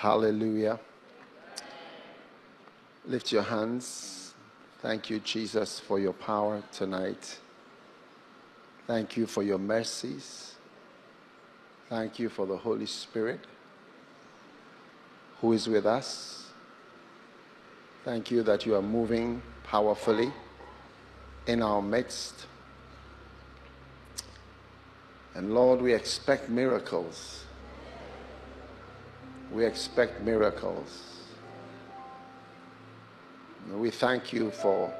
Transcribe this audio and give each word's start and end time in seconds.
Hallelujah. 0.00 0.80
Lift 3.04 3.32
your 3.32 3.42
hands. 3.42 4.32
Thank 4.80 5.10
you, 5.10 5.18
Jesus, 5.18 5.78
for 5.78 5.98
your 5.98 6.14
power 6.14 6.62
tonight. 6.72 7.38
Thank 8.86 9.18
you 9.18 9.26
for 9.26 9.42
your 9.42 9.58
mercies. 9.58 10.54
Thank 11.90 12.18
you 12.18 12.30
for 12.30 12.46
the 12.46 12.56
Holy 12.56 12.86
Spirit 12.86 13.40
who 15.42 15.52
is 15.52 15.68
with 15.68 15.84
us. 15.84 16.46
Thank 18.02 18.30
you 18.30 18.42
that 18.44 18.64
you 18.64 18.76
are 18.76 18.82
moving 18.82 19.42
powerfully 19.64 20.32
in 21.46 21.60
our 21.60 21.82
midst. 21.82 22.46
And 25.34 25.52
Lord, 25.52 25.82
we 25.82 25.92
expect 25.92 26.48
miracles. 26.48 27.44
We 29.52 29.64
expect 29.64 30.22
miracles. 30.22 31.16
We 33.72 33.90
thank 33.90 34.32
you 34.32 34.50
for 34.50 34.92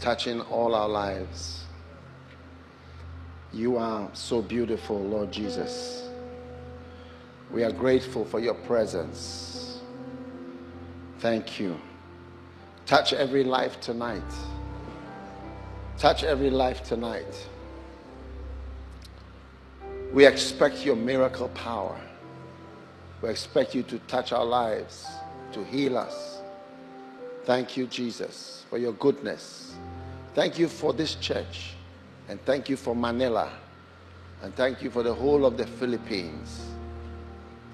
touching 0.00 0.40
all 0.42 0.74
our 0.74 0.88
lives. 0.88 1.64
You 3.52 3.76
are 3.76 4.08
so 4.12 4.40
beautiful, 4.40 4.98
Lord 5.00 5.30
Jesus. 5.30 6.08
We 7.52 7.64
are 7.64 7.72
grateful 7.72 8.24
for 8.24 8.40
your 8.40 8.54
presence. 8.54 9.80
Thank 11.18 11.60
you. 11.60 11.78
Touch 12.86 13.12
every 13.12 13.44
life 13.44 13.80
tonight. 13.80 14.22
Touch 15.98 16.24
every 16.24 16.50
life 16.50 16.82
tonight. 16.82 17.48
We 20.12 20.26
expect 20.26 20.84
your 20.84 20.96
miracle 20.96 21.48
power. 21.50 22.00
We 23.22 23.28
expect 23.28 23.74
you 23.74 23.84
to 23.84 23.98
touch 24.00 24.32
our 24.32 24.44
lives, 24.44 25.06
to 25.52 25.64
heal 25.64 25.96
us. 25.96 26.40
Thank 27.44 27.76
you, 27.76 27.86
Jesus, 27.86 28.64
for 28.68 28.78
your 28.78 28.92
goodness. 28.94 29.74
Thank 30.34 30.58
you 30.58 30.66
for 30.68 30.92
this 30.92 31.14
church. 31.14 31.74
And 32.28 32.44
thank 32.44 32.68
you 32.68 32.76
for 32.76 32.96
Manila. 32.96 33.52
And 34.42 34.54
thank 34.56 34.82
you 34.82 34.90
for 34.90 35.04
the 35.04 35.14
whole 35.14 35.46
of 35.46 35.56
the 35.56 35.66
Philippines. 35.66 36.66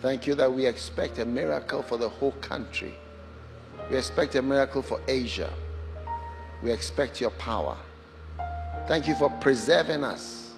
Thank 0.03 0.27
you 0.27 0.35
that 0.35 0.53
we 0.53 0.67
expect 0.67 1.19
a 1.19 1.25
miracle 1.25 1.83
for 1.83 1.97
the 1.97 2.09
whole 2.09 2.33
country. 2.33 2.95
We 3.91 3.97
expect 3.97 4.35
a 4.35 4.43
miracle 4.43 4.83
for 4.83 5.01
Asia. 5.09 5.53
We 6.62 6.71
expect 6.71 7.21
your 7.21 7.31
power. 7.31 7.77
Thank 8.87 9.09
you 9.09 9.15
for 9.15 9.31
preserving 9.41 10.05
us 10.05 10.53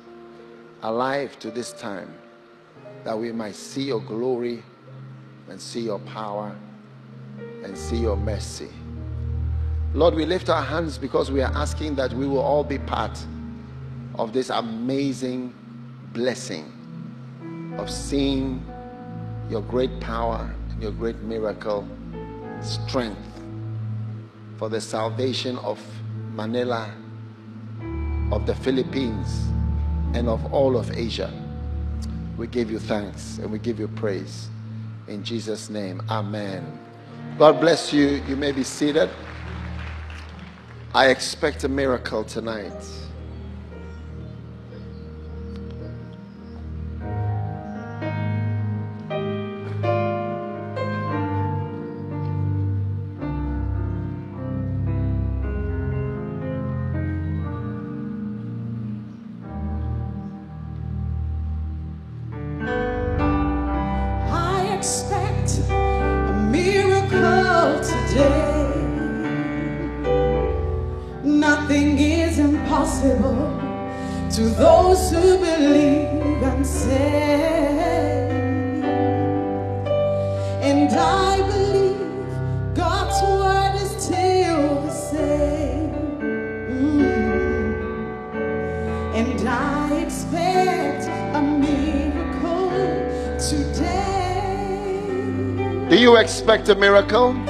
alive 0.83 1.39
to 1.41 1.51
this 1.51 1.73
time 1.73 2.13
that 3.05 3.19
we 3.19 3.33
might 3.33 3.55
see 3.55 3.83
your 3.85 4.01
glory 4.01 4.63
and 5.51 5.61
see 5.61 5.81
your 5.81 5.99
power 6.01 6.57
and 7.65 7.77
see 7.77 7.97
your 7.97 8.17
mercy. 8.17 8.69
Lord, 9.93 10.15
we 10.15 10.25
lift 10.25 10.49
our 10.49 10.63
hands 10.63 10.97
because 10.97 11.33
we 11.33 11.43
are 11.43 11.53
asking 11.53 11.97
that 11.97 12.13
we 12.13 12.27
will 12.27 12.39
all 12.39 12.63
be 12.63 12.79
part 12.79 13.19
of 14.15 14.33
this 14.33 14.51
amazing 14.51 15.53
blessing 16.13 16.73
of 17.79 17.91
seeing 17.91 18.65
your 19.51 19.63
great 19.63 20.01
power 20.01 20.49
and 20.71 20.83
your 20.83 20.93
great 20.93 21.17
miracle 21.23 21.87
strength 22.63 23.19
for 24.57 24.69
the 24.69 24.81
salvation 24.81 25.59
of 25.59 25.81
Manila, 26.33 26.95
of 28.31 28.47
the 28.47 28.55
Philippines, 28.55 29.49
and 30.15 30.29
of 30.29 30.53
all 30.53 30.77
of 30.77 30.93
Asia. 30.97 31.33
We 32.37 32.47
give 32.47 32.71
you 32.71 32.79
thanks 32.79 33.39
and 33.39 33.51
we 33.51 33.59
give 33.59 33.81
you 33.81 33.89
praise. 33.89 34.49
In 35.11 35.25
Jesus' 35.25 35.69
name, 35.69 36.01
amen. 36.09 36.65
God 37.37 37.59
bless 37.59 37.93
you. 37.93 38.23
You 38.29 38.37
may 38.37 38.53
be 38.53 38.63
seated. 38.63 39.11
I 40.95 41.09
expect 41.09 41.65
a 41.65 41.69
miracle 41.69 42.23
tonight. 42.23 43.10
A 96.71 96.75
miracle? 96.77 97.50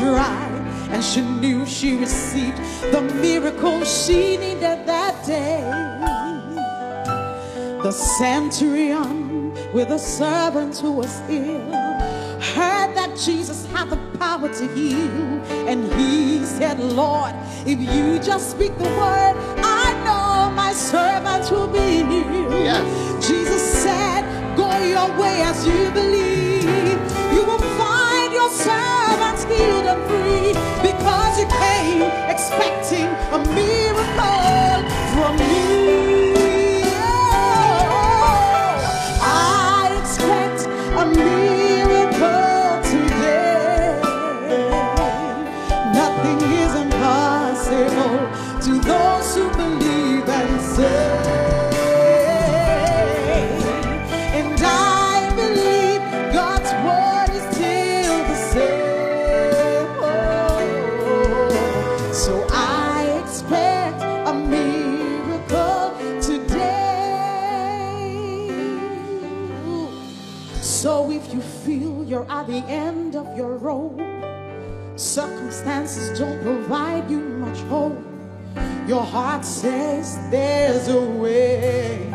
Dry, 0.00 0.48
and 0.90 1.04
she 1.04 1.20
knew 1.20 1.66
she 1.66 1.96
received 1.96 2.56
the 2.90 3.02
miracle 3.20 3.84
she 3.84 4.38
needed 4.38 4.78
that 4.86 5.14
day. 5.26 5.60
The 7.82 7.92
centurion 7.92 9.52
with 9.72 9.90
a 9.90 9.98
servant 9.98 10.78
who 10.78 10.92
was 10.92 11.20
ill 11.28 11.70
heard 12.54 12.90
that 12.96 13.10
Jesus 13.26 13.66
had 13.66 13.90
the 13.90 14.00
power 14.18 14.48
to 14.48 14.74
heal, 14.74 15.20
and 15.68 15.92
he 15.94 16.44
said, 16.44 16.80
Lord, 16.80 17.34
if 17.66 17.78
you 17.78 18.18
just 18.18 18.50
speak 18.52 18.76
the 18.78 18.90
word, 19.02 19.36
I 19.82 19.86
know 20.06 20.54
my 20.54 20.72
servant 20.72 21.50
will 21.50 21.68
be 21.68 22.02
healed. 22.10 22.64
Yes. 22.70 23.28
Jesus 23.28 23.62
said, 23.82 24.22
Go 24.56 24.70
your 24.96 25.08
way 25.20 25.42
as 25.42 25.66
you 25.66 25.90
believe. 25.90 26.19
And 29.52 30.02
free 30.08 30.52
because 30.82 31.38
you 31.38 31.46
came 31.46 32.02
expecting 32.30 33.08
a 33.32 33.38
miracle 33.54 34.90
from 35.14 35.36
me. 35.38 35.79
Your. 73.40 73.96
Circumstances 74.96 76.18
don't 76.18 76.40
provide 76.42 77.10
you 77.10 77.20
much 77.20 77.58
hope. 77.62 77.98
Your 78.86 79.02
heart 79.02 79.44
says 79.44 80.18
there's 80.30 80.88
a 80.88 81.00
way. 81.00 82.08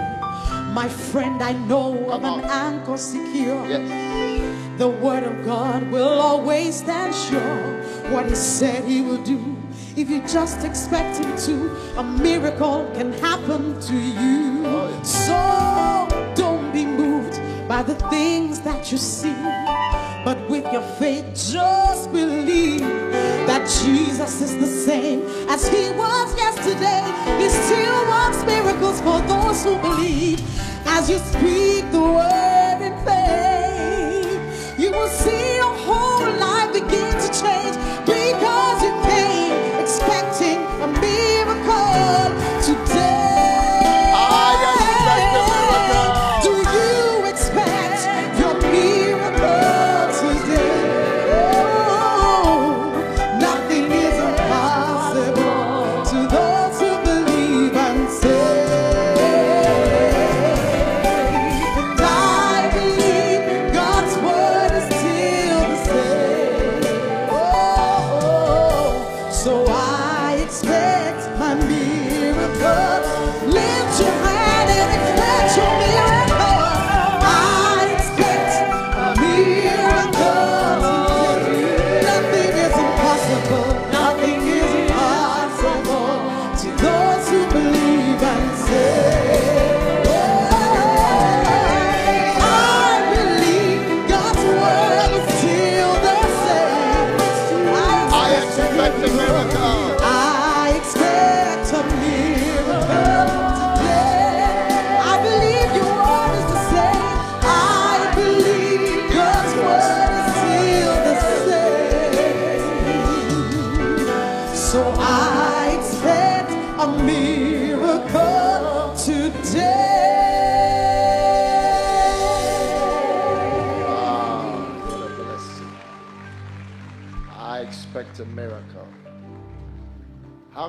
My 0.73 0.89
friend, 0.89 1.41
I 1.41 1.53
know 1.53 2.09
of 2.09 2.21
Come 2.21 2.39
an 2.39 2.45
anchor 2.45 2.97
secure. 2.97 3.65
Yes. 3.67 4.77
The 4.77 4.89
word 4.89 5.23
of 5.23 5.45
God 5.45 5.89
will 5.89 6.19
always 6.19 6.75
stand 6.75 7.15
sure. 7.15 8.11
What 8.11 8.27
he 8.27 8.35
said 8.35 8.83
he 8.83 9.01
will 9.01 9.23
do. 9.23 9.55
If 9.95 10.09
you 10.09 10.21
just 10.27 10.65
expect 10.65 11.17
him 11.23 11.37
to, 11.47 11.75
a 11.97 12.03
miracle 12.03 12.91
can 12.93 13.13
happen 13.13 13.79
to 13.79 13.95
you. 13.95 15.03
So 15.03 16.07
don't 16.35 16.73
be 16.73 16.85
moved 16.85 17.39
by 17.69 17.83
the 17.83 17.95
things 18.09 18.59
that 18.61 18.91
you 18.91 18.97
see. 18.97 19.94
Your 20.75 20.83
faith, 20.99 21.23
just 21.33 22.11
believe 22.11 22.81
that 22.81 23.61
Jesus 23.81 24.41
is 24.41 24.57
the 24.57 24.67
same 24.67 25.21
as 25.47 25.65
he 25.69 25.89
was 25.91 26.35
yesterday. 26.35 27.01
He 27.41 27.47
still 27.47 28.01
works 28.09 28.43
miracles 28.43 28.99
for 28.99 29.21
those 29.21 29.63
who 29.63 29.77
believe. 29.77 30.41
As 30.85 31.09
you 31.09 31.17
speak 31.19 31.89
the 31.93 32.01
word 32.01 32.44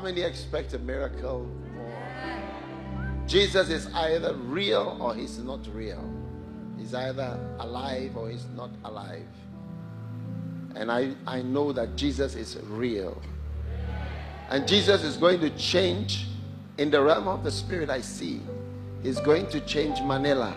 many 0.07 0.21
expect 0.21 0.73
a 0.73 0.79
miracle? 0.79 1.51
Jesus 3.27 3.71
is 3.71 3.93
either 3.93 4.35
real 4.35 4.97
or 5.01 5.17
he's 5.17 5.39
not 5.39 5.67
real. 5.75 6.09
He's 6.79 6.95
either 6.95 7.37
alive 7.59 8.17
or 8.17 8.31
he's 8.31 8.47
not 8.55 8.71
alive. 8.85 9.27
And 10.77 10.93
I, 10.93 11.13
I 11.27 11.43
know 11.43 11.73
that 11.73 11.97
Jesus 11.97 12.37
is 12.37 12.57
real. 12.69 13.21
And 14.49 14.69
Jesus 14.69 15.03
is 15.03 15.17
going 15.17 15.41
to 15.41 15.51
change 15.51 16.29
in 16.79 16.89
the 16.93 17.03
realm 17.03 17.27
of 17.27 17.43
the 17.43 17.51
spirit 17.51 17.91
I 17.91 18.01
see. 18.01 18.41
He's 19.03 19.19
going 19.19 19.49
to 19.49 19.61
change 19.63 20.01
Manila 20.03 20.55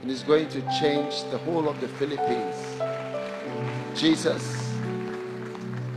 and 0.00 0.08
is 0.08 0.22
going 0.22 0.48
to 0.50 0.60
change 0.78 1.24
the 1.32 1.38
whole 1.38 1.68
of 1.68 1.80
the 1.80 1.88
Philippines. 1.88 2.54
Jesus 3.98 4.72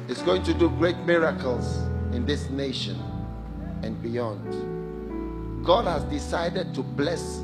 is 0.07 0.23
going 0.23 0.41
to 0.41 0.55
do 0.55 0.69
great 0.69 0.97
miracles 1.05 1.83
in 2.17 2.25
this 2.25 2.49
nation 2.49 2.99
and 3.83 4.01
beyond. 4.01 5.63
God 5.63 5.85
has 5.85 6.03
decided 6.05 6.73
to 6.73 6.81
bless 6.81 7.43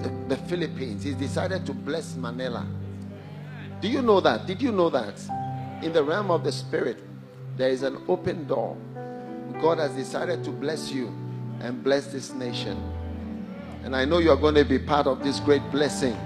the, 0.00 0.10
the 0.28 0.36
Philippines. 0.46 1.02
He's 1.02 1.16
decided 1.16 1.66
to 1.66 1.74
bless 1.74 2.14
Manila. 2.14 2.64
Do 3.80 3.88
you 3.88 4.00
know 4.00 4.20
that? 4.20 4.46
Did 4.46 4.62
you 4.62 4.70
know 4.70 4.90
that? 4.90 5.20
In 5.82 5.92
the 5.92 6.04
realm 6.04 6.30
of 6.30 6.44
the 6.44 6.52
spirit, 6.52 7.02
there 7.56 7.70
is 7.70 7.82
an 7.82 7.98
open 8.06 8.46
door. 8.46 8.76
God 9.60 9.78
has 9.78 9.90
decided 9.90 10.44
to 10.44 10.50
bless 10.50 10.92
you 10.92 11.08
and 11.60 11.82
bless 11.82 12.06
this 12.06 12.32
nation. 12.32 12.80
And 13.82 13.96
I 13.96 14.04
know 14.04 14.18
you 14.18 14.30
are 14.30 14.36
going 14.36 14.54
to 14.54 14.64
be 14.64 14.78
part 14.78 15.08
of 15.08 15.24
this 15.24 15.40
great 15.40 15.68
blessing 15.72 16.16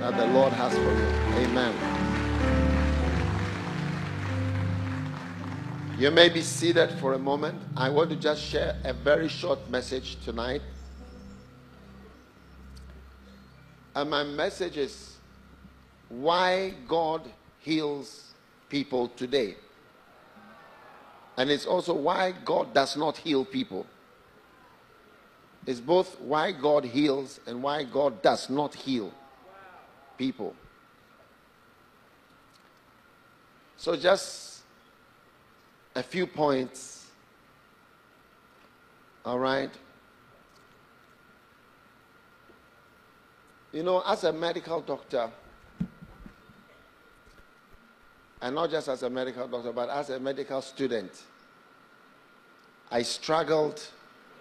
that 0.00 0.16
the 0.16 0.26
Lord 0.34 0.52
has 0.52 0.74
for 0.74 0.80
you. 0.80 1.46
Amen. 1.46 1.95
You 5.98 6.10
may 6.10 6.28
be 6.28 6.42
seated 6.42 6.90
for 6.98 7.14
a 7.14 7.18
moment. 7.18 7.58
I 7.74 7.88
want 7.88 8.10
to 8.10 8.16
just 8.16 8.42
share 8.42 8.76
a 8.84 8.92
very 8.92 9.28
short 9.28 9.70
message 9.70 10.22
tonight. 10.22 10.60
And 13.94 14.10
my 14.10 14.22
message 14.22 14.76
is 14.76 15.16
why 16.10 16.74
God 16.86 17.22
heals 17.60 18.34
people 18.68 19.08
today. 19.08 19.56
And 21.38 21.50
it's 21.50 21.64
also 21.64 21.94
why 21.94 22.34
God 22.44 22.74
does 22.74 22.94
not 22.98 23.16
heal 23.16 23.46
people. 23.46 23.86
It's 25.64 25.80
both 25.80 26.20
why 26.20 26.52
God 26.52 26.84
heals 26.84 27.40
and 27.46 27.62
why 27.62 27.84
God 27.84 28.20
does 28.20 28.50
not 28.50 28.74
heal 28.74 29.14
people. 30.18 30.54
So, 33.78 33.96
just 33.96 34.55
a 35.96 36.02
few 36.02 36.26
points. 36.26 37.06
All 39.24 39.38
right. 39.38 39.70
You 43.72 43.82
know, 43.82 44.02
as 44.06 44.24
a 44.24 44.32
medical 44.32 44.82
doctor, 44.82 45.30
and 48.42 48.54
not 48.54 48.70
just 48.70 48.88
as 48.88 49.02
a 49.02 49.10
medical 49.10 49.48
doctor, 49.48 49.72
but 49.72 49.88
as 49.88 50.10
a 50.10 50.20
medical 50.20 50.60
student, 50.60 51.10
I 52.90 53.02
struggled. 53.02 53.82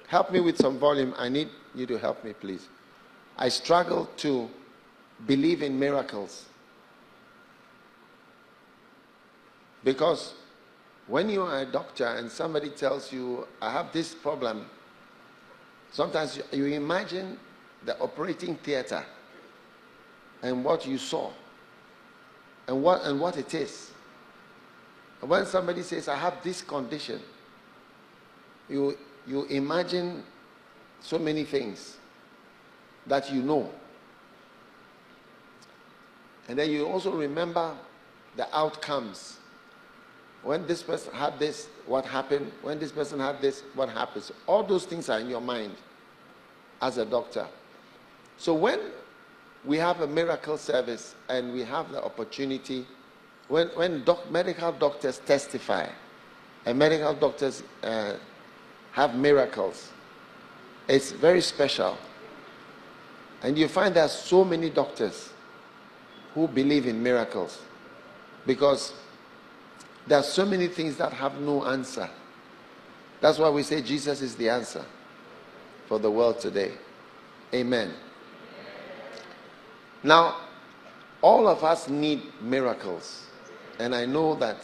Help 0.08 0.32
me 0.32 0.42
with 0.42 0.58
some 0.58 0.78
volume. 0.78 1.16
I 1.18 1.30
need 1.30 1.50
you 1.74 1.86
to 1.88 1.98
help 1.98 2.24
me, 2.24 2.34
please. 2.34 2.68
I 3.38 3.50
struggled 3.50 4.16
to 4.18 4.50
believe 5.26 5.64
in 5.64 5.80
miracles. 5.80 6.46
Because 9.84 10.34
when 11.08 11.30
you 11.30 11.44
are 11.44 11.62
a 11.62 11.66
doctor 11.66 12.06
and 12.06 12.32
somebody 12.32 12.70
tells 12.70 13.12
you, 13.12 13.48
I 13.62 13.72
have 13.72 13.92
this 13.94 14.16
problem, 14.16 14.66
sometimes 15.92 16.40
you, 16.52 16.66
imagine 16.66 17.38
the 17.86 17.98
operating 18.00 18.56
theater 18.56 19.06
and 20.42 20.64
what 20.64 20.88
you 20.88 20.98
saw 20.98 21.32
and 22.68 22.82
what, 22.82 23.04
and 23.04 23.20
what 23.20 23.38
it 23.38 23.54
is. 23.54 23.92
When 25.22 25.46
somebody 25.46 25.84
says, 25.84 26.08
I 26.08 26.16
have 26.16 26.44
this 26.44 26.62
condition, 26.62 27.22
you, 28.68 28.98
you 29.28 29.46
imagine 29.46 30.24
so 31.02 31.20
many 31.20 31.44
things 31.44 31.98
that 33.06 33.32
you 33.32 33.42
know. 33.42 33.72
And 36.48 36.58
then 36.58 36.70
you 36.72 36.86
also 36.86 37.12
remember 37.12 37.76
the 38.36 38.56
outcomes. 38.56 39.38
When 40.46 40.68
this 40.68 40.84
person 40.84 41.12
had 41.12 41.40
this, 41.40 41.68
what 41.88 42.06
happened? 42.06 42.52
When 42.62 42.78
this 42.78 42.92
person 42.92 43.20
had 43.20 43.42
this, 43.42 43.64
what 43.74 43.90
happens? 43.90 44.32
All 44.46 44.62
those 44.62 44.86
things 44.86 45.10
are 45.10 45.20
in 45.20 45.28
your 45.28 45.42
mind 45.42 45.74
as 46.84 47.00
a 47.00 47.06
doctor. 47.06 47.48
So 48.38 48.54
when 48.54 48.80
we 49.66 49.78
have 49.78 50.02
a 50.02 50.08
miracle 50.08 50.60
service 50.60 51.16
and 51.30 51.52
we 51.52 51.64
have 51.64 51.92
the 51.92 52.04
opportunity 52.04 52.86
when, 53.48 53.70
when 53.70 54.04
doc, 54.04 54.30
medical 54.32 54.72
doctors 54.72 55.20
testify 55.20 55.88
and 56.66 56.78
medical 56.78 57.14
doctors 57.14 57.64
uh, 57.84 58.14
have 58.92 59.16
miracles, 59.16 59.90
it's 60.88 61.12
very 61.12 61.42
special. 61.42 61.98
And 63.42 63.58
you 63.58 63.68
find 63.68 63.96
there 63.96 64.06
are 64.06 64.10
so 64.10 64.44
many 64.44 64.70
doctors 64.70 65.30
who 66.36 66.48
believe 66.48 66.86
in 66.86 67.02
miracles 67.02 67.60
because 68.46 68.94
there 70.08 70.20
are 70.20 70.24
so 70.24 70.46
many 70.46 70.68
things 70.68 70.98
that 70.98 71.14
have 71.14 71.40
no 71.40 71.66
answer. 71.66 72.10
That's 73.22 73.40
why 73.40 73.50
we 73.50 73.64
say 73.64 73.82
Jesus 73.82 74.22
is 74.22 74.36
the 74.36 74.50
answer 74.50 74.86
for 75.88 76.00
the 76.00 76.12
world 76.12 76.40
today. 76.40 76.74
Amen. 77.54 77.94
Now, 80.04 80.38
all 81.22 81.48
of 81.48 81.64
us 81.64 81.90
need 81.90 82.22
miracles. 82.42 83.26
And 83.80 83.96
I 83.96 84.06
know 84.06 84.36
that 84.36 84.58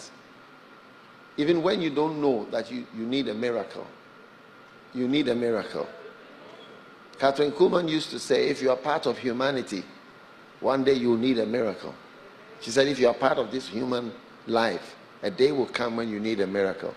even 1.38 1.64
when 1.64 1.82
you 1.82 1.90
don't 1.90 2.22
know 2.22 2.46
that 2.52 2.72
you, 2.72 2.86
you 2.96 3.06
need 3.06 3.28
a 3.28 3.34
miracle, 3.34 3.88
you 4.94 5.08
need 5.08 5.28
a 5.28 5.36
miracle. 5.36 5.88
Kathryn 7.18 7.52
Kuhlman 7.52 7.90
used 7.90 8.12
to 8.12 8.20
say, 8.20 8.50
if 8.50 8.62
you 8.62 8.70
are 8.70 8.78
part 8.78 9.06
of 9.06 9.18
humanity, 9.18 9.84
one 10.60 10.84
day 10.84 10.94
you'll 10.94 11.18
need 11.18 11.40
a 11.40 11.46
miracle. 11.46 11.96
She 12.60 12.70
said, 12.70 12.88
if 12.88 13.00
you 13.00 13.08
are 13.08 13.14
part 13.14 13.38
of 13.38 13.52
this 13.52 13.68
human 13.68 14.12
life, 14.46 14.96
a 15.24 15.30
day 15.32 15.52
will 15.52 15.68
come 15.68 15.96
when 15.96 16.10
you 16.10 16.20
need 16.20 16.40
a 16.40 16.48
miracle. 16.48 16.94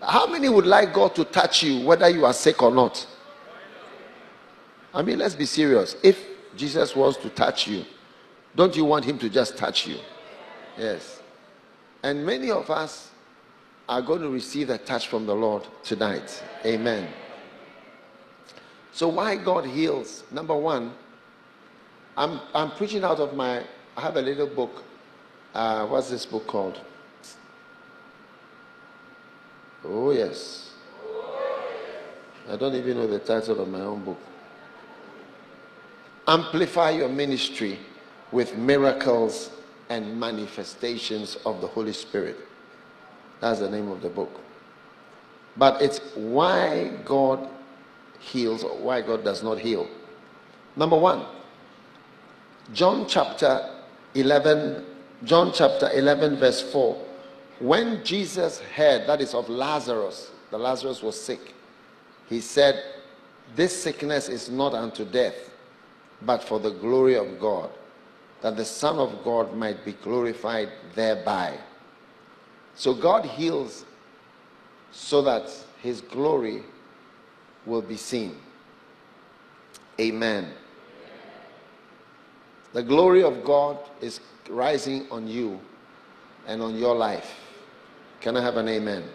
How 0.00 0.26
many 0.26 0.48
would 0.48 0.66
like 0.66 0.92
God 0.92 1.14
to 1.14 1.24
touch 1.24 1.62
you, 1.62 1.84
whether 1.86 2.08
you 2.08 2.24
are 2.24 2.32
sick 2.32 2.62
or 2.62 2.72
not? 2.72 3.06
I 4.94 5.02
mean, 5.02 5.18
let's 5.18 5.34
be 5.34 5.46
serious. 5.46 5.96
If 6.02 6.18
Jesus 6.56 6.94
wants 6.94 7.18
to 7.18 7.30
touch 7.30 7.66
you, 7.66 7.84
don't 8.54 8.76
you 8.76 8.84
want 8.84 9.04
him 9.04 9.18
to 9.18 9.28
just 9.28 9.56
touch 9.56 9.86
you? 9.86 9.96
Yes. 10.76 11.22
And 12.02 12.26
many 12.26 12.50
of 12.50 12.70
us 12.70 13.10
are 13.88 14.02
going 14.02 14.20
to 14.22 14.28
receive 14.28 14.70
a 14.70 14.78
touch 14.78 15.08
from 15.08 15.26
the 15.26 15.34
Lord 15.34 15.66
tonight. 15.82 16.42
Amen. 16.64 17.08
So, 18.92 19.08
why 19.08 19.36
God 19.36 19.64
heals? 19.64 20.24
Number 20.30 20.54
one, 20.54 20.92
I'm, 22.16 22.40
I'm 22.54 22.70
preaching 22.72 23.04
out 23.04 23.20
of 23.20 23.34
my, 23.34 23.64
I 23.96 24.00
have 24.00 24.16
a 24.16 24.20
little 24.20 24.46
book. 24.46 24.84
Uh, 25.54 25.86
what's 25.86 26.10
this 26.10 26.26
book 26.26 26.46
called? 26.46 26.80
Oh, 29.84 30.10
yes. 30.10 30.70
I 32.48 32.56
don't 32.56 32.74
even 32.74 32.96
know 32.96 33.06
the 33.06 33.18
title 33.18 33.60
of 33.60 33.68
my 33.68 33.80
own 33.80 34.04
book. 34.04 34.18
Amplify 36.26 36.90
your 36.90 37.08
ministry 37.08 37.78
with 38.30 38.56
miracles 38.56 39.50
and 39.88 40.18
manifestations 40.18 41.36
of 41.44 41.60
the 41.60 41.66
Holy 41.66 41.92
Spirit. 41.92 42.36
That's 43.40 43.60
the 43.60 43.70
name 43.70 43.88
of 43.88 44.02
the 44.02 44.08
book. 44.08 44.40
But 45.56 45.82
it's 45.82 45.98
why 46.14 46.92
God 47.04 47.48
heals 48.20 48.62
or 48.62 48.76
why 48.78 49.02
God 49.02 49.24
does 49.24 49.42
not 49.42 49.58
heal. 49.58 49.88
Number 50.76 50.96
one, 50.96 51.26
John 52.72 53.06
chapter 53.08 53.68
11, 54.14 54.84
John 55.24 55.52
chapter 55.52 55.90
11, 55.92 56.36
verse 56.36 56.62
4. 56.72 57.11
When 57.62 58.02
Jesus 58.02 58.58
heard, 58.58 59.06
that 59.06 59.20
is 59.20 59.34
of 59.34 59.48
Lazarus, 59.48 60.32
the 60.50 60.58
Lazarus 60.58 61.00
was 61.00 61.18
sick, 61.18 61.54
he 62.28 62.40
said, 62.40 62.82
This 63.54 63.80
sickness 63.80 64.28
is 64.28 64.50
not 64.50 64.74
unto 64.74 65.04
death, 65.04 65.36
but 66.22 66.42
for 66.42 66.58
the 66.58 66.72
glory 66.72 67.14
of 67.14 67.38
God, 67.38 67.70
that 68.40 68.56
the 68.56 68.64
Son 68.64 68.98
of 68.98 69.22
God 69.22 69.54
might 69.54 69.84
be 69.84 69.92
glorified 69.92 70.70
thereby. 70.96 71.56
So 72.74 72.94
God 72.94 73.24
heals 73.24 73.84
so 74.90 75.22
that 75.22 75.48
his 75.80 76.00
glory 76.00 76.64
will 77.64 77.82
be 77.82 77.96
seen. 77.96 78.38
Amen. 80.00 80.50
The 82.72 82.82
glory 82.82 83.22
of 83.22 83.44
God 83.44 83.78
is 84.00 84.18
rising 84.50 85.06
on 85.12 85.28
you 85.28 85.60
and 86.48 86.60
on 86.60 86.74
your 86.74 86.96
life. 86.96 87.38
Can 88.22 88.36
I 88.36 88.40
have 88.40 88.56
an 88.56 88.68
amen? 88.68 89.02
amen? 89.02 89.10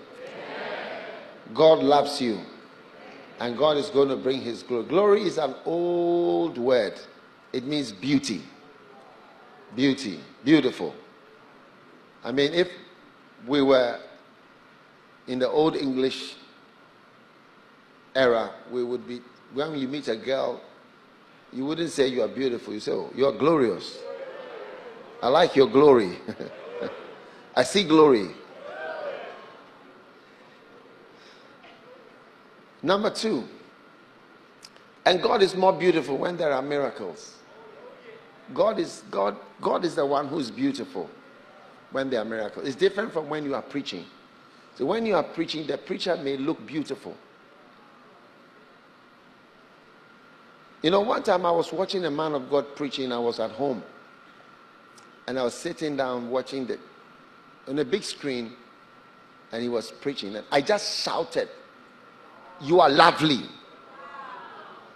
God 1.53 1.79
loves 1.79 2.21
you 2.21 2.39
and 3.39 3.57
God 3.57 3.77
is 3.77 3.89
going 3.89 4.09
to 4.09 4.17
bring 4.17 4.41
his 4.41 4.63
glory. 4.63 4.85
Glory 4.85 5.21
is 5.23 5.37
an 5.37 5.55
old 5.65 6.57
word, 6.57 6.99
it 7.53 7.63
means 7.63 7.91
beauty. 7.91 8.41
Beauty, 9.75 10.19
beautiful. 10.43 10.93
I 12.23 12.31
mean, 12.31 12.53
if 12.53 12.69
we 13.47 13.61
were 13.61 13.99
in 15.27 15.39
the 15.39 15.49
old 15.49 15.75
English 15.75 16.35
era, 18.15 18.51
we 18.71 18.83
would 18.83 19.07
be, 19.07 19.21
when 19.53 19.75
you 19.77 19.87
meet 19.87 20.07
a 20.09 20.15
girl, 20.17 20.61
you 21.53 21.65
wouldn't 21.65 21.91
say 21.91 22.07
you 22.07 22.23
are 22.23 22.27
beautiful. 22.27 22.73
You 22.73 22.79
say, 22.79 22.91
oh, 22.91 23.09
you 23.15 23.25
are 23.25 23.31
glorious. 23.31 23.99
I 25.21 25.29
like 25.29 25.55
your 25.55 25.69
glory. 25.69 26.17
I 27.55 27.63
see 27.63 27.83
glory. 27.83 28.31
Number 32.88 33.10
two, 33.10 33.44
and 35.06 35.22
God 35.22 35.41
is 35.41 35.58
more 35.58 35.74
beautiful 35.74 36.17
when 36.17 36.38
there 36.38 36.53
are 36.53 36.62
miracles. 36.62 37.36
God 38.53 38.79
is 38.79 39.03
God, 39.12 39.36
God 39.60 39.84
is 39.84 39.94
the 39.94 40.06
one 40.06 40.29
who's 40.29 40.50
beautiful 40.50 41.10
when 41.91 42.10
there 42.10 42.22
are 42.22 42.25
miracles. 42.25 42.65
It's 42.65 42.77
different 42.77 43.12
from 43.12 43.27
when 43.27 43.44
you 43.44 43.56
are 43.56 43.62
preaching. 43.62 44.06
So 44.75 44.86
when 44.86 45.06
you 45.06 45.15
are 45.15 45.24
preaching, 45.24 45.67
the 45.67 45.77
preacher 45.77 46.15
may 46.15 46.38
look 46.38 46.65
beautiful. 46.65 47.13
You 50.82 50.91
know, 50.91 51.01
one 51.01 51.24
time 51.24 51.46
I 51.46 51.51
was 51.51 51.74
watching 51.74 52.06
a 52.06 52.12
man 52.12 52.36
of 52.36 52.50
God 52.50 52.74
preaching, 52.74 53.12
I 53.12 53.20
was 53.20 53.41
at 53.41 53.51
home. 53.51 53.84
And 55.27 55.38
I 55.38 55.44
was 55.44 55.56
sitting 55.56 55.98
down 55.98 56.29
watching 56.29 56.65
the 56.65 56.79
on 57.67 57.79
a 57.79 57.84
big 57.84 58.06
screen, 58.06 58.53
and 59.51 59.62
he 59.62 59.67
was 59.67 59.91
preaching. 59.91 60.38
And 60.38 60.46
I 60.53 60.62
just 60.62 61.03
shouted, 61.03 61.50
You 62.61 62.79
are 62.79 62.89
lovely. 62.89 63.43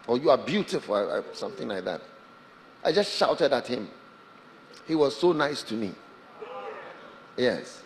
Or 0.08 0.18
you 0.18 0.30
are 0.30 0.38
beautiful, 0.38 1.24
something 1.34 1.68
like 1.68 1.86
that. 1.86 2.01
I 2.84 2.91
just 2.91 3.13
shouted 3.13 3.53
at 3.53 3.68
him. 3.68 3.89
He 4.88 4.96
was 4.96 5.15
so 5.15 5.32
nice 5.32 5.62
to 5.63 5.75
me. 5.75 5.94
Yes. 7.38 7.84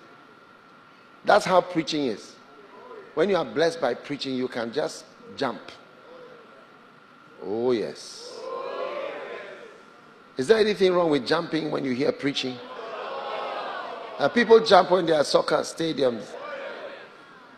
That's 1.26 1.46
how 1.46 1.62
preaching 1.62 2.06
is. 2.06 2.36
When 3.16 3.30
you 3.30 3.36
are 3.36 3.46
blessed 3.46 3.82
by 3.82 3.94
preaching, 3.94 4.36
you 4.36 4.48
can 4.48 4.72
just 4.72 5.06
jump. 5.36 5.62
Oh, 7.44 7.72
yes. 7.72 8.40
Is 10.38 10.48
there 10.48 10.58
anything 10.58 10.94
wrong 10.94 11.10
with 11.10 11.26
jumping 11.26 11.72
when 11.72 11.86
you 11.86 11.92
hear 11.92 12.12
preaching? 12.12 12.58
Uh, 14.18 14.30
people 14.30 14.60
jump 14.60 14.92
when 14.92 15.06
they 15.06 15.14
are 15.14 15.24
soccer 15.24 15.58
stadiums, 15.58 16.26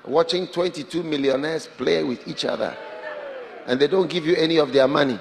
watching 0.08 0.48
22 0.48 1.04
millionaires 1.04 1.68
play 1.68 2.04
with 2.04 2.28
each 2.28 2.46
other, 2.46 2.76
and 3.66 3.80
they 3.80 3.88
don't 3.88 4.10
give 4.10 4.26
you 4.26 4.36
any 4.36 4.58
of 4.58 4.72
their 4.74 4.88
money. 4.88 5.20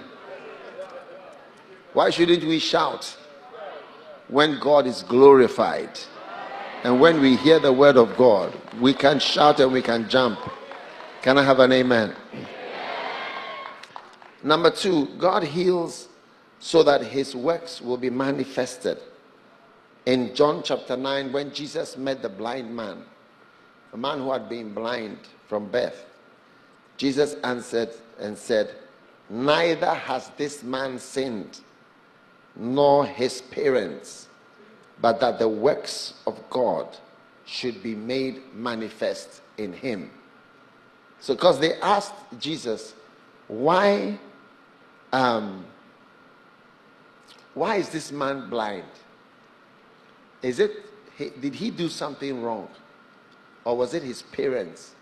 Why 1.93 2.11
shouldn't 2.11 2.45
we 2.45 2.59
shout 2.59 3.17
when 4.29 4.59
God 4.61 4.87
is 4.87 5.03
glorified? 5.03 5.99
And 6.85 7.01
when 7.01 7.21
we 7.21 7.37
hear 7.37 7.59
the 7.59 7.73
word 7.73 7.97
of 7.97 8.17
God, 8.17 8.55
we 8.81 8.93
can 8.93 9.19
shout 9.19 9.61
and 9.61 9.73
we 9.73 9.83
can 9.83 10.09
jump. 10.09 10.39
Can 11.23 11.39
I 11.39 11.43
have 11.43 11.59
an 11.59 11.73
amen? 11.73 12.15
Number 14.43 14.71
two, 14.71 15.07
God 15.19 15.43
heals 15.43 16.09
so 16.61 16.83
that 16.85 17.03
his 17.03 17.35
works 17.35 17.81
will 17.81 17.97
be 17.97 18.11
manifested. 18.11 18.99
In 20.05 20.35
John 20.35 20.63
chapter 20.63 20.97
9, 20.97 21.33
when 21.33 21.53
Jesus 21.53 21.97
met 21.97 22.23
the 22.23 22.29
blind 22.29 22.75
man, 22.75 23.03
a 23.93 23.97
man 23.97 24.19
who 24.19 24.33
had 24.33 24.49
been 24.49 24.73
blind 24.73 25.19
from 25.49 25.69
birth, 25.69 26.07
Jesus 26.97 27.35
answered 27.45 27.91
and 28.19 28.37
said, 28.37 28.75
Neither 29.29 29.93
has 29.93 30.31
this 30.37 30.63
man 30.63 30.99
sinned, 30.99 31.61
nor 32.55 33.05
his 33.05 33.43
parents, 33.43 34.29
but 35.01 35.21
that 35.21 35.39
the 35.39 35.49
works 35.49 36.15
of 36.27 36.39
God 36.49 36.97
should 37.45 37.83
be 37.83 37.95
made 37.95 38.43
manifest 38.55 39.43
in 39.59 39.73
him. 39.73 40.11
So, 41.21 41.35
because 41.35 41.59
they 41.59 41.75
asked 41.81 42.15
Jesus, 42.39 42.95
why 43.49 44.19
um, 45.13 45.65
why 47.57 47.77
is 47.77 47.89
this 47.89 48.13
man 48.13 48.51
blind? 48.51 48.85
Is 50.43 50.61
it, 50.61 50.85
did 51.41 51.55
he 51.55 51.71
do 51.71 51.89
something 51.89 52.43
wrong? 52.43 52.69
Or 53.67 53.77
was 53.77 53.95
it 53.95 54.05
his 54.05 54.23
parents 54.23 54.95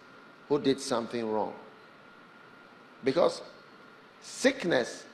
who 0.49 0.59
did 0.59 0.81
something 0.81 1.31
wrong? 1.31 1.53
Because 3.05 3.43
sickness 4.23 5.05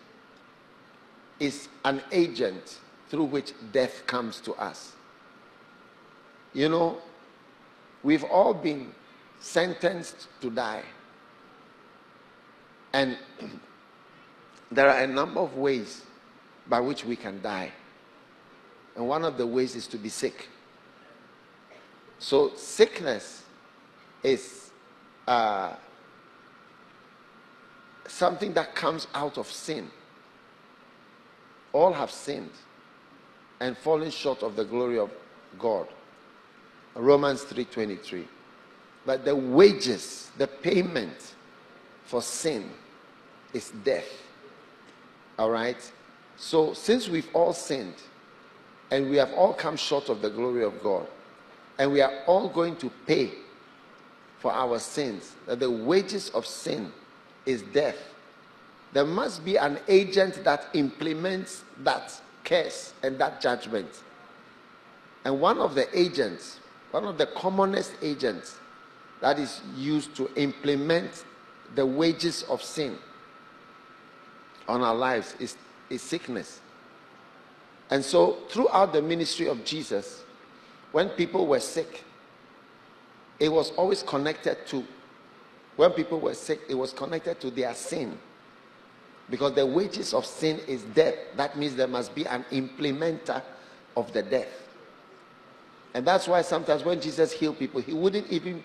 is 1.40 1.68
an 1.84 2.00
agent 2.12 2.78
through 3.08 3.24
which 3.24 3.52
death 3.72 4.06
comes 4.06 4.40
to 4.42 4.52
us. 4.54 4.92
You 6.52 6.68
know, 6.68 6.98
we've 8.04 8.22
all 8.22 8.54
been 8.54 8.92
sentenced 9.40 10.28
to 10.42 10.50
die. 10.50 10.84
And 12.92 13.18
there 14.70 14.88
are 14.88 15.00
a 15.00 15.08
number 15.08 15.40
of 15.40 15.56
ways 15.56 16.02
by 16.68 16.78
which 16.78 17.04
we 17.04 17.16
can 17.16 17.42
die. 17.42 17.72
And 18.94 19.08
one 19.08 19.24
of 19.24 19.36
the 19.36 19.46
ways 19.46 19.74
is 19.74 19.88
to 19.88 19.98
be 19.98 20.08
sick. 20.08 20.46
So, 22.20 22.52
sickness 22.54 23.39
is 24.22 24.70
uh, 25.26 25.74
something 28.06 28.52
that 28.54 28.74
comes 28.74 29.06
out 29.14 29.38
of 29.38 29.50
sin. 29.50 29.90
All 31.72 31.92
have 31.92 32.10
sinned 32.10 32.50
and 33.60 33.76
fallen 33.76 34.10
short 34.10 34.42
of 34.42 34.56
the 34.56 34.64
glory 34.64 34.98
of 34.98 35.10
God. 35.58 35.86
Romans 36.94 37.44
3:23. 37.44 38.26
But 39.06 39.24
the 39.24 39.34
wages, 39.34 40.30
the 40.36 40.46
payment 40.46 41.34
for 42.04 42.20
sin 42.20 42.70
is 43.52 43.70
death. 43.84 44.10
All 45.38 45.50
right? 45.50 45.92
So 46.36 46.74
since 46.74 47.08
we've 47.08 47.28
all 47.34 47.52
sinned 47.52 47.94
and 48.90 49.08
we 49.08 49.16
have 49.16 49.32
all 49.32 49.54
come 49.54 49.76
short 49.76 50.08
of 50.08 50.20
the 50.20 50.30
glory 50.30 50.64
of 50.64 50.82
God 50.82 51.06
and 51.78 51.92
we 51.92 52.00
are 52.00 52.12
all 52.26 52.48
going 52.48 52.76
to 52.76 52.90
pay 53.06 53.30
for 54.40 54.52
our 54.52 54.78
sins, 54.78 55.36
that 55.46 55.60
the 55.60 55.70
wages 55.70 56.30
of 56.30 56.46
sin 56.46 56.92
is 57.46 57.62
death. 57.62 57.98
There 58.92 59.04
must 59.04 59.44
be 59.44 59.56
an 59.56 59.78
agent 59.86 60.42
that 60.44 60.66
implements 60.74 61.62
that 61.84 62.20
curse 62.44 62.94
and 63.02 63.18
that 63.18 63.40
judgment. 63.40 64.02
And 65.24 65.40
one 65.40 65.58
of 65.58 65.74
the 65.74 65.86
agents, 65.96 66.58
one 66.90 67.04
of 67.04 67.18
the 67.18 67.26
commonest 67.26 67.92
agents 68.02 68.56
that 69.20 69.38
is 69.38 69.60
used 69.76 70.16
to 70.16 70.30
implement 70.36 71.24
the 71.74 71.84
wages 71.84 72.42
of 72.44 72.62
sin 72.62 72.96
on 74.66 74.80
our 74.80 74.94
lives 74.94 75.34
is, 75.38 75.56
is 75.90 76.00
sickness. 76.00 76.60
And 77.90 78.04
so, 78.04 78.38
throughout 78.48 78.92
the 78.92 79.02
ministry 79.02 79.48
of 79.48 79.64
Jesus, 79.64 80.22
when 80.92 81.08
people 81.10 81.46
were 81.46 81.60
sick, 81.60 82.04
it 83.40 83.48
was 83.48 83.70
always 83.72 84.02
connected 84.02 84.66
to, 84.66 84.84
when 85.76 85.90
people 85.92 86.20
were 86.20 86.34
sick, 86.34 86.60
it 86.68 86.74
was 86.74 86.92
connected 86.92 87.40
to 87.40 87.50
their 87.50 87.74
sin. 87.74 88.16
Because 89.30 89.54
the 89.54 89.64
wages 89.64 90.12
of 90.12 90.26
sin 90.26 90.60
is 90.68 90.82
death. 90.82 91.14
That 91.36 91.56
means 91.56 91.74
there 91.74 91.88
must 91.88 92.14
be 92.14 92.26
an 92.26 92.44
implementer 92.52 93.42
of 93.96 94.12
the 94.12 94.22
death. 94.22 94.68
And 95.94 96.06
that's 96.06 96.28
why 96.28 96.42
sometimes 96.42 96.84
when 96.84 97.00
Jesus 97.00 97.32
healed 97.32 97.58
people, 97.58 97.80
he 97.80 97.94
wouldn't 97.94 98.28
even 98.28 98.62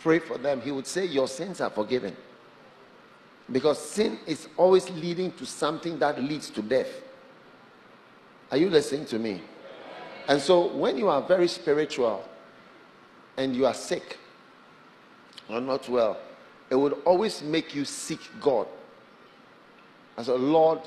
pray 0.00 0.18
for 0.18 0.36
them. 0.36 0.60
He 0.60 0.70
would 0.70 0.86
say, 0.86 1.06
Your 1.06 1.26
sins 1.26 1.60
are 1.60 1.70
forgiven. 1.70 2.14
Because 3.50 3.78
sin 3.78 4.18
is 4.26 4.48
always 4.56 4.90
leading 4.90 5.32
to 5.32 5.46
something 5.46 5.98
that 6.00 6.22
leads 6.22 6.50
to 6.50 6.62
death. 6.62 6.90
Are 8.50 8.58
you 8.58 8.68
listening 8.68 9.06
to 9.06 9.18
me? 9.18 9.42
And 10.26 10.40
so 10.40 10.66
when 10.74 10.98
you 10.98 11.08
are 11.08 11.22
very 11.22 11.48
spiritual 11.48 12.27
and 13.38 13.54
you 13.56 13.64
are 13.64 13.72
sick 13.72 14.18
or 15.48 15.60
not 15.60 15.88
well, 15.88 16.18
it 16.68 16.74
would 16.74 16.94
always 17.06 17.42
make 17.42 17.74
you 17.74 17.84
seek 17.86 18.20
God. 18.40 18.66
I 20.18 20.22
said, 20.24 20.38
Lord, 20.40 20.80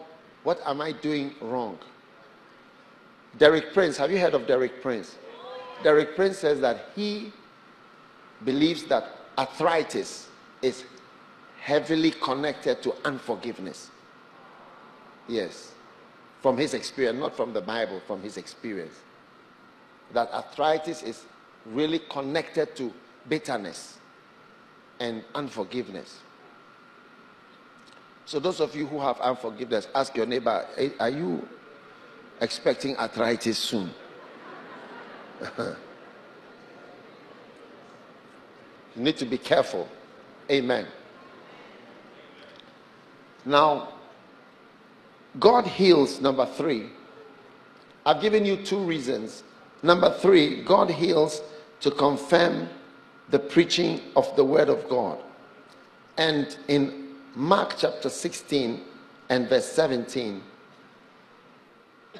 what 0.43 0.59
am 0.65 0.81
I 0.81 0.91
doing 0.91 1.33
wrong? 1.41 1.79
Derek 3.37 3.73
Prince, 3.73 3.97
have 3.97 4.11
you 4.11 4.19
heard 4.19 4.33
of 4.33 4.45
Derek 4.45 4.81
Prince? 4.81 5.17
Derek 5.81 6.15
Prince 6.15 6.37
says 6.37 6.59
that 6.59 6.89
he 6.95 7.31
believes 8.43 8.83
that 8.83 9.05
arthritis 9.37 10.27
is 10.61 10.83
heavily 11.59 12.11
connected 12.11 12.83
to 12.83 12.93
unforgiveness. 13.05 13.89
Yes. 15.27 15.71
From 16.41 16.57
his 16.57 16.73
experience, 16.73 17.19
not 17.19 17.35
from 17.37 17.53
the 17.53 17.61
Bible, 17.61 18.01
from 18.05 18.21
his 18.21 18.35
experience. 18.37 18.95
That 20.13 20.31
arthritis 20.33 21.01
is 21.03 21.23
really 21.65 21.99
connected 22.09 22.75
to 22.75 22.93
bitterness 23.29 23.97
and 24.99 25.23
unforgiveness. 25.35 26.19
So, 28.25 28.39
those 28.39 28.59
of 28.59 28.75
you 28.75 28.87
who 28.87 28.99
have 28.99 29.19
unforgiveness, 29.19 29.87
ask 29.93 30.15
your 30.15 30.25
neighbor, 30.25 30.65
are 30.99 31.09
you 31.09 31.47
expecting 32.39 32.95
arthritis 32.97 33.57
soon? 33.57 33.91
you 35.57 35.75
need 38.95 39.17
to 39.17 39.25
be 39.25 39.37
careful. 39.37 39.87
Amen. 40.49 40.87
Now, 43.45 43.89
God 45.39 45.65
heals, 45.65 46.21
number 46.21 46.45
three. 46.45 46.89
I've 48.05 48.21
given 48.21 48.45
you 48.45 48.57
two 48.57 48.79
reasons. 48.79 49.43
Number 49.83 50.15
three, 50.19 50.63
God 50.63 50.89
heals 50.89 51.41
to 51.81 51.91
confirm 51.91 52.69
the 53.29 53.39
preaching 53.39 54.01
of 54.15 54.33
the 54.35 54.43
Word 54.43 54.69
of 54.69 54.87
God. 54.87 55.19
And 56.17 56.55
in 56.67 57.15
Mark 57.35 57.75
chapter 57.77 58.09
16 58.09 58.81
and 59.29 59.49
verse 59.49 59.65
17, 59.65 60.41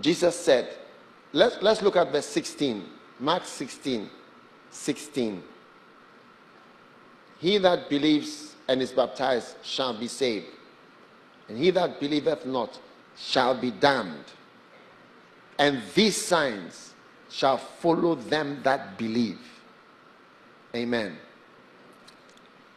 Jesus 0.00 0.38
said, 0.38 0.68
let's, 1.32 1.58
let's 1.60 1.82
look 1.82 1.96
at 1.96 2.12
verse 2.12 2.26
16. 2.26 2.84
Mark 3.18 3.44
16, 3.44 4.10
16. 4.70 5.42
He 7.38 7.58
that 7.58 7.90
believes 7.90 8.54
and 8.68 8.82
is 8.82 8.92
baptized 8.92 9.56
shall 9.62 9.98
be 9.98 10.08
saved, 10.08 10.46
and 11.48 11.56
he 11.56 11.70
that 11.70 12.00
believeth 12.00 12.46
not 12.46 12.78
shall 13.16 13.54
be 13.58 13.70
damned. 13.70 14.24
And 15.58 15.82
these 15.94 16.20
signs 16.20 16.94
shall 17.28 17.58
follow 17.58 18.14
them 18.14 18.60
that 18.62 18.96
believe. 18.98 19.40
Amen. 20.74 21.16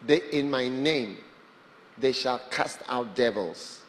They, 0.05 0.21
in 0.31 0.49
my 0.49 0.67
name, 0.67 1.17
they 1.97 2.11
shall 2.11 2.39
cast 2.49 2.79
out 2.87 3.15
devils. 3.15 3.81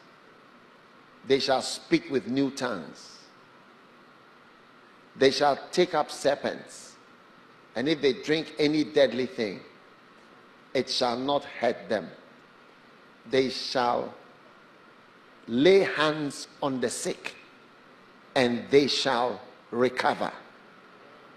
They 1.27 1.38
shall 1.38 1.62
speak 1.62 2.11
with 2.11 2.27
new 2.27 2.51
tongues. 2.51 3.18
They 5.16 5.31
shall 5.31 5.59
take 5.70 5.94
up 5.94 6.11
serpents. 6.11 6.96
And 7.77 7.88
if 7.88 8.01
they 8.01 8.14
drink 8.14 8.55
any 8.59 8.85
deadly 8.85 9.27
thing, 9.27 9.61
it 10.75 10.88
shall 10.88 11.16
not 11.16 11.44
hurt 11.44 11.88
them. 11.88 12.09
They 13.31 13.51
shall 13.51 14.14
lay 15.46 15.81
hands 15.81 16.49
on 16.62 16.81
the 16.81 16.90
sick 16.90 17.35
and 18.35 18.64
they 18.70 18.87
shall 18.87 19.40
recover. 19.70 20.33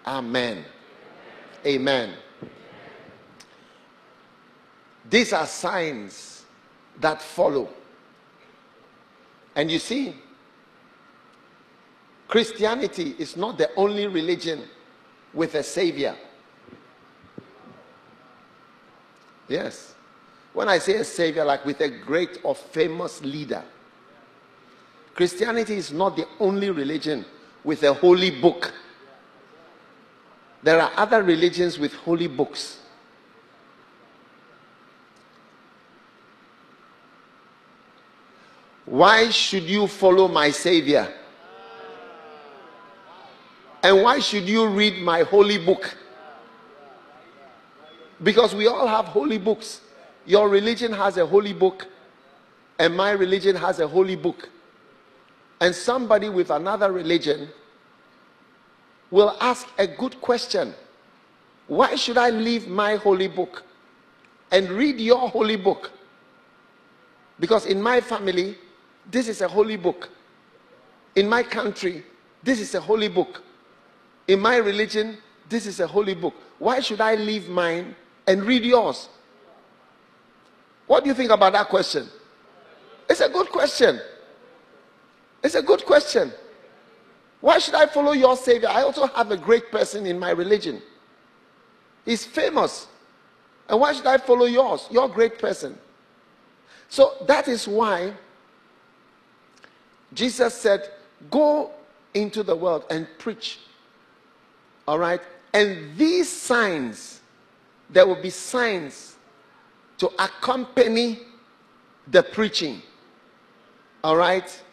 Amen. 0.05 0.65
Amen. 1.65 2.13
These 5.09 5.33
are 5.33 5.45
signs 5.45 6.45
that 6.99 7.21
follow. 7.21 7.69
And 9.55 9.69
you 9.69 9.79
see, 9.79 10.15
Christianity 12.27 13.15
is 13.19 13.37
not 13.37 13.57
the 13.57 13.69
only 13.75 14.07
religion 14.07 14.63
with 15.33 15.55
a 15.55 15.63
savior. 15.63 16.15
Yes. 19.47 19.93
When 20.53 20.69
I 20.69 20.79
say 20.79 20.95
a 20.95 21.03
savior, 21.03 21.43
like 21.43 21.65
with 21.65 21.81
a 21.81 21.89
great 21.89 22.39
or 22.43 22.55
famous 22.55 23.21
leader, 23.21 23.63
Christianity 25.13 25.75
is 25.75 25.91
not 25.91 26.15
the 26.15 26.27
only 26.39 26.71
religion 26.71 27.25
with 27.63 27.83
a 27.83 27.93
holy 27.93 28.41
book. 28.41 28.73
There 30.63 30.81
are 30.81 30.91
other 30.95 31.21
religions 31.21 31.77
with 31.77 31.93
holy 31.93 32.27
books. 32.27 32.79
Why 38.85 39.29
should 39.29 39.63
you 39.63 39.87
follow 39.87 40.27
my 40.27 40.51
Savior? 40.51 41.13
And 43.81 44.01
why 44.01 44.19
should 44.19 44.47
you 44.47 44.67
read 44.67 45.01
my 45.01 45.23
holy 45.23 45.57
book? 45.57 45.97
Because 48.21 48.55
we 48.55 48.67
all 48.67 48.87
have 48.87 49.05
holy 49.05 49.37
books. 49.37 49.81
Your 50.25 50.47
religion 50.47 50.93
has 50.93 51.17
a 51.17 51.25
holy 51.25 51.51
book, 51.51 51.87
and 52.79 52.95
my 52.95 53.11
religion 53.11 53.57
has 53.57 53.81
a 53.81 53.87
holy 53.87 54.15
book. 54.15 54.47
And 55.59 55.75
somebody 55.75 56.29
with 56.29 56.49
another 56.49 56.93
religion 56.93 57.49
will 59.13 59.37
ask 59.39 59.67
a 59.77 59.85
good 59.85 60.19
question 60.19 60.73
Why 61.67 61.95
should 61.95 62.17
I 62.17 62.29
leave 62.31 62.67
my 62.67 62.95
holy 62.95 63.27
book 63.27 63.63
and 64.51 64.67
read 64.69 64.99
your 64.99 65.29
holy 65.29 65.55
book? 65.55 65.91
Because 67.39 67.65
in 67.67 67.81
my 67.81 68.01
family, 68.01 68.57
this 69.09 69.27
is 69.27 69.41
a 69.41 69.47
holy 69.47 69.77
book. 69.77 70.09
In 71.15 71.29
my 71.29 71.43
country, 71.43 72.03
this 72.41 72.59
is 72.59 72.73
a 72.75 72.81
holy 72.81 73.07
book. 73.07 73.41
In 74.27 74.39
my 74.39 74.57
religion, 74.57 75.17
this 75.47 75.67
is 75.67 75.79
a 75.79 75.87
holy 75.87 76.15
book. 76.15 76.33
Why 76.57 76.79
should 76.79 76.99
I 77.01 77.15
leave 77.15 77.49
mine 77.49 77.95
and 78.27 78.43
read 78.43 78.65
yours? 78.65 79.09
What 80.87 81.03
do 81.03 81.09
you 81.09 81.15
think 81.15 81.31
about 81.31 81.53
that 81.53 81.69
question? 81.69 82.07
It's 83.09 83.21
a 83.21 83.29
good 83.29 83.49
question. 83.49 83.99
It's 85.43 85.55
a 85.55 85.61
good 85.61 85.85
question. 85.85 86.33
Why 87.43 87.59
should 87.59 87.75
I 87.75 87.87
follow 87.87 88.13
your 88.13 88.37
Savior? 88.37 88.69
I 88.69 88.83
also 88.83 89.05
have 89.05 89.29
a 89.31 89.35
great 89.35 89.69
person 89.69 90.05
in 90.05 90.17
my 90.17 90.29
religion. 90.29 90.81
He's 92.05 92.23
famous. 92.23 92.87
And 93.67 93.81
why 93.81 93.91
should 93.91 94.07
I 94.07 94.17
follow 94.17 94.45
yours? 94.45 94.87
Your 94.89 95.09
great 95.09 95.39
person. 95.39 95.77
So 96.87 97.15
that 97.27 97.49
is 97.49 97.67
why 97.67 98.13
Jesus 100.13 100.53
said, 100.53 100.89
Go 101.29 101.71
into 102.13 102.43
the 102.43 102.55
world 102.55 102.85
and 102.89 103.09
preach. 103.17 103.59
All 104.87 104.97
right? 104.97 105.19
And 105.53 105.97
these 105.97 106.29
signs, 106.29 107.19
there 107.89 108.07
will 108.07 108.21
be 108.21 108.29
signs 108.29 109.17
to 109.97 110.07
accompany 110.17 111.19
the 112.07 112.23
preaching. 112.23 112.81
All 114.01 114.15
right? 114.15 114.63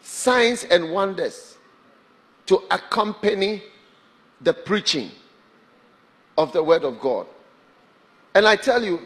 Signs 0.00 0.64
and 0.64 0.90
wonders 0.90 1.55
to 2.46 2.62
accompany 2.70 3.62
the 4.40 4.52
preaching 4.52 5.10
of 6.38 6.52
the 6.52 6.62
Word 6.62 6.84
of 6.84 7.00
God. 7.00 7.26
And 8.34 8.46
I 8.46 8.56
tell 8.56 8.82
you, 8.82 9.00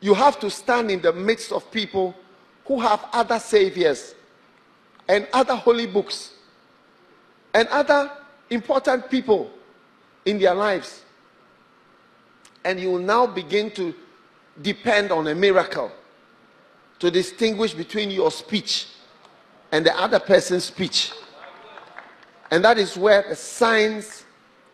you 0.00 0.14
have 0.14 0.38
to 0.40 0.50
stand 0.50 0.90
in 0.90 1.00
the 1.00 1.12
midst 1.12 1.52
of 1.52 1.70
people 1.70 2.14
who 2.66 2.80
have 2.80 3.04
other 3.12 3.38
saviors 3.38 4.14
and 5.08 5.26
other 5.32 5.56
holy 5.56 5.86
books 5.86 6.34
and 7.54 7.66
other 7.68 8.10
important 8.50 9.10
people 9.10 9.50
in 10.24 10.38
their 10.38 10.54
lives. 10.54 11.02
And 12.64 12.78
you 12.78 12.92
will 12.92 12.98
now 12.98 13.26
begin 13.26 13.70
to 13.72 13.94
depend 14.60 15.10
on 15.10 15.26
a 15.26 15.34
miracle 15.34 15.90
to 16.98 17.10
distinguish 17.10 17.74
between 17.74 18.10
your 18.10 18.30
speech 18.30 18.88
and 19.72 19.84
the 19.84 19.96
other 19.96 20.18
person's 20.18 20.64
speech. 20.64 21.12
And 22.50 22.64
that 22.64 22.78
is 22.78 22.96
where 22.96 23.24
the 23.28 23.36
signs 23.36 24.24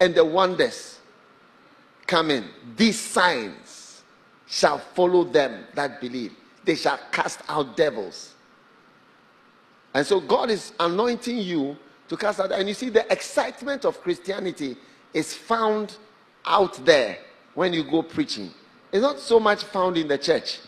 and 0.00 0.14
the 0.14 0.24
wonders 0.24 1.00
come 2.06 2.30
in. 2.30 2.44
These 2.76 3.00
signs 3.00 4.02
shall 4.46 4.78
follow 4.78 5.24
them 5.24 5.64
that 5.74 6.00
believe, 6.00 6.32
they 6.64 6.76
shall 6.76 6.98
cast 7.10 7.40
out 7.48 7.76
devils. 7.76 8.34
And 9.92 10.06
so 10.06 10.20
God 10.20 10.50
is 10.50 10.72
anointing 10.80 11.38
you 11.38 11.76
to 12.08 12.16
cast 12.16 12.40
out. 12.40 12.52
And 12.52 12.68
you 12.68 12.74
see, 12.74 12.88
the 12.88 13.10
excitement 13.12 13.84
of 13.84 14.00
Christianity 14.00 14.76
is 15.12 15.34
found 15.34 15.96
out 16.44 16.84
there 16.84 17.18
when 17.54 17.72
you 17.72 17.84
go 17.84 18.02
preaching. 18.02 18.50
It's 18.92 19.02
not 19.02 19.18
so 19.18 19.40
much 19.40 19.64
found 19.64 19.96
in 19.96 20.08
the 20.08 20.18
church. 20.18 20.58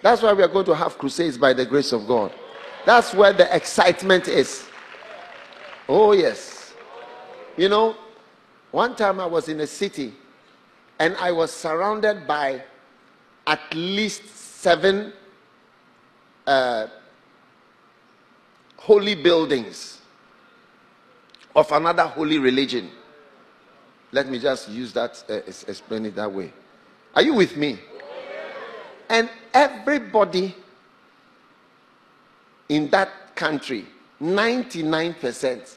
That's 0.00 0.20
why 0.22 0.32
we 0.32 0.42
are 0.42 0.48
going 0.48 0.66
to 0.66 0.74
have 0.74 0.98
crusades 0.98 1.38
by 1.38 1.52
the 1.52 1.64
grace 1.64 1.92
of 1.92 2.06
God. 2.06 2.32
That's 2.84 3.14
where 3.14 3.32
the 3.32 3.54
excitement 3.54 4.26
is. 4.26 4.68
Oh, 5.94 6.12
yes. 6.12 6.72
You 7.54 7.68
know, 7.68 7.94
one 8.70 8.96
time 8.96 9.20
I 9.20 9.26
was 9.26 9.50
in 9.50 9.60
a 9.60 9.66
city 9.66 10.14
and 10.98 11.14
I 11.16 11.32
was 11.32 11.52
surrounded 11.52 12.26
by 12.26 12.62
at 13.46 13.60
least 13.74 14.26
seven 14.26 15.12
uh, 16.46 16.86
holy 18.78 19.14
buildings 19.14 20.00
of 21.54 21.70
another 21.72 22.04
holy 22.04 22.38
religion. 22.38 22.90
Let 24.12 24.30
me 24.30 24.38
just 24.38 24.70
use 24.70 24.94
that, 24.94 25.22
uh, 25.28 25.34
explain 25.44 26.06
it 26.06 26.16
that 26.16 26.32
way. 26.32 26.54
Are 27.14 27.22
you 27.22 27.34
with 27.34 27.54
me? 27.58 27.78
And 29.10 29.28
everybody 29.52 30.56
in 32.70 32.88
that 32.88 33.36
country, 33.36 33.84
99%, 34.22 35.76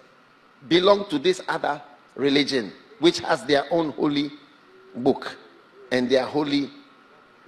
belong 0.68 1.08
to 1.10 1.20
this 1.20 1.42
other 1.48 1.82
religion, 2.16 2.72
which 3.00 3.20
has 3.20 3.44
their 3.46 3.66
own 3.72 3.92
holy 3.92 4.32
book 4.96 5.38
and 5.92 6.10
their 6.10 6.26
holy 6.26 6.70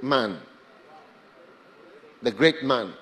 man. 0.01 0.37
The 2.21 2.31
great 2.31 2.63
man. 2.63 2.93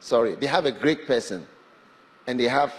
Sorry, 0.00 0.34
they 0.34 0.46
have 0.46 0.66
a 0.66 0.72
great 0.72 1.06
person 1.06 1.46
and 2.26 2.38
they 2.38 2.48
have 2.48 2.72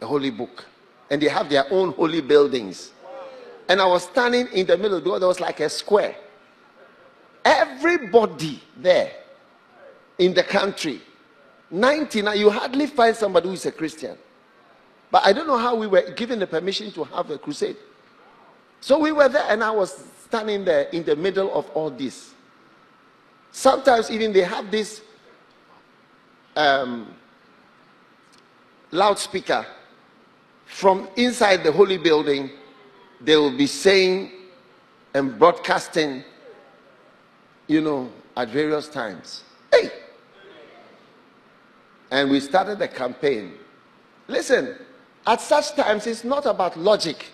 a 0.00 0.06
holy 0.06 0.30
book 0.30 0.64
and 1.10 1.20
they 1.20 1.28
have 1.28 1.48
their 1.48 1.64
own 1.72 1.92
holy 1.92 2.20
buildings. 2.20 2.92
And 3.68 3.80
I 3.80 3.86
was 3.86 4.04
standing 4.04 4.48
in 4.48 4.66
the 4.66 4.76
middle 4.76 5.00
because 5.00 5.20
there 5.20 5.28
was 5.28 5.40
like 5.40 5.60
a 5.60 5.68
square. 5.68 6.16
Everybody 7.44 8.62
there 8.76 9.12
in 10.18 10.34
the 10.34 10.42
country, 10.42 11.00
99, 11.70 12.38
you 12.38 12.50
hardly 12.50 12.86
find 12.86 13.16
somebody 13.16 13.48
who 13.48 13.54
is 13.54 13.66
a 13.66 13.72
Christian. 13.72 14.16
But 15.12 15.26
I 15.26 15.34
don't 15.34 15.46
know 15.46 15.58
how 15.58 15.76
we 15.76 15.86
were 15.86 16.10
given 16.16 16.38
the 16.38 16.46
permission 16.46 16.90
to 16.92 17.04
have 17.04 17.30
a 17.30 17.36
crusade. 17.36 17.76
So 18.80 18.98
we 18.98 19.12
were 19.12 19.28
there, 19.28 19.44
and 19.46 19.62
I 19.62 19.70
was 19.70 20.06
standing 20.24 20.64
there 20.64 20.84
in 20.84 21.04
the 21.04 21.14
middle 21.14 21.52
of 21.52 21.68
all 21.70 21.90
this. 21.90 22.32
Sometimes 23.52 24.10
even 24.10 24.32
they 24.32 24.40
have 24.40 24.70
this 24.70 25.02
um, 26.56 27.14
loudspeaker 28.90 29.66
from 30.64 31.06
inside 31.16 31.62
the 31.62 31.70
holy 31.70 31.98
building. 31.98 32.50
They 33.20 33.36
will 33.36 33.54
be 33.56 33.66
saying 33.66 34.32
and 35.12 35.38
broadcasting, 35.38 36.24
you 37.66 37.82
know, 37.82 38.10
at 38.34 38.48
various 38.48 38.88
times. 38.88 39.44
Hey! 39.70 39.90
And 42.10 42.30
we 42.30 42.40
started 42.40 42.78
the 42.78 42.88
campaign. 42.88 43.52
Listen, 44.26 44.78
at 45.26 45.40
such 45.40 45.74
times, 45.74 46.06
it's 46.06 46.24
not 46.24 46.46
about 46.46 46.76
logic. 46.76 47.26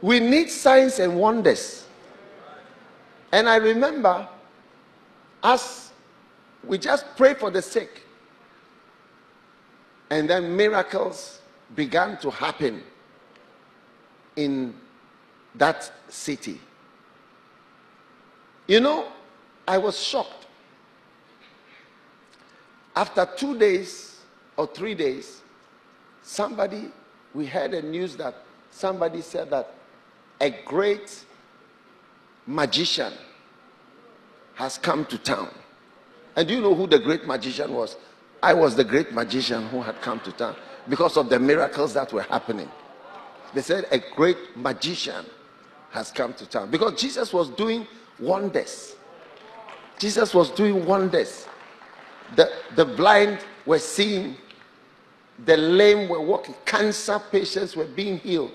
We 0.00 0.20
need 0.20 0.50
signs 0.50 0.98
and 0.98 1.16
wonders. 1.16 1.86
And 3.30 3.48
I 3.48 3.56
remember 3.56 4.28
as 5.42 5.90
we 6.64 6.78
just 6.78 7.04
prayed 7.16 7.38
for 7.38 7.50
the 7.50 7.62
sick, 7.62 8.02
and 10.10 10.28
then 10.28 10.56
miracles 10.56 11.40
began 11.74 12.18
to 12.18 12.30
happen 12.30 12.82
in 14.36 14.74
that 15.54 15.90
city. 16.08 16.60
You 18.66 18.80
know, 18.80 19.08
I 19.66 19.78
was 19.78 19.98
shocked. 19.98 20.46
After 22.94 23.26
two 23.36 23.58
days 23.58 24.20
or 24.56 24.66
three 24.66 24.94
days, 24.94 25.41
somebody, 26.22 26.90
we 27.34 27.46
heard 27.46 27.74
a 27.74 27.82
news 27.82 28.16
that 28.16 28.34
somebody 28.70 29.20
said 29.20 29.50
that 29.50 29.74
a 30.40 30.50
great 30.64 31.24
magician 32.46 33.12
has 34.54 34.78
come 34.78 35.04
to 35.06 35.18
town. 35.18 35.48
And 36.36 36.48
do 36.48 36.54
you 36.54 36.60
know 36.60 36.74
who 36.74 36.86
the 36.86 36.98
great 36.98 37.26
magician 37.26 37.72
was? 37.72 37.96
I 38.42 38.54
was 38.54 38.74
the 38.74 38.84
great 38.84 39.12
magician 39.12 39.68
who 39.68 39.80
had 39.82 40.00
come 40.00 40.20
to 40.20 40.32
town 40.32 40.56
because 40.88 41.16
of 41.16 41.28
the 41.28 41.38
miracles 41.38 41.94
that 41.94 42.12
were 42.12 42.22
happening. 42.22 42.68
They 43.54 43.62
said 43.62 43.86
a 43.90 43.98
great 44.16 44.56
magician 44.56 45.24
has 45.90 46.10
come 46.10 46.32
to 46.34 46.46
town 46.46 46.70
because 46.70 47.00
Jesus 47.00 47.32
was 47.32 47.50
doing 47.50 47.86
wonders. 48.18 48.96
Jesus 49.98 50.34
was 50.34 50.50
doing 50.50 50.84
wonders. 50.86 51.46
The, 52.34 52.50
the 52.74 52.84
blind 52.84 53.38
were 53.66 53.78
seeing, 53.78 54.36
the 55.44 55.56
lame 55.56 56.08
were 56.08 56.20
walking, 56.20 56.54
cancer 56.64 57.20
patients 57.30 57.74
were 57.74 57.84
being 57.84 58.18
healed. 58.18 58.52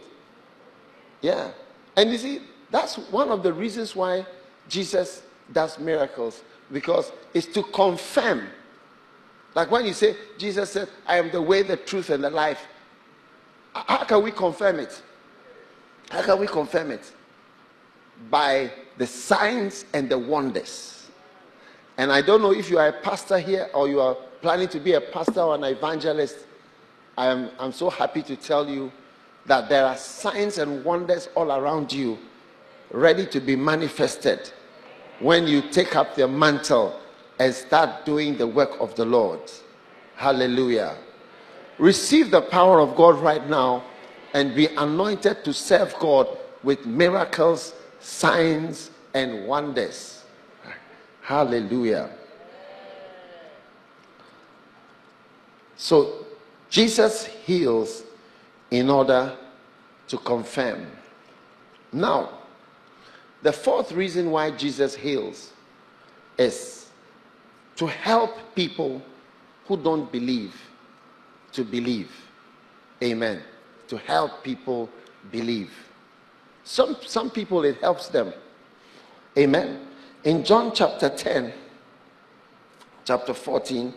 Yeah. 1.21 1.51
And 1.95 2.11
you 2.11 2.17
see, 2.17 2.41
that's 2.69 2.95
one 2.95 3.29
of 3.29 3.43
the 3.43 3.51
reasons 3.51 3.95
why 3.95 4.25
Jesus 4.69 5.23
does 5.51 5.79
miracles 5.79 6.43
because 6.71 7.11
it's 7.33 7.47
to 7.47 7.63
confirm 7.63 8.47
like 9.57 9.71
when 9.71 9.87
you 9.87 9.93
say, 9.93 10.15
Jesus 10.37 10.69
said, 10.69 10.87
I 11.07 11.17
am 11.17 11.31
the 11.31 11.41
way, 11.41 11.63
the 11.63 11.77
truth, 11.77 12.11
and 12.11 12.23
the 12.23 12.29
life. 12.29 12.67
How 13.73 14.03
can 14.03 14.21
we 14.21 14.29
confirm 14.29 14.79
it? 14.79 15.01
How 16.11 16.21
can 16.21 16.39
we 16.39 16.45
confirm 16.45 16.91
it? 16.91 17.11
By 18.29 18.71
the 18.99 19.07
signs 19.07 19.85
and 19.95 20.11
the 20.11 20.17
wonders. 20.19 21.07
And 21.97 22.11
I 22.11 22.21
don't 22.21 22.43
know 22.43 22.53
if 22.53 22.69
you 22.69 22.77
are 22.77 22.89
a 22.89 23.01
pastor 23.01 23.39
here 23.39 23.67
or 23.73 23.89
you 23.89 23.99
are 23.99 24.13
planning 24.43 24.67
to 24.67 24.79
be 24.79 24.93
a 24.93 25.01
pastor 25.01 25.41
or 25.41 25.55
an 25.55 25.63
evangelist. 25.63 26.37
I 27.17 27.27
am 27.27 27.49
I'm 27.59 27.71
so 27.71 27.89
happy 27.89 28.21
to 28.23 28.35
tell 28.35 28.69
you 28.69 28.91
that 29.47 29.69
there 29.69 29.85
are 29.85 29.97
signs 29.97 30.59
and 30.59 30.83
wonders 30.85 31.29
all 31.35 31.51
around 31.51 31.91
you 31.91 32.17
ready 32.91 33.25
to 33.25 33.39
be 33.39 33.55
manifested 33.55 34.51
when 35.19 35.47
you 35.47 35.61
take 35.71 35.95
up 35.95 36.15
the 36.15 36.27
mantle 36.27 36.99
and 37.39 37.53
start 37.53 38.05
doing 38.05 38.37
the 38.37 38.45
work 38.45 38.79
of 38.79 38.95
the 38.95 39.05
Lord. 39.05 39.39
Hallelujah. 40.15 40.95
Receive 41.79 42.31
the 42.31 42.41
power 42.41 42.79
of 42.79 42.95
God 42.95 43.19
right 43.19 43.47
now 43.49 43.83
and 44.33 44.55
be 44.55 44.67
anointed 44.67 45.43
to 45.43 45.53
serve 45.53 45.95
God 45.99 46.27
with 46.63 46.85
miracles, 46.85 47.73
signs, 47.99 48.91
and 49.13 49.47
wonders. 49.47 50.23
Hallelujah. 51.21 52.09
So, 55.75 56.26
Jesus 56.69 57.25
heals 57.25 58.03
in 58.71 58.89
order 58.89 59.35
to 60.07 60.17
confirm. 60.17 60.87
Now, 61.91 62.29
the 63.41 63.53
fourth 63.53 63.91
reason 63.91 64.31
why 64.31 64.51
Jesus 64.51 64.95
heals 64.95 65.53
is 66.37 66.89
to 67.75 67.87
help 67.87 68.55
people 68.55 69.01
who 69.67 69.77
don't 69.77 70.11
believe 70.11 70.55
to 71.57 71.63
believe. 71.63 72.11
Amen. 73.01 73.41
To 73.87 73.97
help 73.97 74.43
people 74.43 74.89
believe. 75.31 75.71
Some, 76.63 76.97
some 77.05 77.29
people, 77.29 77.63
it 77.63 77.77
helps 77.77 78.09
them. 78.09 78.33
Amen. 79.37 79.87
In 80.23 80.43
John 80.43 80.71
chapter 80.73 81.09
10, 81.09 81.53
chapter 83.05 83.33
14, 83.33 83.93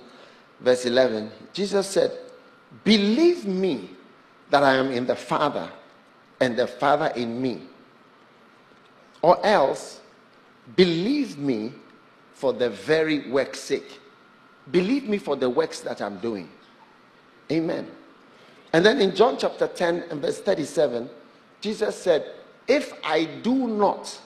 verse 0.61 0.87
11, 0.87 1.30
Jesus 1.52 1.87
said, 1.87 2.16
Believe 2.85 3.46
me 3.46 3.90
that 4.50 4.62
I 4.62 4.74
am 4.74 4.90
in 4.90 5.06
the 5.06 5.16
Father 5.16 5.70
and 6.40 6.59
the 6.59 6.66
Father 6.66 7.12
in 7.16 7.40
me. 7.40 7.62
Or 9.22 9.44
else, 9.44 10.00
believe 10.76 11.37
me 11.37 11.72
for 12.33 12.52
the 12.52 12.70
very 12.70 13.28
work's 13.30 13.61
sake. 13.61 14.00
Believe 14.70 15.09
me 15.09 15.18
for 15.18 15.37
the 15.37 15.50
works 15.50 15.80
that 15.80 16.00
I'm 16.00 16.18
doing. 16.18 16.48
Amen. 17.50 17.90
And 18.72 18.85
then 18.85 19.00
in 19.00 19.14
John 19.14 19.37
chapter 19.38 19.66
10 19.66 20.04
and 20.11 20.22
verse 20.22 20.40
37, 20.40 21.11
Jesus 21.61 21.96
said, 21.96 22.33
If 22.66 22.92
I 23.04 23.24
do 23.24 23.68
not 23.68 24.18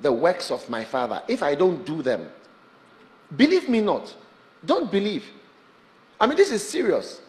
the 0.00 0.12
works 0.12 0.50
of 0.50 0.68
my 0.68 0.84
Father, 0.84 1.22
if 1.28 1.42
I 1.42 1.54
don't 1.54 1.84
do 1.86 2.02
them, 2.02 2.28
believe 3.36 3.68
me 3.68 3.80
not. 3.80 4.14
Don't 4.64 4.90
believe. 4.90 5.24
I 6.20 6.26
mean, 6.26 6.36
this 6.36 6.50
is 6.50 6.66
serious. 6.66 7.21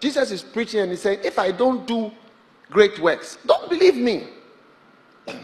Jesus 0.00 0.30
is 0.30 0.42
preaching 0.42 0.80
and 0.80 0.90
he's 0.90 1.02
saying, 1.02 1.20
If 1.22 1.38
I 1.38 1.52
don't 1.52 1.86
do 1.86 2.10
great 2.70 2.98
works, 2.98 3.38
don't 3.46 3.68
believe 3.68 3.96
me. 3.96 4.28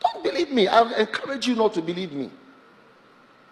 Don't 0.00 0.24
believe 0.24 0.50
me. 0.50 0.66
I 0.66 0.82
encourage 0.98 1.46
you 1.46 1.54
not 1.54 1.72
to 1.74 1.82
believe 1.82 2.12
me. 2.12 2.28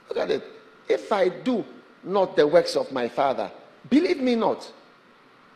Look 0.08 0.18
at 0.18 0.30
it. 0.32 0.42
If 0.88 1.12
I 1.12 1.28
do 1.28 1.64
not 2.02 2.34
the 2.34 2.44
works 2.44 2.74
of 2.74 2.90
my 2.90 3.08
Father, 3.08 3.50
believe 3.88 4.18
me 4.18 4.34
not. 4.34 4.70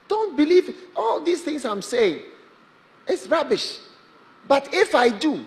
Don't 0.07 0.37
believe 0.37 0.75
all 0.95 1.21
these 1.21 1.43
things 1.43 1.64
I'm 1.64 1.83
saying. 1.83 2.23
It's 3.09 3.27
rubbish. 3.27 3.81
But 4.47 4.73
if 4.73 4.95
I 4.95 5.09
do, 5.09 5.45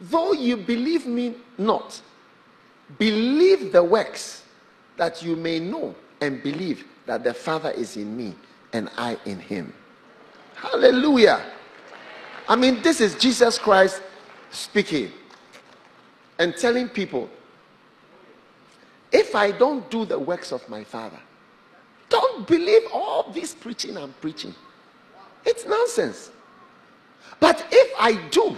though 0.00 0.32
you 0.32 0.56
believe 0.56 1.06
me 1.06 1.34
not, 1.56 2.00
believe 2.98 3.72
the 3.72 3.82
works 3.82 4.44
that 4.96 5.22
you 5.22 5.34
may 5.34 5.58
know 5.58 5.94
and 6.20 6.42
believe 6.42 6.84
that 7.08 7.24
the 7.24 7.32
Father 7.32 7.70
is 7.70 7.96
in 7.96 8.14
me 8.16 8.34
and 8.74 8.90
I 8.98 9.18
in 9.24 9.40
him. 9.40 9.72
Hallelujah. 10.54 11.42
I 12.46 12.54
mean, 12.54 12.82
this 12.82 13.00
is 13.00 13.14
Jesus 13.14 13.58
Christ 13.58 14.02
speaking 14.50 15.10
and 16.38 16.54
telling 16.54 16.88
people 16.88 17.30
if 19.10 19.34
I 19.34 19.50
don't 19.52 19.90
do 19.90 20.04
the 20.04 20.18
works 20.18 20.52
of 20.52 20.68
my 20.68 20.84
Father, 20.84 21.18
don't 22.10 22.46
believe 22.46 22.82
all 22.92 23.30
this 23.32 23.54
preaching 23.54 23.96
I'm 23.96 24.12
preaching. 24.20 24.54
It's 25.46 25.64
nonsense. 25.64 26.30
But 27.40 27.64
if 27.70 27.92
I 27.98 28.16
do, 28.28 28.54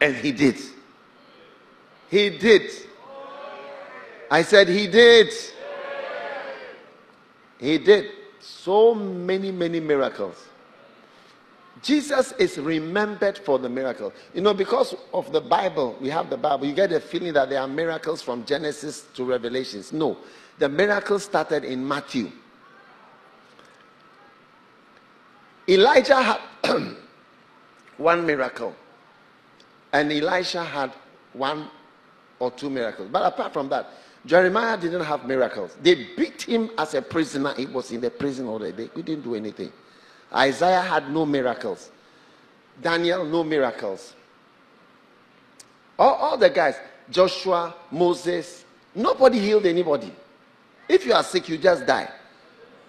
and 0.00 0.16
he 0.16 0.32
did, 0.32 0.56
he 2.08 2.30
did. 2.30 2.70
I 4.30 4.40
said 4.40 4.68
he 4.68 4.86
did. 4.86 5.34
He 7.58 7.78
did 7.78 8.10
so 8.40 8.94
many, 8.94 9.50
many 9.50 9.80
miracles. 9.80 10.36
Jesus 11.82 12.32
is 12.32 12.58
remembered 12.58 13.38
for 13.38 13.58
the 13.58 13.68
miracle. 13.68 14.12
You 14.34 14.40
know, 14.40 14.54
because 14.54 14.94
of 15.12 15.32
the 15.32 15.40
Bible, 15.40 15.96
we 16.00 16.08
have 16.08 16.28
the 16.30 16.36
Bible, 16.36 16.66
you 16.66 16.74
get 16.74 16.92
a 16.92 17.00
feeling 17.00 17.32
that 17.34 17.50
there 17.50 17.60
are 17.60 17.68
miracles 17.68 18.20
from 18.22 18.44
Genesis 18.44 19.06
to 19.14 19.24
Revelations. 19.24 19.92
No, 19.92 20.18
the 20.58 20.68
miracle 20.68 21.18
started 21.18 21.64
in 21.64 21.86
Matthew. 21.86 22.32
Elijah 25.68 26.20
had 26.20 26.40
one 27.96 28.26
miracle, 28.26 28.74
and 29.92 30.10
Elisha 30.10 30.64
had 30.64 30.92
one 31.32 31.68
or 32.38 32.50
two 32.50 32.70
miracles. 32.70 33.08
But 33.12 33.22
apart 33.22 33.52
from 33.52 33.68
that, 33.68 33.90
Jeremiah 34.26 34.76
didn't 34.76 35.04
have 35.04 35.26
miracles. 35.26 35.76
They 35.82 35.94
beat 36.16 36.42
him 36.42 36.70
as 36.76 36.94
a 36.94 37.02
prisoner. 37.02 37.54
He 37.54 37.66
was 37.66 37.90
in 37.92 38.00
the 38.00 38.10
prison 38.10 38.46
already. 38.46 38.72
They 38.72 38.88
couldn't 38.88 39.22
do 39.22 39.34
anything. 39.34 39.72
Isaiah 40.34 40.82
had 40.82 41.10
no 41.10 41.24
miracles. 41.24 41.90
Daniel, 42.80 43.24
no 43.24 43.42
miracles. 43.42 44.14
All, 45.98 46.14
all 46.14 46.36
the 46.36 46.50
guys, 46.50 46.76
Joshua, 47.10 47.74
Moses, 47.90 48.64
nobody 48.94 49.38
healed 49.38 49.66
anybody. 49.66 50.12
If 50.88 51.04
you 51.04 51.12
are 51.12 51.22
sick, 51.22 51.48
you 51.48 51.58
just 51.58 51.86
die, 51.86 52.08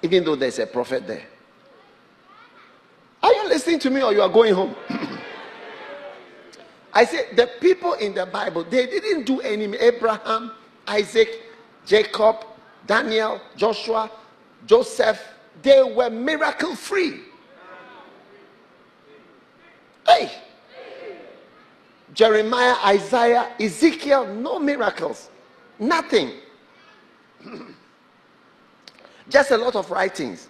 even 0.01 0.23
though 0.23 0.35
there's 0.35 0.59
a 0.59 0.67
prophet 0.67 1.07
there. 1.07 1.23
Are 3.21 3.33
you 3.33 3.47
listening 3.49 3.79
to 3.79 3.89
me 3.89 4.01
or 4.03 4.13
you 4.13 4.21
are 4.21 4.29
going 4.29 4.53
home? 4.53 4.75
I 6.93 7.05
said 7.05 7.35
the 7.35 7.49
people 7.59 7.93
in 7.93 8.13
the 8.13 8.25
Bible, 8.25 8.63
they 8.63 8.85
didn't 8.85 9.25
do 9.25 9.41
any 9.41 9.75
Abraham, 9.77 10.51
Isaac, 10.89 11.43
Jacob, 11.85 12.45
Daniel, 12.85 13.39
Joshua, 13.55 14.11
Joseph, 14.65 15.21
they 15.61 15.83
were 15.83 16.09
miracle 16.09 16.75
free. 16.75 17.21
Hey! 20.07 20.31
Jeremiah, 22.13 22.75
Isaiah, 22.85 23.51
Ezekiel, 23.59 24.25
no 24.33 24.59
miracles. 24.59 25.29
Nothing. 25.77 26.31
Just 29.29 29.51
a 29.51 29.57
lot 29.57 29.75
of 29.75 29.91
writings. 29.91 30.49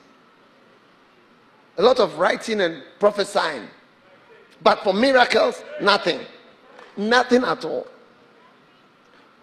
A 1.78 1.84
lot 1.84 2.00
of 2.00 2.18
writing 2.18 2.62
and 2.62 2.82
prophesying. 3.00 3.68
But 4.62 4.84
for 4.84 4.94
miracles, 4.94 5.64
nothing. 5.82 6.22
Nothing 6.98 7.44
at 7.44 7.64
all. 7.66 7.88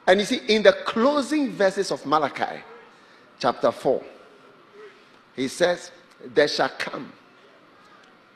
And 0.07 0.21
you 0.21 0.27
see, 0.27 0.41
in 0.49 0.63
the 0.63 0.73
closing 0.73 1.51
verses 1.53 1.91
of 1.91 2.05
Malachi, 2.07 2.63
chapter 3.39 3.73
4, 3.73 4.03
he 5.35 5.49
says, 5.49 5.91
There 6.25 6.49
shall 6.49 6.71
come. 6.79 7.13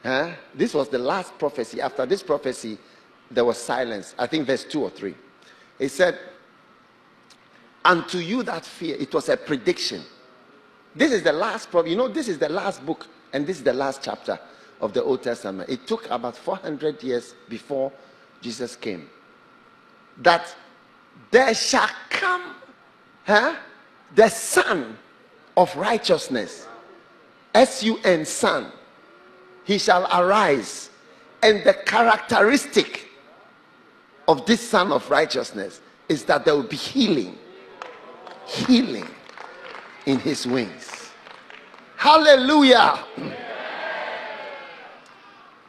Huh? 0.02 0.33
This 0.54 0.74
was 0.74 0.88
the 0.88 0.98
last 0.98 1.38
prophecy. 1.38 1.80
After 1.80 2.06
this 2.06 2.22
prophecy, 2.22 2.78
there 3.30 3.44
was 3.44 3.59
silence. 3.59 4.14
I 4.18 4.26
think 4.26 4.46
verse 4.46 4.64
2 4.64 4.83
or 4.83 4.90
3. 4.90 5.14
He 5.78 5.88
said, 5.88 6.18
Unto 7.85 8.18
you 8.18 8.42
that 8.42 8.64
fear, 8.64 8.96
it 8.98 9.12
was 9.14 9.28
a 9.28 9.37
prediction. 9.37 10.02
This 10.94 11.12
is 11.12 11.22
the 11.22 11.33
last 11.33 11.70
prophet. 11.70 11.90
You 11.90 11.96
know, 11.96 12.09
this 12.09 12.28
is 12.28 12.38
the 12.38 12.48
last 12.48 12.85
book, 12.85 13.06
and 13.33 13.46
this 13.46 13.59
is 13.59 13.62
the 13.62 13.72
last 13.72 14.02
chapter 14.02 14.38
of 14.80 14.92
the 14.92 15.02
Old 15.02 15.22
Testament. 15.22 15.70
It 15.70 15.87
took 15.87 16.11
about 16.11 16.37
400 16.37 17.02
years 17.02 17.35
before 17.48 17.92
Jesus 18.42 18.76
came. 18.76 19.09
That 20.18 20.54
there 21.30 21.54
shall 21.54 21.90
come 22.09 22.54
huh, 23.24 23.56
the 24.14 24.28
Sun 24.28 24.98
of 25.56 25.74
righteousness. 25.76 26.66
S 27.54 27.83
U 27.83 27.98
N, 28.04 28.24
Sun. 28.24 28.72
He 29.64 29.78
shall 29.78 30.06
arise. 30.12 30.90
And 31.42 31.64
the 31.64 31.74
characteristic 31.74 33.09
of 34.28 34.46
this 34.46 34.61
Sun 34.68 34.92
of 34.92 35.11
righteousness 35.11 35.80
is 36.09 36.24
that 36.24 36.44
there 36.44 36.54
will 36.54 36.62
be 36.62 36.76
healing. 36.76 37.38
Healing 38.46 39.06
in 40.06 40.18
his 40.18 40.46
wings. 40.46 41.11
Hallelujah. 41.96 43.04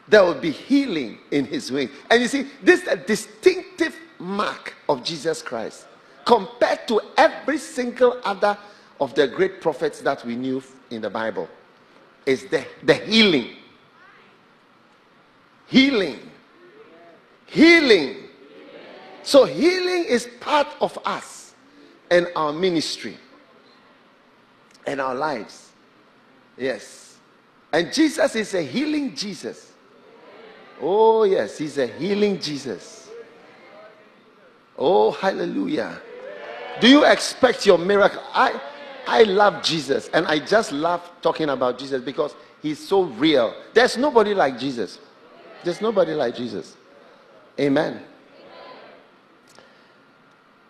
There 0.07 0.23
will 0.23 0.33
be 0.33 0.51
healing 0.51 1.19
in 1.31 1.45
his 1.45 1.71
wings. 1.71 1.91
And 2.09 2.21
you 2.21 2.27
see, 2.27 2.47
this 2.61 2.81
is 2.81 2.87
a 2.87 2.95
distinctive 2.95 3.95
mark 4.21 4.73
of 4.87 5.03
Jesus 5.03 5.41
Christ 5.41 5.85
compared 6.25 6.87
to 6.87 7.01
every 7.17 7.57
single 7.57 8.19
other 8.23 8.57
of 8.99 9.13
the 9.15 9.27
great 9.27 9.59
prophets 9.59 10.01
that 10.01 10.23
we 10.23 10.35
knew 10.35 10.63
in 10.91 11.01
the 11.01 11.09
Bible. 11.09 11.49
Is 12.25 12.45
the, 12.47 12.65
the 12.83 12.93
healing. 12.93 13.55
Healing. 15.67 16.19
Healing. 17.47 18.17
So 19.23 19.45
healing 19.45 20.05
is 20.07 20.29
part 20.39 20.67
of 20.79 20.97
us. 21.03 21.41
and 22.11 22.27
our 22.35 22.51
ministry 22.51 23.17
and 24.85 24.99
our 24.99 25.15
lives. 25.15 25.71
Yes. 26.57 27.15
And 27.71 27.91
Jesus 27.91 28.35
is 28.35 28.53
a 28.53 28.61
healing 28.61 29.15
Jesus. 29.15 29.71
Oh, 30.81 31.23
yes, 31.23 31.57
he's 31.57 31.77
a 31.77 31.87
healing 31.87 32.39
Jesus. 32.39 33.00
Oh, 34.83 35.11
hallelujah. 35.11 36.01
Do 36.79 36.89
you 36.89 37.05
expect 37.05 37.67
your 37.67 37.77
miracle? 37.77 38.19
I 38.33 38.59
I 39.05 39.23
love 39.23 39.61
Jesus 39.61 40.09
and 40.11 40.25
I 40.25 40.39
just 40.39 40.71
love 40.71 41.07
talking 41.21 41.49
about 41.49 41.77
Jesus 41.77 42.01
because 42.01 42.33
he's 42.63 42.79
so 42.79 43.03
real. 43.03 43.53
There's 43.75 43.95
nobody 43.95 44.33
like 44.33 44.57
Jesus. 44.57 44.97
There's 45.63 45.81
nobody 45.81 46.13
like 46.13 46.35
Jesus. 46.35 46.75
Amen. 47.59 48.01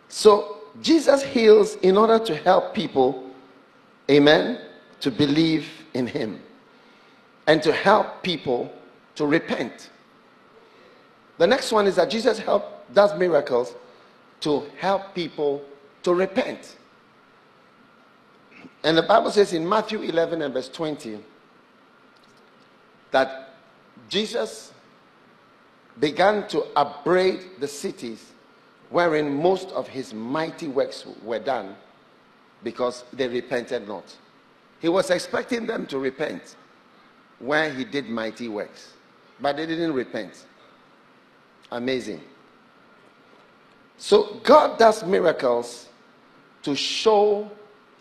So 0.09 0.57
Jesus 0.81 1.23
heals 1.23 1.75
in 1.75 1.95
order 1.95 2.19
to 2.19 2.35
help 2.35 2.73
people, 2.73 3.31
amen, 4.09 4.59
to 4.99 5.09
believe 5.09 5.69
in 5.93 6.05
him 6.05 6.41
and 7.47 7.63
to 7.63 7.71
help 7.71 8.23
people 8.23 8.73
to 9.15 9.25
repent. 9.25 9.89
The 11.37 11.47
next 11.47 11.71
one 11.71 11.87
is 11.87 11.95
that 11.95 12.09
Jesus 12.09 12.39
help, 12.39 12.93
does 12.93 13.17
miracles 13.17 13.73
to 14.41 14.65
help 14.77 15.15
people 15.15 15.63
to 16.03 16.13
repent. 16.13 16.77
And 18.83 18.97
the 18.97 19.03
Bible 19.03 19.31
says 19.31 19.53
in 19.53 19.67
Matthew 19.67 20.01
11 20.01 20.41
and 20.41 20.53
verse 20.53 20.69
20 20.69 21.19
that 23.11 23.55
Jesus 24.09 24.71
began 25.99 26.47
to 26.47 26.65
upbraid 26.75 27.41
the 27.59 27.67
cities 27.67 28.31
wherein 28.89 29.33
most 29.33 29.69
of 29.69 29.87
his 29.87 30.13
mighty 30.13 30.67
works 30.67 31.05
were 31.23 31.39
done 31.39 31.75
because 32.63 33.03
they 33.13 33.27
repented 33.27 33.87
not. 33.87 34.03
He 34.79 34.89
was 34.89 35.11
expecting 35.11 35.65
them 35.65 35.85
to 35.87 35.99
repent 35.99 36.55
when 37.39 37.75
he 37.75 37.85
did 37.85 38.09
mighty 38.09 38.47
works, 38.47 38.93
but 39.39 39.57
they 39.57 39.65
didn't 39.65 39.93
repent. 39.93 40.45
Amazing. 41.71 42.21
So 44.01 44.39
God 44.41 44.79
does 44.79 45.05
miracles 45.05 45.87
to 46.63 46.75
show 46.75 47.47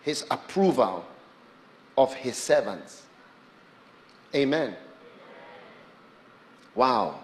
his 0.00 0.24
approval 0.30 1.04
of 1.98 2.14
his 2.14 2.38
servants. 2.38 3.02
Amen. 4.34 4.76
Wow. 6.74 7.20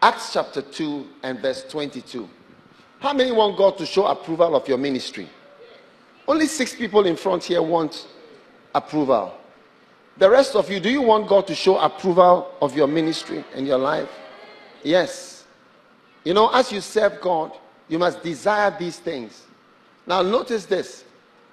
Acts 0.00 0.32
chapter 0.32 0.62
2 0.62 1.08
and 1.24 1.40
verse 1.40 1.64
22. 1.68 2.28
How 3.00 3.12
many 3.12 3.32
want 3.32 3.58
God 3.58 3.76
to 3.78 3.86
show 3.86 4.06
approval 4.06 4.54
of 4.54 4.68
your 4.68 4.78
ministry? 4.78 5.28
Only 6.28 6.46
six 6.46 6.76
people 6.76 7.04
in 7.06 7.16
front 7.16 7.42
here 7.42 7.60
want 7.60 8.06
approval. 8.72 9.34
The 10.18 10.30
rest 10.30 10.54
of 10.54 10.70
you, 10.70 10.78
do 10.78 10.88
you 10.88 11.02
want 11.02 11.26
God 11.26 11.48
to 11.48 11.56
show 11.56 11.78
approval 11.78 12.52
of 12.62 12.76
your 12.76 12.86
ministry 12.86 13.44
and 13.52 13.66
your 13.66 13.78
life? 13.78 14.10
Yes. 14.84 15.44
You 16.22 16.34
know, 16.34 16.50
as 16.50 16.70
you 16.70 16.80
serve 16.80 17.20
God, 17.20 17.58
you 17.88 17.98
must 17.98 18.22
desire 18.22 18.74
these 18.78 18.98
things. 18.98 19.42
Now, 20.06 20.22
notice 20.22 20.66
this 20.66 21.04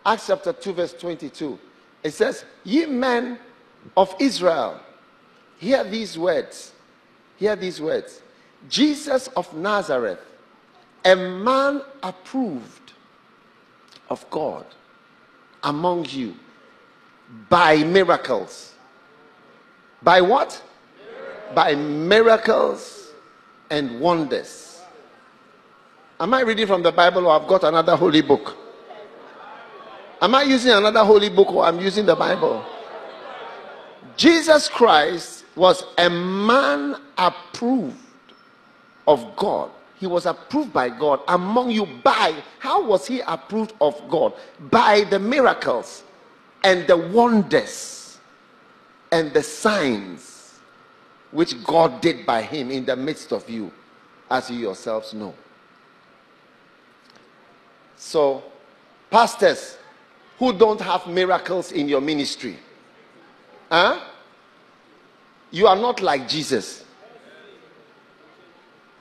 Acts 0.06 0.28
chapter 0.28 0.54
2, 0.54 0.74
verse 0.74 0.94
22. 0.94 1.60
It 2.04 2.12
says, 2.12 2.46
Ye 2.64 2.86
men 2.86 3.38
of 3.96 4.16
Israel, 4.20 4.80
hear 5.58 5.84
these 5.84 6.18
words. 6.18 6.72
Hear 7.38 7.56
these 7.56 7.80
words. 7.80 8.22
Jesus 8.70 9.28
of 9.30 9.54
Nazareth, 9.56 10.20
a 11.04 11.16
man 11.16 11.82
approved 12.04 12.94
of 14.10 14.28
God 14.30 14.66
among 15.64 16.06
you 16.06 16.36
by 17.50 17.84
miracles. 17.84 18.74
By 20.04 20.22
what? 20.22 20.62
Miracles. 20.98 21.56
By 21.56 21.76
miracles 21.76 23.12
and 23.70 24.00
wonders. 24.00 24.71
Am 26.22 26.32
I 26.36 26.42
reading 26.42 26.68
from 26.68 26.84
the 26.84 26.92
Bible 26.92 27.26
or 27.26 27.34
I've 27.34 27.48
got 27.48 27.64
another 27.64 27.96
holy 27.96 28.22
book? 28.22 28.56
Am 30.22 30.36
I 30.36 30.44
using 30.44 30.72
another 30.72 31.04
holy 31.04 31.30
book 31.30 31.52
or 31.52 31.66
I'm 31.66 31.80
using 31.80 32.06
the 32.06 32.16
Bible? 32.16 32.64
Jesus 34.16 34.70
Christ 34.70 35.46
was 35.56 35.84
a 35.98 36.12
man 36.12 36.96
approved 37.18 37.98
of 39.08 39.36
God. 39.36 39.72
He 39.98 40.06
was 40.06 40.28
approved 40.28 40.72
by 40.72 40.90
God 40.90 41.22
among 41.28 41.72
you 41.72 41.88
by 42.04 42.36
how 42.60 42.86
was 42.86 43.08
he 43.08 43.22
approved 43.22 43.74
of 43.82 44.00
God? 44.08 44.34
By 44.70 45.06
the 45.10 45.18
miracles 45.18 46.04
and 46.64 46.86
the 46.86 46.98
wonders 46.98 48.20
and 49.12 49.34
the 49.34 49.42
signs 49.42 50.60
which 51.32 51.64
God 51.64 52.00
did 52.00 52.28
by 52.28 52.44
him 52.44 52.70
in 52.70 52.86
the 52.86 52.96
midst 52.96 53.34
of 53.34 53.50
you, 53.50 53.72
as 54.30 54.52
you 54.52 54.60
yourselves 54.60 55.16
know. 55.16 55.34
So, 58.02 58.42
pastors, 59.12 59.78
who 60.40 60.52
don't 60.54 60.82
have 60.82 61.06
miracles 61.06 61.72
in 61.72 61.88
your 61.88 62.02
ministry. 62.02 62.58
Huh? 63.70 64.00
You 65.52 65.68
are 65.68 65.76
not 65.76 66.02
like 66.02 66.28
Jesus. 66.28 66.84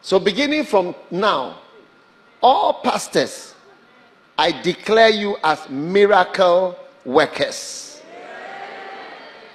So, 0.03 0.19
beginning 0.19 0.65
from 0.65 0.95
now, 1.11 1.61
all 2.43 2.75
pastors, 2.75 3.55
I 4.37 4.53
declare 4.61 5.09
you 5.09 5.39
as 5.43 5.67
miracle 5.71 6.79
workers. 7.07 8.03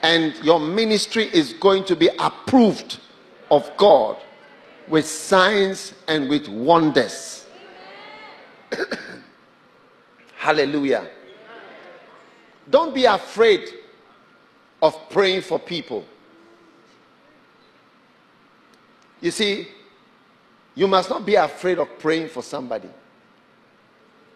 And 0.01 0.33
your 0.43 0.59
ministry 0.59 1.29
is 1.31 1.53
going 1.53 1.85
to 1.85 1.95
be 1.95 2.09
approved 2.17 2.99
of 3.51 3.69
God 3.77 4.17
with 4.87 5.05
signs 5.05 5.93
and 6.07 6.29
with 6.29 6.47
wonders. 6.47 7.45
Hallelujah. 10.37 11.07
Don't 12.69 12.93
be 12.93 13.05
afraid 13.05 13.69
of 14.81 15.09
praying 15.09 15.41
for 15.41 15.59
people. 15.59 16.05
You 19.21 19.31
see, 19.31 19.67
you 20.75 20.87
must 20.87 21.09
not 21.09 21.25
be 21.25 21.35
afraid 21.35 21.79
of 21.79 21.87
praying 21.99 22.29
for 22.29 22.43
somebody. 22.43 22.89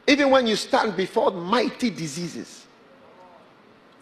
Even 0.07 0.31
when 0.31 0.47
you 0.47 0.55
stand 0.55 0.95
before 0.95 1.31
mighty 1.31 1.89
diseases, 1.89 2.65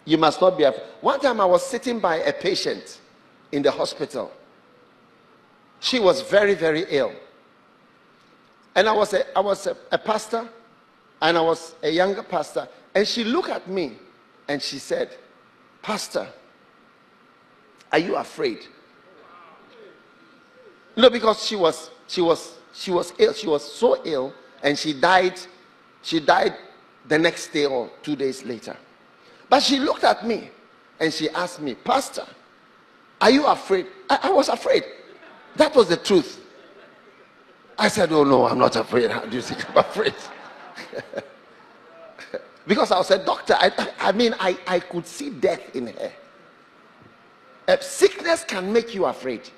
you 0.04 0.16
must 0.16 0.40
not 0.40 0.56
be 0.56 0.64
afraid. 0.64 0.84
One 1.00 1.20
time 1.20 1.40
I 1.40 1.44
was 1.44 1.66
sitting 1.66 2.00
by 2.00 2.16
a 2.16 2.32
patient 2.32 3.00
in 3.52 3.62
the 3.62 3.70
hospital. 3.70 4.32
She 5.80 6.00
was 6.00 6.22
very, 6.22 6.54
very 6.54 6.86
ill. 6.88 7.12
And 8.74 8.88
I 8.88 8.92
was 8.92 9.12
a, 9.12 9.36
I 9.36 9.40
was 9.40 9.66
a, 9.66 9.76
a 9.92 9.98
pastor, 9.98 10.48
and 11.20 11.36
I 11.36 11.40
was 11.40 11.74
a 11.82 11.90
younger 11.90 12.22
pastor. 12.22 12.68
And 12.94 13.06
she 13.06 13.24
looked 13.24 13.50
at 13.50 13.68
me 13.68 13.96
and 14.48 14.62
she 14.62 14.78
said, 14.78 15.10
Pastor, 15.82 16.28
are 17.92 17.98
you 17.98 18.16
afraid? 18.16 18.66
No, 20.96 21.08
because 21.10 21.44
she 21.46 21.56
was 21.56 21.90
she 22.06 22.20
was 22.20 22.58
she 22.72 22.90
was 22.90 23.12
ill. 23.18 23.32
She 23.32 23.46
was 23.46 23.72
so 23.72 24.02
ill, 24.04 24.32
and 24.62 24.76
she 24.76 24.92
died. 24.92 25.38
She 26.02 26.20
died 26.20 26.54
the 27.06 27.18
next 27.18 27.48
day 27.52 27.66
or 27.66 27.90
two 28.02 28.16
days 28.16 28.44
later. 28.44 28.76
But 29.48 29.62
she 29.62 29.78
looked 29.78 30.04
at 30.04 30.26
me 30.26 30.50
and 31.00 31.12
she 31.12 31.30
asked 31.30 31.60
me, 31.60 31.74
Pastor, 31.74 32.26
are 33.20 33.30
you 33.30 33.46
afraid? 33.46 33.86
I, 34.10 34.18
I 34.24 34.30
was 34.30 34.48
afraid. 34.48 34.84
That 35.56 35.74
was 35.74 35.88
the 35.88 35.96
truth. 35.96 36.40
I 37.78 37.88
said, 37.88 38.12
Oh 38.12 38.24
no, 38.24 38.46
I'm 38.46 38.58
not 38.58 38.76
afraid. 38.76 39.10
How 39.10 39.24
do 39.24 39.36
you 39.36 39.42
think 39.42 39.68
I'm 39.70 39.78
afraid? 39.78 40.14
Because 42.68 42.92
I 42.92 42.98
was 42.98 43.10
a 43.10 43.24
doctor. 43.24 43.54
I, 43.58 43.72
I 43.98 44.12
mean, 44.12 44.34
I, 44.38 44.58
I 44.66 44.78
could 44.78 45.06
see 45.06 45.30
death 45.30 45.74
in 45.74 45.86
her. 45.86 46.12
A 47.66 47.82
sickness 47.82 48.44
can 48.44 48.70
make 48.70 48.94
you 48.94 49.06
afraid. 49.06 49.48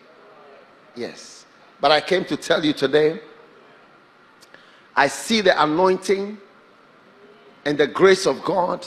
Yes. 0.94 1.44
But 1.80 1.90
I 1.90 2.00
came 2.00 2.24
to 2.26 2.36
tell 2.36 2.64
you 2.64 2.72
today 2.72 3.20
I 4.96 5.08
see 5.08 5.40
the 5.40 5.60
anointing 5.62 6.38
and 7.64 7.78
the 7.78 7.86
grace 7.86 8.26
of 8.26 8.44
God 8.44 8.86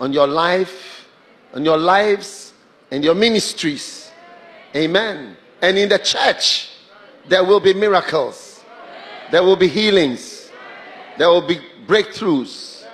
on 0.00 0.12
your 0.12 0.26
life, 0.26 1.06
on 1.54 1.64
your 1.64 1.78
lives, 1.78 2.54
and 2.90 3.02
your 3.04 3.14
ministries. 3.14 4.10
Amen. 4.74 5.36
And 5.60 5.76
in 5.76 5.88
the 5.88 5.98
church, 5.98 6.70
there 7.28 7.44
will 7.44 7.60
be 7.60 7.74
miracles, 7.74 8.62
there 9.30 9.42
will 9.42 9.56
be 9.56 9.68
healings, 9.68 10.35
there 11.18 11.28
will 11.28 11.46
be 11.46 11.60
breakthroughs 11.86 12.84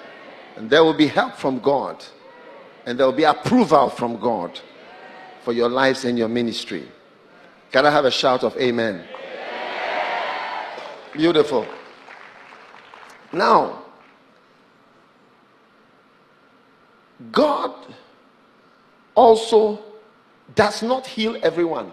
and 0.56 0.68
there 0.68 0.84
will 0.84 0.94
be 0.94 1.06
help 1.06 1.36
from 1.36 1.58
God. 1.58 2.04
And 2.84 2.98
there 2.98 3.06
will 3.06 3.12
be 3.12 3.24
approval 3.24 3.90
from 3.90 4.18
God 4.18 4.58
for 5.42 5.52
your 5.52 5.68
lives 5.68 6.04
and 6.04 6.18
your 6.18 6.28
ministry. 6.28 6.88
Can 7.70 7.86
I 7.86 7.90
have 7.90 8.04
a 8.04 8.10
shout 8.10 8.42
of 8.44 8.56
amen? 8.56 9.04
Beautiful. 11.12 11.66
Now, 13.32 13.84
God 17.30 17.74
also 19.14 19.78
does 20.54 20.82
not 20.82 21.06
heal 21.06 21.36
everyone. 21.42 21.92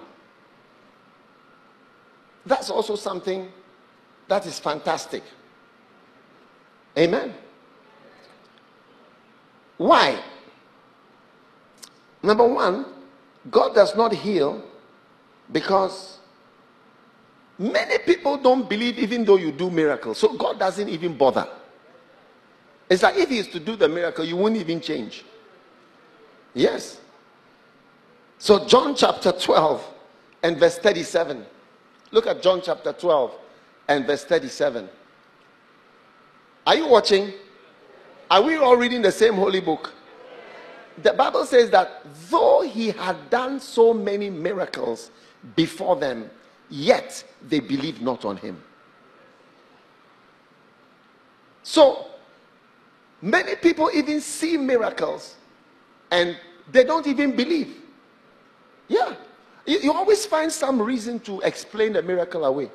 That's 2.46 2.70
also 2.70 2.96
something 2.96 3.52
that 4.28 4.46
is 4.46 4.60
fantastic. 4.60 5.24
Amen. 6.98 7.34
Why? 9.78 10.22
Number 12.22 12.46
one, 12.46 12.86
God 13.50 13.74
does 13.74 13.96
not 13.96 14.14
heal 14.14 14.62
because 15.52 16.20
many 17.58 17.98
people 18.00 18.38
don't 18.38 18.70
believe 18.70 19.00
even 19.00 19.24
though 19.24 19.38
you 19.38 19.52
do 19.52 19.70
miracles. 19.70 20.18
So 20.18 20.34
God 20.34 20.60
doesn't 20.60 20.90
even 20.90 21.18
bother. 21.18 21.48
It's 22.90 23.04
like 23.04 23.18
if 23.18 23.30
He 23.30 23.38
is 23.38 23.48
to 23.50 23.60
do 23.60 23.76
the 23.76 23.88
miracle, 23.88 24.26
you 24.26 24.36
won't 24.36 24.58
even 24.58 24.82
change. 24.82 25.24
Yes. 26.54 27.00
So, 28.40 28.66
John 28.66 28.96
chapter 28.96 29.32
12 29.32 29.86
and 30.44 30.58
verse 30.58 30.80
37. 30.80 31.46
Look 32.12 32.26
at 32.26 32.42
John 32.42 32.62
chapter 32.64 32.94
12 32.94 33.38
and 33.88 34.08
verse 34.08 34.24
37. 34.24 34.90
Are 36.66 36.76
you 36.76 36.88
watching? 36.88 37.34
Are 38.30 38.42
we 38.42 38.58
all 38.58 38.76
reading 38.78 39.02
the 39.02 39.12
same 39.12 39.34
holy 39.34 39.60
book? 39.60 39.94
The 41.02 41.14
Bible 41.14 41.46
says 41.46 41.70
that 41.72 42.04
though 42.30 42.62
he 42.62 42.92
had 42.92 43.30
done 43.30 43.60
so 43.60 43.94
many 43.94 44.30
miracles 44.30 45.12
before 45.56 45.96
them, 45.96 46.30
yet 46.70 47.24
they 47.48 47.60
believed 47.60 48.02
not 48.02 48.26
on 48.26 48.38
him. 48.38 48.62
So, 51.64 52.08
many 53.22 53.56
people 53.56 53.90
even 53.94 54.22
see 54.22 54.58
miracles 54.58 55.36
and 56.12 56.38
they 56.72 56.84
don't 56.84 57.08
even 57.08 57.36
believe. 57.36 57.76
Yeah. 58.88 59.16
You, 59.66 59.80
you 59.80 59.94
always 59.94 60.26
find 60.26 60.52
some 60.52 60.82
reason 60.82 61.20
to 61.22 61.40
explain 61.42 61.94
the 61.94 62.02
miracle 62.02 62.46
away. 62.46 62.72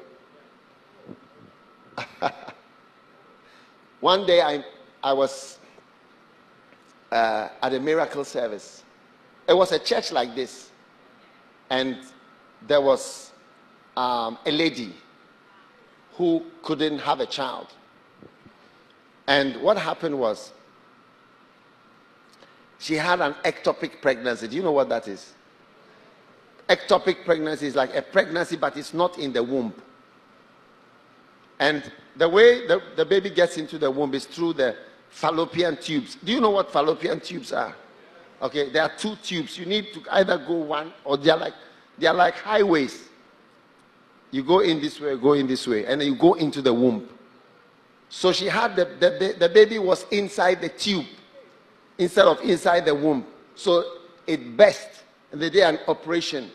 One 4.04 4.26
day 4.26 4.42
I, 4.42 4.62
I 5.02 5.14
was 5.14 5.58
uh, 7.10 7.48
at 7.62 7.72
a 7.72 7.80
miracle 7.80 8.22
service. 8.22 8.82
It 9.48 9.54
was 9.54 9.72
a 9.72 9.78
church 9.78 10.12
like 10.12 10.34
this. 10.34 10.68
And 11.70 11.96
there 12.66 12.82
was 12.82 13.32
um, 13.96 14.36
a 14.44 14.52
lady 14.52 14.92
who 16.16 16.44
couldn't 16.62 16.98
have 16.98 17.20
a 17.20 17.24
child. 17.24 17.68
And 19.26 19.56
what 19.62 19.78
happened 19.78 20.18
was 20.18 20.52
she 22.78 22.96
had 22.96 23.22
an 23.22 23.34
ectopic 23.42 24.02
pregnancy. 24.02 24.48
Do 24.48 24.56
you 24.56 24.62
know 24.62 24.72
what 24.72 24.90
that 24.90 25.08
is? 25.08 25.32
Ectopic 26.68 27.24
pregnancy 27.24 27.68
is 27.68 27.74
like 27.74 27.96
a 27.96 28.02
pregnancy, 28.02 28.56
but 28.56 28.76
it's 28.76 28.92
not 28.92 29.18
in 29.18 29.32
the 29.32 29.42
womb. 29.42 29.72
And 31.58 31.90
the 32.16 32.28
way 32.28 32.66
the, 32.66 32.82
the 32.96 33.04
baby 33.04 33.30
gets 33.30 33.56
into 33.56 33.78
the 33.78 33.90
womb 33.90 34.14
is 34.14 34.26
through 34.26 34.54
the 34.54 34.76
fallopian 35.08 35.76
tubes. 35.76 36.16
Do 36.16 36.32
you 36.32 36.40
know 36.40 36.50
what 36.50 36.70
fallopian 36.72 37.20
tubes 37.20 37.52
are? 37.52 37.74
Okay, 38.42 38.70
there 38.70 38.82
are 38.82 38.92
two 38.96 39.16
tubes. 39.16 39.58
You 39.58 39.66
need 39.66 39.92
to 39.94 40.02
either 40.10 40.38
go 40.38 40.54
one 40.54 40.92
or 41.04 41.16
they're 41.16 41.36
like 41.36 41.54
they 41.98 42.06
are 42.06 42.14
like 42.14 42.34
highways. 42.34 43.08
You 44.30 44.42
go 44.42 44.60
in 44.60 44.80
this 44.80 45.00
way, 45.00 45.16
go 45.16 45.34
in 45.34 45.46
this 45.46 45.66
way, 45.66 45.86
and 45.86 46.00
then 46.00 46.08
you 46.08 46.16
go 46.16 46.34
into 46.34 46.60
the 46.60 46.74
womb. 46.74 47.08
So 48.08 48.32
she 48.32 48.46
had 48.46 48.74
the, 48.76 48.84
the, 48.84 49.36
the 49.38 49.48
baby 49.48 49.78
was 49.78 50.06
inside 50.10 50.60
the 50.60 50.68
tube 50.68 51.06
instead 51.98 52.26
of 52.26 52.40
inside 52.42 52.84
the 52.84 52.94
womb. 52.94 53.24
So 53.54 53.84
it 54.26 54.56
burst 54.56 55.04
and 55.32 55.40
they 55.40 55.50
did 55.50 55.62
an 55.62 55.78
operation. 55.88 56.50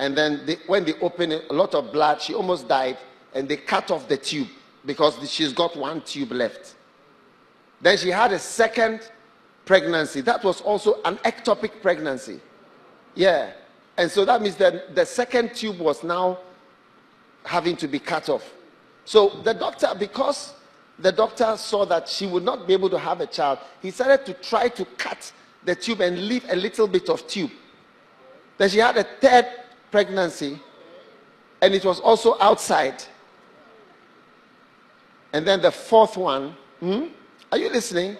And 0.00 0.16
then 0.16 0.44
they, 0.46 0.56
when 0.66 0.84
they 0.84 0.94
opened 1.00 1.32
it, 1.32 1.44
a 1.50 1.52
lot 1.52 1.74
of 1.74 1.92
blood, 1.92 2.20
she 2.20 2.34
almost 2.34 2.68
died. 2.68 2.98
And 3.34 3.48
they 3.48 3.56
cut 3.56 3.90
off 3.90 4.08
the 4.08 4.16
tube 4.16 4.48
because 4.84 5.18
she's 5.30 5.52
got 5.52 5.76
one 5.76 6.00
tube 6.00 6.32
left. 6.32 6.74
Then 7.80 7.96
she 7.98 8.08
had 8.08 8.32
a 8.32 8.38
second 8.38 9.10
pregnancy. 9.64 10.20
That 10.22 10.42
was 10.42 10.60
also 10.60 11.00
an 11.04 11.16
ectopic 11.18 11.82
pregnancy. 11.82 12.40
Yeah. 13.14 13.52
And 13.96 14.10
so 14.10 14.24
that 14.24 14.40
means 14.40 14.56
that 14.56 14.94
the 14.94 15.04
second 15.04 15.54
tube 15.54 15.78
was 15.78 16.02
now 16.02 16.38
having 17.44 17.76
to 17.76 17.88
be 17.88 17.98
cut 17.98 18.28
off. 18.28 18.54
So 19.04 19.40
the 19.42 19.54
doctor, 19.54 19.88
because 19.98 20.54
the 20.98 21.12
doctor 21.12 21.56
saw 21.56 21.84
that 21.86 22.08
she 22.08 22.26
would 22.26 22.44
not 22.44 22.66
be 22.66 22.72
able 22.72 22.90
to 22.90 22.98
have 22.98 23.20
a 23.20 23.26
child, 23.26 23.58
he 23.80 23.90
started 23.90 24.26
to 24.26 24.34
try 24.34 24.68
to 24.68 24.84
cut 24.96 25.32
the 25.64 25.74
tube 25.74 26.00
and 26.00 26.28
leave 26.28 26.44
a 26.50 26.56
little 26.56 26.86
bit 26.86 27.08
of 27.08 27.26
tube. 27.26 27.50
Then 28.56 28.68
she 28.68 28.78
had 28.78 28.96
a 28.96 29.04
third 29.04 29.46
pregnancy, 29.90 30.60
and 31.60 31.74
it 31.74 31.84
was 31.84 32.00
also 32.00 32.36
outside. 32.40 33.02
And 35.32 35.46
then 35.46 35.60
the 35.60 35.70
fourth 35.70 36.16
one, 36.16 36.56
hmm? 36.80 37.06
are 37.52 37.58
you 37.58 37.68
listening? 37.70 38.16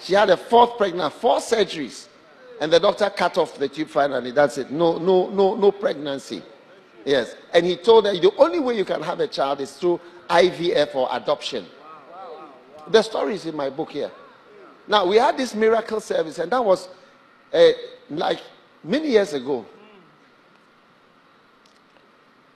She 0.00 0.14
had 0.14 0.30
a 0.30 0.36
fourth 0.36 0.76
pregnancy, 0.76 1.16
four 1.18 1.38
surgeries, 1.38 2.08
and 2.60 2.72
the 2.72 2.80
doctor 2.80 3.10
cut 3.10 3.38
off 3.38 3.56
the 3.58 3.68
tube 3.68 3.88
finally. 3.88 4.30
That's 4.30 4.58
it. 4.58 4.70
No, 4.70 4.98
no, 4.98 5.30
no, 5.30 5.54
no 5.54 5.72
pregnancy. 5.72 6.42
Yes. 7.04 7.36
And 7.52 7.64
he 7.64 7.76
told 7.76 8.06
her 8.06 8.12
the 8.12 8.32
only 8.36 8.60
way 8.60 8.76
you 8.76 8.84
can 8.84 9.02
have 9.02 9.20
a 9.20 9.28
child 9.28 9.60
is 9.60 9.72
through 9.72 10.00
IVF 10.28 10.94
or 10.94 11.08
adoption. 11.12 11.66
The 12.88 13.02
story 13.02 13.34
is 13.34 13.46
in 13.46 13.56
my 13.56 13.70
book 13.70 13.90
here. 13.90 14.10
Now, 14.88 15.06
we 15.06 15.16
had 15.16 15.36
this 15.36 15.54
miracle 15.54 16.00
service, 16.00 16.38
and 16.38 16.50
that 16.52 16.64
was 16.64 16.88
uh, 17.52 17.70
like 18.10 18.40
many 18.84 19.08
years 19.10 19.32
ago. 19.32 19.66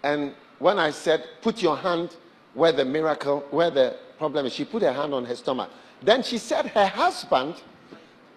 And 0.02 0.34
when 0.58 0.78
I 0.78 0.90
said, 0.90 1.24
put 1.42 1.62
your 1.62 1.76
hand 1.76 2.16
where 2.55 2.72
the 2.72 2.84
miracle, 2.84 3.44
where 3.51 3.70
the 3.70 3.96
problem 4.18 4.46
is, 4.46 4.53
she 4.53 4.64
put 4.64 4.82
her 4.82 4.92
hand 4.92 5.14
on 5.14 5.24
her 5.24 5.36
stomach. 5.36 5.70
Then 6.03 6.22
she 6.22 6.38
said 6.38 6.66
her 6.66 6.86
husband, 6.86 7.55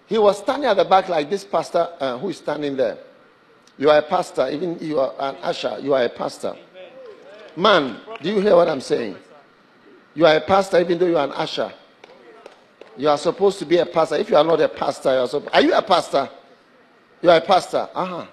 he 0.06 0.18
was 0.18 0.38
standing 0.38 0.68
at 0.68 0.74
the 0.74 0.84
back 0.84 1.08
like 1.08 1.30
this 1.30 1.44
pastor 1.44 1.88
uh, 2.00 2.18
who 2.18 2.28
is 2.28 2.36
standing 2.38 2.76
there. 2.76 2.98
You 3.78 3.90
are 3.90 3.98
a 3.98 4.02
pastor, 4.02 4.48
even 4.50 4.78
you 4.80 5.00
are 5.00 5.12
an 5.18 5.36
usher, 5.42 5.78
you 5.80 5.94
are 5.94 6.04
a 6.04 6.08
pastor. 6.08 6.54
Man, 7.56 8.00
do 8.22 8.28
you 8.30 8.40
hear 8.40 8.54
what 8.56 8.68
I'm 8.68 8.80
saying? 8.80 9.16
You 10.14 10.26
are 10.26 10.36
a 10.36 10.40
pastor, 10.40 10.80
even 10.80 10.98
though 10.98 11.06
you 11.06 11.16
are 11.16 11.24
an 11.24 11.32
usher. 11.32 11.72
You 12.96 13.08
are 13.08 13.18
supposed 13.18 13.58
to 13.58 13.66
be 13.66 13.78
a 13.78 13.86
pastor. 13.86 14.16
If 14.16 14.30
you 14.30 14.36
are 14.36 14.44
not 14.44 14.60
a 14.60 14.68
pastor, 14.68 15.12
you 15.12 15.18
are, 15.18 15.28
supposed, 15.28 15.54
are 15.54 15.60
you 15.60 15.74
a 15.74 15.82
pastor? 15.82 16.28
You 17.20 17.30
are 17.30 17.38
a 17.38 17.40
pastor. 17.40 17.88
Uh-huh. 17.94 18.26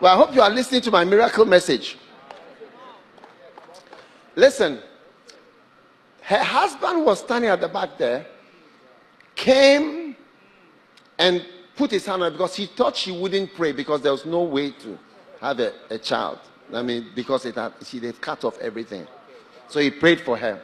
Well, 0.00 0.14
I 0.14 0.16
hope 0.16 0.34
you 0.34 0.42
are 0.42 0.50
listening 0.50 0.82
to 0.82 0.90
my 0.90 1.04
miracle 1.04 1.44
message. 1.44 1.96
Listen, 4.36 4.80
her 6.22 6.42
husband 6.42 7.04
was 7.04 7.20
standing 7.20 7.50
at 7.50 7.60
the 7.60 7.68
back 7.68 7.98
there, 7.98 8.26
came 9.34 10.16
and 11.18 11.44
put 11.76 11.90
his 11.90 12.06
hand 12.06 12.22
on 12.22 12.30
her 12.32 12.36
because 12.36 12.56
he 12.56 12.66
thought 12.66 12.96
she 12.96 13.12
wouldn't 13.12 13.54
pray 13.54 13.72
because 13.72 14.00
there 14.00 14.12
was 14.12 14.24
no 14.24 14.42
way 14.42 14.70
to 14.70 14.98
have 15.40 15.60
a, 15.60 15.72
a 15.90 15.98
child. 15.98 16.38
I 16.72 16.82
mean, 16.82 17.08
because 17.14 17.44
it 17.44 17.56
had, 17.56 17.72
she 17.84 18.00
had 18.00 18.20
cut 18.20 18.44
off 18.44 18.58
everything. 18.58 19.06
So 19.68 19.80
he 19.80 19.90
prayed 19.90 20.20
for 20.20 20.36
her. 20.36 20.60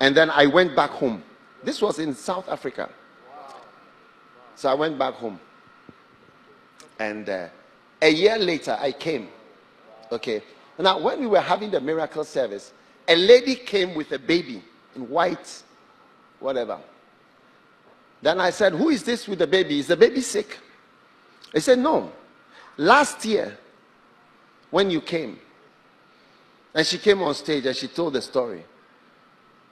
And 0.00 0.16
then 0.16 0.30
I 0.30 0.46
went 0.46 0.74
back 0.74 0.90
home. 0.90 1.22
This 1.62 1.82
was 1.82 1.98
in 1.98 2.14
South 2.14 2.48
Africa. 2.48 2.88
So 4.54 4.68
I 4.68 4.74
went 4.74 4.98
back 4.98 5.14
home. 5.14 5.38
And 6.98 7.28
uh, 7.28 7.48
a 8.00 8.08
year 8.08 8.38
later, 8.38 8.76
I 8.80 8.92
came. 8.92 9.28
Okay. 10.10 10.42
Now, 10.78 10.98
when 11.00 11.20
we 11.20 11.26
were 11.26 11.40
having 11.40 11.70
the 11.70 11.80
miracle 11.80 12.24
service, 12.24 12.72
a 13.08 13.16
lady 13.16 13.56
came 13.56 13.94
with 13.94 14.12
a 14.12 14.18
baby 14.18 14.62
in 14.94 15.08
white, 15.08 15.62
whatever. 16.38 16.78
Then 18.22 18.40
I 18.40 18.50
said, 18.50 18.74
Who 18.74 18.88
is 18.88 19.02
this 19.02 19.26
with 19.26 19.40
the 19.40 19.46
baby? 19.46 19.80
Is 19.80 19.88
the 19.88 19.96
baby 19.96 20.20
sick? 20.20 20.58
He 21.52 21.60
said, 21.60 21.78
No. 21.78 22.12
Last 22.76 23.24
year, 23.24 23.58
when 24.70 24.90
you 24.90 25.00
came, 25.00 25.40
and 26.74 26.86
she 26.86 26.98
came 26.98 27.22
on 27.22 27.34
stage 27.34 27.66
and 27.66 27.74
she 27.74 27.88
told 27.88 28.12
the 28.12 28.22
story. 28.22 28.62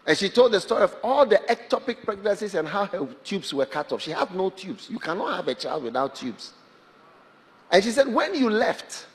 And 0.07 0.16
she 0.16 0.28
told 0.28 0.52
the 0.52 0.61
story 0.61 0.82
of 0.82 0.96
all 1.02 1.26
the 1.26 1.36
ectopic 1.48 2.04
pregnancies 2.04 2.54
and 2.54 2.66
how 2.66 2.86
her 2.86 3.07
tubes 3.24 3.52
were 3.52 3.66
cut 3.66 3.92
off. 3.92 4.02
She 4.02 4.12
had 4.12 4.34
no 4.34 4.50
tubes. 4.50 4.88
You 4.88 4.98
cannot 4.98 5.36
have 5.36 5.48
a 5.48 5.54
child 5.54 5.84
without 5.84 6.14
tubes. 6.14 6.52
And 7.70 7.82
she 7.82 7.90
said, 7.90 8.12
When 8.12 8.34
you 8.34 8.48
left, 8.50 9.07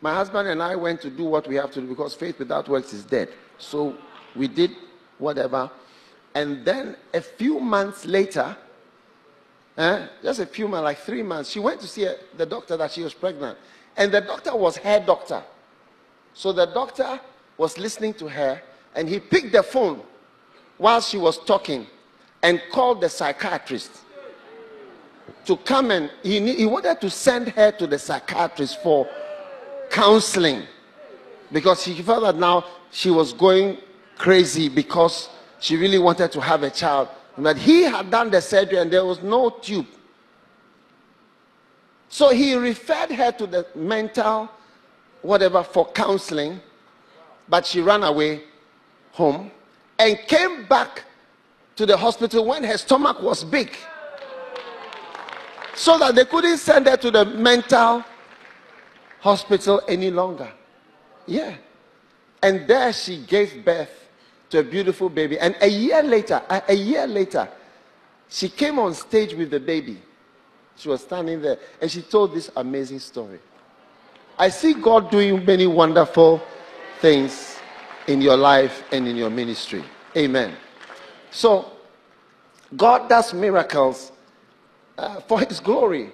my 0.00 0.14
husband 0.14 0.48
and 0.48 0.62
I 0.62 0.76
went 0.76 1.00
to 1.02 1.10
do 1.10 1.24
what 1.24 1.46
we 1.46 1.56
have 1.56 1.70
to 1.72 1.80
do 1.80 1.88
because 1.88 2.14
faith 2.14 2.38
without 2.38 2.68
works 2.68 2.92
is 2.92 3.04
dead. 3.04 3.30
So 3.58 3.96
we 4.36 4.46
did 4.48 4.70
whatever. 5.18 5.70
And 6.34 6.64
then 6.64 6.96
a 7.12 7.20
few 7.20 7.58
months 7.58 8.04
later, 8.04 8.56
eh, 9.76 10.06
just 10.22 10.40
a 10.40 10.46
few 10.46 10.68
months, 10.68 10.84
like 10.84 10.98
three 10.98 11.22
months, 11.22 11.50
she 11.50 11.58
went 11.58 11.80
to 11.80 11.88
see 11.88 12.06
the 12.36 12.46
doctor 12.46 12.76
that 12.76 12.92
she 12.92 13.02
was 13.02 13.12
pregnant. 13.12 13.58
And 13.96 14.12
the 14.12 14.20
doctor 14.20 14.54
was 14.54 14.76
her 14.76 15.00
doctor. 15.04 15.42
So 16.34 16.52
the 16.52 16.66
doctor 16.66 17.20
was 17.56 17.78
listening 17.78 18.14
to 18.14 18.28
her 18.28 18.62
and 18.94 19.08
he 19.08 19.18
picked 19.18 19.52
the 19.52 19.62
phone 19.62 20.00
while 20.76 21.00
she 21.00 21.18
was 21.18 21.44
talking 21.44 21.86
and 22.42 22.62
called 22.70 23.00
the 23.00 23.08
psychiatrist. 23.08 23.90
to 25.48 25.56
come 25.56 25.90
and 25.90 26.10
he, 26.22 26.54
he 26.54 26.66
wanted 26.66 27.00
to 27.00 27.08
send 27.08 27.48
her 27.48 27.72
to 27.72 27.86
the 27.86 27.98
psychiatrist 27.98 28.82
for 28.82 29.08
counseling 29.90 30.64
because 31.52 31.82
she 31.82 31.94
felt 32.02 32.22
that 32.22 32.36
now 32.36 32.64
she 32.90 33.10
was 33.10 33.32
going 33.32 33.78
crazy 34.16 34.68
because 34.68 35.28
she 35.60 35.76
really 35.76 35.98
wanted 35.98 36.32
to 36.32 36.40
have 36.40 36.62
a 36.62 36.70
child. 36.70 37.08
But 37.36 37.56
he 37.56 37.82
had 37.82 38.10
done 38.10 38.30
the 38.30 38.40
surgery 38.40 38.78
and 38.78 38.90
there 38.90 39.04
was 39.04 39.22
no 39.22 39.50
tube. 39.50 39.86
So 42.08 42.30
he 42.30 42.54
referred 42.54 43.10
her 43.12 43.32
to 43.32 43.46
the 43.46 43.66
mental, 43.74 44.48
whatever, 45.22 45.62
for 45.62 45.86
counseling. 45.92 46.60
But 47.48 47.64
she 47.66 47.80
ran 47.80 48.02
away 48.02 48.42
home 49.12 49.50
and 49.98 50.18
came 50.26 50.66
back 50.66 51.04
to 51.76 51.86
the 51.86 51.96
hospital 51.96 52.44
when 52.44 52.64
her 52.64 52.76
stomach 52.76 53.22
was 53.22 53.44
big. 53.44 53.76
So 55.74 55.96
that 55.98 56.14
they 56.14 56.24
couldn't 56.24 56.58
send 56.58 56.88
her 56.88 56.96
to 56.96 57.10
the 57.10 57.24
mental 57.24 58.04
hospital 59.20 59.82
any 59.88 60.10
longer. 60.10 60.50
Yeah. 61.26 61.56
And 62.42 62.66
there 62.66 62.92
she 62.92 63.18
gave 63.18 63.64
birth 63.64 64.08
to 64.50 64.60
a 64.60 64.62
beautiful 64.62 65.08
baby. 65.08 65.38
And 65.38 65.56
a 65.60 65.68
year 65.68 66.02
later, 66.02 66.42
a, 66.48 66.62
a 66.68 66.74
year 66.74 67.06
later, 67.06 67.48
she 68.28 68.48
came 68.48 68.78
on 68.78 68.94
stage 68.94 69.34
with 69.34 69.50
the 69.50 69.60
baby. 69.60 70.00
She 70.76 70.88
was 70.88 71.02
standing 71.02 71.42
there 71.42 71.58
and 71.80 71.90
she 71.90 72.02
told 72.02 72.34
this 72.34 72.50
amazing 72.56 73.00
story. 73.00 73.40
I 74.38 74.48
see 74.50 74.74
God 74.74 75.10
doing 75.10 75.44
many 75.44 75.66
wonderful 75.66 76.40
things 77.00 77.58
in 78.06 78.20
your 78.20 78.36
life 78.36 78.84
and 78.92 79.08
in 79.08 79.16
your 79.16 79.30
ministry. 79.30 79.84
Amen. 80.16 80.54
So, 81.30 81.72
God 82.76 83.08
does 83.08 83.34
miracles 83.34 84.12
uh, 84.96 85.20
for 85.20 85.40
His 85.40 85.60
glory, 85.60 86.10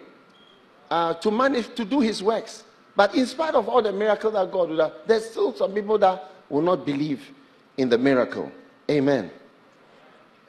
uh, 0.91 1.15
to 1.15 1.31
manage 1.31 1.75
to 1.75 1.85
do 1.85 2.01
His 2.01 2.23
works. 2.23 2.65
But 2.97 3.15
in 3.15 3.27
spite 3.27 3.55
of 3.55 3.69
all 3.69 3.83
the 3.83 3.93
miracles 3.93 4.35
that 4.35 4.51
God 4.53 4.71
will 4.71 4.77
do, 4.77 4.95
there's 5.07 5.31
still 5.31 5.55
some 5.55 5.73
people 5.73 5.99
that 5.99 6.31
will 6.49 6.63
not 6.63 6.87
believe 6.87 7.29
in 7.77 7.89
the 7.89 7.99
miracle. 7.99 8.51
Amen. 8.91 9.31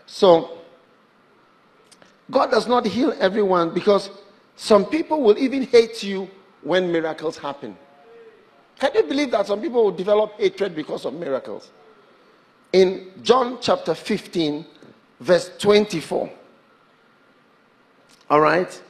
So, 0.05 0.59
God 2.29 2.51
does 2.51 2.67
not 2.67 2.85
heal 2.85 3.13
everyone 3.19 3.73
because 3.73 4.09
some 4.55 4.85
people 4.85 5.21
will 5.21 5.37
even 5.37 5.63
hate 5.63 6.03
you 6.03 6.29
when 6.61 6.91
miracles 6.91 7.37
happen. 7.37 7.75
Can 8.79 8.91
you 8.93 9.03
believe 9.03 9.31
that 9.31 9.47
some 9.47 9.61
people 9.61 9.85
will 9.85 9.91
develop 9.91 10.33
hatred 10.39 10.75
because 10.75 11.05
of 11.05 11.13
miracles? 11.13 11.71
In 12.73 13.11
John 13.23 13.59
chapter 13.61 13.95
15, 13.95 14.65
verse 15.19 15.49
24, 15.59 16.29
all 18.29 18.41
right, 18.41 18.81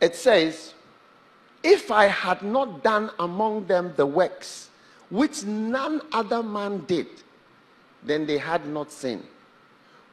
it 0.00 0.16
says, 0.16 0.74
If 1.62 1.90
I 1.90 2.06
had 2.06 2.42
not 2.42 2.82
done 2.82 3.10
among 3.18 3.66
them 3.66 3.92
the 3.96 4.06
works 4.06 4.70
which 5.10 5.44
none 5.44 6.00
other 6.12 6.42
man 6.42 6.84
did, 6.86 7.08
then 8.02 8.26
they 8.26 8.38
had 8.38 8.66
not 8.66 8.90
sinned. 8.90 9.26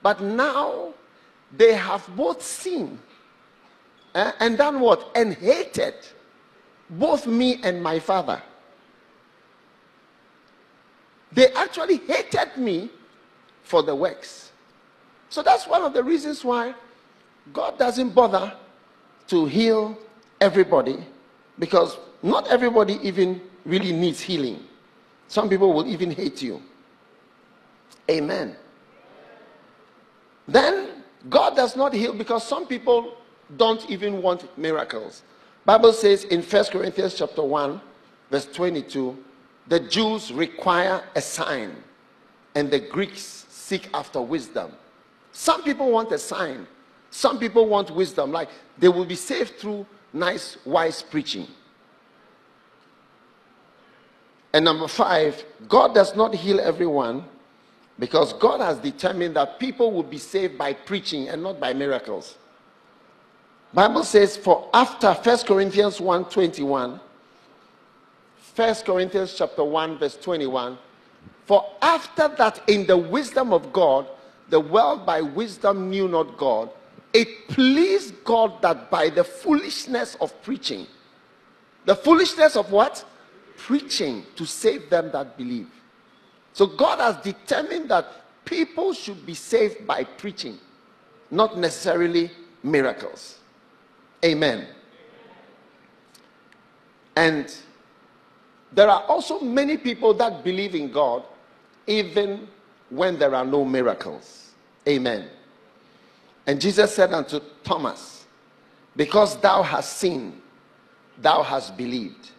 But 0.01 0.21
now 0.21 0.93
they 1.55 1.73
have 1.73 2.07
both 2.15 2.41
seen 2.41 2.99
eh, 4.15 4.31
and 4.39 4.57
done 4.57 4.79
what? 4.79 5.11
And 5.15 5.33
hated 5.33 5.93
both 6.89 7.27
me 7.27 7.59
and 7.63 7.81
my 7.81 7.99
father. 7.99 8.41
They 11.31 11.51
actually 11.53 11.97
hated 11.97 12.57
me 12.57 12.89
for 13.63 13.83
the 13.83 13.93
works. 13.93 14.51
So 15.29 15.43
that's 15.43 15.67
one 15.67 15.83
of 15.83 15.93
the 15.93 16.03
reasons 16.03 16.43
why 16.43 16.73
God 17.53 17.77
doesn't 17.77 18.11
bother 18.11 18.53
to 19.27 19.45
heal 19.45 19.97
everybody 20.39 21.05
because 21.59 21.97
not 22.23 22.47
everybody 22.47 22.99
even 23.01 23.41
really 23.65 23.91
needs 23.91 24.21
healing. 24.21 24.63
Some 25.27 25.49
people 25.49 25.73
will 25.73 25.87
even 25.87 26.11
hate 26.11 26.41
you. 26.41 26.61
Amen. 28.09 28.55
Then 30.47 31.03
God 31.29 31.55
does 31.55 31.75
not 31.75 31.93
heal 31.93 32.13
because 32.13 32.47
some 32.47 32.67
people 32.67 33.17
don't 33.57 33.89
even 33.89 34.21
want 34.21 34.57
miracles. 34.57 35.23
Bible 35.65 35.91
says 35.91 36.23
in 36.25 36.41
1 36.41 36.65
Corinthians 36.65 37.15
chapter 37.15 37.43
1 37.43 37.81
verse 38.31 38.45
22, 38.45 39.17
the 39.67 39.79
Jews 39.81 40.31
require 40.31 41.03
a 41.15 41.21
sign 41.21 41.75
and 42.55 42.71
the 42.71 42.79
Greeks 42.79 43.45
seek 43.49 43.89
after 43.93 44.21
wisdom. 44.21 44.71
Some 45.33 45.63
people 45.63 45.91
want 45.91 46.11
a 46.11 46.17
sign. 46.17 46.65
Some 47.11 47.37
people 47.37 47.67
want 47.67 47.91
wisdom 47.91 48.31
like 48.31 48.49
they 48.77 48.87
will 48.87 49.05
be 49.05 49.15
saved 49.15 49.55
through 49.59 49.85
nice 50.13 50.57
wise 50.65 51.01
preaching. 51.01 51.47
And 54.53 54.65
number 54.65 54.87
5, 54.87 55.45
God 55.67 55.93
does 55.93 56.15
not 56.15 56.33
heal 56.33 56.59
everyone 56.59 57.23
because 57.99 58.33
God 58.33 58.61
has 58.61 58.77
determined 58.77 59.35
that 59.35 59.59
people 59.59 59.91
will 59.91 60.03
be 60.03 60.17
saved 60.17 60.57
by 60.57 60.73
preaching 60.73 61.29
and 61.29 61.43
not 61.43 61.59
by 61.59 61.73
miracles. 61.73 62.37
Bible 63.73 64.03
says 64.03 64.37
for 64.37 64.69
after 64.73 65.13
1 65.13 65.45
Corinthians 65.45 65.99
1:21 65.99 66.99
1 68.55 68.75
Corinthians 68.85 69.35
chapter 69.37 69.63
1 69.63 69.97
verse 69.99 70.17
21 70.17 70.77
for 71.45 71.63
after 71.81 72.27
that 72.29 72.61
in 72.67 72.87
the 72.87 72.97
wisdom 72.97 73.53
of 73.53 73.71
God 73.73 74.07
the 74.49 74.59
world 74.59 75.05
by 75.05 75.21
wisdom 75.21 75.89
knew 75.89 76.07
not 76.07 76.37
God 76.37 76.69
it 77.13 77.47
pleased 77.47 78.23
God 78.23 78.61
that 78.61 78.91
by 78.91 79.09
the 79.09 79.23
foolishness 79.23 80.15
of 80.21 80.39
preaching 80.43 80.87
the 81.85 81.95
foolishness 81.95 82.55
of 82.55 82.71
what 82.71 83.03
preaching 83.55 84.23
to 84.35 84.45
save 84.45 84.89
them 84.89 85.11
that 85.11 85.37
believe 85.37 85.67
so 86.57 86.65
God 86.65 86.97
has 86.99 87.17
determined 87.17 87.89
that 87.91 88.07
people 88.43 88.91
should 88.91 89.23
be 89.27 89.35
saved 89.35 89.85
by 89.85 90.03
preaching, 90.03 90.57
not 91.29 91.55
necessarily 91.55 92.31
miracles. 92.63 93.37
Amen. 94.25 94.65
And 97.15 97.55
there 98.71 98.89
are 98.89 99.03
also 99.03 99.39
many 99.39 99.77
people 99.77 100.15
that 100.15 100.43
believe 100.43 100.73
in 100.73 100.91
God 100.91 101.25
even 101.85 102.47
when 102.89 103.19
there 103.19 103.35
are 103.35 103.45
no 103.45 103.63
miracles. 103.63 104.53
Amen. 104.87 105.29
And 106.47 106.61
Jesus 106.61 106.95
said 106.95 107.13
unto 107.13 107.41
Thomas, 107.63 108.25
Because 108.95 109.37
thou 109.37 109.61
hast 109.61 109.97
seen, 109.97 110.41
thou 111.21 111.43
hast 111.43 111.75
believed. 111.77 112.31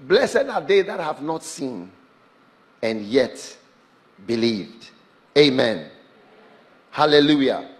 Blessed 0.00 0.48
are 0.48 0.60
they 0.60 0.82
that 0.82 1.00
have 1.00 1.22
not 1.22 1.42
seen 1.42 1.90
and 2.82 3.02
yet 3.02 3.56
believed. 4.26 4.90
Amen. 5.36 5.90
Hallelujah. 6.90 7.70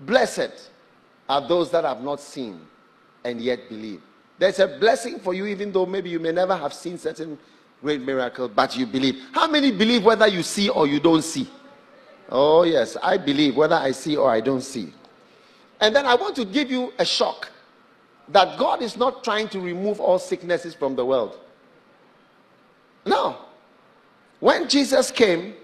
Blessed 0.00 0.70
are 1.28 1.46
those 1.48 1.70
that 1.72 1.84
have 1.84 2.02
not 2.02 2.20
seen 2.20 2.60
and 3.24 3.40
yet 3.40 3.68
believe. 3.68 4.00
There's 4.38 4.60
a 4.60 4.68
blessing 4.68 5.18
for 5.18 5.34
you, 5.34 5.46
even 5.46 5.72
though 5.72 5.86
maybe 5.86 6.10
you 6.10 6.20
may 6.20 6.30
never 6.30 6.56
have 6.56 6.72
seen 6.72 6.98
certain 6.98 7.38
great 7.82 8.00
miracles, 8.00 8.50
but 8.54 8.76
you 8.76 8.86
believe. 8.86 9.22
How 9.32 9.48
many 9.48 9.72
believe 9.72 10.04
whether 10.04 10.28
you 10.28 10.42
see 10.42 10.68
or 10.68 10.86
you 10.86 11.00
don't 11.00 11.22
see? 11.22 11.48
Oh, 12.28 12.64
yes, 12.64 12.96
I 13.02 13.16
believe 13.16 13.56
whether 13.56 13.76
I 13.76 13.92
see 13.92 14.16
or 14.16 14.30
I 14.30 14.40
don't 14.40 14.62
see. 14.62 14.92
And 15.80 15.94
then 15.94 16.06
I 16.06 16.14
want 16.14 16.34
to 16.36 16.44
give 16.44 16.70
you 16.70 16.92
a 16.98 17.04
shock 17.04 17.50
that 18.28 18.58
God 18.58 18.82
is 18.82 18.96
not 18.96 19.22
trying 19.22 19.48
to 19.50 19.60
remove 19.60 20.00
all 20.00 20.18
sicknesses 20.18 20.74
from 20.74 20.96
the 20.96 21.04
world. 21.04 21.38
No. 23.04 23.36
When 24.40 24.68
Jesus 24.68 25.10
came, 25.10 25.54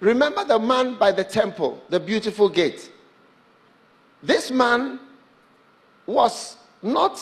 remember 0.00 0.44
the 0.44 0.58
man 0.58 0.96
by 0.98 1.12
the 1.12 1.24
temple, 1.24 1.80
the 1.88 2.00
beautiful 2.00 2.48
gate. 2.48 2.90
This 4.22 4.50
man 4.50 4.98
was 6.06 6.56
not, 6.82 7.20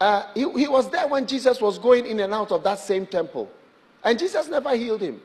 uh, 0.00 0.26
he, 0.34 0.48
he 0.52 0.68
was 0.68 0.88
there 0.90 1.08
when 1.08 1.26
Jesus 1.26 1.60
was 1.60 1.78
going 1.78 2.06
in 2.06 2.20
and 2.20 2.32
out 2.32 2.52
of 2.52 2.62
that 2.62 2.78
same 2.78 3.06
temple. 3.06 3.50
And 4.04 4.18
Jesus 4.18 4.48
never 4.48 4.76
healed 4.76 5.00
him. 5.00 5.20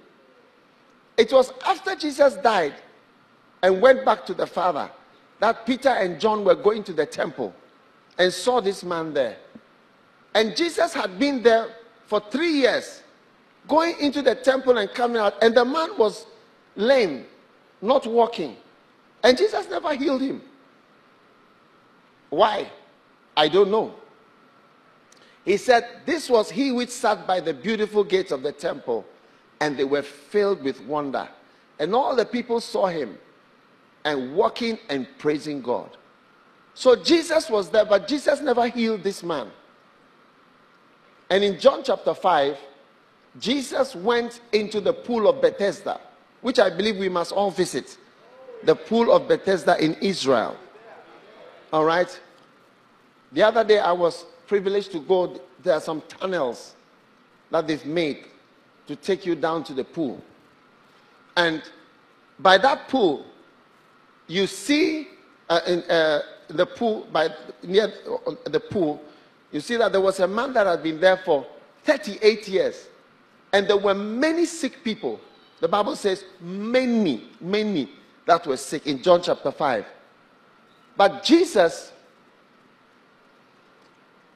It 1.18 1.32
was 1.32 1.54
after 1.66 1.96
Jesus 1.96 2.36
died 2.36 2.76
and 3.62 3.82
went 3.82 4.06
back 4.06 4.26
to 4.26 4.34
the 4.34 4.48
Father 4.48 4.90
that 5.40 5.66
Peter 5.66 5.90
and 5.90 6.20
John 6.20 6.44
were 6.44 6.56
going 6.56 6.84
to 6.86 6.94
the 6.94 7.06
temple 7.06 7.54
and 8.18 8.32
saw 8.32 8.62
this 8.62 8.84
man 8.84 9.14
there. 9.14 9.38
And 10.34 10.56
Jesus 10.56 10.94
had 10.94 11.20
been 11.20 11.42
there 11.44 11.76
for 12.06 12.22
three 12.30 12.52
years 12.52 13.02
going 13.68 13.98
into 14.00 14.22
the 14.22 14.36
temple 14.36 14.78
and 14.78 14.90
coming 14.94 15.18
out, 15.18 15.42
and 15.42 15.56
the 15.56 15.66
man 15.66 15.98
was 15.98 16.26
lame, 16.76 17.26
not 17.82 18.06
walking. 18.08 18.56
And 19.24 19.38
Jesus 19.38 19.70
never 19.70 19.94
healed 19.94 20.22
him. 20.22 20.42
Why? 22.30 22.70
I 23.36 23.48
don't 23.48 23.72
know. 23.72 23.96
He 25.46 25.58
said, 25.58 25.88
This 26.06 26.30
was 26.30 26.50
he 26.50 26.72
which 26.72 26.90
sat 26.90 27.26
by 27.28 27.40
the 27.40 27.54
beautiful 27.54 28.04
gates 28.04 28.32
of 28.32 28.44
the 28.44 28.52
temple, 28.52 29.06
and 29.62 29.78
they 29.78 29.84
were 29.86 30.02
filled 30.02 30.62
with 30.64 30.82
wonder. 30.82 31.30
And 31.80 31.96
all 31.96 32.16
the 32.16 32.26
people 32.26 32.60
saw 32.60 32.88
him 32.88 33.18
and 34.04 34.36
walking 34.36 34.78
and 34.90 35.08
praising 35.20 35.62
God. 35.62 35.96
So 36.74 36.96
Jesus 36.96 37.50
was 37.50 37.70
there, 37.70 37.86
but 37.86 38.08
Jesus 38.08 38.42
never 38.42 38.68
healed 38.68 39.04
this 39.04 39.24
man. 39.24 39.50
And 41.30 41.44
in 41.44 41.60
John 41.60 41.84
chapter 41.84 42.14
5, 42.14 42.58
Jesus 43.40 43.96
went 43.96 44.42
into 44.52 44.82
the 44.82 44.94
pool 44.94 45.30
of 45.30 45.42
Bethesda, 45.42 46.02
which 46.42 46.60
I 46.60 46.70
believe 46.70 46.98
we 46.98 47.08
must 47.08 47.32
all 47.32 47.52
visit. 47.52 47.98
The 48.64 48.76
pool 48.76 49.12
of 49.12 49.28
Bethesda 49.28 49.78
in 49.84 49.94
Israel. 50.02 50.58
All 51.72 51.86
right? 51.86 52.20
The 53.32 53.44
other 53.44 53.64
day 53.64 53.78
I 53.80 53.92
was 53.92 54.26
privileged 54.48 54.92
to 54.94 55.00
go, 55.00 55.40
there 55.62 55.76
are 55.76 55.82
some 55.82 56.02
tunnels 56.10 56.74
that 57.52 57.68
they've 57.68 57.86
made 57.86 58.26
to 58.92 58.98
take 58.98 59.26
you 59.26 59.36
down 59.36 59.64
to 59.64 59.74
the 59.74 59.86
pool. 59.86 60.22
And 61.38 61.64
by 62.40 62.58
that 62.58 62.90
pool, 62.90 63.26
you 64.28 64.48
see 64.48 65.08
uh, 65.50 65.62
in 65.66 65.80
uh, 65.84 66.20
the 66.50 66.66
pool, 66.66 67.08
by 67.10 67.30
near 67.64 67.94
the 68.44 68.60
pool, 68.60 69.02
you 69.54 69.62
see 69.62 69.78
that 69.78 69.94
there 69.94 70.02
was 70.02 70.20
a 70.20 70.28
man 70.28 70.52
that 70.54 70.68
had 70.68 70.84
been 70.84 71.00
there 71.00 71.16
for 71.16 71.48
38 71.86 72.50
years. 72.50 72.90
And 73.54 73.66
there 73.66 73.78
were 73.78 73.94
many 73.94 74.46
sick 74.46 74.84
people. 74.84 75.22
The 75.62 75.70
Bible 75.70 75.96
says 75.96 76.26
many, 76.42 77.30
many 77.40 77.90
that 78.26 78.46
were 78.46 78.58
sick 78.58 78.88
in 78.88 79.02
John 79.02 79.22
chapter 79.22 79.52
5. 79.52 79.86
But 80.98 81.24
Jesus 81.24 81.94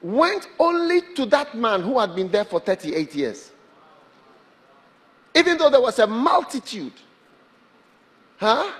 went 0.00 0.48
only 0.58 1.02
to 1.14 1.26
that 1.26 1.54
man 1.54 1.82
who 1.82 1.98
had 1.98 2.14
been 2.14 2.30
there 2.30 2.46
for 2.46 2.58
38 2.58 3.14
years. 3.14 3.50
Even 5.36 5.58
though 5.58 5.68
there 5.68 5.82
was 5.82 5.98
a 5.98 6.06
multitude, 6.06 6.94
huh? 8.38 8.72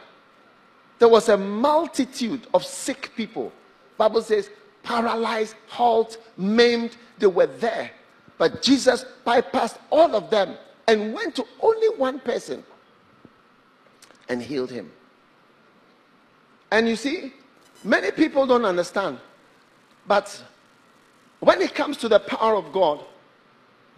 There 0.98 1.08
was 1.08 1.28
a 1.28 1.36
multitude 1.36 2.46
of 2.54 2.64
sick 2.64 3.12
people. 3.14 3.52
Bible 3.98 4.22
says 4.22 4.48
paralyzed, 4.82 5.54
halt, 5.68 6.16
maimed, 6.38 6.96
they 7.18 7.26
were 7.26 7.46
there. 7.46 7.90
But 8.38 8.62
Jesus 8.62 9.04
bypassed 9.26 9.78
all 9.90 10.16
of 10.16 10.30
them 10.30 10.56
and 10.88 11.12
went 11.12 11.34
to 11.36 11.44
only 11.60 11.88
one 11.98 12.20
person 12.20 12.64
and 14.30 14.40
healed 14.40 14.70
him. 14.70 14.90
And 16.70 16.88
you 16.88 16.96
see, 16.96 17.34
many 17.84 18.10
people 18.12 18.46
don't 18.46 18.64
understand. 18.64 19.18
But 20.06 20.42
when 21.40 21.60
it 21.60 21.74
comes 21.74 21.98
to 21.98 22.08
the 22.08 22.20
power 22.20 22.54
of 22.56 22.72
God, 22.72 23.04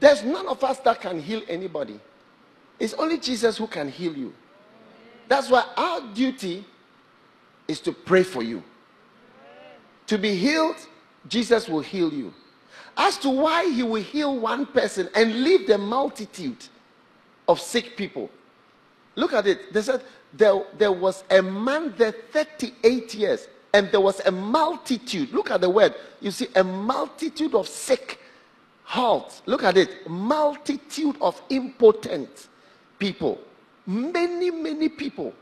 there's 0.00 0.24
none 0.24 0.48
of 0.48 0.64
us 0.64 0.80
that 0.80 1.00
can 1.00 1.20
heal 1.20 1.42
anybody. 1.48 2.00
It's 2.78 2.94
only 2.94 3.18
Jesus 3.18 3.56
who 3.56 3.66
can 3.66 3.88
heal 3.88 4.16
you. 4.16 4.32
That's 5.28 5.50
why 5.50 5.64
our 5.76 6.00
duty 6.14 6.64
is 7.66 7.80
to 7.80 7.92
pray 7.92 8.22
for 8.22 8.42
you. 8.42 8.62
To 10.06 10.16
be 10.16 10.34
healed, 10.34 10.76
Jesus 11.28 11.68
will 11.68 11.80
heal 11.80 12.12
you. 12.12 12.32
As 12.96 13.18
to 13.18 13.30
why 13.30 13.70
he 13.70 13.82
will 13.82 14.02
heal 14.02 14.38
one 14.38 14.66
person 14.66 15.08
and 15.14 15.42
leave 15.42 15.66
the 15.66 15.78
multitude 15.78 16.64
of 17.46 17.60
sick 17.60 17.96
people. 17.96 18.30
Look 19.14 19.32
at 19.32 19.46
it. 19.46 19.72
They 19.72 19.82
said 19.82 20.02
there, 20.32 20.64
there 20.76 20.92
was 20.92 21.24
a 21.30 21.42
man 21.42 21.94
there 21.96 22.12
38 22.12 23.14
years, 23.14 23.48
and 23.74 23.90
there 23.90 24.00
was 24.00 24.20
a 24.20 24.30
multitude. 24.30 25.32
Look 25.32 25.50
at 25.50 25.60
the 25.60 25.68
word. 25.68 25.94
You 26.20 26.30
see, 26.30 26.48
a 26.54 26.64
multitude 26.64 27.54
of 27.54 27.68
sick. 27.68 28.20
Halt. 28.84 29.42
Look 29.44 29.62
at 29.62 29.76
it. 29.76 30.08
Multitude 30.08 31.16
of 31.20 31.40
impotent 31.50 32.48
people. 32.98 33.40
Many, 33.86 34.50
many 34.50 34.88
people. 34.88 35.32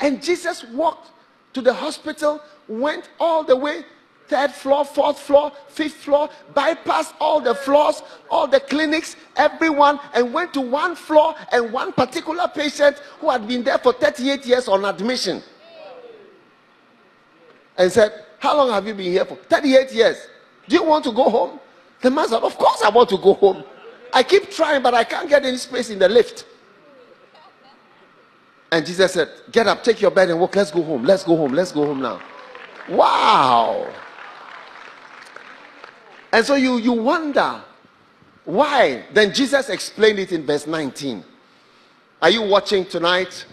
And 0.00 0.22
Jesus 0.22 0.64
walked 0.64 1.10
to 1.52 1.60
the 1.60 1.72
hospital, 1.72 2.40
went 2.68 3.08
all 3.20 3.44
the 3.44 3.56
way 3.56 3.84
third 4.28 4.50
floor, 4.52 4.84
fourth 4.84 5.18
floor, 5.18 5.52
fifth 5.68 5.96
floor, 5.96 6.28
bypassed 6.54 7.14
all 7.20 7.40
the 7.40 7.54
floors, 7.54 8.02
all 8.30 8.46
the 8.46 8.60
clinics, 8.60 9.16
everyone, 9.36 10.00
and 10.14 10.32
went 10.32 10.54
to 10.54 10.60
one 10.60 10.96
floor 10.96 11.34
and 11.52 11.72
one 11.72 11.92
particular 11.92 12.48
patient 12.48 12.96
who 13.20 13.30
had 13.30 13.46
been 13.46 13.62
there 13.62 13.78
for 13.78 13.92
38 13.92 14.46
years 14.46 14.68
on 14.68 14.84
admission. 14.84 15.42
And 17.76 17.90
said, 17.90 18.24
How 18.38 18.56
long 18.56 18.70
have 18.70 18.86
you 18.86 18.94
been 18.94 19.12
here 19.12 19.24
for? 19.24 19.36
38 19.36 19.92
years. 19.92 20.16
Do 20.68 20.76
you 20.76 20.84
want 20.84 21.04
to 21.04 21.12
go 21.12 21.28
home? 21.28 21.60
The 22.00 22.10
man 22.10 22.28
said, 22.28 22.42
Of 22.42 22.56
course 22.56 22.82
I 22.82 22.90
want 22.90 23.08
to 23.10 23.18
go 23.18 23.34
home. 23.34 23.64
I 24.14 24.22
keep 24.22 24.48
trying, 24.50 24.80
but 24.80 24.94
I 24.94 25.02
can't 25.02 25.28
get 25.28 25.44
any 25.44 25.56
space 25.56 25.90
in 25.90 25.98
the 25.98 26.08
lift. 26.08 26.46
And 28.70 28.86
Jesus 28.86 29.12
said, 29.12 29.28
Get 29.50 29.66
up, 29.66 29.82
take 29.82 30.00
your 30.00 30.12
bed 30.12 30.30
and 30.30 30.38
walk. 30.38 30.54
Let's 30.54 30.70
go 30.70 30.82
home. 30.82 31.02
Let's 31.02 31.24
go 31.24 31.36
home. 31.36 31.52
Let's 31.52 31.72
go 31.72 31.84
home 31.84 32.00
now. 32.00 32.20
Wow. 32.88 33.92
And 36.32 36.46
so 36.46 36.54
you, 36.54 36.78
you 36.78 36.92
wonder 36.92 37.60
why. 38.44 39.04
Then 39.12 39.34
Jesus 39.34 39.68
explained 39.68 40.20
it 40.20 40.30
in 40.30 40.46
verse 40.46 40.66
19. 40.66 41.24
Are 42.22 42.30
you 42.30 42.42
watching 42.42 42.84
tonight? 42.84 43.46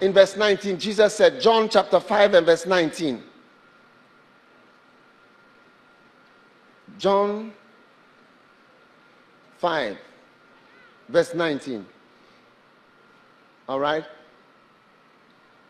In 0.00 0.12
verse 0.12 0.36
19, 0.36 0.78
Jesus 0.78 1.14
said, 1.14 1.40
John 1.40 1.68
chapter 1.68 2.00
5 2.00 2.34
and 2.34 2.46
verse 2.46 2.66
19. 2.66 3.22
John 6.98 7.52
5, 9.66 9.98
verse 11.08 11.34
19. 11.34 11.84
All 13.68 13.80
right? 13.80 14.04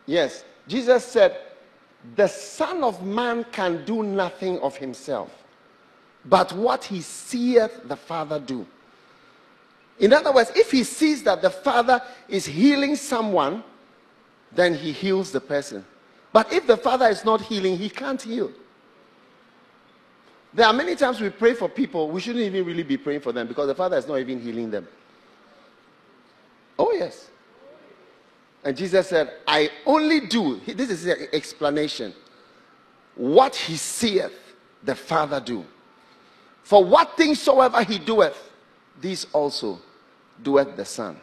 Yes. 0.05 0.43
Jesus 0.67 1.03
said, 1.03 1.35
The 2.15 2.27
Son 2.27 2.83
of 2.83 3.03
Man 3.03 3.43
can 3.51 3.83
do 3.85 4.03
nothing 4.03 4.59
of 4.59 4.77
himself, 4.77 5.31
but 6.25 6.53
what 6.53 6.83
he 6.83 7.01
seeth 7.01 7.87
the 7.87 7.95
Father 7.95 8.39
do. 8.39 8.67
In 9.97 10.13
other 10.13 10.31
words, 10.31 10.51
if 10.55 10.69
he 10.69 10.83
sees 10.83 11.23
that 11.23 11.41
the 11.41 11.49
Father 11.49 11.99
is 12.29 12.45
healing 12.45 12.95
someone, 12.95 13.63
then 14.51 14.75
he 14.75 14.91
heals 14.91 15.31
the 15.31 15.41
person. 15.41 15.83
But 16.31 16.53
if 16.53 16.67
the 16.67 16.77
Father 16.77 17.07
is 17.07 17.25
not 17.25 17.41
healing, 17.41 17.75
he 17.75 17.89
can't 17.89 18.21
heal. 18.21 18.51
There 20.53 20.65
are 20.65 20.73
many 20.73 20.95
times 20.95 21.19
we 21.19 21.29
pray 21.29 21.53
for 21.53 21.69
people, 21.69 22.09
we 22.09 22.21
shouldn't 22.21 22.45
even 22.45 22.65
really 22.65 22.83
be 22.83 22.97
praying 22.97 23.21
for 23.21 23.31
them 23.31 23.47
because 23.47 23.67
the 23.67 23.75
Father 23.75 23.97
is 23.97 24.07
not 24.07 24.15
even 24.15 24.41
healing 24.41 24.71
them. 24.71 24.87
Oh, 26.79 26.91
yes. 26.93 27.29
And 28.63 28.75
Jesus 28.75 29.07
said, 29.07 29.31
I 29.47 29.69
only 29.85 30.21
do, 30.21 30.59
this 30.65 30.89
is 30.89 31.03
the 31.03 31.33
explanation, 31.33 32.13
what 33.15 33.55
he 33.55 33.77
seeth 33.77 34.53
the 34.83 34.95
Father 34.95 35.39
do. 35.39 35.65
For 36.63 36.83
what 36.83 37.15
things 37.15 37.41
soever 37.41 37.83
he 37.83 37.97
doeth, 37.97 38.51
these 38.99 39.25
also 39.31 39.79
doeth 40.43 40.75
the 40.75 40.85
Son. 40.85 41.17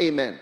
Amen. 0.00 0.38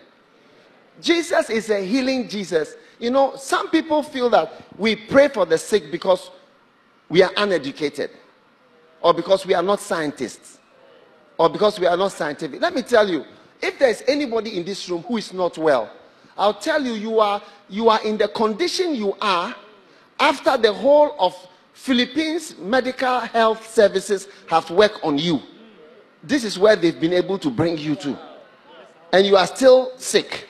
Jesus 1.00 1.50
is 1.50 1.70
a 1.70 1.84
healing 1.84 2.28
Jesus. 2.28 2.76
You 2.98 3.10
know, 3.10 3.36
some 3.36 3.70
people 3.70 4.02
feel 4.02 4.30
that 4.30 4.52
we 4.78 4.96
pray 4.96 5.28
for 5.28 5.44
the 5.46 5.58
sick 5.58 5.90
because 5.90 6.30
we 7.10 7.22
are 7.22 7.32
uneducated 7.36 8.10
or 9.02 9.12
because 9.12 9.44
we 9.44 9.52
are 9.52 9.62
not 9.62 9.80
scientists 9.80 10.58
or 11.36 11.50
because 11.50 11.78
we 11.78 11.86
are 11.86 11.96
not 11.96 12.12
scientific. 12.12 12.60
Let 12.60 12.74
me 12.74 12.82
tell 12.82 13.08
you, 13.08 13.24
if 13.60 13.78
there's 13.78 14.02
anybody 14.06 14.56
in 14.56 14.64
this 14.64 14.88
room 14.88 15.02
who 15.02 15.18
is 15.18 15.32
not 15.34 15.58
well, 15.58 15.92
I'll 16.38 16.54
tell 16.54 16.82
you, 16.82 16.94
you 16.94 17.18
are, 17.18 17.42
you 17.68 17.90
are 17.90 18.02
in 18.04 18.16
the 18.16 18.28
condition 18.28 18.94
you 18.94 19.14
are 19.20 19.54
after 20.18 20.56
the 20.56 20.72
whole 20.72 21.14
of 21.18 21.34
Philippines 21.72 22.56
medical 22.58 23.20
health 23.20 23.68
services 23.68 24.28
have 24.48 24.70
worked 24.70 25.00
on 25.02 25.18
you. 25.18 25.40
This 26.22 26.44
is 26.44 26.58
where 26.58 26.76
they've 26.76 26.98
been 26.98 27.14
able 27.14 27.38
to 27.38 27.50
bring 27.50 27.78
you 27.78 27.96
to. 27.96 28.18
And 29.12 29.26
you 29.26 29.36
are 29.36 29.46
still 29.46 29.92
sick 29.96 30.46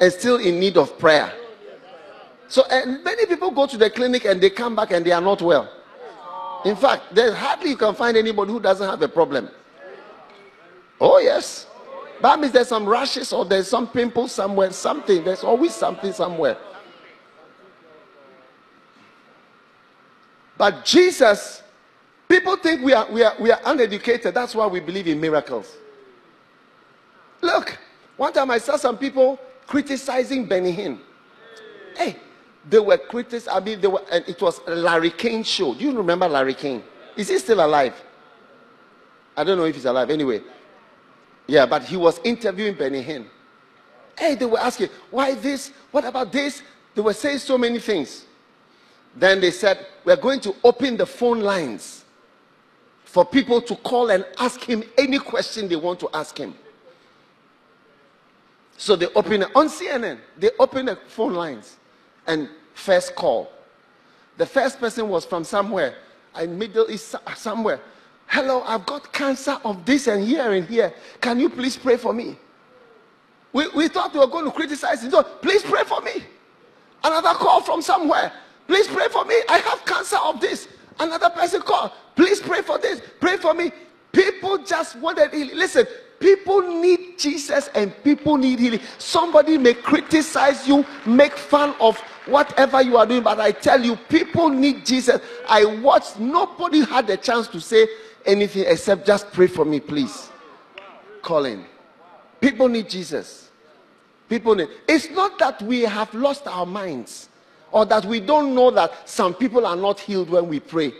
and 0.00 0.12
still 0.12 0.36
in 0.36 0.58
need 0.58 0.76
of 0.76 0.98
prayer. 0.98 1.32
So 2.48 2.64
many 2.68 3.26
people 3.26 3.50
go 3.50 3.66
to 3.66 3.76
the 3.76 3.90
clinic 3.90 4.24
and 4.24 4.40
they 4.40 4.50
come 4.50 4.76
back 4.76 4.92
and 4.92 5.04
they 5.04 5.12
are 5.12 5.20
not 5.20 5.42
well. 5.42 5.68
In 6.64 6.76
fact, 6.76 7.14
there's 7.14 7.34
hardly 7.34 7.70
you 7.70 7.76
can 7.76 7.94
find 7.94 8.16
anybody 8.16 8.52
who 8.52 8.60
doesn't 8.60 8.88
have 8.88 9.02
a 9.02 9.08
problem. 9.08 9.48
Oh, 11.00 11.18
yes. 11.18 11.66
That 12.20 12.38
means 12.38 12.52
there's 12.52 12.68
some 12.68 12.86
rashes 12.86 13.32
or 13.32 13.44
there's 13.44 13.68
some 13.68 13.88
pimples 13.88 14.30
somewhere, 14.30 14.70
something. 14.70 15.24
There's 15.24 15.42
always 15.42 15.74
something 15.74 16.12
somewhere. 16.12 16.56
But 20.56 20.84
Jesus, 20.84 21.62
people 22.28 22.56
think 22.56 22.82
we 22.82 22.92
are, 22.92 23.10
we 23.10 23.24
are, 23.24 23.34
we 23.40 23.50
are 23.50 23.60
uneducated. 23.64 24.32
That's 24.32 24.54
why 24.54 24.66
we 24.68 24.78
believe 24.78 25.08
in 25.08 25.20
miracles. 25.20 25.76
Look, 27.40 27.76
one 28.16 28.32
time 28.32 28.52
I 28.52 28.58
saw 28.58 28.76
some 28.76 28.96
people 28.96 29.40
criticizing 29.66 30.46
Benny 30.46 30.72
Hinn. 30.72 31.00
Hey, 31.96 32.16
they 32.68 32.78
were 32.78 32.98
critics. 32.98 33.48
I 33.48 33.60
mean, 33.60 33.80
they 33.80 33.88
were, 33.88 34.02
and 34.10 34.24
it 34.28 34.40
was 34.40 34.60
a 34.66 34.74
Larry 34.74 35.10
King 35.10 35.42
show. 35.42 35.74
Do 35.74 35.84
you 35.84 35.96
remember 35.96 36.28
Larry 36.28 36.54
King? 36.54 36.82
Is 37.16 37.28
he 37.28 37.38
still 37.38 37.64
alive? 37.64 37.94
I 39.36 39.44
don't 39.44 39.58
know 39.58 39.64
if 39.64 39.74
he's 39.74 39.84
alive. 39.84 40.10
Anyway, 40.10 40.42
yeah, 41.46 41.66
but 41.66 41.82
he 41.84 41.96
was 41.96 42.20
interviewing 42.24 42.74
Benny 42.74 43.02
Hinn. 43.02 43.26
Hey, 44.16 44.34
they 44.34 44.44
were 44.44 44.58
asking, 44.60 44.90
why 45.10 45.34
this? 45.34 45.72
What 45.90 46.04
about 46.04 46.30
this? 46.30 46.62
They 46.94 47.00
were 47.00 47.14
saying 47.14 47.38
so 47.38 47.56
many 47.56 47.78
things. 47.78 48.26
Then 49.16 49.40
they 49.40 49.50
said, 49.50 49.86
We're 50.04 50.16
going 50.16 50.40
to 50.40 50.54
open 50.62 50.96
the 50.96 51.06
phone 51.06 51.40
lines 51.40 52.04
for 53.04 53.24
people 53.24 53.60
to 53.62 53.76
call 53.76 54.10
and 54.10 54.24
ask 54.38 54.60
him 54.60 54.82
any 54.96 55.18
question 55.18 55.68
they 55.68 55.76
want 55.76 56.00
to 56.00 56.08
ask 56.14 56.36
him. 56.38 56.54
So 58.76 58.96
they 58.96 59.06
open 59.14 59.44
on 59.54 59.68
CNN, 59.68 60.18
they 60.38 60.50
open 60.58 60.86
the 60.86 60.96
phone 61.08 61.34
lines 61.34 61.76
and 62.26 62.48
first 62.74 63.14
call. 63.14 63.50
The 64.38 64.46
first 64.46 64.80
person 64.80 65.08
was 65.08 65.24
from 65.24 65.44
somewhere, 65.44 65.94
in 66.40 66.58
Middle 66.58 66.90
East 66.90 67.14
somewhere. 67.36 67.80
Hello, 68.26 68.62
I've 68.62 68.86
got 68.86 69.12
cancer 69.12 69.58
of 69.64 69.84
this 69.84 70.06
and 70.06 70.24
here 70.24 70.52
and 70.52 70.66
here. 70.66 70.94
Can 71.20 71.38
you 71.38 71.50
please 71.50 71.76
pray 71.76 71.96
for 71.96 72.14
me? 72.14 72.36
We, 73.52 73.68
we 73.68 73.88
thought 73.88 74.14
we 74.14 74.20
were 74.20 74.26
going 74.26 74.46
to 74.46 74.50
criticize 74.50 75.04
him. 75.04 75.10
So 75.10 75.22
please 75.22 75.62
pray 75.62 75.84
for 75.84 76.00
me. 76.00 76.24
Another 77.04 77.34
call 77.34 77.60
from 77.60 77.82
somewhere. 77.82 78.32
Please 78.66 78.88
pray 78.88 79.08
for 79.08 79.24
me. 79.26 79.34
I 79.48 79.58
have 79.58 79.84
cancer 79.84 80.16
of 80.24 80.40
this. 80.40 80.68
Another 80.98 81.28
person 81.30 81.60
called. 81.60 81.90
Please 82.16 82.40
pray 82.40 82.62
for 82.62 82.78
this. 82.78 83.02
Pray 83.20 83.36
for 83.36 83.52
me. 83.52 83.70
People 84.12 84.58
just 84.58 84.96
wanted. 84.96 85.32
Listen, 85.54 85.86
people 86.22 86.62
need 86.80 87.18
Jesus 87.18 87.68
and 87.74 87.92
people 88.04 88.36
need 88.36 88.60
healing. 88.60 88.80
Somebody 88.98 89.58
may 89.58 89.74
criticize 89.74 90.66
you, 90.68 90.86
make 91.04 91.36
fun 91.36 91.74
of 91.80 91.98
whatever 92.26 92.80
you 92.80 92.96
are 92.96 93.04
doing, 93.04 93.24
but 93.24 93.40
I 93.40 93.50
tell 93.50 93.84
you, 93.84 93.96
people 93.96 94.48
need 94.48 94.86
Jesus. 94.86 95.20
I 95.48 95.64
watched, 95.64 96.20
nobody 96.20 96.84
had 96.84 97.10
a 97.10 97.16
chance 97.16 97.48
to 97.48 97.60
say 97.60 97.88
anything 98.24 98.64
except 98.68 99.04
just 99.04 99.32
pray 99.32 99.48
for 99.48 99.64
me, 99.64 99.80
please. 99.80 100.30
Colin. 101.22 101.64
People 102.40 102.68
need 102.68 102.88
Jesus. 102.88 103.50
People 104.28 104.54
need. 104.54 104.68
It's 104.88 105.10
not 105.10 105.38
that 105.40 105.60
we 105.62 105.80
have 105.82 106.12
lost 106.14 106.46
our 106.46 106.66
minds 106.66 107.28
or 107.72 107.84
that 107.86 108.04
we 108.04 108.20
don't 108.20 108.54
know 108.54 108.70
that 108.70 109.08
some 109.08 109.34
people 109.34 109.66
are 109.66 109.76
not 109.76 109.98
healed 109.98 110.30
when 110.30 110.48
we 110.48 110.60
pray. 110.60 110.92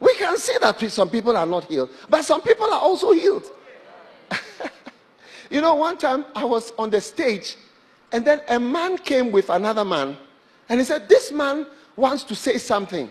We 0.00 0.14
can 0.16 0.36
say 0.36 0.58
that 0.60 0.78
some 0.90 1.08
people 1.08 1.36
are 1.36 1.46
not 1.46 1.64
healed, 1.64 1.90
but 2.08 2.24
some 2.24 2.42
people 2.42 2.66
are 2.66 2.80
also 2.80 3.12
healed. 3.12 3.50
you 5.50 5.60
know, 5.60 5.74
one 5.74 5.98
time 5.98 6.24
I 6.34 6.44
was 6.44 6.72
on 6.78 6.90
the 6.90 7.00
stage 7.00 7.56
and 8.12 8.24
then 8.24 8.40
a 8.48 8.58
man 8.58 8.98
came 8.98 9.30
with 9.30 9.50
another 9.50 9.84
man 9.84 10.16
and 10.68 10.80
he 10.80 10.84
said, 10.84 11.08
This 11.08 11.32
man 11.32 11.66
wants 11.96 12.24
to 12.24 12.34
say 12.34 12.58
something. 12.58 13.10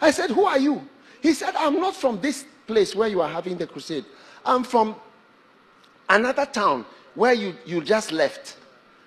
I 0.00 0.10
said, 0.10 0.30
Who 0.30 0.44
are 0.44 0.58
you? 0.58 0.86
He 1.20 1.32
said, 1.34 1.54
I'm 1.56 1.80
not 1.80 1.94
from 1.94 2.20
this 2.20 2.44
place 2.66 2.94
where 2.94 3.08
you 3.08 3.20
are 3.20 3.28
having 3.28 3.56
the 3.56 3.66
crusade. 3.66 4.04
I'm 4.44 4.62
from 4.62 4.96
another 6.08 6.46
town 6.46 6.86
where 7.14 7.32
you, 7.32 7.54
you 7.66 7.82
just 7.82 8.12
left. 8.12 8.56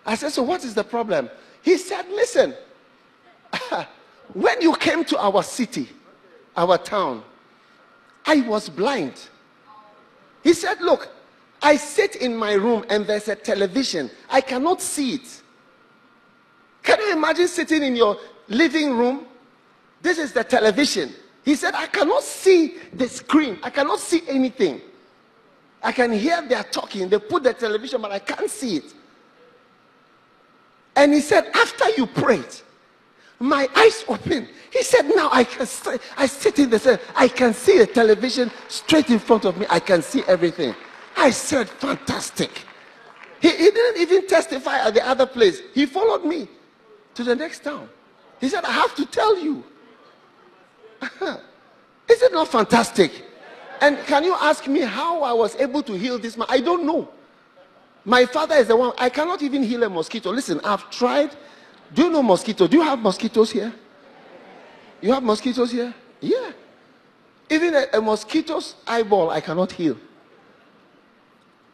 I 0.05 0.15
said, 0.15 0.31
So 0.31 0.43
what 0.43 0.63
is 0.63 0.73
the 0.75 0.83
problem? 0.83 1.29
He 1.61 1.77
said, 1.77 2.07
Listen, 2.09 2.53
when 4.33 4.61
you 4.61 4.75
came 4.75 5.03
to 5.05 5.17
our 5.17 5.43
city, 5.43 5.89
our 6.55 6.77
town, 6.77 7.23
I 8.25 8.41
was 8.41 8.69
blind. 8.69 9.29
He 10.43 10.53
said, 10.53 10.81
Look, 10.81 11.09
I 11.63 11.77
sit 11.77 12.17
in 12.17 12.35
my 12.35 12.53
room 12.53 12.83
and 12.89 13.07
there's 13.07 13.29
a 13.29 13.35
television. 13.35 14.11
I 14.29 14.41
cannot 14.41 14.81
see 14.81 15.13
it. 15.15 15.41
Can 16.83 16.99
you 16.99 17.13
imagine 17.13 17.47
sitting 17.47 17.81
in 17.81 17.95
your 17.95 18.17
living 18.49 18.97
room? 18.97 19.25
This 20.01 20.17
is 20.17 20.33
the 20.33 20.43
television. 20.43 21.13
He 21.45 21.55
said, 21.55 21.73
I 21.73 21.87
cannot 21.87 22.21
see 22.23 22.75
the 22.93 23.07
screen. 23.07 23.57
I 23.63 23.69
cannot 23.69 23.99
see 23.99 24.21
anything. 24.27 24.81
I 25.81 25.93
can 25.93 26.11
hear 26.11 26.41
they 26.41 26.55
are 26.55 26.63
talking. 26.63 27.07
They 27.07 27.19
put 27.19 27.43
the 27.43 27.53
television, 27.53 28.01
but 28.01 28.11
I 28.11 28.19
can't 28.19 28.49
see 28.49 28.77
it. 28.77 28.93
And 30.97 31.13
he 31.13 31.21
said, 31.21 31.47
After 31.53 31.89
you 31.91 32.07
prayed, 32.07 32.45
my 33.39 33.69
eyes 33.75 34.03
opened. 34.09 34.49
He 34.69 34.83
said, 34.83 35.03
Now 35.15 35.29
I 35.31 35.45
can 35.45 35.65
see, 35.65 35.97
I 36.17 36.25
sit 36.25 36.59
in 36.59 36.69
the 36.69 36.79
cell. 36.79 36.97
I 37.15 37.29
can 37.29 37.53
see 37.53 37.77
the 37.77 37.87
television 37.87 38.51
straight 38.67 39.09
in 39.09 39.19
front 39.19 39.45
of 39.45 39.57
me. 39.57 39.65
I 39.69 39.79
can 39.79 40.01
see 40.01 40.23
everything. 40.27 40.75
I 41.15 41.29
said, 41.31 41.69
Fantastic. 41.69 42.65
He, 43.39 43.49
he 43.49 43.71
didn't 43.71 44.01
even 44.01 44.27
testify 44.27 44.79
at 44.79 44.93
the 44.93 45.05
other 45.05 45.25
place. 45.25 45.61
He 45.73 45.85
followed 45.85 46.23
me 46.23 46.47
to 47.15 47.23
the 47.23 47.35
next 47.35 47.63
town. 47.63 47.89
He 48.39 48.47
said, 48.49 48.63
I 48.63 48.71
have 48.71 48.95
to 48.95 49.05
tell 49.05 49.37
you. 49.37 49.63
Is 52.09 52.21
it 52.21 52.31
not 52.31 52.47
fantastic? 52.47 53.25
And 53.81 53.97
can 54.05 54.23
you 54.23 54.33
ask 54.35 54.67
me 54.67 54.79
how 54.79 55.23
I 55.23 55.33
was 55.33 55.55
able 55.57 55.83
to 55.83 55.93
heal 55.93 56.17
this 56.17 56.37
man? 56.37 56.47
I 56.49 56.61
don't 56.61 56.85
know. 56.85 57.09
My 58.05 58.25
father 58.25 58.55
is 58.55 58.67
the 58.67 58.75
one. 58.75 58.93
I 58.97 59.09
cannot 59.09 59.41
even 59.41 59.63
heal 59.63 59.83
a 59.83 59.89
mosquito. 59.89 60.31
Listen, 60.31 60.61
I've 60.63 60.89
tried. 60.89 61.35
Do 61.93 62.03
you 62.03 62.09
know 62.09 62.23
mosquito? 62.23 62.67
Do 62.67 62.77
you 62.77 62.83
have 62.83 62.99
mosquitoes 62.99 63.51
here? 63.51 63.73
You 65.01 65.11
have 65.13 65.23
mosquitoes 65.23 65.71
here? 65.71 65.93
Yeah. 66.21 66.51
Even 67.49 67.75
a, 67.75 67.85
a 67.93 68.01
mosquito's 68.01 68.75
eyeball, 68.87 69.29
I 69.29 69.41
cannot 69.41 69.71
heal. 69.71 69.97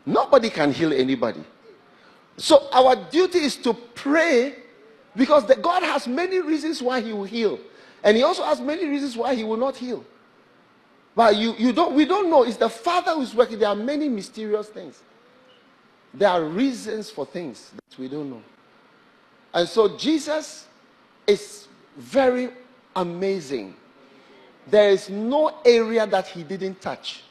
Nobody 0.10 0.50
can 0.50 0.74
heal 0.74 0.92
anybody. 0.92 1.44
So 2.36 2.68
our 2.72 2.96
duty 2.96 3.40
is 3.40 3.56
to 3.58 3.76
pray 3.76 4.56
because 5.16 5.46
the, 5.46 5.56
God 5.56 5.84
has 5.84 6.08
many 6.08 6.40
reasons 6.40 6.82
why 6.82 7.00
He 7.00 7.14
will 7.14 7.26
heal, 7.26 7.60
and 8.04 8.18
He 8.18 8.24
also 8.24 8.44
has 8.44 8.60
many 8.60 8.88
reasons 8.88 9.16
why 9.16 9.36
He 9.36 9.44
will 9.44 9.58
not 9.58 9.76
heal. 9.76 10.04
But 11.16 11.36
you, 11.36 11.54
you 11.60 11.74
don't, 11.74 11.94
we 11.94 12.06
don't 12.06 12.32
know. 12.32 12.44
It's 12.44 12.58
the 12.58 12.70
Father 12.70 13.12
who's 13.12 13.36
working. 13.36 13.60
There 13.60 13.70
are 13.70 13.76
many 13.76 14.10
mysterious 14.10 14.68
things. 14.70 15.00
There 16.12 16.30
are 16.30 16.44
reasons 16.44 17.12
for 17.12 17.26
things 17.26 17.72
that 17.76 18.00
we 18.00 18.08
don't 18.08 18.32
know. 18.32 18.42
And 19.54 19.70
so 19.70 19.96
Jesus 19.96 20.66
is 21.28 21.68
very 21.98 22.50
amazing. 22.96 23.76
There 24.66 24.90
is 24.90 25.08
no 25.10 25.60
area 25.64 26.08
that 26.08 26.28
he 26.28 26.42
didn't 26.44 26.82
touch. 26.82 27.24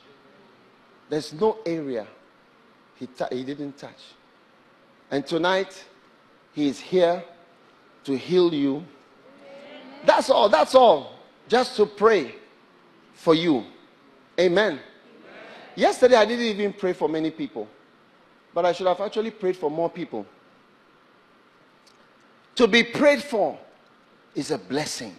There's 1.09 1.33
no 1.33 1.59
area 1.67 2.07
he, 2.99 3.09
he 3.31 3.45
didn't 3.45 3.79
touch. 3.79 4.01
And 5.11 5.27
tonight, 5.27 5.85
he 6.53 6.69
is 6.69 6.81
here 6.81 7.23
to 8.05 8.17
heal 8.17 8.53
you. 8.53 8.85
That's 10.05 10.31
all. 10.31 10.49
That's 10.49 10.75
all. 10.75 11.19
Just 11.49 11.77
to 11.77 11.87
pray 11.87 12.35
for 13.15 13.35
you. 13.35 13.65
Amen. 14.39 14.73
Amen. 14.73 14.81
Yesterday, 15.75 16.17
I 16.17 16.25
didn't 16.25 16.45
even 16.45 16.73
pray 16.73 16.93
for 16.93 17.09
many 17.09 17.31
people. 17.31 17.69
But 18.53 18.67
I 18.67 18.73
should 18.73 18.87
have 18.87 19.01
actually 19.01 19.31
prayed 19.31 19.57
for 19.57 19.71
more 19.71 19.91
people. 19.91 20.27
To 22.57 22.67
be 22.67 22.83
prayed 22.83 23.23
for 23.23 23.59
is 24.35 24.51
a 24.51 24.59
blessing. 24.59 25.15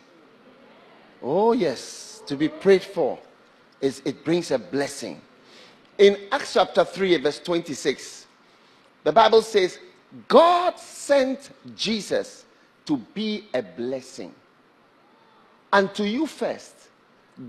Oh, 1.21 1.53
yes. 1.53 2.21
To 2.27 2.35
be 2.35 2.49
prayed 2.49 2.83
for 2.83 3.19
is 3.81 4.01
it 4.05 4.23
brings 4.25 4.51
a 4.51 4.59
blessing. 4.59 5.21
In 5.99 6.17
Acts 6.31 6.53
chapter 6.53 6.83
3, 6.83 7.17
verse 7.17 7.39
26, 7.39 8.25
the 9.03 9.11
Bible 9.11 9.43
says, 9.43 9.77
God 10.27 10.79
sent 10.79 11.51
Jesus 11.75 12.45
to 12.87 12.97
be 13.13 13.45
a 13.53 13.61
blessing. 13.61 14.33
And 15.71 15.93
to 15.93 16.07
you 16.07 16.25
first, 16.25 16.73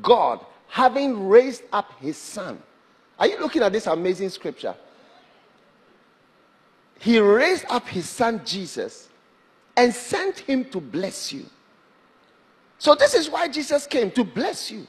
God, 0.03 0.45
having 0.69 1.29
raised 1.29 1.63
up 1.73 1.99
his 2.01 2.19
son. 2.19 2.63
Are 3.19 3.27
you 3.27 3.41
looking 3.41 3.63
at 3.63 3.73
this 3.73 3.87
amazing 3.87 4.29
scripture? 4.29 4.75
he 7.01 7.19
raised 7.19 7.65
up 7.71 7.89
his 7.89 8.09
son 8.09 8.43
Jesus 8.45 9.09
and 9.77 9.93
sent 9.93 10.41
him 10.41 10.67
to 10.67 10.81
bless 10.81 11.33
you. 11.33 11.47
So, 12.79 12.95
this 12.95 13.15
is 13.15 13.29
why 13.29 13.49
Jesus 13.49 13.87
came 13.87 14.11
to 14.13 14.23
bless 14.23 14.71
you. 14.71 14.87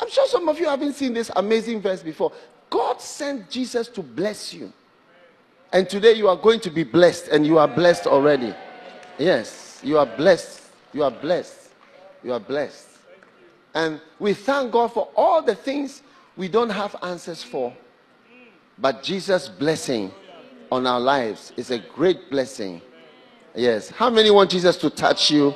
I'm 0.00 0.10
sure 0.10 0.26
some 0.28 0.48
of 0.48 0.58
you 0.58 0.66
haven't 0.66 0.94
seen 0.94 1.12
this 1.12 1.30
amazing 1.36 1.80
verse 1.80 2.02
before. 2.02 2.32
God 2.70 3.00
sent 3.00 3.50
Jesus 3.50 3.88
to 3.88 4.02
bless 4.02 4.52
you. 4.52 4.72
And 5.72 5.88
today 5.88 6.12
you 6.12 6.28
are 6.28 6.36
going 6.36 6.60
to 6.60 6.70
be 6.70 6.84
blessed, 6.84 7.28
and 7.28 7.46
you 7.46 7.58
are 7.58 7.68
blessed 7.68 8.06
already. 8.06 8.54
Yes, 9.18 9.80
you 9.82 9.98
are 9.98 10.06
blessed. 10.06 10.62
You 10.92 11.02
are 11.04 11.10
blessed. 11.10 11.70
You 12.24 12.32
are 12.32 12.40
blessed. 12.40 12.86
And 13.74 14.00
we 14.18 14.34
thank 14.34 14.72
God 14.72 14.92
for 14.92 15.08
all 15.14 15.42
the 15.42 15.54
things 15.54 16.02
we 16.36 16.48
don't 16.48 16.70
have 16.70 16.96
answers 17.02 17.42
for. 17.42 17.74
But 18.78 19.02
Jesus' 19.02 19.48
blessing 19.48 20.10
on 20.70 20.86
our 20.86 21.00
lives 21.00 21.52
is 21.56 21.70
a 21.70 21.78
great 21.78 22.30
blessing. 22.30 22.80
Yes. 23.54 23.90
How 23.90 24.08
many 24.08 24.30
want 24.30 24.50
Jesus 24.50 24.76
to 24.78 24.90
touch 24.90 25.30
you 25.30 25.54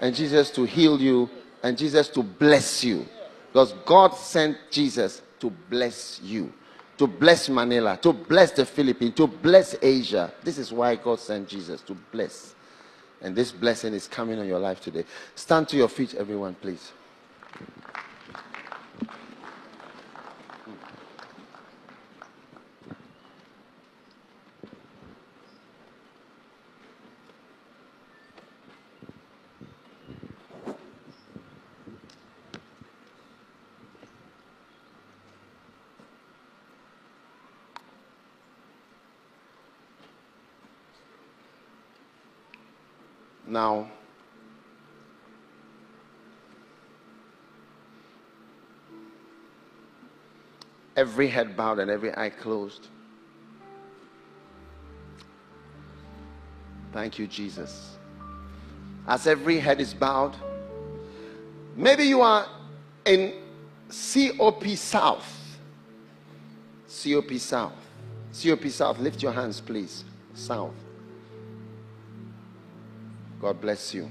and 0.00 0.14
Jesus 0.14 0.50
to 0.52 0.64
heal 0.64 1.00
you 1.00 1.28
and 1.62 1.76
Jesus 1.76 2.08
to 2.10 2.22
bless 2.22 2.84
you? 2.84 3.04
Because 3.52 3.74
God 3.84 4.14
sent 4.14 4.56
Jesus 4.70 5.20
to 5.40 5.50
bless 5.50 6.20
you, 6.22 6.50
to 6.96 7.06
bless 7.06 7.50
Manila, 7.50 7.98
to 8.00 8.14
bless 8.14 8.50
the 8.52 8.64
Philippines, 8.64 9.14
to 9.16 9.26
bless 9.26 9.76
Asia. 9.82 10.32
This 10.42 10.56
is 10.56 10.72
why 10.72 10.96
God 10.96 11.20
sent 11.20 11.48
Jesus 11.48 11.82
to 11.82 11.94
bless. 12.10 12.54
And 13.20 13.36
this 13.36 13.52
blessing 13.52 13.92
is 13.92 14.08
coming 14.08 14.38
on 14.38 14.46
your 14.48 14.58
life 14.58 14.80
today. 14.80 15.04
Stand 15.34 15.68
to 15.68 15.76
your 15.76 15.88
feet, 15.88 16.14
everyone, 16.14 16.54
please. 16.54 16.92
Now, 43.52 43.86
every 50.96 51.28
head 51.28 51.54
bowed 51.54 51.78
and 51.78 51.90
every 51.90 52.16
eye 52.16 52.30
closed. 52.30 52.88
Thank 56.94 57.18
you, 57.18 57.26
Jesus. 57.26 57.98
As 59.06 59.26
every 59.26 59.58
head 59.58 59.82
is 59.82 59.92
bowed, 59.92 60.34
maybe 61.76 62.04
you 62.04 62.22
are 62.22 62.46
in 63.04 63.34
COP 63.90 64.66
South. 64.76 65.58
COP 66.88 67.32
South. 67.34 67.74
COP 68.32 68.66
South, 68.68 68.98
lift 68.98 69.22
your 69.22 69.32
hands, 69.32 69.60
please. 69.60 70.04
South. 70.32 70.72
God 73.42 73.60
bless 73.60 73.92
you. 73.92 74.08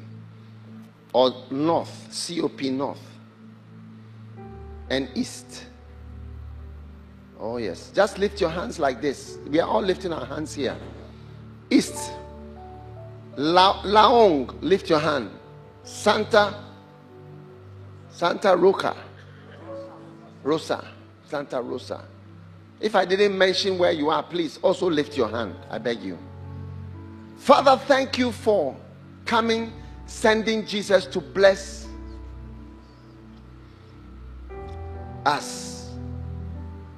Or 1.13 1.33
North, 1.49 1.89
COP 2.11 2.63
North. 2.63 3.01
And 4.89 5.09
East. 5.15 5.65
Oh, 7.39 7.55
yes. 7.55 7.91
Just 7.95 8.19
lift 8.19 8.41
your 8.41 8.49
hands 8.49 8.77
like 8.77 9.01
this. 9.01 9.37
We 9.47 9.61
are 9.61 9.67
all 9.67 9.81
lifting 9.81 10.11
our 10.11 10.25
hands 10.25 10.53
here. 10.53 10.75
East. 11.69 12.11
La- 13.37 13.81
Laong, 13.83 14.53
lift 14.61 14.89
your 14.89 14.99
hand. 14.99 15.31
Santa, 15.83 16.53
Santa 18.11 18.55
Roca, 18.55 18.95
Rosa, 20.43 20.85
Santa 21.29 21.61
Rosa. 21.61 22.03
If 22.81 22.95
I 22.95 23.05
didn't 23.05 23.37
mention 23.37 23.77
where 23.77 23.91
you 23.91 24.09
are, 24.09 24.21
please 24.21 24.59
also 24.61 24.89
lift 24.89 25.15
your 25.15 25.29
hand. 25.29 25.55
I 25.69 25.77
beg 25.77 26.01
you. 26.01 26.17
Father, 27.37 27.81
thank 27.87 28.17
you 28.17 28.31
for 28.31 28.75
coming, 29.25 29.73
sending 30.05 30.65
Jesus 30.65 31.05
to 31.07 31.21
bless 31.21 31.87
us. 35.25 35.89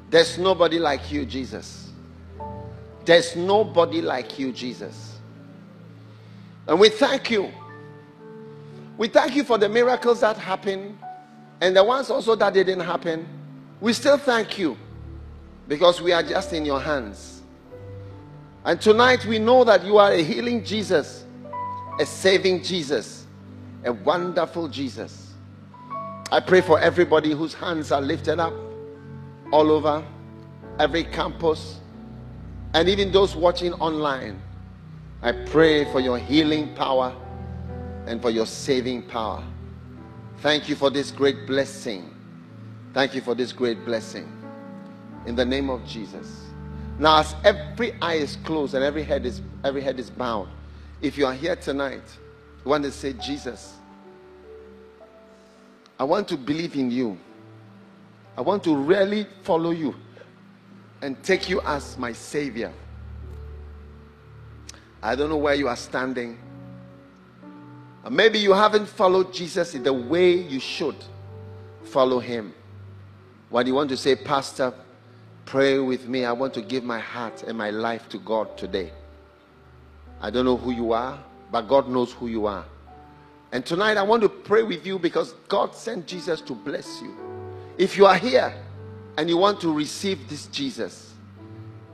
There's 0.09 0.38
nobody 0.38 0.80
like 0.80 1.11
you, 1.11 1.26
Jesus. 1.26 1.91
There's 3.05 3.36
nobody 3.36 4.01
like 4.01 4.39
you, 4.39 4.51
Jesus. 4.51 5.17
And 6.67 6.80
we 6.80 6.89
thank 6.89 7.32
you. 7.32 7.51
We 8.97 9.07
thank 9.07 9.36
you 9.36 9.43
for 9.43 9.57
the 9.57 9.67
miracles 9.67 10.21
that 10.21 10.38
happened 10.38 10.97
and 11.59 11.76
the 11.76 11.84
ones 11.84 12.09
also 12.09 12.36
that 12.36 12.53
didn't 12.53 12.80
happen. 12.80 13.28
We 13.82 13.93
still 13.93 14.17
thank 14.17 14.57
you 14.57 14.78
because 15.67 16.01
we 16.01 16.11
are 16.11 16.24
just 16.24 16.53
in 16.53 16.65
your 16.65 16.80
hands. 16.80 17.41
And 18.63 18.80
tonight 18.80 19.26
we 19.26 19.39
know 19.39 19.63
that 19.63 19.84
you 19.84 19.97
are 19.97 20.11
a 20.11 20.24
healing 20.24 20.63
Jesus, 20.63 21.22
a 21.99 22.05
saving 22.05 22.63
Jesus, 22.63 23.25
a 23.83 23.93
wonderful 23.93 24.67
Jesus. 24.67 25.33
I 26.31 26.39
pray 26.39 26.61
for 26.61 26.79
everybody 26.79 27.31
whose 27.31 27.53
hands 27.53 27.91
are 27.91 28.01
lifted 28.01 28.39
up 28.39 28.53
all 29.51 29.71
over, 29.71 30.03
every 30.79 31.03
campus, 31.03 31.79
and 32.73 32.89
even 32.89 33.11
those 33.11 33.35
watching 33.35 33.73
online. 33.73 34.41
I 35.21 35.31
pray 35.31 35.85
for 35.91 35.99
your 35.99 36.17
healing 36.17 36.73
power 36.75 37.15
and 38.07 38.21
for 38.21 38.29
your 38.29 38.45
saving 38.45 39.03
power. 39.03 39.43
Thank 40.39 40.67
you 40.67 40.75
for 40.75 40.89
this 40.89 41.11
great 41.11 41.45
blessing. 41.45 42.13
Thank 42.93 43.15
you 43.15 43.21
for 43.21 43.35
this 43.35 43.53
great 43.53 43.85
blessing. 43.85 44.29
In 45.25 45.35
the 45.35 45.45
name 45.45 45.69
of 45.69 45.85
Jesus. 45.85 46.41
Now, 46.99 47.19
as 47.19 47.35
every 47.43 47.93
eye 48.01 48.15
is 48.15 48.35
closed 48.37 48.73
and 48.73 48.83
every 48.83 49.03
head 49.03 49.25
is 49.25 49.41
every 49.63 49.81
head 49.81 49.99
is 49.99 50.09
bowed, 50.09 50.49
if 51.04 51.18
you 51.18 51.26
are 51.26 51.34
here 51.34 51.58
tonight, 51.58 52.01
you 52.64 52.72
want 52.72 52.86
to 52.86 52.91
say, 52.91 53.12
Jesus, 53.12 53.74
I 55.99 56.06
want 56.06 56.30
to 56.30 56.38
believe 56.38 56.76
in 56.76 56.89
you. 56.89 57.20
I 58.38 58.41
want 58.41 58.64
to 58.64 58.76
really 58.76 59.28
follow 59.43 59.72
you 59.72 59.93
and 61.01 61.22
take 61.22 61.49
you 61.49 61.60
as 61.62 61.97
my 61.97 62.14
savior. 62.14 62.72
I 65.01 65.16
don't 65.16 65.30
know 65.30 65.38
where 65.38 65.54
you 65.54 65.68
are 65.68 65.76
standing. 65.76 66.38
Maybe 68.10 68.39
you 68.39 68.54
haven't 68.54 68.88
followed 68.88 69.34
Jesus 69.34 69.76
in 69.76 69.84
the 69.84 69.93
way 69.93 70.32
you 70.32 70.62
should 70.62 70.95
follow 71.84 72.20
him. 72.20 72.54
When 73.49 73.68
you 73.68 73.76
want 73.76 73.89
to 73.89 73.97
say, 73.97 74.16
Pastor, 74.16 74.74
pray 75.45 75.80
with 75.80 76.08
me, 76.08 76.24
I 76.24 76.32
want 76.32 76.54
to 76.54 76.62
give 76.62 76.86
my 76.86 76.99
heart 76.99 77.43
and 77.43 77.58
my 77.58 77.72
life 77.72 78.08
to 78.10 78.18
God 78.20 78.58
today. 78.58 78.93
I 80.24 80.30
don't 80.30 80.45
know 80.45 80.55
who 80.55 80.71
you 80.71 80.93
are, 80.93 81.21
but 81.51 81.63
God 81.67 81.89
knows 81.89 82.13
who 82.13 82.28
you 82.28 82.45
are. 82.45 82.63
And 83.51 83.65
tonight 83.65 83.97
I 83.97 84.03
want 84.03 84.24
to 84.24 84.30
pray 84.30 84.63
with 84.63 84.88
you 84.88 84.97
because 84.97 85.34
God 85.49 85.76
sent 85.76 86.07
Jesus 86.07 86.39
to 86.41 86.55
bless 86.55 87.01
you. 87.01 87.13
If 87.78 87.97
you 87.97 88.05
are 88.05 88.17
here 88.17 88.53
and 89.17 89.30
you 89.30 89.36
want 89.36 89.59
to 89.61 89.74
receive 89.74 90.30
this 90.30 90.47
Jesus 90.47 91.13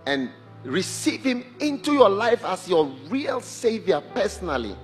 and 0.05 0.29
receive 0.63 1.23
him 1.23 1.43
into 1.59 1.91
your 1.93 2.09
life 2.09 2.45
as 2.45 2.69
your 2.69 2.85
real 3.09 3.41
savior 3.41 3.99
personally. 4.13 4.75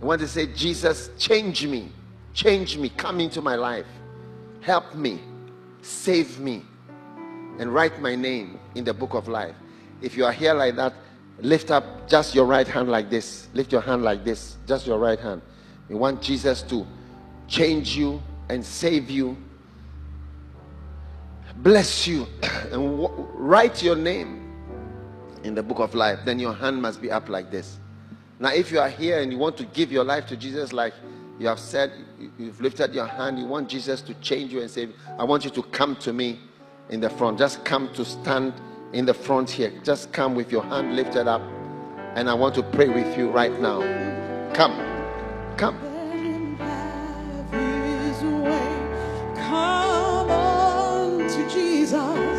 You 0.00 0.06
want 0.06 0.20
to 0.20 0.28
say, 0.28 0.46
Jesus, 0.46 1.10
change 1.18 1.66
me, 1.66 1.90
change 2.34 2.78
me, 2.78 2.88
come 2.90 3.18
into 3.18 3.42
my 3.42 3.56
life, 3.56 3.86
help 4.60 4.94
me, 4.94 5.18
save 5.82 6.38
me, 6.38 6.64
and 7.58 7.74
write 7.74 8.00
my 8.00 8.14
name 8.14 8.60
in 8.76 8.84
the 8.84 8.94
book 8.94 9.14
of 9.14 9.26
life. 9.26 9.56
If 10.00 10.16
you 10.16 10.24
are 10.24 10.32
here 10.32 10.54
like 10.54 10.76
that, 10.76 10.94
lift 11.42 11.70
up 11.70 12.08
just 12.08 12.34
your 12.34 12.44
right 12.44 12.66
hand 12.66 12.88
like 12.88 13.10
this. 13.10 13.48
Lift 13.54 13.72
your 13.72 13.80
hand 13.80 14.02
like 14.02 14.24
this, 14.24 14.56
just 14.66 14.86
your 14.86 14.98
right 14.98 15.18
hand. 15.18 15.42
You 15.88 15.96
want 15.96 16.22
Jesus 16.22 16.62
to 16.62 16.86
change 17.48 17.96
you 17.96 18.22
and 18.48 18.64
save 18.64 19.10
you, 19.10 19.36
bless 21.56 22.06
you, 22.06 22.26
and 22.72 23.08
write 23.34 23.82
your 23.82 23.96
name 23.96 24.40
in 25.44 25.54
the 25.54 25.62
book 25.62 25.78
of 25.78 25.94
life, 25.94 26.20
then 26.24 26.38
your 26.38 26.54
hand 26.54 26.80
must 26.80 27.00
be 27.00 27.10
up 27.10 27.28
like 27.28 27.50
this. 27.50 27.78
Now, 28.38 28.52
if 28.52 28.70
you 28.70 28.80
are 28.80 28.88
here 28.88 29.20
and 29.20 29.32
you 29.32 29.38
want 29.38 29.56
to 29.58 29.64
give 29.66 29.92
your 29.92 30.04
life 30.04 30.26
to 30.28 30.36
Jesus, 30.36 30.72
like 30.72 30.94
you 31.38 31.46
have 31.46 31.58
said, 31.58 31.92
you've 32.38 32.60
lifted 32.60 32.94
your 32.94 33.06
hand, 33.06 33.38
you 33.38 33.46
want 33.46 33.68
Jesus 33.68 34.00
to 34.02 34.14
change 34.14 34.52
you 34.52 34.60
and 34.60 34.70
say, 34.70 34.88
I 35.18 35.24
want 35.24 35.44
you 35.44 35.50
to 35.50 35.62
come 35.62 35.96
to 35.96 36.12
me 36.12 36.38
in 36.88 37.00
the 37.00 37.10
front. 37.10 37.38
Just 37.38 37.64
come 37.64 37.92
to 37.94 38.04
stand 38.04 38.54
in 38.92 39.06
the 39.06 39.14
front 39.14 39.50
here. 39.50 39.72
Just 39.84 40.12
come 40.12 40.34
with 40.34 40.50
your 40.50 40.62
hand 40.64 40.96
lifted 40.96 41.28
up, 41.28 41.42
and 42.14 42.28
I 42.28 42.34
want 42.34 42.54
to 42.56 42.62
pray 42.62 42.88
with 42.88 43.16
you 43.16 43.30
right 43.30 43.58
now. 43.60 43.80
Come. 44.52 44.76
Come. 45.56 45.78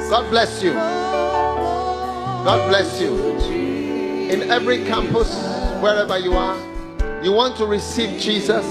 God 0.10 0.30
bless 0.30 0.62
you. 0.62 0.74
God 0.74 2.68
bless 2.68 3.00
you. 3.00 3.18
In 4.30 4.52
every 4.52 4.84
campus, 4.84 5.34
wherever 5.82 6.18
you 6.18 6.34
are, 6.34 6.58
you 7.24 7.32
want 7.32 7.56
to 7.58 7.66
receive 7.66 8.20
Jesus, 8.20 8.66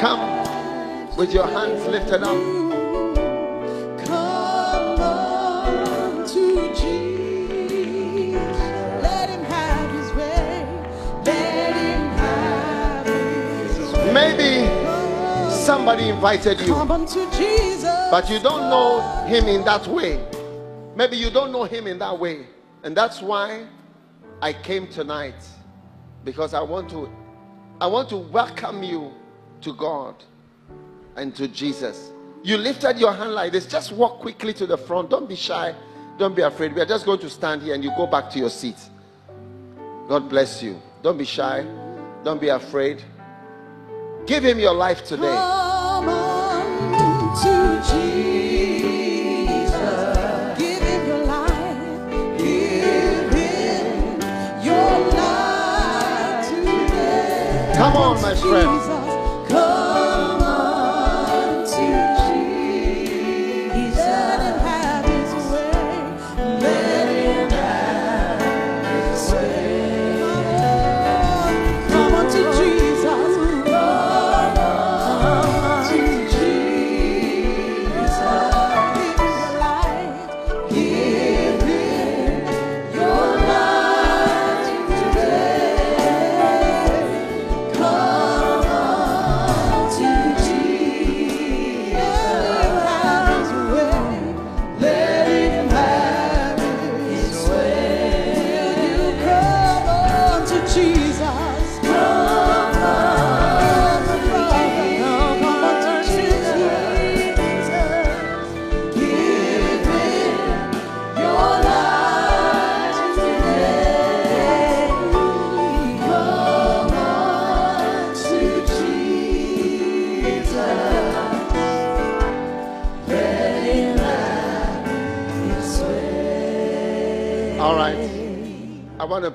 come 0.00 1.16
with 1.16 1.34
your 1.34 1.46
hands 1.46 1.86
lifted 1.88 2.22
up. 2.22 2.65
Somebody 15.76 16.08
invited 16.08 16.58
you, 16.62 16.72
but 16.74 18.30
you 18.30 18.38
don't 18.40 18.70
know 18.70 19.26
him 19.26 19.44
in 19.46 19.62
that 19.66 19.86
way. 19.86 20.18
Maybe 20.96 21.18
you 21.18 21.30
don't 21.30 21.52
know 21.52 21.64
him 21.64 21.86
in 21.86 21.98
that 21.98 22.18
way. 22.18 22.46
And 22.82 22.96
that's 22.96 23.20
why 23.20 23.66
I 24.40 24.54
came 24.54 24.86
tonight 24.88 25.34
because 26.24 26.54
I 26.54 26.62
want 26.62 26.88
to 26.90 27.10
I 27.78 27.86
want 27.88 28.08
to 28.08 28.16
welcome 28.16 28.82
you 28.82 29.12
to 29.60 29.74
God 29.74 30.14
and 31.14 31.36
to 31.36 31.46
Jesus. 31.46 32.10
You 32.42 32.56
lifted 32.56 32.98
your 32.98 33.12
hand 33.12 33.32
like 33.32 33.52
this. 33.52 33.66
Just 33.66 33.92
walk 33.92 34.20
quickly 34.20 34.54
to 34.54 34.66
the 34.66 34.78
front. 34.78 35.10
Don't 35.10 35.28
be 35.28 35.36
shy. 35.36 35.74
Don't 36.16 36.34
be 36.34 36.40
afraid. 36.40 36.74
We 36.74 36.80
are 36.80 36.86
just 36.86 37.04
going 37.04 37.18
to 37.18 37.28
stand 37.28 37.60
here 37.60 37.74
and 37.74 37.84
you 37.84 37.90
go 37.98 38.06
back 38.06 38.30
to 38.30 38.38
your 38.38 38.50
seat. 38.50 38.78
God 40.08 40.30
bless 40.30 40.62
you. 40.62 40.80
Don't 41.02 41.18
be 41.18 41.26
shy. 41.26 41.66
Don't 42.24 42.40
be 42.40 42.48
afraid. 42.48 43.02
Give 44.26 44.42
him 44.42 44.58
your 44.58 44.74
life 44.74 45.04
today. 45.04 45.64
Come 57.76 57.94
on, 57.94 58.22
my 58.22 58.34
friend. 58.34 58.95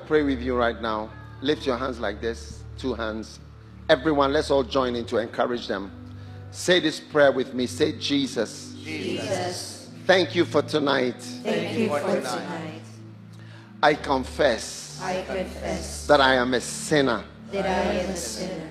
Pray 0.06 0.22
with 0.22 0.40
you 0.40 0.56
right 0.56 0.80
now. 0.80 1.10
Lift 1.40 1.66
your 1.66 1.76
hands 1.76 1.98
like 2.00 2.20
this, 2.20 2.62
two 2.78 2.94
hands. 2.94 3.40
Everyone, 3.88 4.32
let's 4.32 4.50
all 4.50 4.62
join 4.62 4.94
in 4.96 5.04
to 5.06 5.18
encourage 5.18 5.66
them. 5.66 5.90
Say 6.50 6.80
this 6.80 7.00
prayer 7.00 7.32
with 7.32 7.54
me. 7.54 7.66
Say, 7.66 7.98
Jesus. 7.98 8.74
Jesus, 8.82 9.90
Thank 10.06 10.34
you 10.34 10.44
for 10.44 10.62
tonight. 10.62 11.20
thank 11.42 11.78
you 11.78 11.88
for 11.88 12.00
tonight. 12.00 12.80
I 13.82 13.94
confess 13.94 15.00
I 15.02 15.22
confess 15.22 16.06
that 16.06 16.20
I 16.20 16.34
am 16.34 16.54
a 16.54 16.60
sinner. 16.60 17.24
that 17.52 17.66
I 17.66 17.92
am 17.94 18.10
a 18.10 18.16
sinner. 18.16 18.68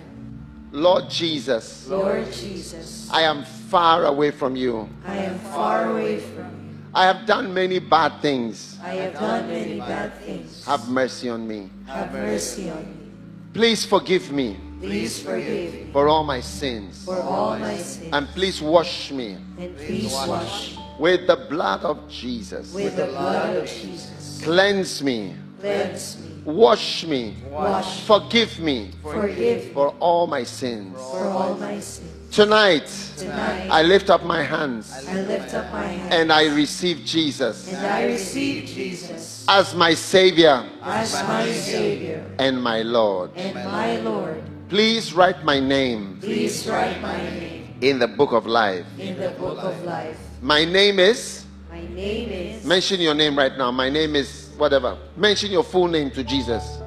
Lord 0.71 1.09
Jesus, 1.09 1.88
Lord 1.88 2.32
Jesus, 2.32 3.09
I 3.11 3.23
am 3.23 3.43
far 3.43 4.05
away 4.05 4.32
from 4.32 4.55
you. 4.55 4.88
I 5.05 5.17
am 5.17 5.38
far 5.39 5.91
away 5.91 6.19
from 6.19 6.45
you. 6.45 6.61
I 6.94 7.06
have 7.06 7.26
done 7.26 7.54
many 7.54 7.80
bad 7.80 8.22
things. 8.22 8.78
I 8.84 8.94
have 8.96 9.14
done 9.14 9.48
many 9.48 9.80
bad 9.80 10.14
things. 10.20 10.66
Have 10.66 10.89
mercy 10.89 11.30
on 11.30 11.48
me. 11.48 11.70
Have 11.88 12.12
mercy 12.12 12.70
on 12.70 12.84
me. 12.84 13.12
Please 13.54 13.86
forgive 13.86 14.32
me 14.32 14.58
Please 14.82 15.22
forgive 15.22 15.74
me 15.74 15.89
for 15.94 16.08
all 16.08 16.24
my 16.24 16.39
sins. 16.42 17.06
for 17.06 17.20
all 17.22 17.58
my 17.58 17.78
sins. 17.78 18.10
And 18.14 18.28
please 18.30 18.62
wash 18.62 19.12
me 19.12 19.38
And 19.60 19.76
please 19.78 20.12
wash 20.28 20.76
me 20.76 20.84
with 21.00 21.28
the 21.28 21.36
blood 21.50 21.84
of 21.84 22.10
Jesus. 22.10 22.74
with 22.74 22.96
the 22.96 23.06
blood 23.08 23.56
of 23.58 23.68
Jesus. 23.68 24.42
Cleanse 24.44 25.04
me. 25.04 25.36
Cleanse 25.60 26.18
me. 26.20 26.42
Wash 26.46 27.06
me. 27.06 27.36
Wash. 27.50 28.02
Forgive 28.02 28.60
me 28.60 28.92
Forgive 29.04 29.68
me 29.68 29.74
for 29.74 29.89
all 30.00 30.28
my 30.28 30.44
sins. 30.44 30.98
for 30.98 31.26
all 31.28 31.56
my 31.56 31.80
sins. 31.80 32.20
Tonight, 32.32 32.88
Tonight, 33.17 33.67
I 33.69 33.84
lift 33.84 34.09
up 34.09 34.23
my 34.23 34.41
hands 34.41 34.89
I 35.05 35.21
lift 35.23 35.53
up 35.53 35.69
my 35.73 35.84
hand 35.86 36.13
and 36.13 36.32
I 36.32 36.47
receive 36.55 37.03
Jesus 37.03 37.67
and 37.67 37.86
I 37.86 38.05
receive 38.05 38.65
Jesus 38.69 39.45
as 39.49 39.75
my 39.75 39.93
Savior 39.93 40.63
as 40.82 41.11
my 41.27 41.51
Savior 41.51 42.23
and 42.39 42.63
my 42.63 42.84
Lord. 42.84 43.32
and 43.36 43.53
my 43.55 43.97
Lord. 43.99 44.41
Please 44.69 45.11
write 45.13 45.43
my 45.43 45.59
name 45.59 46.19
Please 46.21 46.65
write 46.67 47.01
my 47.01 47.17
name 47.17 47.67
in 47.82 47.99
the 47.99 48.07
book 48.07 48.32
of 48.32 48.45
life. 48.45 48.86
in 48.97 49.19
the 49.19 49.32
book 49.32 49.57
of 49.61 49.84
life. 49.84 50.17
My 50.41 50.63
name 50.63 50.99
is, 50.99 51.45
My 51.69 51.82
name 51.82 52.29
is 52.29 52.63
mention 52.65 53.01
your 53.01 53.13
name 53.13 53.38
right 53.38 53.57
now. 53.57 53.71
My 53.71 53.89
name 53.89 54.15
is 54.15 54.51
whatever. 54.57 54.97
Mention 55.17 55.51
your 55.51 55.63
full 55.65 55.89
name 55.89 56.09
to 56.11 56.23
Jesus. 56.23 56.79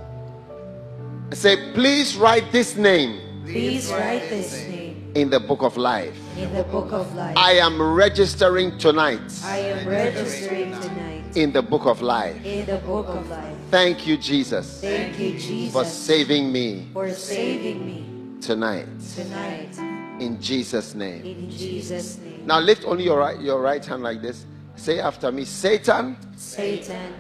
Say, 1.33 1.73
please 1.75 2.17
write 2.17 2.51
this 2.51 2.77
name 2.77 3.21
Please 3.45 3.91
write 3.93 4.31
this 4.31 4.67
name 4.69 4.84
in 5.15 5.31
the 5.31 5.41
book 5.41 5.63
of 5.63 5.77
life. 5.77 6.17
in 6.37 6.53
the 6.53 6.65
book 6.65 6.93
of 6.93 7.15
life. 7.15 7.37
I 7.37 7.53
am 7.55 7.81
registering 7.81 8.77
tonight 8.79 9.21
I 9.45 9.59
am 9.59 9.89
registering 9.89 10.73
tonight 10.81 11.37
in 11.37 11.53
the 11.53 11.63
book 11.63 11.87
of 11.87 12.03
life. 12.03 12.45
in 12.45 12.67
the 12.67 12.79
book 12.79 13.07
of 13.09 13.29
life. 13.31 13.57
Thank 13.71 14.07
you, 14.07 14.17
Jesus, 14.17 14.81
Thank 14.81 15.19
you, 15.19 15.39
Jesus. 15.39 15.73
for 15.73 15.85
saving 15.85 16.51
me 16.53 16.89
for 16.93 17.11
saving 17.11 17.85
me 17.87 18.41
tonight. 18.41 18.87
tonight. 19.15 19.79
In 20.21 20.41
Jesus' 20.41 20.95
name. 20.95 21.25
In 21.25 21.51
Jesus' 21.51 22.19
name. 22.19 22.47
Now 22.47 22.61
lift 22.61 22.85
only 22.85 23.05
your 23.05 23.19
right, 23.19 23.41
your 23.41 23.61
right 23.61 23.85
hand 23.85 24.03
like 24.03 24.21
this. 24.23 24.45
Say 24.77 25.01
after 25.01 25.31
me, 25.33 25.45
Satan, 25.45 26.17
Satan, 26.37 27.15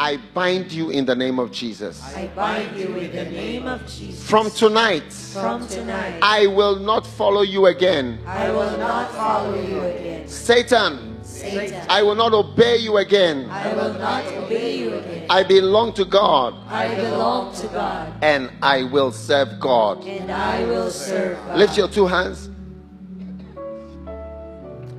I 0.00 0.16
bind 0.32 0.70
you 0.70 0.90
in 0.90 1.04
the 1.06 1.14
name 1.16 1.40
of 1.40 1.50
Jesus. 1.50 2.00
I 2.14 2.28
bind 2.28 2.76
you 2.76 2.96
in 2.96 3.10
the 3.10 3.24
name 3.24 3.66
of 3.66 3.84
Jesus. 3.86 4.28
From 4.28 4.48
tonight, 4.50 5.12
From 5.12 5.66
tonight, 5.66 6.20
I 6.22 6.46
will 6.46 6.76
not 6.76 7.04
follow 7.04 7.42
you 7.42 7.66
again. 7.66 8.20
I 8.24 8.50
will 8.50 8.78
not 8.78 9.10
follow 9.10 9.60
you 9.60 9.80
again. 9.80 10.28
Satan, 10.28 11.18
Satan, 11.24 11.84
I 11.88 12.02
will 12.02 12.14
not 12.14 12.32
obey 12.32 12.76
you 12.76 12.98
again. 12.98 13.50
I 13.50 13.74
will 13.74 13.94
not 13.94 14.24
obey 14.34 14.78
you 14.78 14.94
again. 14.94 15.26
I 15.30 15.42
belong 15.42 15.92
to 15.94 16.04
God 16.04 16.54
I 16.68 16.94
belong 16.94 17.54
to 17.56 17.66
God 17.68 18.12
and 18.22 18.50
I 18.62 18.84
will 18.84 19.12
serve 19.12 19.58
God. 19.60 20.04
and 20.04 20.30
I 20.30 20.64
will 20.64 20.90
serve 20.90 21.36
God. 21.46 21.58
Lift 21.58 21.76
your 21.76 21.88
two 21.88 22.06
hands. 22.06 22.50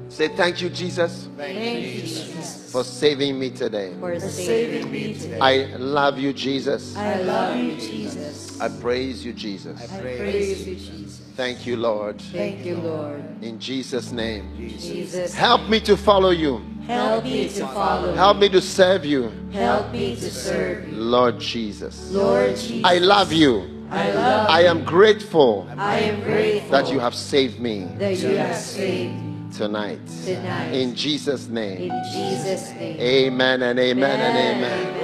Say 0.09 0.27
thank 0.27 0.61
you, 0.61 0.69
Jesus, 0.69 1.29
Thank 1.37 1.85
you, 1.85 2.01
Jesus, 2.01 2.58
for 2.71 2.83
saving 2.83 3.39
me 3.39 3.49
today. 3.49 3.93
for 3.99 4.19
saving 4.19 4.91
me 4.91 5.13
today. 5.13 5.39
I 5.39 5.75
love 5.77 6.17
you, 6.17 6.33
Jesus. 6.33 6.95
I 6.95 7.21
love 7.21 7.57
you, 7.57 7.75
Jesus. 7.75 8.59
I 8.61 8.69
praise 8.69 9.25
you, 9.25 9.33
Jesus. 9.33 9.81
I 9.81 9.99
praise 9.99 10.67
you, 10.67 10.75
Jesus. 10.75 11.21
Thank 11.35 11.65
you, 11.65 11.77
Lord. 11.77 12.21
Thank 12.21 12.65
you, 12.65 12.75
Lord. 12.75 13.23
In 13.41 13.59
Jesus' 13.59 14.11
name. 14.11 14.55
Jesus, 14.57 15.33
Help 15.33 15.69
me 15.69 15.79
to 15.81 15.95
follow 15.95 16.31
you. 16.31 16.61
help 16.85 17.23
me 17.23 17.47
to 17.47 17.65
follow 17.67 18.13
Help 18.13 18.37
me 18.37 18.49
to 18.49 18.61
serve 18.61 19.05
you. 19.05 19.31
Help 19.51 19.91
me 19.91 20.15
to 20.15 20.29
serve 20.29 20.87
you. 20.89 20.95
Lord 20.95 21.39
Jesus. 21.39 22.11
Lord 22.11 22.55
Jesus, 22.55 22.83
I 22.83 22.97
love 22.97 23.31
you. 23.31 23.79
I 23.91 24.11
love 24.11 24.49
I 24.49 24.61
am 24.65 24.83
grateful 24.85 25.67
I 25.75 25.99
am 25.99 26.21
grateful 26.21 26.69
that 26.69 26.91
you 26.91 26.99
have 26.99 27.15
saved 27.15 27.59
me 27.59 27.85
that 27.97 28.17
you 28.17 28.35
have 28.37 28.55
saved 28.55 29.15
me 29.15 29.28
tonight. 29.51 29.99
tonight. 30.25 30.71
In 30.71 30.95
Jesus' 30.95 31.47
name. 31.47 31.91
In 31.91 32.03
Jesus' 32.11 32.71
name. 32.71 32.99
Amen 32.99 33.61
and 33.63 33.79
amen 33.79 34.19
and 34.19 34.37
amen. 34.37 34.95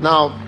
Now, 0.00 0.40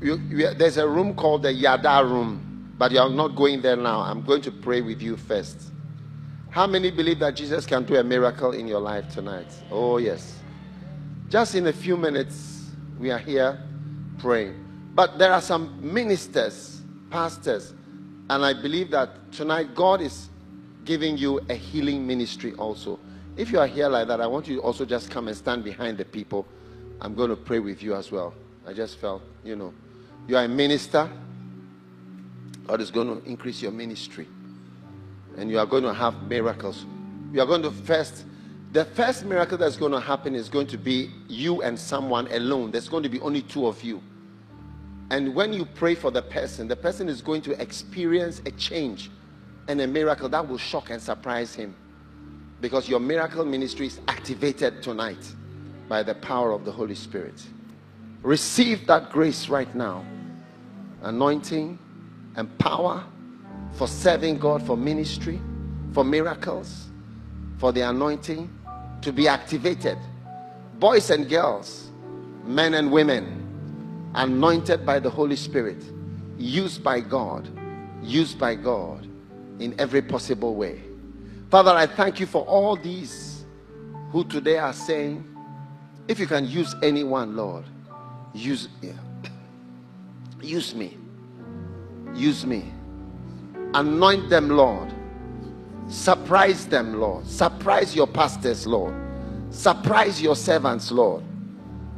you, 0.00 0.16
you, 0.30 0.54
there's 0.54 0.78
a 0.78 0.88
room 0.88 1.14
called 1.14 1.42
the 1.42 1.52
Yada 1.52 2.04
room, 2.04 2.72
but 2.78 2.92
you 2.92 2.98
are 2.98 3.10
not 3.10 3.36
going 3.36 3.60
there 3.60 3.76
now. 3.76 4.00
I'm 4.00 4.22
going 4.22 4.40
to 4.42 4.50
pray 4.50 4.80
with 4.80 5.02
you 5.02 5.16
first. 5.16 5.70
How 6.50 6.66
many 6.66 6.90
believe 6.90 7.18
that 7.18 7.36
Jesus 7.36 7.66
can 7.66 7.84
do 7.84 7.96
a 7.96 8.04
miracle 8.04 8.52
in 8.52 8.66
your 8.66 8.80
life 8.80 9.08
tonight? 9.12 9.52
Oh, 9.70 9.98
yes. 9.98 10.38
Just 11.28 11.56
in 11.56 11.66
a 11.66 11.72
few 11.72 11.96
minutes, 11.96 12.70
we 12.98 13.10
are 13.10 13.18
here 13.18 13.60
praying. 14.18 14.54
But 14.94 15.18
there 15.18 15.32
are 15.32 15.40
some 15.40 15.78
ministers, 15.92 16.80
pastors, 17.10 17.74
and 18.30 18.44
I 18.44 18.52
believe 18.54 18.90
that 18.92 19.32
tonight 19.32 19.74
God 19.74 20.00
is 20.00 20.28
giving 20.84 21.16
you 21.16 21.40
a 21.48 21.54
healing 21.54 22.06
ministry 22.06 22.54
also. 22.54 22.98
If 23.36 23.50
you 23.50 23.58
are 23.58 23.66
here 23.66 23.88
like 23.88 24.08
that, 24.08 24.20
I 24.20 24.26
want 24.26 24.46
you 24.46 24.60
also 24.60 24.84
just 24.84 25.10
come 25.10 25.28
and 25.28 25.36
stand 25.36 25.64
behind 25.64 25.98
the 25.98 26.04
people. 26.04 26.46
I'm 27.00 27.14
going 27.14 27.30
to 27.30 27.36
pray 27.36 27.58
with 27.58 27.82
you 27.82 27.94
as 27.94 28.12
well. 28.12 28.34
I 28.66 28.72
just 28.72 28.98
felt, 28.98 29.22
you 29.42 29.56
know, 29.56 29.74
you 30.28 30.36
are 30.36 30.44
a 30.44 30.48
minister. 30.48 31.10
God 32.66 32.80
is 32.80 32.90
going 32.90 33.08
to 33.20 33.28
increase 33.28 33.60
your 33.60 33.72
ministry. 33.72 34.28
And 35.36 35.50
you 35.50 35.58
are 35.58 35.66
going 35.66 35.82
to 35.82 35.92
have 35.92 36.22
miracles. 36.28 36.86
You 37.32 37.42
are 37.42 37.46
going 37.46 37.62
to 37.62 37.70
first, 37.70 38.24
the 38.74 38.84
first 38.84 39.24
miracle 39.24 39.56
that's 39.56 39.76
going 39.76 39.92
to 39.92 40.00
happen 40.00 40.34
is 40.34 40.48
going 40.48 40.66
to 40.66 40.76
be 40.76 41.08
you 41.28 41.62
and 41.62 41.78
someone 41.78 42.26
alone. 42.32 42.72
There's 42.72 42.88
going 42.88 43.04
to 43.04 43.08
be 43.08 43.20
only 43.20 43.40
two 43.40 43.68
of 43.68 43.80
you. 43.84 44.02
And 45.10 45.32
when 45.32 45.52
you 45.52 45.64
pray 45.64 45.94
for 45.94 46.10
the 46.10 46.22
person, 46.22 46.66
the 46.66 46.74
person 46.74 47.08
is 47.08 47.22
going 47.22 47.42
to 47.42 47.62
experience 47.62 48.42
a 48.46 48.50
change 48.50 49.12
and 49.68 49.80
a 49.80 49.86
miracle 49.86 50.28
that 50.28 50.48
will 50.48 50.58
shock 50.58 50.90
and 50.90 51.00
surprise 51.00 51.54
him. 51.54 51.76
Because 52.60 52.88
your 52.88 52.98
miracle 52.98 53.44
ministry 53.44 53.86
is 53.86 54.00
activated 54.08 54.82
tonight 54.82 55.24
by 55.88 56.02
the 56.02 56.16
power 56.16 56.50
of 56.50 56.64
the 56.64 56.72
Holy 56.72 56.96
Spirit. 56.96 57.40
Receive 58.22 58.88
that 58.88 59.10
grace 59.10 59.48
right 59.48 59.72
now 59.76 60.04
anointing 61.02 61.78
and 62.34 62.58
power 62.58 63.04
for 63.74 63.86
serving 63.86 64.38
God, 64.38 64.66
for 64.66 64.76
ministry, 64.76 65.40
for 65.92 66.02
miracles, 66.02 66.88
for 67.58 67.70
the 67.70 67.82
anointing 67.82 68.50
to 69.04 69.12
be 69.12 69.28
activated. 69.28 69.98
Boys 70.78 71.10
and 71.10 71.28
girls, 71.28 71.90
men 72.44 72.74
and 72.74 72.90
women, 72.90 74.10
anointed 74.14 74.84
by 74.84 74.98
the 74.98 75.10
Holy 75.10 75.36
Spirit, 75.36 75.82
used 76.38 76.82
by 76.82 77.00
God, 77.00 77.48
used 78.02 78.38
by 78.38 78.54
God 78.54 79.08
in 79.58 79.78
every 79.78 80.02
possible 80.02 80.54
way. 80.54 80.82
Father, 81.50 81.70
I 81.70 81.86
thank 81.86 82.18
you 82.18 82.26
for 82.26 82.44
all 82.46 82.76
these 82.76 83.44
who 84.10 84.24
today 84.24 84.58
are 84.58 84.72
saying, 84.72 85.24
if 86.08 86.18
you 86.18 86.26
can 86.26 86.46
use 86.46 86.74
anyone, 86.82 87.36
Lord, 87.36 87.64
use 88.32 88.68
use 90.40 90.74
me. 90.74 90.96
Use 92.14 92.46
me. 92.46 92.72
Anoint 93.74 94.28
them, 94.30 94.48
Lord. 94.48 94.93
Surprise 95.88 96.66
them, 96.66 97.00
Lord. 97.00 97.26
Surprise 97.26 97.94
your 97.94 98.06
pastors, 98.06 98.66
Lord. 98.66 98.94
Surprise 99.50 100.20
your 100.20 100.34
servants, 100.34 100.90
Lord, 100.90 101.22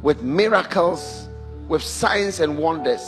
with 0.03 0.21
miracles, 0.21 1.27
with 1.67 1.81
signs 1.81 2.39
and 2.39 2.57
wonders. 2.57 3.05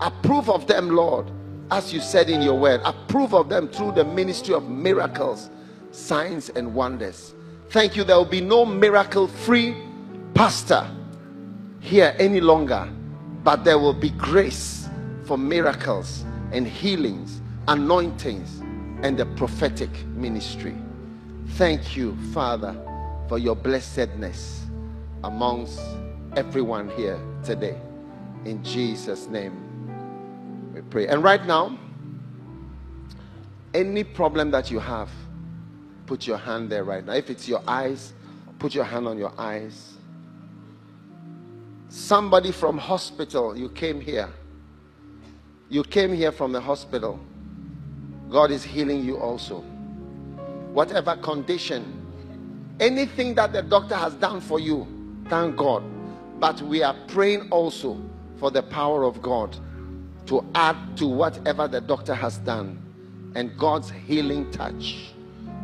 Approve 0.00 0.48
of 0.48 0.66
them, 0.66 0.90
Lord, 0.90 1.30
as 1.70 1.92
you 1.92 2.00
said 2.00 2.30
in 2.30 2.42
your 2.42 2.58
word. 2.58 2.80
Approve 2.84 3.34
of 3.34 3.48
them 3.48 3.68
through 3.68 3.92
the 3.92 4.04
ministry 4.04 4.54
of 4.54 4.68
miracles, 4.68 5.50
signs, 5.90 6.48
and 6.50 6.74
wonders. 6.74 7.34
Thank 7.70 7.96
you. 7.96 8.04
There 8.04 8.16
will 8.16 8.24
be 8.24 8.40
no 8.40 8.64
miracle 8.64 9.26
free 9.26 9.74
pastor 10.34 10.86
here 11.80 12.14
any 12.18 12.40
longer, 12.40 12.88
but 13.42 13.64
there 13.64 13.78
will 13.78 13.94
be 13.94 14.10
grace 14.10 14.88
for 15.24 15.36
miracles 15.36 16.24
and 16.52 16.66
healings, 16.66 17.40
anointings, 17.66 18.61
and 19.02 19.18
the 19.18 19.26
prophetic 19.26 19.90
ministry. 20.08 20.76
Thank 21.50 21.96
you, 21.96 22.16
Father, 22.32 22.74
for 23.28 23.38
your 23.38 23.56
blessedness 23.56 24.66
amongst 25.24 25.80
everyone 26.36 26.88
here 26.90 27.20
today. 27.44 27.76
In 28.44 28.62
Jesus' 28.64 29.26
name, 29.28 30.72
we 30.74 30.80
pray. 30.82 31.06
And 31.08 31.22
right 31.22 31.44
now, 31.44 31.78
any 33.74 34.04
problem 34.04 34.50
that 34.50 34.70
you 34.70 34.78
have, 34.78 35.10
put 36.06 36.26
your 36.26 36.38
hand 36.38 36.70
there 36.70 36.84
right 36.84 37.04
now. 37.04 37.12
If 37.12 37.30
it's 37.30 37.48
your 37.48 37.62
eyes, 37.66 38.12
put 38.58 38.74
your 38.74 38.84
hand 38.84 39.06
on 39.06 39.18
your 39.18 39.32
eyes. 39.38 39.94
Somebody 41.88 42.52
from 42.52 42.78
hospital, 42.78 43.56
you 43.56 43.68
came 43.68 44.00
here. 44.00 44.28
You 45.68 45.82
came 45.84 46.12
here 46.12 46.32
from 46.32 46.52
the 46.52 46.60
hospital. 46.60 47.18
God 48.32 48.50
is 48.50 48.64
healing 48.64 49.04
you 49.04 49.18
also. 49.18 49.60
Whatever 50.72 51.16
condition, 51.16 51.84
anything 52.80 53.34
that 53.34 53.52
the 53.52 53.60
doctor 53.62 53.94
has 53.94 54.14
done 54.14 54.40
for 54.40 54.58
you, 54.58 54.86
thank 55.28 55.56
God. 55.56 55.84
But 56.40 56.62
we 56.62 56.82
are 56.82 56.96
praying 57.08 57.50
also 57.50 58.00
for 58.40 58.50
the 58.50 58.62
power 58.62 59.04
of 59.04 59.20
God 59.20 59.54
to 60.26 60.42
add 60.54 60.96
to 60.96 61.06
whatever 61.06 61.68
the 61.68 61.82
doctor 61.82 62.14
has 62.14 62.38
done. 62.38 62.82
And 63.34 63.56
God's 63.58 63.90
healing 63.90 64.50
touch 64.50 65.12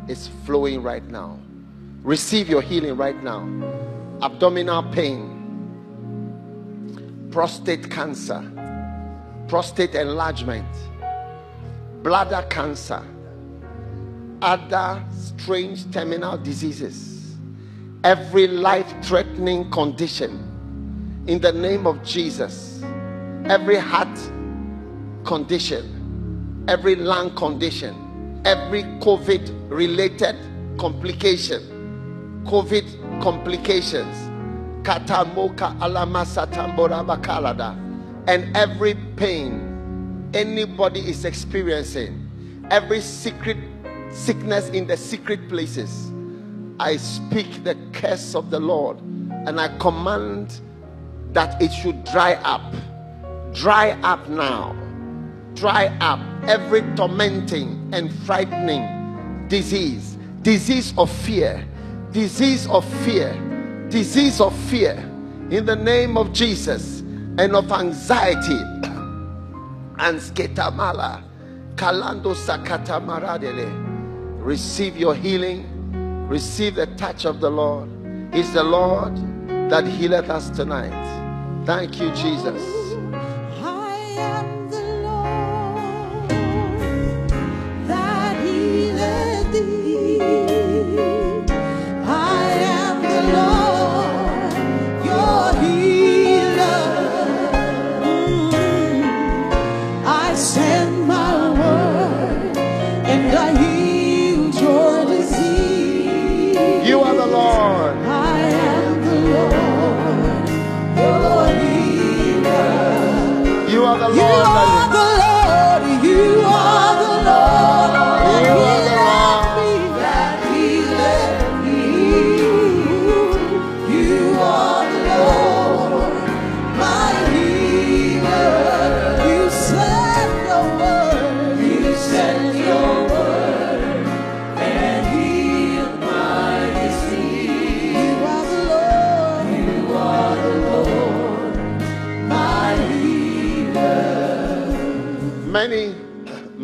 is 0.07 0.29
flowing 0.45 0.83
right 0.83 1.03
now. 1.05 1.39
Receive 2.03 2.49
your 2.49 2.61
healing 2.61 2.95
right 2.95 3.21
now. 3.23 3.49
Abdominal 4.21 4.83
pain, 4.91 5.37
prostate 7.31 7.89
cancer, 7.89 8.43
prostate 9.47 9.95
enlargement, 9.95 10.67
bladder 12.03 12.45
cancer, 12.49 13.03
other 14.41 15.03
strange 15.11 15.91
terminal 15.91 16.37
diseases, 16.37 17.35
every 18.03 18.47
life 18.47 18.91
threatening 19.01 19.69
condition 19.71 20.45
in 21.27 21.39
the 21.41 21.51
name 21.51 21.85
of 21.85 22.01
Jesus, 22.03 22.81
every 23.45 23.77
heart 23.77 24.17
condition, 25.25 26.65
every 26.69 26.95
lung 26.95 27.35
condition, 27.35 28.41
every 28.45 28.83
COVID 29.01 29.69
related 29.69 30.35
complication, 30.77 31.61
COVID 32.45 33.21
complications, 33.21 34.15
katamoka 34.83 35.77
alamasatambora 35.79 37.05
bakalada, 37.05 37.75
and 38.27 38.55
every 38.55 38.95
pain 39.17 39.68
anybody 40.33 40.99
is 40.99 41.25
experiencing, 41.25 42.67
every 42.71 43.01
secret 43.01 43.57
sickness 44.11 44.69
in 44.69 44.87
the 44.87 44.97
secret 44.97 45.47
places. 45.49 46.11
I 46.79 46.97
speak 46.97 47.63
the 47.63 47.75
curse 47.93 48.35
of 48.35 48.49
the 48.49 48.59
Lord 48.59 48.99
and 49.45 49.59
I 49.59 49.75
command 49.77 50.61
that 51.33 51.61
it 51.61 51.71
should 51.71 52.03
dry 52.05 52.33
up. 52.35 52.73
Dry 53.53 53.91
up 54.01 54.27
now. 54.29 54.75
Dry 55.55 55.87
up 55.99 56.19
every 56.47 56.81
tormenting 56.95 57.89
and 57.91 58.13
frightening 58.25 59.47
disease, 59.47 60.17
disease 60.41 60.93
of 60.97 61.11
fear, 61.11 61.65
disease 62.11 62.67
of 62.67 62.85
fear, 63.03 63.33
disease 63.89 64.39
of 64.39 64.55
fear 64.69 64.93
in 65.49 65.65
the 65.65 65.75
name 65.75 66.17
of 66.17 66.31
Jesus 66.31 66.99
and 67.39 67.55
of 67.55 67.71
anxiety 67.71 68.61
and 69.99 70.19
sketamala 70.19 71.23
kalando 71.75 72.33
sakata 72.33 72.99
maradele 72.99 73.89
receive 74.49 74.97
your 74.97 75.13
healing. 75.13 75.65
Receive 76.27 76.75
the 76.75 76.87
touch 76.95 77.25
of 77.25 77.39
the 77.39 77.49
lord. 77.49 77.89
It's 78.33 78.51
the 78.51 78.63
lord 78.63 79.15
that 79.69 79.85
healeth 79.85 80.29
us 80.29 80.49
tonight. 80.49 80.97
Thank 81.65 81.99
you 81.99 82.09
jesus. 82.15 82.79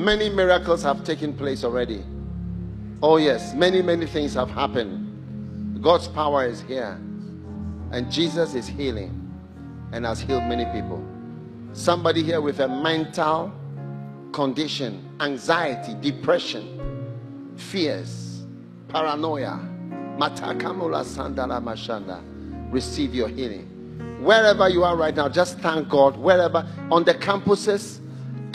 Many 0.06 0.30
miracles 0.30 0.84
have 0.84 1.04
taken 1.04 1.34
place 1.34 1.64
already. 1.64 2.04
Oh 3.02 3.18
yes 3.18 3.56
many 3.56 3.82
many 3.82 4.06
things 4.06 4.36
have 4.36 4.52
happened. 4.52 5.82
God's 5.82 6.08
power 6.08 6.46
is 6.46 6.62
here 6.62 6.98
and 7.92 8.12
jesus 8.12 8.54
is 8.54 8.68
healing 8.68 9.12
and 9.92 10.06
has 10.06 10.22
healed 10.22 10.44
many 10.44 10.66
people. 10.66 11.04
Somebody 11.74 12.22
here 12.22 12.40
with 12.40 12.60
a 12.60 12.68
mental 12.68 13.52
condition 14.32 15.10
anxiety 15.20 15.96
depression 16.00 17.54
fears 17.58 18.44
paranoia. 18.88 19.60
Matakamula 20.20 21.04
sandala 21.04 21.62
mashanda. 21.64 22.22
Receive 22.72 23.16
your 23.16 23.28
healing. 23.28 23.72
Wherever 24.22 24.70
you 24.70 24.84
are 24.84 24.96
right 24.96 25.16
now 25.16 25.30
just 25.30 25.58
thank 25.60 25.90
god. 25.90 26.16
Wherever 26.16 26.68
on 26.92 27.04
the 27.04 27.16
campuses 27.16 28.02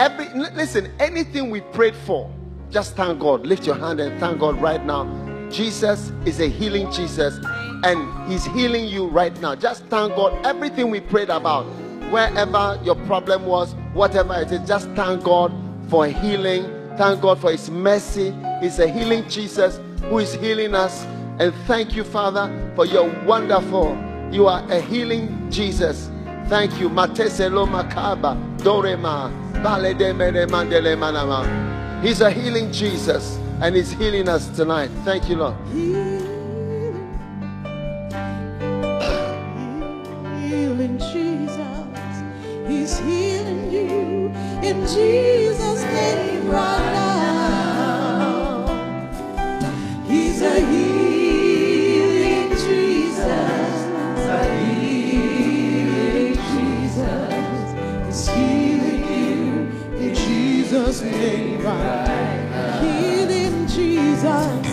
every 0.01 0.29
listen 0.35 0.91
anything 0.99 1.51
we 1.51 1.61
prayed 1.61 1.95
for 1.95 2.29
just 2.71 2.95
thank 2.95 3.19
god. 3.19 3.47
Lift 3.47 3.67
your 3.67 3.75
hand 3.75 3.99
and 3.99 4.19
thank 4.21 4.39
god 4.39 4.61
right 4.63 4.85
now. 4.85 5.05
Jesus 5.51 6.13
is 6.25 6.39
a 6.39 6.47
healing 6.47 6.91
jesus 6.93 7.39
and 7.83 8.31
he's 8.31 8.45
healing 8.45 8.85
you 8.87 9.09
right 9.09 9.39
now. 9.41 9.57
Just 9.57 9.85
thank 9.87 10.15
god. 10.15 10.47
Everything 10.47 10.91
we 10.91 11.01
prayed 11.01 11.31
about 11.31 11.65
wherever 12.13 12.81
your 12.85 12.95
problem 13.07 13.45
was 13.47 13.75
whatever 13.93 14.35
it 14.41 14.53
is 14.53 14.67
just 14.69 14.89
thank 14.91 15.25
god 15.25 15.53
for 15.89 16.07
healing. 16.07 16.65
Thank 16.97 17.23
god 17.23 17.41
for 17.41 17.51
his 17.51 17.69
mercy. 17.71 18.33
He's 18.61 18.79
a 18.79 18.89
healing 18.89 19.29
jesus 19.29 19.81
who 20.03 20.19
is 20.19 20.35
healing 20.35 20.75
us. 20.75 21.05
And 21.41 21.53
thank 21.67 21.97
you 21.97 22.05
father 22.05 22.73
for 22.77 22.87
your 22.87 23.09
wonderful 23.25 23.99
you 24.31 24.47
are 24.47 24.63
a 24.71 24.81
healing 24.81 25.51
jesus 25.51 26.09
Thank 26.51 26.81
you. 26.81 26.91
Mateselo 26.91 27.65
makaba 27.65 28.37
dorema 28.65 29.31
baledemene 29.63 30.47
mandele 30.47 30.97
manama. 30.97 31.47
He's 32.03 32.21
a 32.21 32.29
healing 32.29 32.73
Jesus 32.73 33.39
and 33.63 33.77
he's 33.77 33.93
healing 33.93 34.29
us 34.29 34.49
tonight. 34.57 34.91
Thank 35.05 35.29
you, 35.29 35.37
Lord. 35.37 35.55
Healing 40.49 40.99
Jesus, 40.99 41.57
He's 42.67 42.99
healing 42.99 43.71
you 43.71 44.33
in 44.69 44.81
Jesus' 44.89 45.83
name 45.85 46.51
right 46.51 46.93
now. 46.93 48.67
He's 50.09 50.43
a 50.43 50.59
Jesus' 60.91 61.03
name 61.13 61.63
right. 61.63 62.81
Healing 62.83 63.69
Jesus, 63.69 64.67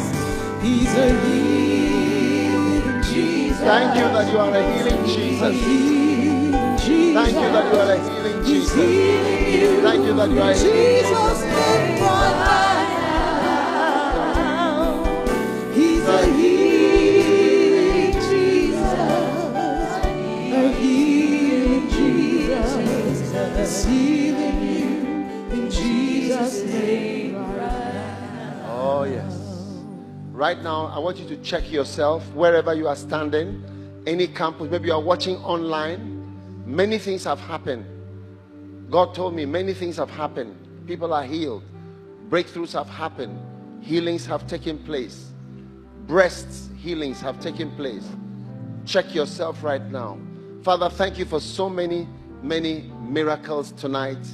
He's 0.64 0.94
a 0.95 1.14
healing 1.22 3.03
Jesus. 3.03 3.60
Thank 3.60 3.95
you 3.95 4.02
that 4.02 4.31
you 4.31 4.39
are 4.39 4.56
a 4.56 4.64
healing 4.73 5.06
Jesus. 5.06 5.39
Thank 5.39 7.35
you 7.35 7.49
that 7.53 7.65
you 7.72 7.77
are 7.77 7.91
a 7.91 7.98
healing 8.02 8.39
Jesus. 8.45 8.73
Thank 9.84 10.06
you 10.06 10.14
that 10.15 10.30
you 10.31 10.41
are 10.41 10.49
a 10.49 10.53
Jesus' 10.56 11.41
name 11.44 12.02
right. 12.02 12.77
He's 15.76 16.07
a 16.07 16.26
healing 16.34 18.14
Jesus. 18.14 18.94
A 20.52 20.72
healing 20.80 21.89
Jesus. 21.91 22.88
Jesus' 26.39 26.64
name. 26.72 27.35
Oh, 28.65 29.03
yes. 29.03 29.34
Right 30.31 30.61
now, 30.61 30.88
I 30.88 30.99
want 30.99 31.18
you 31.18 31.27
to 31.30 31.38
check 31.38 31.72
yourself 31.72 32.23
wherever 32.34 32.73
you 32.73 32.88
are 32.88 32.95
standing, 32.95 33.64
any 34.05 34.27
campus, 34.27 34.69
maybe 34.69 34.88
you 34.88 34.93
are 34.93 35.01
watching 35.01 35.38
online. 35.38 36.14
Many 36.65 36.99
things 36.99 37.23
have 37.23 37.39
happened. 37.39 37.85
God 38.91 39.14
told 39.15 39.34
me 39.35 39.45
many 39.45 39.73
things 39.73 39.97
have 39.97 40.09
happened. 40.09 40.55
People 40.85 41.14
are 41.14 41.23
healed, 41.23 41.64
breakthroughs 42.30 42.73
have 42.73 42.88
happened, 42.88 43.38
healings 43.84 44.26
have 44.26 44.47
taken 44.47 44.77
place, 44.80 45.31
breasts 46.05 46.69
healings 46.77 47.19
have 47.19 47.39
taken 47.39 47.76
place. 47.76 48.07
Check 48.85 49.14
yourself 49.14 49.64
right 49.64 49.84
now. 49.91 50.18
Father, 50.64 50.89
thank 50.89 51.18
you 51.18 51.26
for 51.26 51.41
so 51.41 51.69
many, 51.69 52.07
many 52.41 52.91
miracles 53.01 53.72
tonight. 53.73 54.26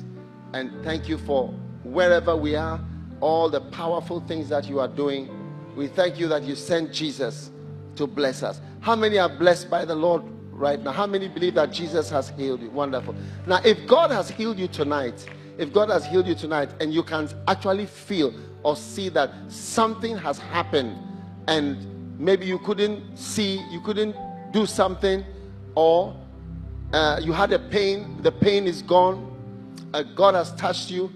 And 0.53 0.83
thank 0.83 1.09
you 1.09 1.17
for 1.17 1.51
wherever 1.83 2.35
we 2.35 2.55
are, 2.55 2.79
all 3.21 3.49
the 3.49 3.61
powerful 3.61 4.19
things 4.21 4.49
that 4.49 4.67
you 4.67 4.79
are 4.79 4.87
doing. 4.87 5.29
We 5.75 5.87
thank 5.87 6.19
you 6.19 6.27
that 6.27 6.43
you 6.43 6.55
sent 6.55 6.93
Jesus 6.93 7.51
to 7.95 8.07
bless 8.07 8.43
us. 8.43 8.61
How 8.81 8.95
many 8.95 9.17
are 9.17 9.29
blessed 9.29 9.69
by 9.69 9.85
the 9.85 9.95
Lord 9.95 10.23
right 10.51 10.79
now? 10.79 10.91
How 10.91 11.07
many 11.07 11.27
believe 11.27 11.55
that 11.55 11.71
Jesus 11.71 12.09
has 12.09 12.29
healed 12.29 12.61
you? 12.61 12.69
Wonderful. 12.69 13.15
Now, 13.47 13.61
if 13.63 13.87
God 13.87 14.11
has 14.11 14.29
healed 14.29 14.59
you 14.59 14.67
tonight, 14.67 15.25
if 15.57 15.71
God 15.71 15.89
has 15.89 16.05
healed 16.05 16.27
you 16.27 16.35
tonight, 16.35 16.69
and 16.79 16.93
you 16.93 17.03
can 17.03 17.29
actually 17.47 17.85
feel 17.85 18.33
or 18.63 18.75
see 18.75 19.09
that 19.09 19.31
something 19.47 20.17
has 20.17 20.39
happened, 20.39 20.97
and 21.47 22.19
maybe 22.19 22.45
you 22.45 22.59
couldn't 22.59 23.17
see, 23.17 23.61
you 23.69 23.79
couldn't 23.81 24.15
do 24.51 24.65
something, 24.65 25.23
or 25.75 26.15
uh, 26.93 27.19
you 27.21 27.31
had 27.31 27.51
a 27.53 27.59
pain, 27.59 28.21
the 28.21 28.31
pain 28.31 28.67
is 28.67 28.81
gone, 28.81 29.29
uh, 29.93 30.03
God 30.03 30.35
has 30.35 30.53
touched 30.55 30.89
you. 30.89 31.11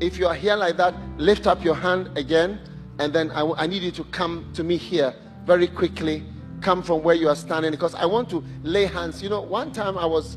If 0.00 0.16
you 0.16 0.26
are 0.28 0.34
here 0.34 0.54
like 0.54 0.76
that, 0.76 0.94
lift 1.18 1.46
up 1.46 1.64
your 1.64 1.74
hand 1.74 2.16
again, 2.16 2.60
and 2.98 3.12
then 3.12 3.30
I, 3.32 3.66
need 3.66 3.82
you 3.82 3.90
to 3.92 4.04
come 4.04 4.48
to 4.54 4.62
me 4.62 4.76
here 4.76 5.14
very 5.44 5.66
quickly. 5.66 6.24
Come 6.60 6.82
from 6.82 7.02
where 7.02 7.14
you 7.14 7.28
are 7.28 7.36
standing 7.36 7.70
because 7.70 7.94
I 7.94 8.06
want 8.06 8.30
to 8.30 8.44
lay 8.62 8.86
hands. 8.86 9.22
You 9.22 9.28
know, 9.28 9.40
one 9.40 9.72
time 9.72 9.98
I 9.98 10.06
was 10.06 10.36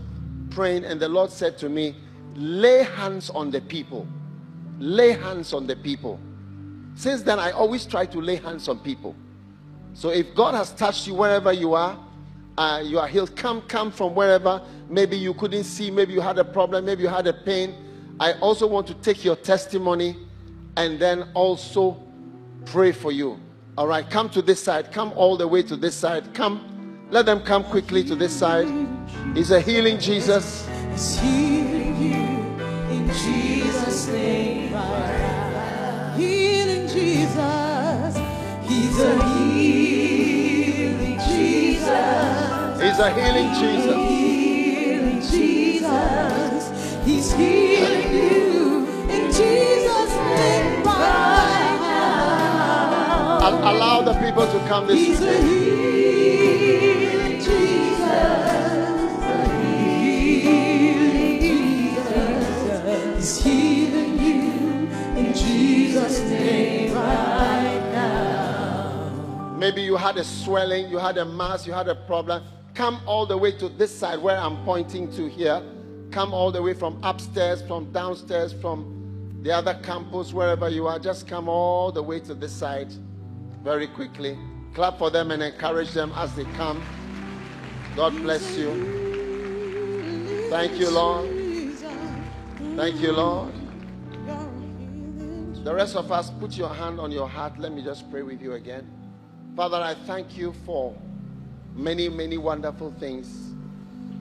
praying, 0.49 0.85
and 0.85 0.99
the 0.99 1.09
Lord 1.09 1.31
said 1.31 1.57
to 1.59 1.69
me, 1.69 1.95
Lay 2.35 2.83
hands 2.83 3.29
on 3.29 3.51
the 3.51 3.61
people. 3.61 4.07
Lay 4.79 5.11
hands 5.11 5.53
on 5.53 5.67
the 5.67 5.75
people. 5.75 6.19
Since 6.95 7.23
then, 7.23 7.39
I 7.39 7.51
always 7.51 7.85
try 7.85 8.05
to 8.05 8.21
lay 8.21 8.37
hands 8.37 8.67
on 8.67 8.79
people. 8.79 9.15
So 9.93 10.09
if 10.09 10.33
God 10.33 10.55
has 10.55 10.71
touched 10.71 11.07
you 11.07 11.13
wherever 11.13 11.51
you 11.51 11.73
are, 11.73 11.99
uh, 12.57 12.81
you 12.83 12.99
are 12.99 13.07
healed. 13.07 13.35
Come, 13.35 13.61
come 13.63 13.91
from 13.91 14.15
wherever. 14.15 14.61
Maybe 14.89 15.17
you 15.17 15.33
couldn't 15.33 15.63
see. 15.65 15.91
Maybe 15.91 16.13
you 16.13 16.21
had 16.21 16.37
a 16.37 16.45
problem. 16.45 16.85
Maybe 16.85 17.03
you 17.03 17.09
had 17.09 17.27
a 17.27 17.33
pain. 17.33 17.75
I 18.21 18.33
also 18.33 18.67
want 18.67 18.85
to 18.85 18.93
take 18.93 19.25
your 19.25 19.35
testimony 19.35 20.15
and 20.77 20.99
then 20.99 21.29
also 21.33 21.97
pray 22.65 22.91
for 22.91 23.11
you. 23.11 23.39
All 23.79 23.87
right, 23.87 24.07
come 24.07 24.29
to 24.29 24.43
this 24.43 24.61
side. 24.61 24.91
Come 24.91 25.11
all 25.15 25.37
the 25.37 25.47
way 25.47 25.63
to 25.63 25.75
this 25.75 25.95
side. 25.95 26.31
Come. 26.35 26.67
Let 27.09 27.25
them 27.25 27.41
come 27.41 27.63
quickly 27.63 28.03
to 28.03 28.15
this 28.15 28.31
side. 28.31 28.67
He's 29.33 29.49
a 29.49 29.59
healing 29.59 29.97
Jesus. 29.99 30.69
He's 30.91 31.19
healing 31.19 31.99
you 31.99 32.19
in 32.95 33.07
Jesus' 33.07 34.07
name. 34.09 34.67
Healing 36.15 36.87
Jesus. 36.87 38.17
He's 38.69 38.99
a 38.99 39.23
healing 39.33 41.19
Jesus. 41.27 42.81
He's 42.83 42.99
a 42.99 43.09
healing 43.15 43.53
Jesus. 43.55 43.95
Healing 43.95 45.21
Jesus. 45.21 46.30
Allow 53.63 54.01
the 54.01 54.13
people 54.19 54.45
to 54.45 54.59
come 54.67 54.87
this 54.87 54.99
He's 54.99 55.21
a 55.21 55.41
healing 55.41 57.39
Jesus. 57.39 58.01
A 59.21 59.49
healing 59.79 61.39
Jesus. 61.39 63.15
He's 63.15 63.43
healing 63.43 64.19
you 64.19 64.41
in 65.17 65.33
Jesus' 65.33 66.19
name 66.21 66.93
right 66.93 67.91
now. 67.93 69.55
Maybe 69.57 69.81
you 69.81 69.95
had 69.95 70.17
a 70.17 70.23
swelling, 70.23 70.89
you 70.89 70.97
had 70.97 71.17
a 71.17 71.25
mass, 71.25 71.67
you 71.67 71.73
had 71.73 71.87
a 71.87 71.95
problem. 71.95 72.43
Come 72.73 73.01
all 73.05 73.25
the 73.25 73.37
way 73.37 73.51
to 73.53 73.69
this 73.69 73.95
side 73.95 74.19
where 74.19 74.37
I'm 74.37 74.63
pointing 74.63 75.11
to 75.13 75.27
here. 75.27 75.61
Come 76.11 76.33
all 76.33 76.51
the 76.51 76.61
way 76.61 76.73
from 76.73 76.99
upstairs, 77.03 77.61
from 77.61 77.91
downstairs, 77.91 78.51
from 78.51 79.39
the 79.43 79.51
other 79.51 79.79
campus, 79.81 80.33
wherever 80.33 80.67
you 80.67 80.85
are. 80.87 80.99
Just 80.99 81.25
come 81.25 81.47
all 81.47 81.91
the 81.91 82.03
way 82.03 82.19
to 82.19 82.33
this 82.33 82.51
side 82.51 82.91
very 83.63 83.87
quickly. 83.87 84.37
Clap 84.73 84.97
for 84.97 85.09
them 85.09 85.31
and 85.31 85.41
encourage 85.41 85.91
them 85.91 86.11
as 86.15 86.35
they 86.35 86.43
come. 86.55 86.83
God 87.95 88.13
bless 88.17 88.57
you. 88.57 90.47
Thank 90.49 90.77
you, 90.79 90.89
Lord. 90.89 91.29
Thank 92.75 93.01
you, 93.01 93.13
Lord. 93.13 93.53
The 95.63 95.73
rest 95.73 95.95
of 95.95 96.11
us, 96.11 96.29
put 96.39 96.57
your 96.57 96.69
hand 96.69 96.99
on 96.99 97.11
your 97.11 97.27
heart. 97.27 97.57
Let 97.57 97.71
me 97.71 97.83
just 97.83 98.09
pray 98.11 98.21
with 98.23 98.41
you 98.41 98.53
again. 98.53 98.89
Father, 99.55 99.77
I 99.77 99.93
thank 100.05 100.35
you 100.35 100.53
for 100.65 100.93
many, 101.73 102.09
many 102.09 102.37
wonderful 102.37 102.91
things 102.99 103.53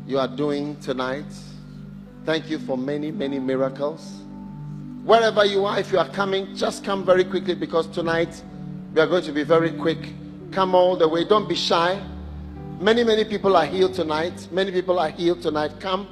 you 0.06 0.18
are 0.18 0.28
doing 0.28 0.76
tonight. 0.80 1.32
Thank 2.24 2.50
you 2.50 2.58
for 2.58 2.76
many, 2.76 3.10
many 3.10 3.38
miracles. 3.38 4.20
Wherever 5.04 5.44
you 5.44 5.64
are, 5.64 5.78
if 5.78 5.90
you 5.90 5.98
are 5.98 6.08
coming, 6.08 6.54
just 6.54 6.84
come 6.84 7.04
very 7.04 7.24
quickly 7.24 7.54
because 7.54 7.86
tonight 7.86 8.42
we 8.94 9.00
are 9.00 9.06
going 9.06 9.24
to 9.24 9.32
be 9.32 9.42
very 9.42 9.72
quick. 9.72 9.98
Come 10.52 10.74
all 10.74 10.96
the 10.96 11.08
way. 11.08 11.24
Don't 11.24 11.48
be 11.48 11.54
shy. 11.54 12.00
Many, 12.78 13.04
many 13.04 13.24
people 13.24 13.56
are 13.56 13.64
healed 13.64 13.94
tonight. 13.94 14.48
Many 14.52 14.70
people 14.70 14.98
are 14.98 15.10
healed 15.10 15.40
tonight. 15.40 15.72
Come, 15.80 16.06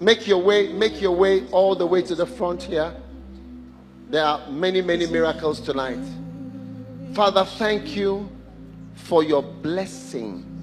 make 0.00 0.26
your 0.26 0.42
way, 0.42 0.72
make 0.72 1.00
your 1.00 1.16
way 1.16 1.46
all 1.48 1.74
the 1.74 1.86
way 1.86 2.02
to 2.02 2.14
the 2.14 2.26
front 2.26 2.62
here. 2.62 2.94
There 4.10 4.24
are 4.24 4.46
many, 4.50 4.82
many 4.82 5.06
miracles 5.06 5.60
tonight. 5.60 6.04
Father, 7.14 7.44
thank 7.44 7.96
you 7.96 8.28
for 8.94 9.22
your 9.22 9.42
blessing. 9.42 10.55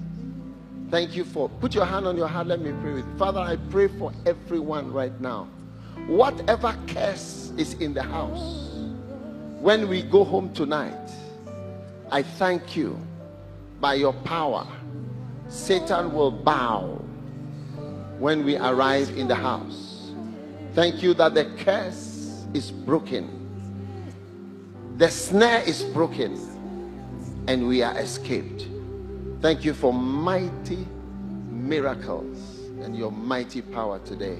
Thank 0.94 1.16
you 1.16 1.24
for 1.24 1.48
put 1.48 1.74
your 1.74 1.86
hand 1.86 2.06
on 2.06 2.16
your 2.16 2.28
heart. 2.28 2.46
Let 2.46 2.60
me 2.60 2.70
pray 2.80 2.92
with 2.92 3.04
you. 3.04 3.18
Father. 3.18 3.40
I 3.40 3.56
pray 3.68 3.88
for 3.88 4.12
everyone 4.26 4.92
right 4.92 5.20
now. 5.20 5.48
Whatever 6.06 6.72
curse 6.86 7.52
is 7.56 7.74
in 7.74 7.94
the 7.94 8.02
house, 8.04 8.70
when 9.58 9.88
we 9.88 10.02
go 10.02 10.22
home 10.22 10.54
tonight, 10.54 11.10
I 12.12 12.22
thank 12.22 12.76
you 12.76 12.96
by 13.80 13.94
your 13.94 14.12
power. 14.12 14.68
Satan 15.48 16.12
will 16.12 16.30
bow 16.30 17.02
when 18.20 18.44
we 18.44 18.56
arrive 18.56 19.10
in 19.18 19.26
the 19.26 19.34
house. 19.34 20.12
Thank 20.74 21.02
you 21.02 21.12
that 21.14 21.34
the 21.34 21.46
curse 21.58 22.44
is 22.54 22.70
broken, 22.70 23.28
the 24.96 25.10
snare 25.10 25.64
is 25.66 25.82
broken, 25.82 26.38
and 27.48 27.66
we 27.66 27.82
are 27.82 27.98
escaped. 27.98 28.68
Thank 29.44 29.62
you 29.62 29.74
for 29.74 29.92
mighty 29.92 30.88
miracles 31.50 32.60
and 32.80 32.96
your 32.96 33.12
mighty 33.12 33.60
power 33.60 33.98
today. 33.98 34.38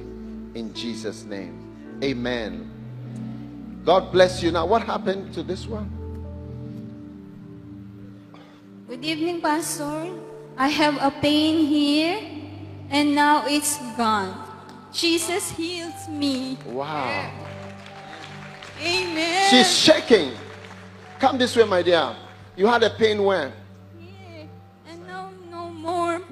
In 0.54 0.72
Jesus' 0.72 1.24
name. 1.24 2.00
Amen. 2.02 3.82
God 3.84 4.10
bless 4.10 4.42
you. 4.42 4.50
Now, 4.50 4.64
what 4.64 4.82
happened 4.82 5.34
to 5.34 5.42
this 5.42 5.66
one? 5.66 5.92
Good 8.88 9.04
evening, 9.04 9.42
Pastor. 9.42 10.08
I 10.56 10.68
have 10.68 10.96
a 10.96 11.10
pain 11.20 11.66
here 11.66 12.18
and 12.88 13.14
now 13.14 13.44
it's 13.46 13.76
gone. 13.98 14.32
Jesus 14.90 15.50
heals 15.50 16.08
me. 16.08 16.56
Wow. 16.64 17.30
Amen. 18.80 19.50
She's 19.50 19.70
shaking. 19.70 20.32
Come 21.18 21.36
this 21.36 21.54
way, 21.54 21.64
my 21.64 21.82
dear. 21.82 22.16
You 22.56 22.66
had 22.66 22.82
a 22.82 22.88
pain 22.88 23.22
where? 23.22 23.52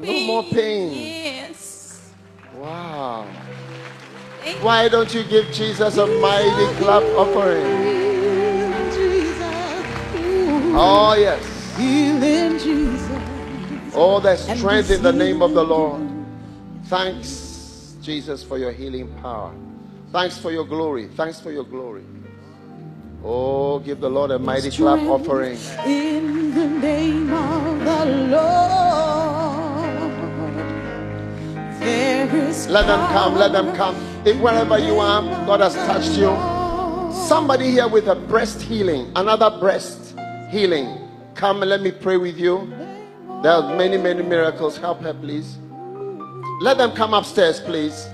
Pain. 0.00 0.26
more 0.26 0.42
pain. 0.44 0.92
Yes. 0.92 2.12
Wow. 2.54 3.26
Thank 4.40 4.62
Why 4.62 4.88
don't 4.88 5.12
you 5.14 5.24
give 5.24 5.52
Jesus 5.52 5.96
a 5.96 6.06
mighty 6.06 6.74
clap 6.78 7.02
offering? 7.16 8.02
Oh, 10.74 11.14
yes. 11.18 11.76
Healing 11.76 12.58
Jesus. 12.58 13.10
Oh, 13.94 14.20
there's 14.20 14.40
strength 14.40 14.90
in 14.90 15.02
the 15.02 15.12
name 15.12 15.42
of 15.42 15.52
the 15.52 15.62
Lord. 15.62 16.00
Thanks. 16.84 17.94
Jesus, 18.00 18.42
for 18.42 18.58
your 18.58 18.72
healing 18.72 19.08
power. 19.22 19.54
Thanks 20.10 20.36
for 20.38 20.50
your 20.50 20.64
glory. 20.64 21.08
Thanks 21.08 21.40
for 21.40 21.52
your 21.52 21.64
glory. 21.64 22.04
Oh, 23.24 23.78
give 23.78 24.00
the 24.00 24.10
Lord 24.10 24.32
a 24.32 24.38
mighty 24.38 24.70
clap 24.70 24.98
offering. 25.00 25.58
In 25.86 26.54
the 26.54 26.66
name 26.66 27.32
of 27.32 27.84
the 27.84 28.04
Lord, 28.26 29.71
Let 32.68 32.86
them 32.86 33.12
come, 33.12 33.34
let 33.34 33.52
them 33.52 33.74
come. 33.74 33.96
If 34.24 34.38
wherever 34.40 34.78
you 34.78 34.98
are, 34.98 35.22
God 35.46 35.60
has 35.60 35.74
touched 35.74 36.16
you. 36.18 36.30
Somebody 37.28 37.70
here 37.70 37.88
with 37.88 38.08
a 38.08 38.14
breast 38.14 38.62
healing, 38.62 39.12
another 39.16 39.58
breast 39.58 40.16
healing. 40.50 41.08
Come 41.34 41.62
and 41.62 41.70
let 41.70 41.80
me 41.82 41.90
pray 41.90 42.16
with 42.16 42.38
you. 42.38 42.72
There 43.42 43.52
are 43.52 43.76
many, 43.76 43.96
many 43.96 44.22
miracles. 44.22 44.76
Help 44.76 45.00
her, 45.02 45.12
please. 45.12 45.58
Let 46.60 46.78
them 46.78 46.92
come 46.92 47.14
upstairs, 47.14 47.58
please. 47.60 48.06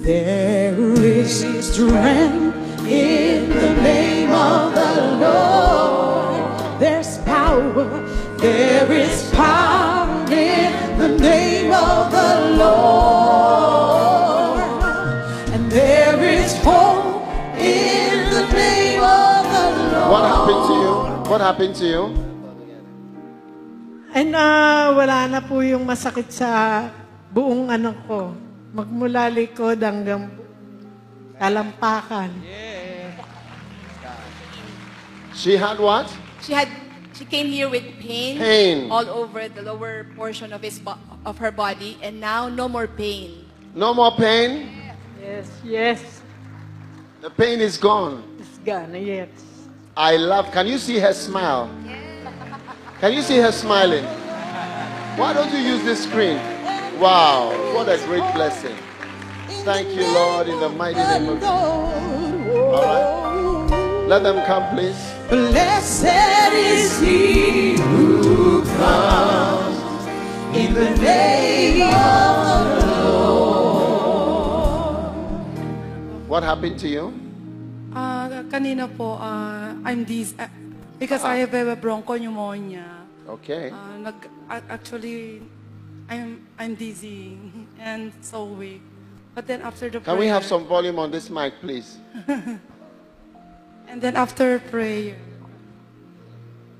There 0.00 0.72
is 0.96 1.44
strength 1.60 2.56
in 2.88 3.52
the 3.52 3.72
name 3.84 4.32
of 4.32 4.72
the 4.72 5.20
Lord. 5.20 6.40
There's 6.80 7.20
power. 7.28 7.84
There 8.40 8.88
is 8.88 9.28
power 9.36 10.08
in 10.32 10.72
the 10.96 11.20
name 11.20 11.68
of 11.76 12.08
the 12.08 12.32
Lord. 12.56 14.64
And 15.52 15.68
there 15.68 16.16
is 16.24 16.56
hope 16.64 17.20
in 17.60 18.32
the 18.32 18.48
name 18.56 19.04
of 19.04 19.44
the 19.52 19.68
Lord. 19.84 20.08
What 20.16 20.24
happened 20.24 20.64
to 20.64 20.74
you? 20.80 20.92
What 21.28 21.40
happened 21.44 21.74
to 21.76 21.84
you? 21.84 22.02
Ay 24.16 24.24
na, 24.24 24.96
wala 24.96 25.28
na 25.28 25.44
po 25.44 25.60
yung 25.60 25.84
masakit 25.84 26.32
sa 26.32 26.88
buong 27.28 27.68
ano 27.68 27.92
ko. 28.08 28.48
Magmula 28.70 29.26
likod 29.34 29.82
hanggang 29.82 30.30
talampakan. 31.34 32.30
She 35.34 35.56
had 35.56 35.78
what? 35.82 36.06
She 36.44 36.52
had 36.54 36.68
she 37.16 37.24
came 37.24 37.46
here 37.50 37.68
with 37.68 37.82
pain, 37.98 38.38
Pain. 38.38 38.90
all 38.90 39.04
over 39.10 39.48
the 39.48 39.62
lower 39.62 40.06
portion 40.14 40.52
of 40.52 40.62
his 40.62 40.80
of 41.26 41.36
her 41.38 41.50
body 41.50 41.98
and 42.00 42.20
now 42.20 42.48
no 42.48 42.68
more 42.68 42.86
pain. 42.86 43.44
No 43.74 43.92
more 43.92 44.14
pain. 44.14 44.70
Yes, 45.20 45.50
yes. 45.64 46.22
The 47.20 47.30
pain 47.30 47.60
is 47.60 47.76
gone. 47.76 48.22
It's 48.38 48.58
gone, 48.64 48.94
yes. 48.94 49.28
I 49.96 50.16
love. 50.16 50.50
Can 50.54 50.66
you 50.66 50.78
see 50.78 50.98
her 50.98 51.12
smile? 51.12 51.68
Yes. 51.84 52.00
Can 53.00 53.12
you 53.12 53.22
see 53.22 53.36
her 53.38 53.52
smiling? 53.52 54.04
Why 55.18 55.32
don't 55.34 55.50
you 55.52 55.58
use 55.58 55.82
this 55.84 56.04
screen? 56.04 56.38
Wow, 57.00 57.56
what 57.72 57.88
a 57.88 57.96
great 58.04 58.28
blessing. 58.36 58.76
Thank 59.64 59.88
you, 59.96 60.04
Lord, 60.12 60.52
in 60.52 60.60
the 60.60 60.68
mighty 60.68 61.00
name 61.00 61.32
of 61.32 61.40
Jesus. 61.40 61.48
All 61.48 62.76
right. 62.76 64.04
Let 64.04 64.20
them 64.22 64.44
come, 64.44 64.68
please. 64.76 65.00
Blessed 65.32 66.52
is 66.52 67.00
he 67.00 67.80
who 67.80 68.60
comes 68.76 69.80
in 70.52 70.76
the 70.76 70.92
name 71.00 71.88
of 71.88 72.68
the 72.68 72.84
Lord. 73.16 75.00
What 76.28 76.44
happened 76.44 76.76
to 76.84 76.88
you? 76.88 77.16
Ah, 77.96 78.28
kanina 78.52 78.84
po, 78.92 79.16
ah, 79.16 79.72
I'm 79.88 80.04
this, 80.04 80.36
ah, 80.36 80.52
because 81.00 81.24
I 81.24 81.48
have 81.48 81.54
a 81.56 81.80
bronchopneumonia. 81.80 83.08
Okay. 83.24 83.72
Ah, 83.72 83.96
nag, 83.96 84.20
actually, 84.68 85.40
I'm, 86.10 86.44
I'm 86.58 86.74
dizzy 86.74 87.38
and 87.78 88.12
so 88.20 88.44
weak. 88.44 88.82
But 89.34 89.46
then 89.46 89.62
after 89.62 89.88
the 89.88 90.00
Can 90.00 90.18
we 90.18 90.26
have 90.26 90.44
some 90.44 90.66
volume 90.66 90.98
on 90.98 91.10
this 91.10 91.30
mic, 91.30 91.54
please? 91.60 91.98
And 93.90 93.98
then 93.98 94.14
after 94.14 94.62
prayer, 94.70 95.18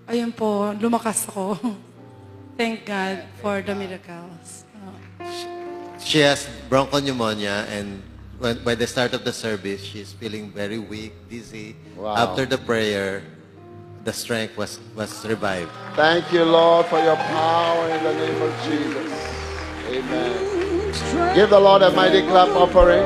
ayun 0.07 0.31
po, 0.31 0.71
lumakas 0.79 1.27
ako. 1.27 1.59
Thank 2.59 2.87
God 2.87 3.27
for 3.43 3.59
the 3.63 3.75
miracles. 3.75 4.63
She 5.99 6.23
has 6.23 6.47
bronchopneumonia, 6.71 7.67
and 7.67 7.99
when, 8.39 8.63
by 8.63 8.79
the 8.79 8.87
start 8.87 9.11
of 9.11 9.27
the 9.27 9.35
service, 9.35 9.83
she's 9.83 10.15
feeling 10.15 10.55
very 10.55 10.79
weak, 10.79 11.11
dizzy. 11.27 11.75
Wow. 11.99 12.15
After 12.31 12.47
the 12.47 12.59
prayer, 12.59 13.27
the 14.05 14.13
strength 14.13 14.57
was, 14.57 14.79
was 14.97 15.27
revived. 15.27 15.71
Thank 15.95 16.33
you, 16.33 16.45
Lord, 16.45 16.87
for 16.87 17.01
your 17.01 17.17
power 17.17 17.89
in 17.91 18.05
the 18.05 18.15
name 18.15 18.43
of 18.43 18.55
Jesus. 18.65 19.13
Amen. 19.89 21.35
Give 21.35 21.51
the 21.51 21.61
Lord 21.61 21.83
a 21.83 21.91
mighty 21.91 22.23
clap 22.23 22.49
offering. 22.49 23.05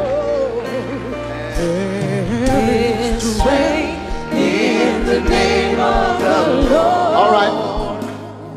All 7.15 7.31
right. 7.33 7.53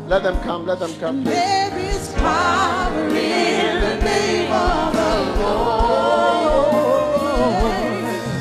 Let 0.08 0.22
them 0.22 0.40
come. 0.42 0.66
Let 0.66 0.78
them 0.78 0.94
come, 0.98 1.22
please. 1.22 1.34
There 1.34 1.78
is 1.78 2.12
power 2.14 3.08
in 3.08 3.80
the 3.80 4.04
name 4.04 4.52
of 4.52 4.92
the 4.94 5.40
Lord. 5.42 6.72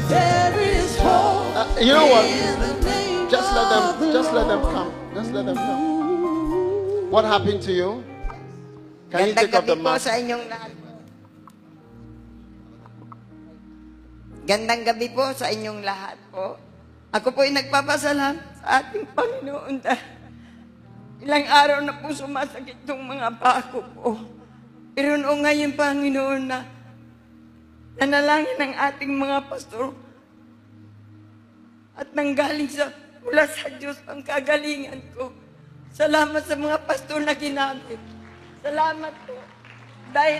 There 0.10 0.60
is 0.60 0.98
hope 0.98 1.56
Uh, 1.56 1.68
you 1.80 1.94
know 1.94 2.08
what? 2.08 2.57
Them. 3.78 4.00
the 4.02 4.08
Just 4.14 4.32
let 4.34 4.46
them 4.48 4.62
come. 4.62 4.92
Just 5.14 5.32
let 5.34 5.46
them 5.46 5.58
come. 5.58 5.84
What 7.14 7.24
happened 7.26 7.62
to 7.66 7.72
you? 7.72 8.04
Can 9.08 9.32
you 9.32 9.36
take 9.38 9.56
off 9.56 9.64
the 9.64 9.78
mask? 9.78 10.10
sa 10.10 10.20
inyong 10.20 10.46
lahat. 10.52 10.72
Gandang 14.48 14.84
gabi 14.88 15.08
po 15.12 15.28
sa 15.36 15.52
inyong 15.52 15.84
lahat 15.84 16.16
po. 16.32 16.56
Ako 17.12 17.32
po 17.32 17.44
ay 17.44 17.52
nagpapasalam 17.56 18.36
sa 18.60 18.84
ating 18.84 19.08
Panginoon 19.16 19.76
dahil 19.80 20.08
ilang 21.24 21.48
araw 21.48 21.80
na 21.84 21.96
po 22.00 22.12
sumasakit 22.12 22.84
itong 22.84 23.04
mga 23.04 23.40
pako 23.40 23.80
po. 23.96 24.10
Pero 24.96 25.16
noong 25.20 25.42
ngayon, 25.44 25.72
Panginoon, 25.76 26.42
na 26.48 26.64
nanalangin 27.98 28.58
ng 28.60 28.74
ating 28.78 29.14
mga 29.14 29.38
pastor 29.50 29.94
at 31.98 32.08
nanggaling 32.14 32.70
sa 32.70 32.94
mula 33.28 33.44
sa 33.44 33.68
Diyos 33.76 34.00
ang 34.08 34.24
kagalingan 34.24 35.04
ko. 35.12 35.36
Salamat 35.92 36.48
sa 36.48 36.56
mga 36.56 36.80
pastor 36.88 37.20
na 37.28 37.36
ginamit. 37.36 38.00
Salamat 38.64 39.12
po. 39.28 39.36
Dahil 40.16 40.40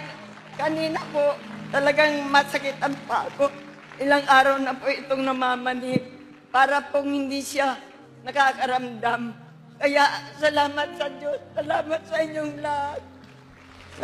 kanina 0.56 1.04
po, 1.12 1.36
talagang 1.68 2.24
masakit 2.32 2.80
ang 2.80 2.96
pako. 3.04 3.52
Ilang 4.00 4.24
araw 4.24 4.56
na 4.64 4.72
po 4.72 4.88
itong 4.88 5.20
namamanhid 5.20 6.00
para 6.48 6.80
pong 6.80 7.12
hindi 7.12 7.44
siya 7.44 7.76
nakakaramdam. 8.24 9.36
Kaya 9.84 10.08
salamat 10.40 10.88
sa 10.96 11.12
Diyos. 11.12 11.40
Salamat 11.60 12.02
sa 12.08 12.16
inyong 12.24 12.54
lahat. 12.64 13.02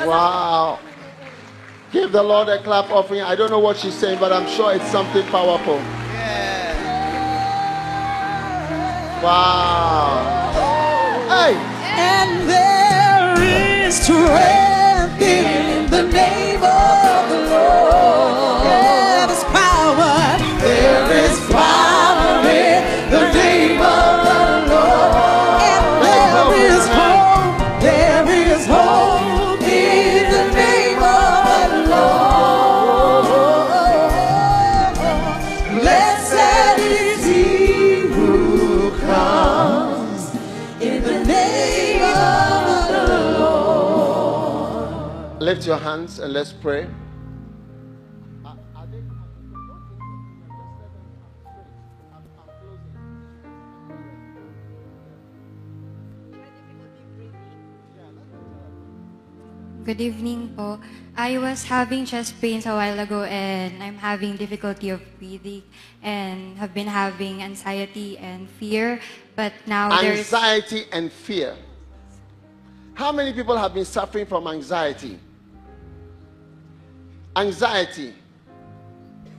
Wow. 0.04 0.84
Give 1.94 2.12
the 2.12 2.26
Lord 2.26 2.50
a 2.52 2.60
clap 2.60 2.92
offering. 2.92 3.24
I 3.24 3.38
don't 3.38 3.54
know 3.54 3.64
what 3.64 3.78
she's 3.78 3.96
saying, 3.96 4.20
but 4.20 4.34
I'm 4.34 4.50
sure 4.50 4.74
it's 4.76 4.90
something 4.92 5.24
powerful. 5.30 5.80
Wow. 9.24 10.52
Hey. 11.30 11.56
And 11.96 12.50
there 12.50 13.42
is 13.42 13.96
strength 13.96 15.22
in 15.22 15.90
the 15.90 16.04
name 16.12 16.62
of 16.62 16.83
hands 45.94 46.18
and 46.18 46.34
let's 46.34 46.54
pray. 46.54 46.90
Good 59.84 60.00
evening 60.00 60.56
po. 60.56 60.80
I 61.12 61.38
was 61.38 61.68
having 61.68 62.08
chest 62.08 62.40
pains 62.40 62.64
a 62.66 62.72
while 62.72 62.98
ago 63.04 63.28
and 63.28 63.84
I'm 63.84 64.00
having 64.00 64.40
difficulty 64.40 64.96
of 64.96 65.04
breathing 65.20 65.62
and 66.02 66.56
have 66.56 66.74
been 66.74 66.88
having 66.88 67.44
anxiety 67.44 68.18
and 68.18 68.48
fear. 68.48 69.04
But 69.36 69.52
now 69.68 69.92
there's 70.00 70.32
Anxiety 70.32 70.88
and 70.88 71.12
fear. 71.12 71.60
How 72.96 73.12
many 73.12 73.36
people 73.36 73.60
have 73.60 73.76
been 73.76 73.84
suffering 73.86 74.26
from 74.26 74.48
anxiety? 74.48 75.20
Anxiety. 77.36 78.14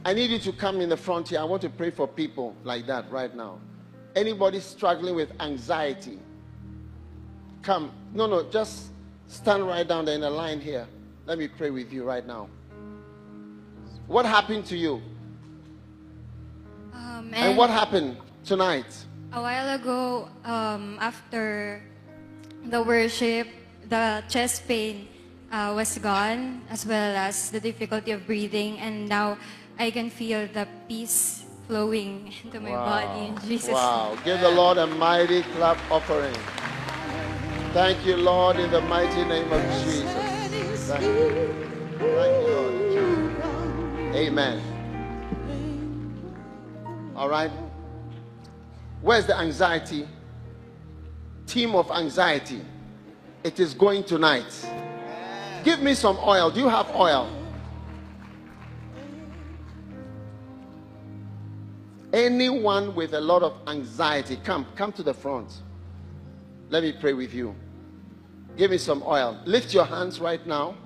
I 0.04 0.12
need 0.12 0.30
you 0.30 0.38
to 0.40 0.52
come 0.52 0.80
in 0.80 0.88
the 0.88 0.96
front 0.96 1.28
here. 1.28 1.40
I 1.40 1.44
want 1.44 1.62
to 1.62 1.70
pray 1.70 1.90
for 1.90 2.06
people 2.06 2.54
like 2.64 2.86
that 2.86 3.10
right 3.10 3.34
now. 3.34 3.58
Anybody 4.14 4.60
struggling 4.60 5.14
with 5.14 5.32
anxiety? 5.40 6.18
Come. 7.62 7.90
No, 8.12 8.26
no, 8.26 8.42
just 8.50 8.90
stand 9.28 9.66
right 9.66 9.86
down 9.86 10.04
there 10.04 10.14
in 10.14 10.22
a 10.22 10.30
line 10.30 10.60
here. 10.60 10.86
Let 11.26 11.38
me 11.38 11.48
pray 11.48 11.70
with 11.70 11.92
you 11.92 12.04
right 12.04 12.26
now. 12.26 12.48
What 14.06 14.26
happened 14.26 14.66
to 14.66 14.76
you? 14.76 15.00
um, 16.92 17.30
And 17.32 17.56
what 17.56 17.70
happened 17.70 18.18
tonight? 18.44 18.86
A 19.32 19.40
while 19.40 19.74
ago, 19.74 20.28
um, 20.44 20.98
after 21.00 21.82
the 22.66 22.82
worship, 22.82 23.48
the 23.88 24.22
chest 24.28 24.68
pain 24.68 25.08
uh, 25.54 25.72
was 25.72 25.96
gone, 25.98 26.62
as 26.68 26.84
well 26.84 27.14
as 27.14 27.50
the 27.50 27.60
difficulty 27.60 28.10
of 28.10 28.26
breathing, 28.26 28.78
and 28.80 29.08
now 29.08 29.38
I 29.78 29.92
can 29.92 30.10
feel 30.10 30.48
the 30.50 30.66
peace 30.88 31.44
flowing 31.68 32.34
into 32.42 32.58
my 32.58 32.74
body 32.74 33.28
in 33.28 33.38
Jesus' 33.46 33.70
Wow. 33.70 34.18
Give 34.24 34.40
the 34.40 34.50
Lord 34.50 34.78
a 34.78 34.86
mighty 34.86 35.42
clap 35.54 35.78
offering. 35.90 36.34
Thank 37.72 38.04
you, 38.04 38.16
Lord, 38.16 38.58
in 38.58 38.70
the 38.70 38.80
mighty 38.82 39.24
name 39.24 39.50
of 39.52 39.62
Jesus. 39.84 40.90
Thank 40.90 41.02
you. 41.02 41.54
Thank 41.98 42.34
you, 42.42 42.50
Lord. 42.50 42.74
Amen. 44.14 44.60
All 47.16 47.28
right. 47.28 47.50
Where's 49.00 49.26
the 49.26 49.36
anxiety? 49.36 50.08
Team 51.46 51.74
of 51.74 51.90
anxiety. 51.90 52.60
It 53.44 53.60
is 53.60 53.74
going 53.74 54.04
tonight. 54.04 54.52
Give 55.64 55.80
me 55.80 55.94
some 55.94 56.18
oil. 56.18 56.50
Do 56.50 56.60
you 56.60 56.68
have 56.68 56.90
oil? 56.94 57.28
Anyone 62.12 62.94
with 62.94 63.14
a 63.14 63.20
lot 63.20 63.42
of 63.42 63.56
anxiety, 63.66 64.36
come, 64.44 64.66
come 64.76 64.92
to 64.92 65.02
the 65.02 65.14
front. 65.14 65.62
Let 66.68 66.82
me 66.82 66.92
pray 66.92 67.14
with 67.14 67.34
you. 67.34 67.56
Give 68.56 68.70
me 68.70 68.78
some 68.78 69.02
oil. 69.04 69.40
Lift 69.46 69.74
your 69.74 69.84
hands 69.84 70.20
right 70.20 70.46
now. 70.46 70.76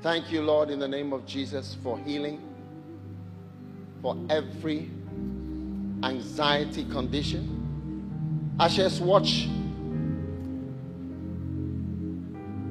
Thank 0.00 0.30
you, 0.30 0.42
Lord, 0.42 0.70
in 0.70 0.78
the 0.78 0.88
name 0.88 1.12
of 1.12 1.26
Jesus, 1.26 1.76
for 1.82 1.98
healing, 1.98 2.40
for 4.00 4.16
every 4.30 4.90
anxiety 6.02 6.84
condition. 6.84 8.54
Ashes, 8.60 9.00
watch. 9.00 9.48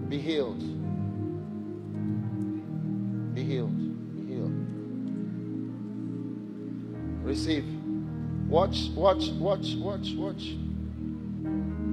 Be 0.09 0.19
healed. 0.19 0.59
Be 3.33 3.43
healed. 3.43 4.15
Be 4.15 4.33
healed. 4.33 4.53
Receive. 7.23 7.65
Watch, 8.47 8.89
watch, 8.95 9.29
watch, 9.39 9.75
watch, 9.77 10.13
watch. 10.15 10.55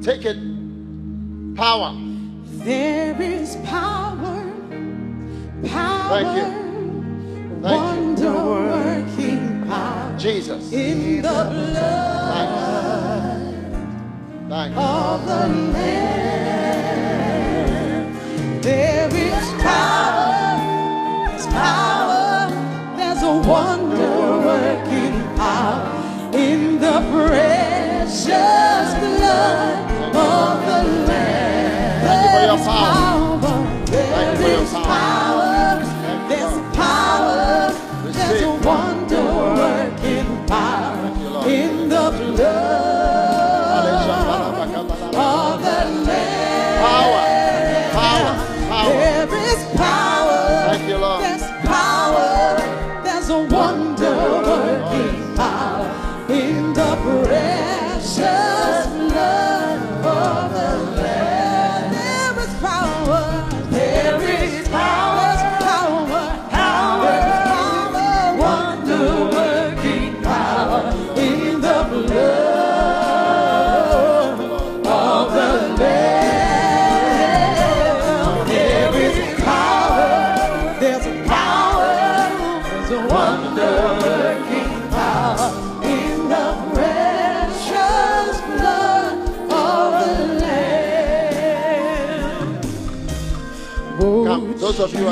Take 0.02 0.24
it. 0.26 0.36
Power. 1.56 1.97
There 2.64 3.20
is 3.20 3.56
power, 3.64 4.44
power, 5.66 6.22
Thank 6.22 6.36
you. 6.36 7.60
Thank 7.62 8.18
you. 8.18 8.32
working 8.32 9.64
power 9.66 10.18
Jesus. 10.18 10.72
in 10.72 11.22
the 11.22 11.28
blood 11.28 12.52
Thank 14.48 14.74
you. 14.74 14.80
of 14.80 15.26
the 15.26 15.48
Lamb. 15.72 17.22
There 18.62 19.09
is 19.09 19.48
power, 19.60 20.56
there's 21.26 21.47
power, 21.48 22.48
there's 22.97 23.22
a 23.24 23.32
wonder 23.48 24.39
working 24.39 25.36
power 25.36 26.30
in 26.32 26.78
the 26.78 27.01
precious 27.10 28.28
blood 29.01 29.22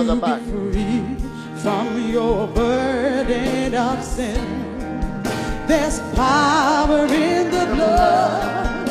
those 0.05 0.09
of 0.09 0.19
you 0.19 0.25
at 0.25 0.43
the 0.43 0.43
back. 0.43 0.43
Free 0.43 1.63
from 1.63 2.11
your 2.11 2.47
burden 2.49 3.75
of 3.75 4.05
sin. 4.05 4.45
There's 5.67 6.01
power 6.15 7.05
in 7.07 7.51
the 7.51 7.67
blood. 7.75 8.89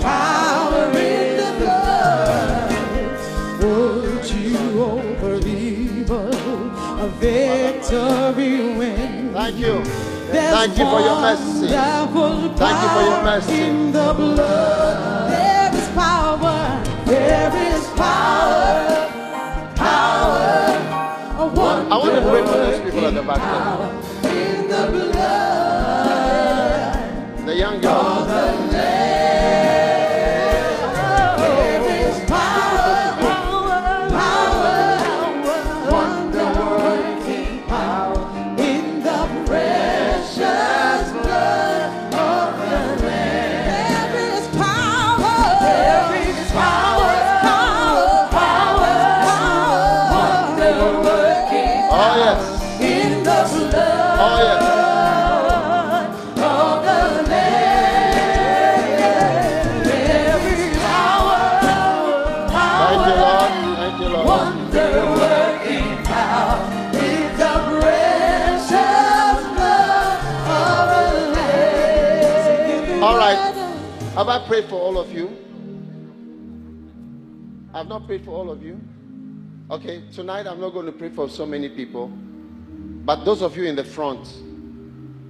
Power 0.00 0.90
in 0.98 1.36
the 1.36 1.52
blood. 1.60 2.70
Would 3.62 4.30
you 4.30 4.82
over 4.82 5.46
evil 5.46 6.30
a 7.00 7.08
victory 7.18 8.74
win? 8.76 9.32
Thank 9.32 9.56
you. 9.56 9.82
There's 10.32 10.54
Thank 10.54 10.78
you 10.78 10.84
for 10.84 11.00
your 11.00 11.20
mercy. 11.20 11.68
Thank 11.68 12.82
you 12.82 12.88
for 12.88 13.02
your 13.02 13.22
mercy. 13.22 13.60
In 13.60 13.92
the 13.92 14.14
blood, 14.14 15.30
there 15.30 15.74
is 15.74 15.88
power. 15.90 16.82
There 17.04 17.56
is. 17.56 17.84
Power. 17.94 18.83
I 22.04 22.08
want 22.08 22.22
to 22.22 22.30
pray 22.30 22.42
for 22.42 22.58
those 22.58 22.80
people 22.82 23.06
at 23.06 23.14
the 23.14 23.22
back 23.22 23.38
power 23.38 23.88
in 24.28 24.68
the 24.68 24.86
blood 24.92 26.06
there. 26.06 27.46
The 27.46 27.54
young 27.56 27.80
girl. 27.80 28.23
Not 78.04 78.08
prayed 78.08 78.24
for 78.24 78.32
all 78.32 78.50
of 78.50 78.62
you. 78.62 78.78
Okay, 79.70 80.02
tonight 80.12 80.46
I'm 80.46 80.60
not 80.60 80.74
going 80.74 80.84
to 80.84 80.92
pray 80.92 81.08
for 81.08 81.26
so 81.28 81.46
many 81.46 81.70
people. 81.70 82.08
But 82.08 83.24
those 83.24 83.40
of 83.40 83.56
you 83.56 83.64
in 83.64 83.76
the 83.76 83.84
front, 83.84 84.28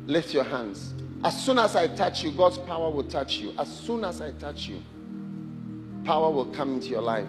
lift 0.07 0.35
your 0.35 0.43
hands. 0.43 0.93
As 1.23 1.41
soon 1.41 1.59
as 1.59 1.77
I 1.77 1.87
touch 1.87 2.25
you, 2.25 2.33
God's 2.33 2.59
power 2.59 2.91
will 2.91 3.05
touch 3.05 3.37
you. 3.37 3.55
As 3.59 3.69
soon 3.69 4.05
as 4.05 4.21
I 4.21 4.33
touch 4.33 4.67
you, 4.67 4.83
power 6.05 6.31
will 6.31 6.47
come 6.47 6.75
into 6.75 6.89
your 6.89 7.01
life. 7.01 7.29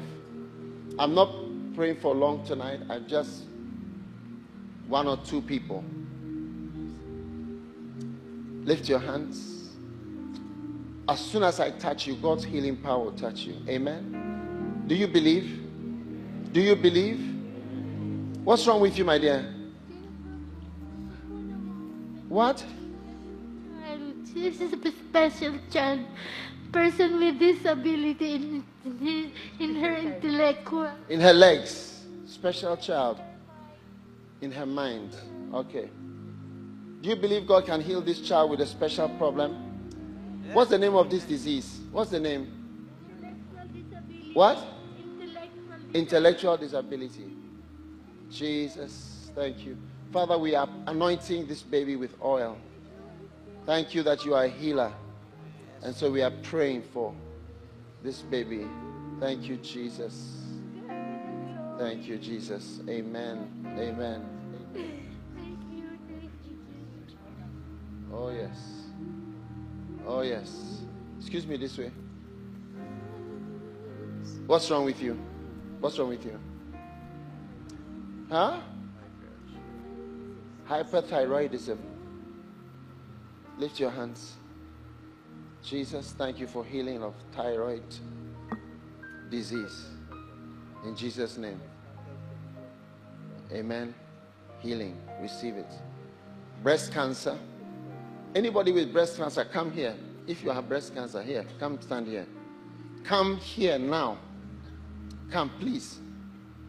I'm 0.97 1.13
not 1.13 1.31
praying 1.75 1.97
for 1.97 2.15
long 2.15 2.43
tonight. 2.43 2.79
I 2.89 2.99
just 2.99 3.43
one 4.87 5.07
or 5.07 5.17
two 5.17 5.41
people. 5.41 5.83
Lift 8.63 8.89
your 8.89 8.99
hands. 8.99 9.69
As 11.07 11.19
soon 11.19 11.43
as 11.43 11.59
I 11.59 11.69
touch 11.69 12.07
you, 12.07 12.15
God's 12.15 12.43
healing 12.43 12.77
power 12.77 13.05
will 13.05 13.11
touch 13.11 13.41
you. 13.41 13.55
Amen. 13.69 14.24
Do 14.87 14.93
you 14.93 15.07
believe? 15.07 16.53
Do 16.53 16.61
you 16.61 16.75
believe? 16.75 17.19
What's 18.43 18.67
wrong 18.67 18.81
with 18.81 18.97
you, 18.97 19.03
my 19.03 19.17
dear? 19.17 19.51
What? 22.29 22.63
This 24.33 24.59
is 24.59 24.73
a 24.73 24.91
special 24.91 25.55
child, 25.71 26.01
person 26.71 27.17
with 27.19 27.39
disability 27.39 28.35
in, 28.35 28.63
in, 28.85 29.31
in 29.59 29.75
her 29.75 29.95
intellectual. 29.95 30.91
In 31.09 31.21
her 31.21 31.33
legs. 31.33 32.03
Special 32.27 32.75
child. 32.75 33.19
In 34.41 34.51
her 34.51 34.65
mind. 34.65 35.15
Okay. 35.53 35.89
Do 37.01 37.09
you 37.09 37.15
believe 37.15 37.47
God 37.47 37.65
can 37.65 37.81
heal 37.81 38.01
this 38.01 38.19
child 38.19 38.51
with 38.51 38.59
a 38.59 38.65
special 38.67 39.09
problem? 39.09 39.55
What's 40.53 40.69
the 40.69 40.77
name 40.77 40.95
of 40.95 41.09
this 41.09 41.23
disease? 41.23 41.79
What's 41.91 42.11
the 42.11 42.19
name? 42.19 42.51
What? 44.33 44.74
Intellectual 45.95 46.57
disability. 46.57 47.31
Jesus, 48.29 49.31
thank 49.33 49.65
you. 49.65 49.77
Father, 50.11 50.37
we 50.37 50.53
are 50.53 50.67
anointing 50.87 51.47
this 51.47 51.61
baby 51.61 51.95
with 51.95 52.13
oil. 52.21 52.57
Thank 53.65 53.95
you 53.95 54.03
that 54.03 54.25
you 54.25 54.35
are 54.35 54.43
a 54.43 54.49
healer. 54.49 54.91
And 55.83 55.95
so 55.95 56.11
we 56.11 56.21
are 56.21 56.33
praying 56.43 56.81
for 56.91 57.15
this 58.03 58.21
baby. 58.23 58.67
Thank 59.21 59.47
you, 59.47 59.55
Jesus. 59.55 60.33
Thank 61.77 62.05
you, 62.07 62.17
Jesus. 62.17 62.81
Amen. 62.89 63.47
Amen. 63.79 64.25
Oh, 68.11 68.31
yes. 68.31 68.57
Oh, 70.05 70.21
yes. 70.23 70.81
Excuse 71.21 71.47
me 71.47 71.55
this 71.55 71.77
way. 71.77 71.89
What's 74.45 74.69
wrong 74.69 74.83
with 74.83 75.01
you? 75.01 75.17
What's 75.85 75.99
wrong 75.99 76.09
with 76.09 76.25
you? 76.25 76.39
Huh? 78.31 78.59
Hyperthyroidism. 80.67 81.77
Lift 83.59 83.79
your 83.79 83.91
hands. 83.91 84.33
Jesus, 85.63 86.15
thank 86.17 86.39
you 86.39 86.47
for 86.47 86.65
healing 86.65 87.03
of 87.03 87.13
thyroid 87.33 87.83
disease. 89.29 89.85
In 90.85 90.95
Jesus' 90.95 91.37
name. 91.37 91.61
Amen. 93.51 93.93
Healing. 94.61 94.97
Receive 95.21 95.55
it. 95.55 95.71
Breast 96.63 96.93
cancer. 96.93 97.37
Anybody 98.33 98.71
with 98.71 98.91
breast 98.91 99.17
cancer, 99.17 99.45
come 99.45 99.71
here. 99.71 99.93
If 100.25 100.43
you 100.43 100.49
have 100.49 100.67
breast 100.67 100.95
cancer, 100.95 101.21
here, 101.21 101.45
come 101.59 101.79
stand 101.79 102.07
here. 102.07 102.25
Come 103.03 103.37
here 103.37 103.77
now. 103.77 104.17
Come, 105.31 105.51
please. 105.59 105.99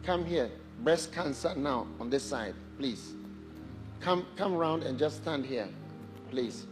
Come 0.03 0.25
here. 0.25 0.49
Breast 0.83 1.11
cancer 1.11 1.53
now 1.55 1.87
on 1.99 2.09
this 2.09 2.23
side, 2.23 2.53
please. 2.77 3.13
Come, 3.99 4.25
come 4.35 4.53
round 4.53 4.83
and 4.83 4.97
just 4.97 5.17
stand 5.17 5.45
here, 5.45 5.67
please. 6.29 6.65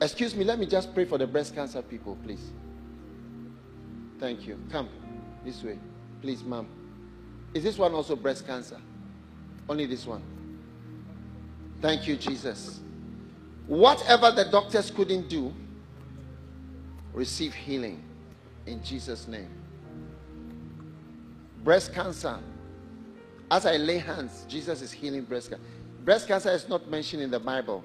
Excuse 0.00 0.34
me, 0.34 0.44
let 0.44 0.58
me 0.58 0.66
just 0.66 0.94
pray 0.94 1.04
for 1.04 1.18
the 1.18 1.26
breast 1.26 1.54
cancer 1.54 1.82
people, 1.82 2.16
please. 2.24 2.52
Thank 4.18 4.46
you. 4.46 4.58
Come 4.70 4.88
this 5.44 5.62
way, 5.62 5.78
please, 6.22 6.42
ma'am. 6.42 6.66
Is 7.52 7.64
this 7.64 7.76
one 7.76 7.92
also 7.92 8.16
breast 8.16 8.46
cancer? 8.46 8.80
Only 9.68 9.86
this 9.86 10.06
one. 10.06 10.22
Thank 11.82 12.06
you, 12.06 12.16
Jesus. 12.16 12.80
Whatever 13.66 14.30
the 14.30 14.44
doctors 14.44 14.90
couldn't 14.90 15.28
do, 15.28 15.54
receive 17.12 17.54
healing 17.54 18.02
in 18.66 18.82
Jesus' 18.82 19.28
name. 19.28 19.48
Breast 21.62 21.92
cancer. 21.92 22.38
As 23.50 23.66
I 23.66 23.76
lay 23.76 23.98
hands, 23.98 24.44
Jesus 24.48 24.80
is 24.80 24.92
healing 24.92 25.22
breast 25.22 25.50
cancer. 25.50 25.64
Breast 26.04 26.28
cancer 26.28 26.50
is 26.50 26.68
not 26.68 26.88
mentioned 26.90 27.22
in 27.22 27.30
the 27.30 27.40
Bible, 27.40 27.84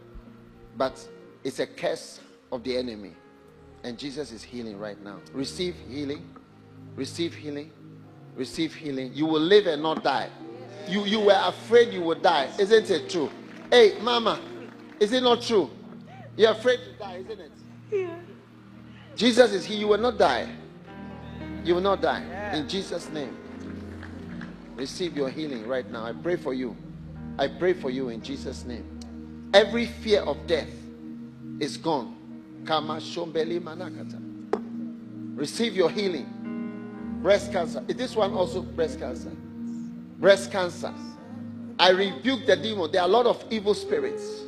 but 0.78 1.06
it's 1.44 1.60
a 1.60 1.68
curse 1.68 2.20
of 2.52 2.64
the 2.64 2.78
enemy. 2.78 3.14
And 3.84 3.98
Jesus 3.98 4.32
is 4.32 4.42
healing 4.44 4.80
right 4.80 5.02
now. 5.04 5.20
Receive 5.34 5.76
healing. 5.90 6.28
Receive 6.96 7.34
healing. 7.34 7.72
Receive 8.36 8.74
healing. 8.74 9.12
You 9.14 9.26
will 9.26 9.42
live 9.42 9.68
and 9.68 9.84
not 9.84 10.04
die. 10.04 10.30
You, 10.88 11.06
you 11.06 11.20
were 11.20 11.40
afraid 11.44 11.94
you 11.94 12.02
would 12.02 12.22
die. 12.22 12.50
Isn't 12.60 12.90
it 12.90 13.10
true? 13.10 13.30
Hey, 13.70 13.98
mama, 14.02 14.40
is 15.00 15.12
it 15.12 15.22
not 15.22 15.42
true? 15.42 15.70
You're 16.38 16.52
afraid 16.52 16.80
to 16.80 16.94
die, 16.94 17.18
isn't 17.18 17.40
it? 17.40 17.52
Yeah. 17.92 18.16
Jesus 19.16 19.52
is 19.52 19.66
here. 19.66 19.78
You 19.78 19.88
will 19.88 19.98
not 19.98 20.18
die. 20.18 20.50
You 21.64 21.76
will 21.76 21.82
not 21.82 22.02
die. 22.02 22.22
In 22.54 22.68
Jesus' 22.68 23.10
name. 23.10 23.36
Receive 24.76 25.16
your 25.16 25.30
healing 25.30 25.68
right 25.68 25.90
now. 25.90 26.04
I 26.04 26.12
pray 26.12 26.36
for 26.36 26.54
you. 26.54 26.76
I 27.40 27.48
pray 27.48 27.74
for 27.74 27.90
you 27.90 28.10
in 28.10 28.22
Jesus' 28.22 28.66
name. 28.66 29.50
Every 29.54 29.86
fear 29.86 30.22
of 30.22 30.48
death 30.48 30.70
is 31.60 31.78
gone. 31.78 32.16
Kama 32.66 32.98
shombeli 32.98 33.60
manakata. 33.60 34.22
Receive 35.38 35.76
your 35.76 35.90
healing. 35.90 37.20
Breast 37.22 37.52
cancer. 37.52 37.84
Is 37.88 37.96
this 37.96 38.16
one 38.16 38.34
also 38.34 38.62
breast 38.62 39.00
cancer? 39.00 39.32
Breast 40.20 40.52
cancer. 40.52 40.94
I 41.80 41.90
rebuke 41.90 42.46
the 42.46 42.56
demon. 42.56 42.92
There 42.92 43.02
are 43.02 43.08
a 43.08 43.12
lot 43.12 43.26
of 43.26 43.44
evil 43.50 43.74
spirits 43.74 44.44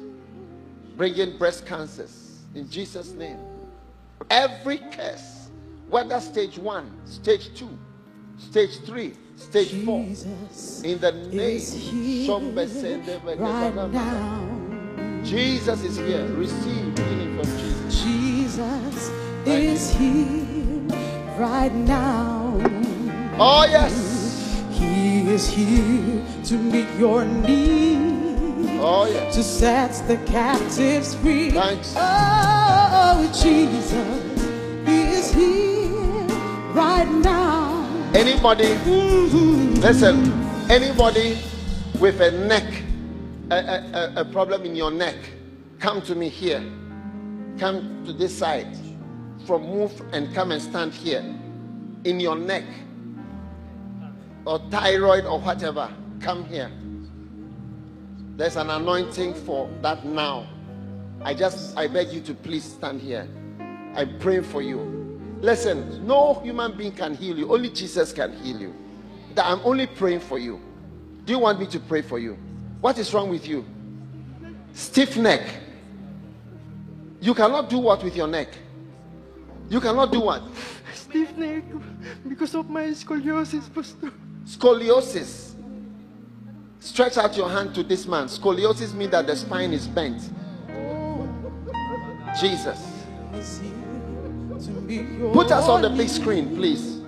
bringing 0.95 1.37
breast 1.37 1.65
cancers 1.65 2.41
in 2.55 2.69
Jesus' 2.69 3.11
name. 3.11 3.39
Every 4.29 4.79
curse, 4.91 5.49
whether 5.89 6.19
stage 6.19 6.57
one, 6.57 6.91
stage 7.05 7.53
two, 7.55 7.69
stage 8.37 8.79
three, 8.85 9.13
stage 9.37 9.85
four, 9.85 9.99
in 9.99 10.99
the 10.99 11.11
name 11.31 11.61
right 13.39 13.75
now. 13.91 14.43
Jesus 15.23 15.83
is 15.83 15.97
here. 15.97 16.25
Receive 16.35 16.97
healing 16.97 17.37
from 17.37 17.45
Jesus. 17.57 18.03
Jesus 18.03 19.11
is 19.45 19.91
here 19.91 20.87
right 21.37 21.73
now. 21.73 22.57
Oh, 23.39 23.65
yes. 23.69 24.15
He 24.71 25.29
is 25.29 25.47
here 25.47 26.23
to 26.45 26.57
meet 26.57 26.87
your 26.97 27.25
need. 27.25 28.79
Oh, 28.79 29.05
yes. 29.11 29.35
To 29.35 29.43
set 29.43 30.07
the 30.07 30.17
captives 30.25 31.13
free. 31.15 31.51
Thanks. 31.51 31.93
Oh, 31.95 33.29
Jesus 33.33 33.91
is 34.87 35.31
here 35.33 36.27
right 36.73 37.07
now. 37.09 37.66
Anybody, 38.15 38.73
listen, 39.79 40.31
anybody 40.69 41.37
with 41.99 42.19
a 42.21 42.31
neck, 42.31 42.63
a, 43.51 43.55
a, 43.55 44.13
a- 44.17 44.21
problem 44.25 44.65
in 44.65 44.75
your 44.75 44.91
neck, 44.91 45.15
come 45.79 46.01
to 46.03 46.15
me 46.15 46.27
here. 46.29 46.63
Come 47.59 48.03
to 48.05 48.13
this 48.13 48.35
side. 48.37 48.75
From 49.45 49.63
move 49.63 50.01
and 50.13 50.33
come 50.33 50.51
and 50.51 50.61
stand 50.61 50.93
here. 50.93 51.23
In 52.03 52.19
your 52.19 52.35
neck, 52.35 52.63
or 54.45 54.59
thyroid, 54.69 55.25
or 55.25 55.39
whatever, 55.39 55.89
come 56.19 56.45
here. 56.45 56.71
There's 58.35 58.55
an 58.55 58.69
anointing 58.69 59.33
for 59.33 59.69
that 59.81 60.05
now. 60.05 60.47
I 61.23 61.33
just, 61.33 61.77
I 61.77 61.87
beg 61.87 62.09
you 62.09 62.21
to 62.21 62.33
please 62.33 62.63
stand 62.63 63.01
here. 63.01 63.27
I 63.95 64.05
pray 64.05 64.41
for 64.41 64.61
you. 64.61 65.06
Listen, 65.41 66.05
no 66.05 66.35
human 66.35 66.75
being 66.75 66.91
can 66.91 67.13
heal 67.13 67.37
you. 67.37 67.53
Only 67.53 67.69
Jesus 67.69 68.11
can 68.11 68.33
heal 68.37 68.59
you. 68.59 68.75
That 69.35 69.45
I'm 69.45 69.59
only 69.63 69.87
praying 69.87 70.21
for 70.21 70.39
you. 70.39 70.59
Do 71.25 71.33
you 71.33 71.39
want 71.39 71.59
me 71.59 71.67
to 71.67 71.79
pray 71.79 72.01
for 72.01 72.19
you? 72.19 72.37
What 72.81 72.97
is 72.97 73.13
wrong 73.13 73.29
with 73.29 73.47
you? 73.47 73.65
Stiff 74.73 75.17
neck. 75.17 75.41
You 77.19 77.33
cannot 77.33 77.69
do 77.69 77.79
what 77.79 78.03
with 78.03 78.15
your 78.15 78.27
neck? 78.27 78.49
You 79.69 79.81
cannot 79.81 80.11
do 80.11 80.21
what? 80.21 80.43
Stiff 80.93 81.35
neck 81.37 81.63
because 82.27 82.55
of 82.55 82.69
my 82.69 82.85
scoliosis, 82.87 83.73
Pastor. 83.73 84.11
Scoliosis. 84.45 85.55
Stretch 86.79 87.17
out 87.17 87.35
your 87.35 87.49
hand 87.49 87.75
to 87.75 87.83
this 87.83 88.07
man. 88.07 88.27
Scoliosis 88.27 88.93
means 88.93 89.11
that 89.11 89.27
the 89.27 89.35
spine 89.35 89.73
is 89.73 89.87
bent. 89.87 90.29
Jesus. 92.39 92.97
Put 94.87 95.51
us 95.51 95.67
on 95.67 95.81
the 95.81 95.89
big 95.89 96.07
screen, 96.07 96.55
please. 96.55 97.01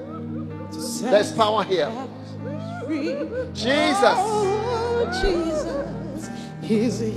There's 1.01 1.31
power 1.31 1.63
here. 1.63 1.89
Jesus. 3.53 4.01
Oh, 4.03 5.09
Jesus. 5.21 5.79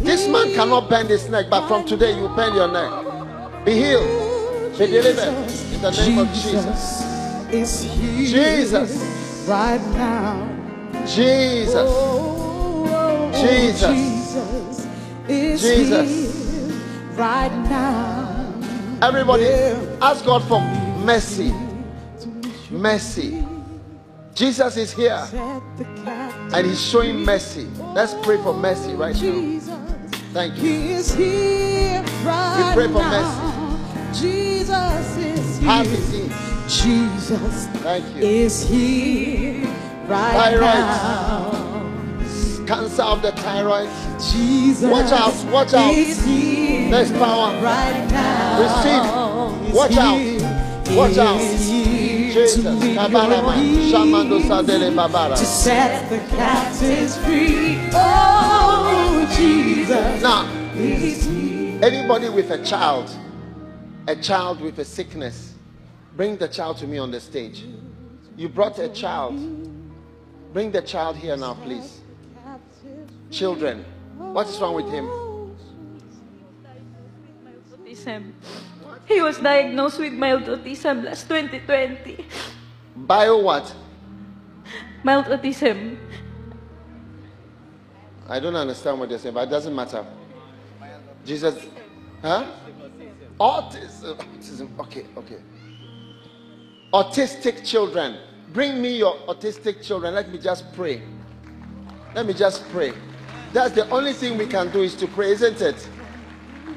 This 0.03 0.29
man 0.29 0.55
cannot 0.55 0.89
bend 0.89 1.09
his 1.09 1.29
neck, 1.29 1.47
but 1.51 1.67
from 1.67 1.85
today 1.85 2.17
you 2.17 2.29
bend 2.37 2.55
your 2.55 2.69
neck. 2.69 3.65
Be 3.65 3.73
healed. 3.73 4.79
Be 4.79 4.87
delivered 4.87 5.51
in 5.75 5.83
the 5.83 5.91
name 5.91 6.19
of 6.19 6.29
Jesus. 6.33 7.03
is 7.53 7.85
Jesus. 8.41 9.47
right 9.49 9.81
now. 9.93 11.05
Jesus. 11.07 11.75
Oh, 11.77 12.87
oh 12.87 13.33
Jesus. 13.33 13.81
Jesus 13.91 14.87
is 15.29 15.61
Jesus. 15.61 17.19
right 17.19 17.53
now. 17.69 18.22
Everybody, 19.03 19.47
ask 20.01 20.25
God 20.25 20.45
for 20.45 20.61
mercy. 21.05 21.53
Mercy. 22.71 23.45
Jesus 24.33 24.77
is 24.77 24.93
here 24.93 25.19
Set 25.29 25.61
the 25.77 25.85
captive 26.05 26.55
and 26.55 26.67
He's 26.69 26.81
showing 26.81 27.25
mercy. 27.25 27.67
Let's 27.95 28.15
pray 28.25 28.37
for 28.37 28.55
mercy 28.55 28.95
right 28.95 29.17
now. 29.21 29.59
Thank 30.33 30.55
you. 30.57 30.63
He 30.63 30.93
is 30.93 31.13
here 31.13 32.05
right 32.23 32.71
pray 32.77 32.87
for 32.87 33.03
mercy. 33.03 34.23
Jesus 34.23 35.17
is 35.17 35.59
here. 35.59 36.29
Jesus 36.69 37.67
Thank 37.83 38.07
you. 38.15 38.23
is 38.23 38.69
here 38.69 39.67
right 40.07 40.33
Thyroid. 40.33 40.61
now. 40.63 42.65
Cancer 42.69 43.03
of 43.03 43.21
the 43.21 43.33
thyroid. 43.33 43.89
Jesus 44.33 44.89
Watch 44.89 45.11
out. 45.11 45.35
Watch 45.53 45.75
out. 45.75 45.93
is 45.93 46.25
here 46.25 46.72
There's 46.93 47.11
power. 47.13 47.59
right 47.63 48.07
now. 48.11 48.61
Receive. 48.61 49.75
Watch 49.75 49.97
out. 49.97 50.95
Watch 50.95 51.17
out. 51.17 51.41
Jesus. 51.41 52.63
to 52.63 52.73
meet 52.73 52.93
your 52.93 53.05
Kabarama. 53.05 53.57
needs, 53.57 53.93
Shamando 53.93 54.43
Sadele 54.43 54.93
Babara. 54.95 55.35
to 55.39 55.45
set 55.47 56.11
the 56.11 56.19
captives 56.37 57.17
free. 57.25 57.79
Oh, 57.95 59.27
Jesus 59.35 60.23
Now, 60.23 60.47
anybody 61.83 62.29
with 62.29 62.51
a 62.51 62.63
child, 62.63 63.11
a 64.07 64.15
child 64.15 64.61
with 64.61 64.79
a 64.79 64.85
sickness, 64.85 65.55
bring 66.15 66.37
the 66.37 66.47
child 66.47 66.77
to 66.77 66.87
me 66.87 66.99
on 66.99 67.11
the 67.11 67.21
stage. 67.21 67.65
You 68.37 68.51
brought 68.51 68.79
a 68.79 68.91
child. 68.91 69.41
Bring 70.53 70.71
the 70.71 70.83
child 70.83 71.17
here 71.17 71.39
now, 71.39 71.55
please. 71.55 72.03
Children, 73.31 73.83
what 74.19 74.47
is 74.47 74.61
wrong 74.61 74.75
with 74.75 74.91
him? 74.91 75.09
Autism. 78.03 78.33
He 79.07 79.21
was 79.21 79.39
diagnosed 79.39 79.99
with 79.99 80.13
mild 80.13 80.45
autism 80.45 81.05
last 81.05 81.29
2020. 81.29 82.25
Bio 82.97 83.39
what? 83.39 83.75
Mild 85.03 85.27
autism. 85.27 85.99
I 88.29 88.39
don't 88.41 88.55
understand 88.55 88.99
what 89.01 89.11
you're 89.11 89.19
saying, 89.19 89.35
but 89.35 89.49
it 89.49 89.51
doesn't 89.51 89.75
matter. 89.75 90.07
Jesus, 91.25 91.67
huh? 92.23 92.47
Autism. 93.39 94.17
Autism. 94.17 94.79
Okay, 94.81 95.07
okay. 95.17 95.39
Autistic 96.93 97.67
children. 97.67 98.19
Bring 98.53 98.81
me 98.81 98.99
your 98.99 99.17
autistic 99.27 99.83
children. 99.83 100.15
Let 100.15 100.31
me 100.31 100.39
just 100.39 100.73
pray. 100.75 101.03
Let 102.15 102.27
me 102.27 102.35
just 102.35 102.69
pray. 102.69 102.93
That's 103.53 103.75
the 103.75 103.89
only 103.91 104.13
thing 104.13 104.39
we 104.39 104.47
can 104.47 104.71
do 104.71 104.83
is 104.83 104.95
to 104.97 105.07
pray, 105.07 105.33
isn't 105.33 105.61
it? 105.61 105.89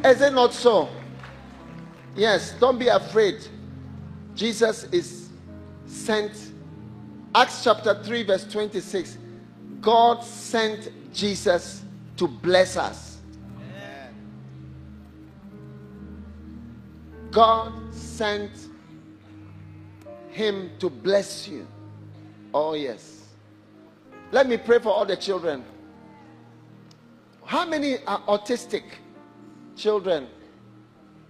Is 0.04 0.22
it 0.22 0.34
not 0.34 0.54
so? 0.54 0.90
Yes, 2.16 2.54
don't 2.60 2.80
be 2.80 2.88
afraid. 2.88 3.46
Jesus 4.36 4.86
is 4.86 5.30
sent. 5.86 6.52
Acts 7.34 7.64
chapter 7.64 8.02
3, 8.04 8.24
verse 8.24 8.46
26. 8.46 9.18
God 9.82 10.24
sent 10.24 10.90
Jesus 11.14 11.84
to 12.18 12.28
bless 12.28 12.78
us. 12.78 13.18
God 17.32 17.74
sent 17.94 18.52
him 20.30 20.72
to 20.80 20.90
bless 20.90 21.48
you. 21.50 21.68
Oh, 22.54 22.74
yes. 22.74 23.24
Let 24.32 24.48
me 24.48 24.56
pray 24.56 24.80
for 24.80 24.90
all 24.90 25.06
the 25.06 25.18
children. 25.18 25.66
How 27.44 27.66
many 27.66 27.98
are 28.08 28.22
autistic 28.22 28.84
children? 29.76 30.28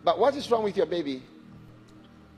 But 0.06 0.20
what 0.20 0.36
is 0.36 0.50
wrong 0.52 0.64
with 0.64 0.78
your 0.78 0.86
baby? 0.86 1.24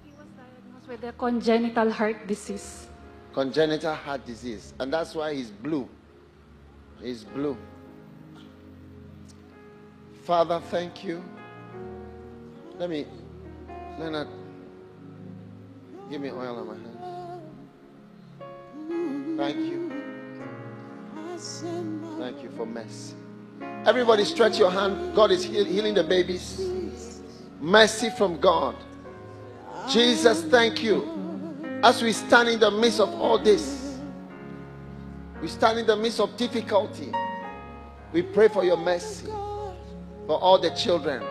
He 0.06 0.12
was 0.18 0.26
diagnosed 0.38 0.88
with 0.88 1.04
a 1.04 1.12
congenital 1.12 1.92
heart 1.92 2.26
disease. 2.26 2.88
Congenital 3.34 3.94
heart 3.94 4.26
disease. 4.26 4.74
And 4.80 4.92
that's 4.92 5.14
why 5.14 5.34
he's 5.36 5.52
blue. 5.52 5.90
He's 7.02 7.26
blue. 7.26 7.58
Father, 10.24 10.62
thank 10.72 11.04
you. 11.04 11.22
Let 12.80 12.90
me, 12.90 13.06
Leonard, 14.00 14.30
give 16.10 16.22
me 16.22 16.32
oil 16.32 16.60
on 16.60 16.68
my 16.68 16.74
hands. 16.74 16.94
Thank 19.38 19.58
you. 19.58 19.92
Thank 22.18 22.44
you 22.44 22.50
for 22.56 22.66
mercy. 22.66 23.14
Everybody 23.86 24.24
stretch 24.24 24.58
your 24.58 24.72
hand. 24.72 25.14
God 25.14 25.32
is 25.32 25.44
heal- 25.44 25.66
healing 25.66 25.96
the 25.96 26.04
babies. 26.04 26.77
Mercy 27.60 28.10
from 28.12 28.40
God. 28.40 28.76
Jesus, 29.90 30.44
thank 30.44 30.84
you. 30.84 31.16
As 31.84 32.02
we 32.02 32.12
stand 32.12 32.50
in 32.50 32.60
the 32.60 32.72
midst 32.72 33.00
of 33.00 33.10
all 33.10 33.38
this, 33.38 33.98
we 35.42 35.48
stand 35.48 35.80
in 35.80 35.86
the 35.86 35.96
midst 35.96 36.20
of 36.20 36.36
difficulty. 36.38 37.12
We 38.12 38.22
pray 38.22 38.48
for 38.48 38.64
your 38.64 38.78
mercy 38.78 39.28
for 39.28 40.40
all 40.40 40.60
the 40.60 40.72
children. 40.72 41.22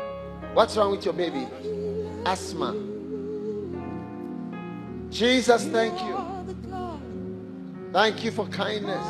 What's 0.55 0.77
wrong 0.77 0.93
with 0.93 1.05
your 1.05 1.15
baby? 1.15 1.47
Asthma. 2.25 2.75
Jesus, 5.11 5.67
thank 5.67 6.01
you. 6.01 6.27
Thank 7.93 8.25
you 8.25 8.31
for 8.31 8.47
kindness. 8.49 9.07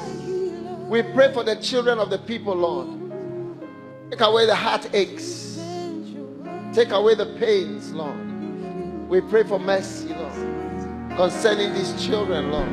We 0.88 1.02
pray 1.02 1.32
for 1.32 1.42
the 1.42 1.56
children 1.56 1.98
of 1.98 2.10
the 2.10 2.18
people, 2.18 2.54
Lord. 2.54 2.88
Take 4.10 4.20
away 4.20 4.46
the 4.46 4.54
heartaches. 4.54 5.45
Take 6.76 6.90
away 6.90 7.14
the 7.14 7.24
pains, 7.24 7.94
Lord. 7.94 8.18
We 9.08 9.22
pray 9.22 9.44
for 9.44 9.58
mercy, 9.58 10.08
Lord, 10.08 10.34
concerning 11.16 11.72
these 11.72 12.04
children, 12.04 12.52
Lord. 12.52 12.68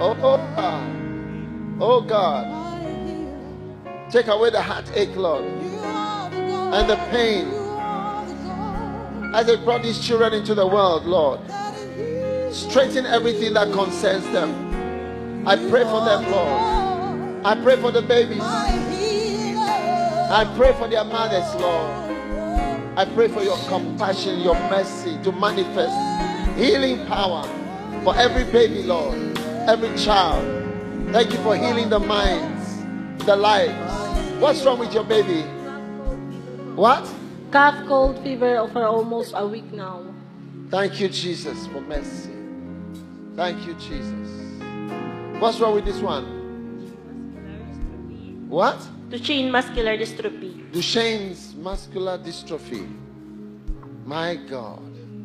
Oh, 0.00 0.16
oh 0.22 0.38
God. 0.56 0.90
Oh 1.82 2.00
God. 2.00 2.46
Take 4.10 4.28
away 4.28 4.48
the 4.48 4.62
heartache, 4.62 5.14
Lord, 5.16 5.44
and 5.44 6.88
the 6.88 6.96
pain 7.10 7.48
as 9.34 9.48
they 9.48 9.56
brought 9.56 9.82
these 9.82 10.00
children 10.00 10.32
into 10.32 10.54
the 10.54 10.66
world, 10.66 11.04
Lord. 11.04 11.40
Straighten 12.54 13.04
everything 13.04 13.52
that 13.52 13.70
concerns 13.70 14.24
them. 14.30 15.46
I 15.46 15.56
pray 15.56 15.84
for 15.84 16.02
them, 16.06 16.30
Lord. 16.30 17.44
I 17.44 17.54
pray 17.62 17.76
for 17.76 17.90
the 17.90 18.00
babies. 18.00 18.40
I 18.40 20.44
pray 20.56 20.72
for 20.78 20.88
their 20.88 21.04
mothers, 21.04 21.54
Lord. 21.60 22.03
I 22.96 23.04
pray 23.04 23.26
for 23.26 23.42
your 23.42 23.58
compassion, 23.66 24.38
your 24.38 24.54
mercy 24.70 25.18
to 25.24 25.32
manifest 25.32 25.96
healing 26.56 27.04
power 27.06 27.42
for 28.04 28.16
every 28.16 28.44
baby, 28.52 28.84
Lord, 28.84 29.36
every 29.66 29.92
child. 29.98 30.44
Thank 31.10 31.32
you 31.32 31.38
for 31.38 31.56
healing 31.56 31.88
the 31.88 31.98
minds, 31.98 32.84
the 33.26 33.34
lives. 33.34 34.40
What's 34.40 34.64
wrong 34.64 34.78
with 34.78 34.94
your 34.94 35.02
baby? 35.02 35.42
What? 36.76 37.04
Cough, 37.50 37.84
cold, 37.88 38.22
fever 38.22 38.68
for 38.72 38.84
almost 38.86 39.32
a 39.34 39.44
week 39.44 39.72
now. 39.72 40.04
Thank 40.70 41.00
you, 41.00 41.08
Jesus, 41.08 41.66
for 41.66 41.80
mercy. 41.80 42.30
Thank 43.34 43.66
you, 43.66 43.74
Jesus. 43.74 44.60
What's 45.40 45.58
wrong 45.58 45.74
with 45.74 45.84
this 45.84 46.00
one? 46.00 46.24
What? 48.48 48.78
Duchenne 49.10 49.50
muscular 49.50 49.98
dystrophy. 49.98 50.70
Duchenne's 50.70 51.53
muscular 51.64 52.18
dystrophy. 52.18 52.86
My 54.04 54.36
God. 54.36 54.82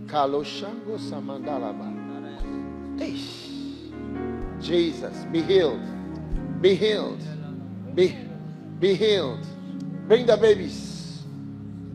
Kaloshango 0.07 0.98
Samandalaba. 0.98 1.98
Jesus, 4.61 5.26
be 5.32 5.41
healed. 5.41 5.82
Be 6.61 6.76
healed. 6.76 7.22
Be, 7.94 8.16
be 8.80 8.95
healed. 8.95 9.45
Bring 10.07 10.26
the 10.26 10.38
babies. 10.38 11.24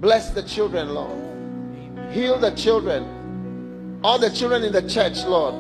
Bless 0.00 0.30
the 0.30 0.42
children, 0.42 0.92
Lord. 0.94 2.12
Heal 2.12 2.38
the 2.38 2.50
children. 2.50 4.00
All 4.04 4.18
the 4.18 4.30
children 4.30 4.62
in 4.62 4.72
the 4.72 4.86
church, 4.86 5.24
Lord. 5.24 5.54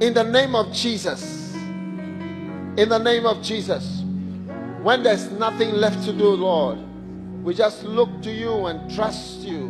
In 0.00 0.14
the 0.14 0.24
name 0.24 0.54
of 0.54 0.72
Jesus. 0.72 1.54
In 1.54 2.88
the 2.88 2.98
name 2.98 3.26
of 3.26 3.42
Jesus. 3.42 4.04
When 4.82 5.02
there's 5.02 5.30
nothing 5.32 5.72
left 5.72 6.04
to 6.04 6.12
do, 6.12 6.28
Lord, 6.28 6.78
we 7.42 7.52
just 7.52 7.82
look 7.82 8.22
to 8.22 8.30
you 8.30 8.66
and 8.66 8.90
trust 8.94 9.40
you. 9.40 9.68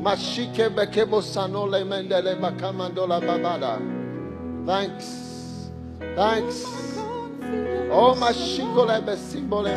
Mashike 0.00 0.68
bekebo 0.74 1.22
sanole 1.22 1.84
mendele 1.84 2.36
makamandola 2.36 3.20
babada. 3.20 3.78
Thanks. 4.66 5.70
Thanks. 6.16 6.64
Oh, 7.90 8.14
my 8.18 8.32
shikolebe 8.32 9.16
simbole 9.16 9.72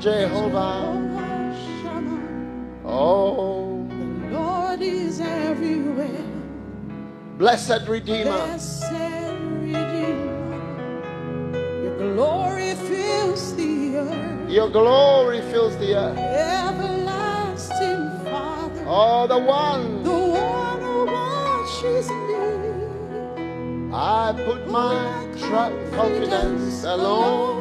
Jehovah. 0.00 0.98
Oh, 2.84 3.88
Lord 4.30 4.82
is 4.82 5.20
everywhere. 5.20 6.26
blessed 7.38 7.88
Redeemer. 7.88 8.30
Blessed 8.30 9.11
glory 12.22 12.74
fills 12.88 13.54
the 13.56 13.96
earth. 13.96 14.50
Your 14.50 14.68
glory 14.70 15.40
fills 15.50 15.76
the 15.78 15.90
earth. 16.04 16.18
Everlasting 16.62 18.04
Father. 18.30 18.84
Oh, 18.86 19.26
the 19.26 19.38
one. 19.38 20.02
The 20.04 20.20
one 20.48 20.80
who 20.86 20.98
watches 21.16 22.06
me. 22.10 22.42
I 23.94 24.32
put 24.48 24.60
my 24.70 24.98
trust, 25.42 25.76
confidence 25.98 26.84
alone. 26.84 27.60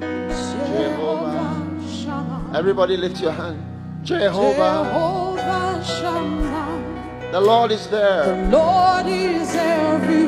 Jehovah. 0.00 1.52
Shammah. 1.98 2.58
Everybody 2.60 2.96
lift 2.96 3.20
your 3.20 3.32
hand. 3.32 3.60
Jehovah. 4.02 4.72
Jehovah 4.88 5.84
Shammah. 5.96 7.30
The 7.32 7.40
Lord 7.40 7.70
is 7.72 7.86
there. 7.88 8.24
The 8.24 8.56
Lord 8.56 9.06
is 9.06 9.54
everywhere. 9.54 10.27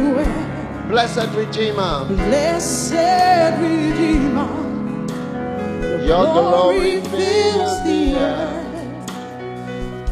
Blessed 0.91 1.31
Redeemer. 1.37 2.05
Blessed 2.05 3.61
Redeemer. 3.63 4.51
Your 6.03 6.25
glory 6.27 7.01
fills 7.03 7.85
the 7.85 8.17
earth. 8.19 9.13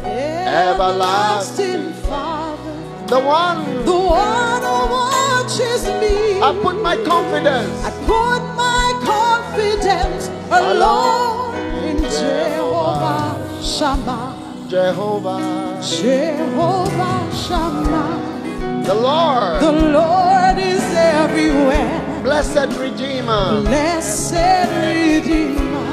Everlasting 0.05 1.91
Father. 2.07 3.07
The 3.07 3.19
one. 3.19 3.83
The 3.83 3.91
one 3.91 4.61
who 4.61 4.77
watches 4.95 5.85
me. 5.99 6.39
I 6.39 6.57
put 6.63 6.81
my 6.81 6.95
confidence. 7.03 7.83
I 7.83 7.91
put 8.07 8.41
my 8.55 8.87
confidence 9.03 10.29
alone 10.49 11.55
in 11.83 11.97
Jehovah 12.03 13.35
Shammah. 13.61 14.69
Jehovah. 14.69 15.81
Jehovah 15.83 17.29
Shammah. 17.35 18.38
The 18.89 18.95
Lord. 18.95 19.61
The 19.61 19.71
Lord 19.71 20.57
is 20.57 20.81
everywhere. 20.95 22.21
Blessed 22.23 22.75
Redeemer. 22.79 23.61
Blessed 23.61 24.33
Redeemer. 24.81 25.91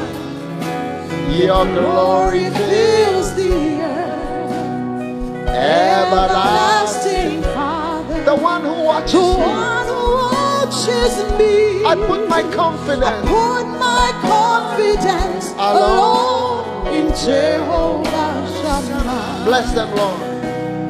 Your 1.30 1.66
glory 1.66 2.48
fills 2.48 3.34
the 3.34 3.52
earth. 3.82 5.46
Everlasting. 5.46 7.42
Father. 7.42 8.24
The 8.24 8.34
one 8.34 8.62
who 8.62 8.72
watches 8.84 9.12
The 9.12 9.18
me. 9.18 9.44
one 9.44 9.86
who 9.92 10.02
watches 10.32 11.14
me. 11.38 11.84
I 11.84 11.94
put 12.06 12.26
my 12.30 12.42
confidence. 12.54 13.04
I 13.04 13.20
Put 13.20 13.66
my 13.78 14.10
confidence 14.32 15.52
alone 15.58 16.86
in 16.94 17.08
Jehovah 17.08 18.32
Shammah. 18.62 19.44
Bless 19.44 19.74
them, 19.74 19.94
Lord. 19.94 20.35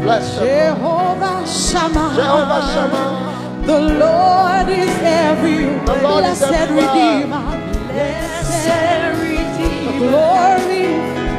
Bless. 0.03 0.39
Jehovah 0.39 1.47
Shammah. 1.47 2.13
Jehovah 2.15 2.63
Shammah. 2.73 3.67
The 3.67 3.81
Lord 3.81 4.69
is 4.69 4.95
everywhere. 5.03 5.85
The 5.87 6.03
Lord 6.03 6.25
is 6.25 6.39
Blessed 6.39 6.55
everywhere. 6.55 6.87
Redeemer. 6.87 7.45
Blessed 7.93 9.21
Redeemer. 9.21 9.93
The 9.93 9.99
Glory. 9.99 10.87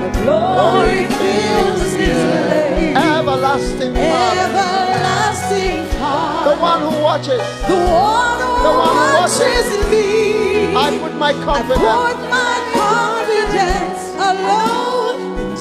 The 0.04 0.10
glory 0.24 1.02
fills 1.18 1.92
this 1.98 2.20
place. 2.48 2.98
Everlasting 2.98 3.94
Father. 3.94 4.42
Everlasting 4.44 5.86
Father. 6.00 6.50
The 6.50 6.62
one 6.62 6.80
who 6.82 6.92
watches. 7.04 7.42
The 7.68 7.78
one 7.78 8.40
who 8.42 8.64
The 8.64 8.74
one 8.76 8.96
who 8.98 9.06
watches 9.22 9.68
me. 9.92 10.76
I 10.76 10.98
put 11.02 11.14
my 11.16 11.30
I 11.30 11.34
confidence. 11.46 11.80
put 11.80 12.18
my 12.30 12.56
confidence 12.76 14.02
alone 14.30 15.18
in 15.40 15.56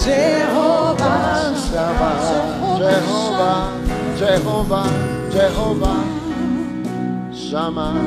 Jehovah. 1.77 2.79
Jehovah, 2.79 3.69
Jehovah, 4.17 4.89
Jehovah, 5.31 6.01
Shammah. 7.37 8.01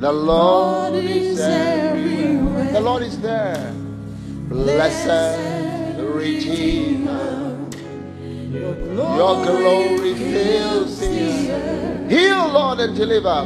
The 0.00 0.10
Lord 0.10 0.94
is 0.94 1.38
everywhere. 1.38 2.72
The 2.72 2.80
Lord 2.80 3.02
is 3.02 3.20
there. 3.20 3.74
Blessed 4.48 6.00
Redeemer. 6.00 7.68
Your 8.54 9.44
glory 9.44 10.14
fills 10.14 11.00
the 11.00 11.52
earth. 11.52 12.10
Heal, 12.10 12.48
Lord, 12.48 12.80
and 12.80 12.96
deliver. 12.96 13.44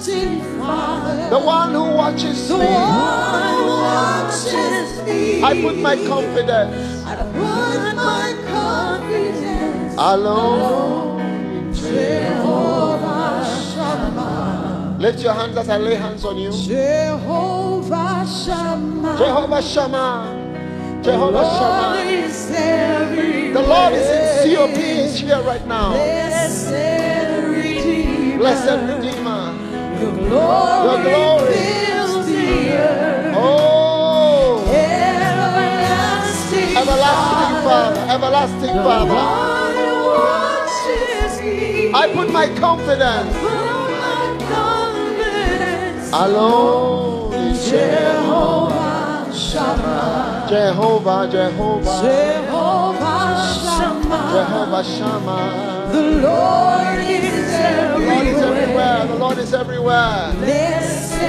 Everlasting 0.00 0.40
Father. 0.58 1.28
The 1.30 1.38
one 1.38 1.72
who 1.74 1.82
watches 1.94 2.48
The 2.48 2.56
me. 2.58 2.64
one 2.64 3.54
who 3.54 3.66
watches 3.68 5.02
me. 5.06 5.42
I 5.42 5.60
put 5.60 5.76
my 5.78 5.96
confidence 6.06 7.04
I 7.04 7.16
put 7.16 7.96
my 7.96 8.34
confidence 8.48 9.94
alone. 9.98 11.20
in 11.20 11.74
Jehovah 11.74 13.44
Shammah. 13.74 14.96
Lift 15.00 15.20
your 15.20 15.34
hands 15.34 15.56
as 15.58 15.68
I 15.68 15.76
lay 15.76 15.96
hands 15.96 16.24
on 16.24 16.38
you. 16.38 16.50
Jehovah 16.52 18.26
Shammah. 18.26 19.18
Jehovah 19.18 19.62
Shammah. 19.62 21.02
Jehovah 21.02 21.44
Shammah. 21.44 21.90
The 23.52 23.62
Lord 23.62 23.92
is 23.94 24.46
in 24.46 24.56
COP. 24.56 24.70
He's 24.76 25.18
here 25.20 25.42
right 25.42 25.66
now. 25.66 25.90
Blessed 25.90 26.70
Redeemer. 27.48 28.38
Blessed 28.38 28.94
Redeemer. 29.04 29.69
Your 30.00 30.12
glory, 30.12 30.86
Your 30.86 30.98
glory. 31.04 31.52
fills 31.54 32.26
the 32.26 32.72
earth. 32.72 33.34
Oh, 33.36 34.64
Everlasting, 35.40 36.76
everlasting 36.76 37.54
Father, 37.68 38.00
everlasting 38.14 38.76
Father. 38.86 39.14
One 39.14 39.76
who 39.76 39.92
watches 40.16 41.32
me. 41.42 41.92
I 41.92 41.94
put 42.14 42.28
my 42.32 42.46
confidence 42.58 43.36
Put 43.36 43.52
my 44.04 44.22
confidence 44.48 46.10
alone 46.12 47.34
in 47.34 47.54
Jehovah 47.54 49.30
Shammah. 49.34 50.46
Jehovah, 50.48 51.28
Jehovah, 51.30 52.00
Jehovah 52.02 53.36
Shammah. 53.62 54.32
Jehovah 54.32 54.84
Shammah. 54.84 55.79
The 55.92 56.02
Lord 56.22 56.98
is 57.00 57.52
everywhere. 57.54 57.98
The 57.98 58.04
Lord 58.06 58.26
is 58.26 58.42
everywhere. 58.42 58.60
everywhere. 58.62 59.06
The 59.06 59.14
Lord 59.18 59.38
is 59.38 59.52
everywhere. 59.54 60.32
Blessed 60.38 61.20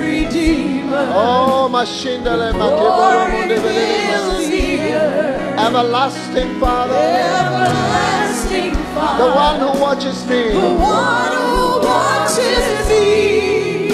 Redeemer. 0.00 1.06
Oh, 1.14 1.68
Mashindale 1.70 2.52
Glory 2.52 3.48
fills 3.48 4.48
the 4.48 4.92
earth. 4.94 5.58
Everlasting 5.58 6.60
Father, 6.60 6.94
Everlasting 6.94 8.74
Father. 8.94 9.24
the 9.24 9.30
one 9.34 9.58
who 9.60 9.70
watches 9.82 10.24
me. 10.26 10.42
The 10.52 10.58
one 10.58 11.32
who 11.32 11.80
watches 11.86 12.88
me. 12.88 13.90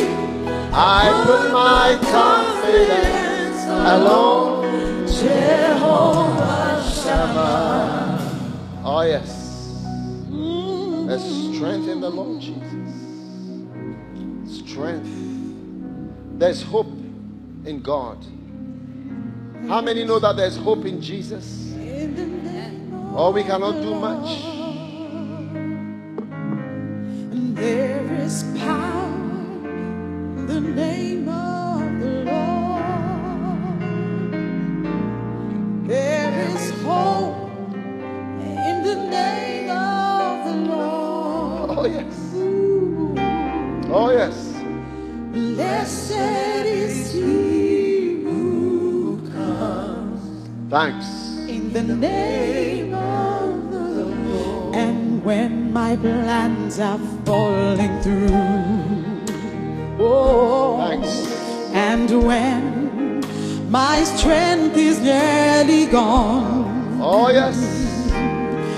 I 0.76 1.22
put 1.24 1.52
my 1.52 1.97
confidence 2.12 3.64
alone. 3.64 5.06
Jehovah 5.06 6.82
Shammah. 6.90 8.82
Oh, 8.85 9.02
yes. 9.02 9.43
There's 11.06 11.22
strength 11.55 11.89
in 11.89 12.01
the 12.01 12.10
Lord 12.10 12.40
Jesus. 12.40 12.62
Strength. 14.66 15.09
There's 16.39 16.62
hope 16.62 16.93
in 17.64 17.81
God. 17.82 18.18
How 19.68 19.81
many 19.81 20.05
know 20.05 20.18
that 20.18 20.36
there's 20.36 20.56
hope 20.56 20.85
in 20.85 21.01
Jesus? 21.01 21.74
Oh, 23.16 23.31
we 23.32 23.43
cannot 23.44 23.81
do 23.81 23.94
much. 23.94 24.43
There 27.55 28.12
is 28.20 28.43
power 28.59 28.84
in 50.89 51.73
the 51.73 51.82
name 51.82 52.94
of 52.94 53.70
the 53.70 54.05
Lord. 54.05 54.74
And 54.74 55.24
when 55.24 55.73
my 55.73 55.97
plans 55.97 56.78
are 56.78 56.98
falling 57.24 58.01
through, 58.02 58.28
oh, 59.98 60.77
Thanks. 60.86 61.27
and 61.73 62.24
when 62.27 63.20
my 63.70 64.05
strength 64.05 64.77
is 64.77 65.01
nearly 65.01 65.86
gone, 65.86 66.98
Oh, 67.01 67.28
yes. 67.31 67.56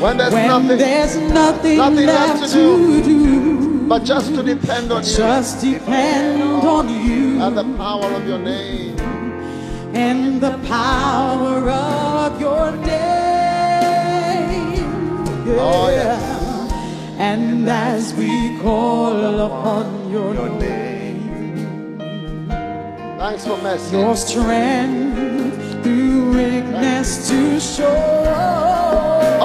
When 0.01 0.17
there's 0.19 0.33
when 0.33 0.47
nothing, 0.49 0.79
there's 0.79 1.17
nothing, 1.17 1.79
nothing 1.79 2.07
left, 2.07 2.41
left 2.43 2.53
to 2.53 3.03
to 3.03 3.03
do, 3.03 3.87
but 3.89 4.05
just 4.05 4.35
to 4.35 4.43
depend 4.43 4.93
on 4.93 5.03
you 5.05 5.17
just 5.17 5.61
depend 5.63 6.43
on 6.43 6.89
you 6.89 7.41
and 7.41 7.57
the 7.57 7.65
power 7.77 8.05
of 8.13 8.27
your 8.29 8.39
name. 8.39 8.86
And 9.97 10.41
the 10.41 10.59
power 10.69 11.71
of 11.71 12.41
your 12.41 12.71
name. 12.73 12.95
Oh, 15.59 15.89
yes. 15.89 16.23
And 17.19 17.67
as 17.69 18.13
we 18.15 18.59
call 18.59 19.41
upon 19.41 20.11
your 20.11 20.35
name, 20.61 21.99
Thanks 23.19 23.47
for 23.47 23.57
mercy. 23.63 23.97
your 23.97 24.15
strength 24.17 25.17
through 25.83 26.31
weakness 26.37 27.29
to 27.29 27.59
show. 27.59 27.97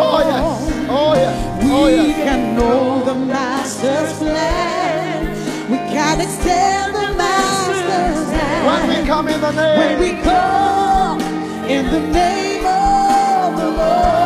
Oh, 0.03 0.19
yes. 0.31 0.87
Oh, 0.89 1.13
yes. 1.13 1.37
Oh, 1.63 1.85
We 1.85 1.91
yes. 1.95 2.17
can 2.27 2.55
know 2.57 3.03
the 3.05 3.15
master's 3.15 4.13
plan. 4.17 5.31
We 5.71 5.77
can 5.95 6.19
extend 6.19 6.93
the 6.95 7.07
master's 7.17 8.29
hand. 8.31 8.40
When 8.65 8.87
we 8.87 9.07
come 9.07 9.27
in 9.27 9.41
the 9.41 9.51
name. 9.51 9.79
When 9.79 9.99
we 9.99 10.21
come 10.21 11.21
in 11.67 11.85
the 11.91 11.99
name 11.99 12.65
of 12.65 13.57
the 13.57 13.69
Lord. 13.71 14.20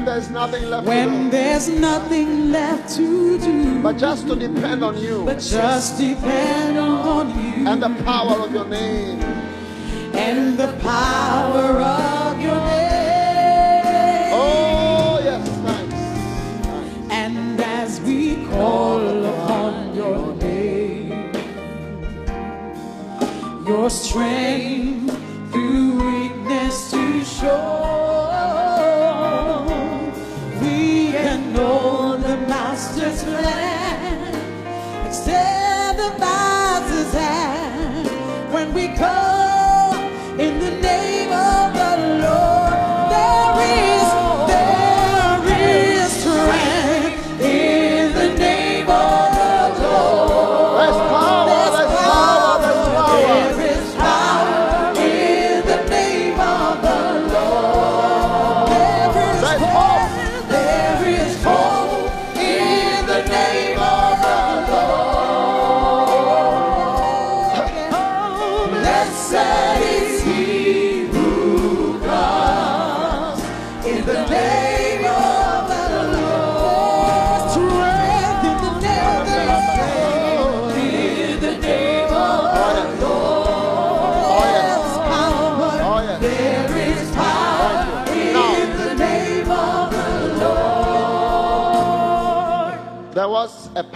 When 0.00 0.06
there's 0.06 0.30
nothing 0.30 0.70
left 0.70 0.86
to 0.86 0.92
do, 0.92 1.30
there's 1.30 1.68
nothing 1.68 2.50
left 2.50 2.96
to 2.96 3.38
do, 3.38 3.82
but 3.82 3.98
just 3.98 4.26
to 4.28 4.34
depend 4.34 4.82
on 4.82 4.96
you 4.96 5.26
but 5.26 5.38
just 5.40 5.98
depend 5.98 6.78
on 6.78 7.28
you 7.28 7.68
and 7.68 7.82
the 7.82 7.90
power 8.02 8.40
of 8.40 8.50
your 8.50 8.64
name. 8.64 9.20
and 10.14 10.56
the 10.56 10.72
power 10.80 11.82
of 11.82 12.40
your 12.40 12.56
name. 12.56 14.32
Oh, 14.32 15.20
yes. 15.22 15.46
Thanks. 15.66 17.12
And 17.12 17.60
as 17.60 18.00
we 18.00 18.46
call 18.46 19.02
upon 19.26 19.94
your 19.94 20.34
name, 20.36 21.30
your 23.66 23.90
strength 23.90 24.69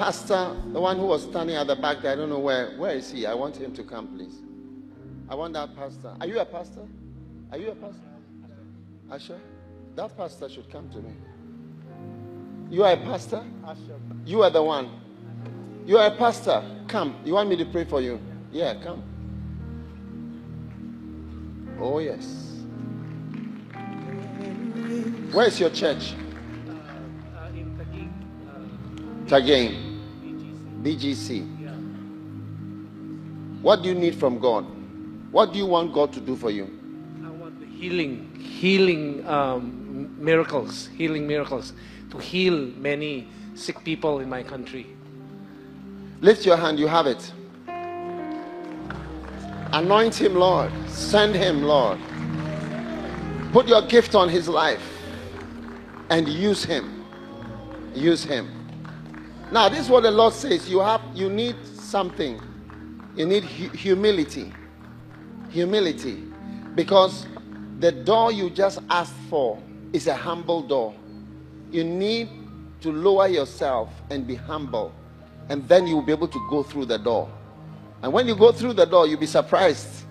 pastor, 0.05 0.55
the 0.74 0.78
one 0.81 0.98
who 0.98 1.06
was 1.06 1.22
standing 1.22 1.56
at 1.56 1.66
the 1.66 1.74
back 1.76 2.02
there. 2.02 2.12
I 2.12 2.14
don't 2.14 2.28
know 2.28 2.39
where. 2.39 2.76
Where 2.76 2.94
is 2.94 3.10
he? 3.10 3.24
I 3.24 3.32
want 3.32 3.56
him 3.56 3.72
to 3.72 3.82
come, 3.82 4.09
please. 4.09 4.35
I 5.31 5.35
want 5.35 5.55
that 5.55 5.74
pastor. 5.74 6.14
Are 6.20 6.26
you 6.26 6.39
a 6.40 6.44
pastor? 6.44 6.86
Are 7.51 7.56
you 7.56 7.70
a 7.70 7.74
pastor? 7.74 8.10
Asha? 9.09 9.39
That 9.97 10.14
pastor 10.14 10.51
should 10.51 10.70
come 10.70 10.90
to 10.90 10.98
me. 10.98 11.10
You 12.70 12.85
are 12.85 12.93
a 12.93 12.97
pastor? 12.98 13.43
You 14.26 14.43
are 14.43 14.51
the 14.51 14.62
one. 14.62 14.90
You 15.86 15.97
are 15.97 16.09
a 16.09 16.16
pastor. 16.16 16.62
Come. 16.86 17.16
You 17.24 17.32
want 17.32 17.48
me 17.48 17.56
to 17.56 17.64
pray 17.64 17.85
for 17.85 18.02
you? 18.02 18.20
Yeah, 18.52 18.74
come. 18.82 19.02
Oh, 21.81 21.98
yes. 21.98 22.60
Where 25.32 25.47
is 25.47 25.59
your 25.59 25.70
church? 25.70 26.12
Uh, 26.68 27.40
uh, 27.40 27.48
in 27.48 27.74
Taguig. 27.78 28.10
Uh, 28.47 29.31
Taguig. 29.31 29.84
BGC. 30.85 31.65
What 33.62 33.82
do 33.82 33.89
you 33.89 33.94
need 33.94 34.15
from 34.15 34.39
God? 34.39 34.66
What 35.32 35.52
do 35.55 35.59
you 35.59 35.65
want 35.65 35.94
God 35.94 36.12
to 36.12 36.20
do 36.20 36.36
for 36.36 36.51
you? 36.51 36.65
I 37.24 37.31
want 37.31 37.59
the 37.59 37.66
healing, 37.66 38.35
healing 38.39 39.27
um, 39.27 40.15
miracles, 40.23 40.89
healing 40.89 41.27
miracles, 41.27 41.73
to 42.11 42.19
heal 42.19 42.66
many 42.77 43.27
sick 43.55 43.82
people 43.82 44.20
in 44.20 44.28
my 44.28 44.43
country. 44.43 44.86
Lift 46.20 46.44
your 46.44 46.59
hand, 46.59 46.78
you 46.78 46.86
have 46.86 47.06
it. 47.06 47.32
Anoint 49.73 50.15
him, 50.15 50.35
Lord. 50.35 50.70
Send 50.89 51.35
him, 51.35 51.62
Lord. 51.62 51.98
Put 53.52 53.66
your 53.66 53.82
gift 53.82 54.15
on 54.15 54.28
his 54.28 54.48
life 54.48 54.82
and 56.11 56.28
use 56.28 56.62
him. 56.62 57.05
Use 57.94 58.23
him. 58.23 58.64
Now, 59.55 59.68
this 59.68 59.82
is 59.82 59.89
what 59.89 60.02
the 60.02 60.10
Lord 60.10 60.35
says. 60.35 60.68
You 60.68 60.81
have 60.81 61.01
you 61.14 61.31
need 61.31 61.55
something. 61.64 62.43
You 63.14 63.24
need 63.24 63.44
hu- 63.44 63.68
humility. 63.68 64.52
Humility. 65.51 66.24
Because 66.74 67.24
the 67.78 67.93
door 67.93 68.32
you 68.32 68.51
just 68.51 68.81
asked 68.90 69.14
for 69.31 69.62
is 69.93 70.09
a 70.09 70.14
humble 70.16 70.60
door. 70.60 70.93
You 71.70 71.85
need 71.85 72.31
to 72.81 72.90
lower 72.90 73.28
yourself 73.28 73.90
and 74.10 74.26
be 74.26 74.35
humble. 74.35 74.93
And 75.48 75.68
then 75.68 75.86
you 75.86 75.94
will 75.94 76.02
be 76.02 76.10
able 76.10 76.26
to 76.26 76.47
go 76.51 76.64
through 76.64 76.86
the 76.86 76.98
door. 76.98 77.31
And 78.02 78.12
when 78.12 78.26
you 78.26 78.35
go 78.35 78.51
through 78.51 78.72
the 78.72 78.86
door, 78.86 79.06
you'll 79.06 79.20
be 79.20 79.26
surprised 79.26 80.05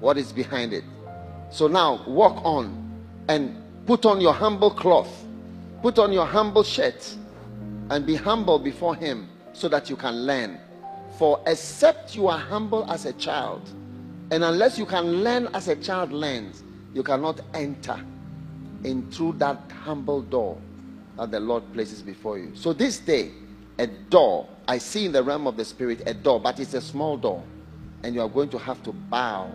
what 0.00 0.18
is 0.18 0.32
behind 0.32 0.72
it. 0.72 0.82
So 1.50 1.68
now 1.68 2.02
walk 2.08 2.44
on 2.44 3.24
and 3.28 3.62
put 3.86 4.04
on 4.04 4.20
your 4.20 4.32
humble 4.34 4.72
cloth, 4.72 5.24
put 5.82 6.00
on 6.00 6.12
your 6.12 6.26
humble 6.26 6.64
shirt, 6.64 7.14
and 7.90 8.06
be 8.06 8.14
humble 8.14 8.58
before 8.58 8.94
Him 8.94 9.28
so 9.52 9.68
that 9.68 9.88
you 9.90 9.96
can 9.96 10.26
learn. 10.26 10.58
For 11.18 11.40
except 11.46 12.14
you 12.14 12.28
are 12.28 12.38
humble 12.38 12.90
as 12.90 13.06
a 13.06 13.12
child, 13.14 13.68
and 14.30 14.44
unless 14.44 14.78
you 14.78 14.86
can 14.86 15.24
learn 15.24 15.48
as 15.54 15.68
a 15.68 15.76
child 15.76 16.12
learns, 16.12 16.62
you 16.94 17.02
cannot 17.02 17.40
enter 17.54 18.00
in 18.84 19.10
through 19.10 19.32
that 19.32 19.58
humble 19.82 20.22
door 20.22 20.58
that 21.16 21.30
the 21.30 21.40
Lord 21.40 21.64
places 21.72 22.02
before 22.02 22.38
you. 22.38 22.52
So 22.54 22.72
this 22.72 22.98
day, 22.98 23.32
a 23.78 23.86
door 23.86 24.48
I 24.68 24.78
see 24.78 25.06
in 25.06 25.12
the 25.12 25.22
realm 25.22 25.46
of 25.46 25.56
the 25.56 25.64
spirit 25.64 26.02
a 26.06 26.14
door, 26.14 26.40
but 26.40 26.60
it's 26.60 26.74
a 26.74 26.80
small 26.80 27.16
door. 27.16 27.42
And 28.02 28.14
you 28.14 28.20
are 28.20 28.28
going 28.28 28.50
to 28.50 28.58
have 28.58 28.82
to 28.84 28.92
bow 28.92 29.50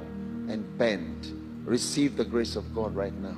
and 0.50 0.78
bend. 0.78 1.62
Receive 1.66 2.18
the 2.18 2.26
grace 2.26 2.56
of 2.56 2.76
God 2.76 2.96
right 2.96 3.14
now. 3.14 3.38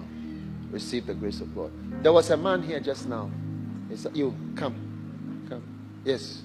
Receive 0.72 1.06
the 1.06 1.14
grace 1.14 1.42
of 1.42 1.54
God. 1.54 1.72
There 2.02 2.14
was 2.14 2.32
a 2.32 2.38
man 2.38 2.64
here 2.64 2.80
just 2.80 3.08
now. 3.08 3.30
Is 3.96 4.06
you 4.14 4.36
come. 4.58 4.76
Come. 5.48 5.64
Yes. 6.04 6.42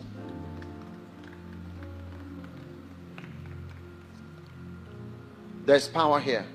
There's 5.67 5.89
power 5.89 6.21
here. 6.21 6.47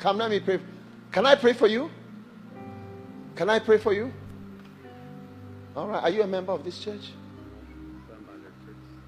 Come, 0.00 0.18
let 0.18 0.28
me 0.28 0.40
pray. 0.40 0.58
Can 1.12 1.24
I 1.24 1.36
pray 1.36 1.52
for 1.52 1.68
you? 1.68 1.88
Can 3.36 3.48
I 3.48 3.60
pray 3.60 3.78
for 3.78 3.92
you? 3.92 4.12
All 5.76 5.86
right. 5.86 6.02
Are 6.02 6.10
you 6.10 6.22
a 6.22 6.26
member 6.26 6.50
of 6.50 6.64
this 6.64 6.80
church? 6.80 7.12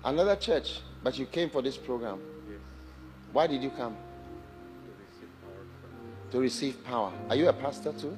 Another 0.05 0.37
church, 0.37 0.81
but 1.03 1.19
you 1.19 1.27
came 1.27 1.51
for 1.51 1.61
this 1.61 1.77
program. 1.77 2.21
Yes. 2.49 2.61
Why 3.33 3.49
did 3.49 3.65
you 3.65 3.71
come? 3.71 3.97
To 3.97 4.95
receive 5.03 5.35
power. 5.43 6.31
To 6.31 6.41
receive 6.41 6.85
power. 6.85 7.13
Are 7.31 7.37
you 7.37 7.49
a 7.49 7.53
pastor 7.53 7.93
too? 7.93 8.17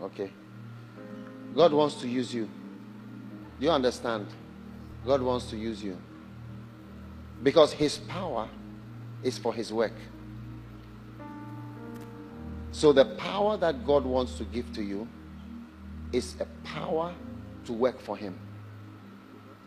Okay. 0.00 0.30
God 1.54 1.72
wants 1.72 1.96
to 1.96 2.08
use 2.08 2.34
you. 2.34 2.48
Do 3.58 3.66
you 3.66 3.70
understand? 3.70 4.26
God 5.06 5.22
wants 5.22 5.46
to 5.50 5.56
use 5.56 5.82
you. 5.82 5.96
Because 7.42 7.72
His 7.72 7.98
power 7.98 8.48
is 9.22 9.38
for 9.38 9.54
His 9.54 9.72
work. 9.72 9.92
So 12.72 12.92
the 12.92 13.04
power 13.04 13.56
that 13.58 13.86
God 13.86 14.04
wants 14.04 14.36
to 14.38 14.44
give 14.44 14.72
to 14.74 14.82
you 14.82 15.06
is 16.12 16.34
a 16.40 16.46
power 16.66 17.14
to 17.66 17.72
work 17.72 18.00
for 18.00 18.16
Him. 18.16 18.38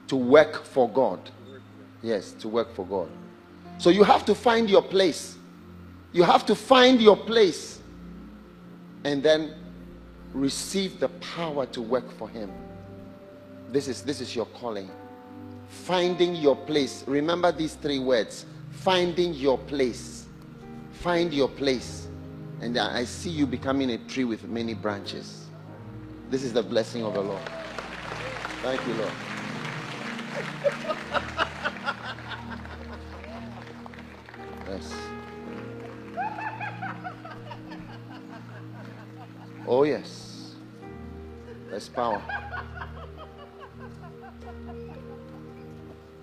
To 0.08 0.16
work 0.16 0.64
for 0.66 0.90
God. 0.90 1.30
Yes, 2.02 2.34
to 2.34 2.48
work 2.48 2.74
for 2.76 2.86
God. 2.86 3.10
So 3.78 3.90
you 3.90 4.04
have 4.04 4.26
to 4.26 4.36
find 4.36 4.70
your 4.70 4.82
place. 4.82 5.38
You 6.12 6.24
have 6.24 6.46
to 6.48 6.56
find 6.56 7.02
your 7.02 7.16
place 7.16 7.78
and 9.04 9.24
then 9.24 9.54
receive 10.38 11.00
the 11.00 11.10
power 11.10 11.66
to 11.68 11.82
work 11.82 12.10
for 12.12 12.30
him. 12.30 12.52
This 13.72 13.88
is 13.88 14.02
this 14.04 14.22
is 14.22 14.36
your 14.36 14.46
calling. 14.48 14.90
Finding 15.68 16.36
your 16.36 16.56
place. 16.56 17.04
Remember 17.08 17.52
these 17.52 17.74
three 17.76 18.00
words. 18.00 18.46
Finding 18.72 19.34
your 19.34 19.58
place. 19.58 20.26
Find 20.92 21.34
your 21.34 21.50
place. 21.50 22.08
And 22.62 22.78
I 22.78 23.04
see 23.04 23.30
you 23.30 23.46
becoming 23.46 23.92
a 23.92 23.98
tree 23.98 24.24
with 24.24 24.48
many 24.48 24.74
branches. 24.74 25.46
This 26.30 26.44
is 26.44 26.54
the 26.54 26.64
blessing 26.64 27.04
of 27.04 27.14
the 27.14 27.22
Lord. 27.22 27.42
Thank 28.62 28.86
you, 28.88 28.94
Lord. 28.94 29.12
Yes. 34.70 34.94
Oh, 39.66 39.84
yes. 39.84 40.27
There's 41.78 41.90
power. 41.90 42.20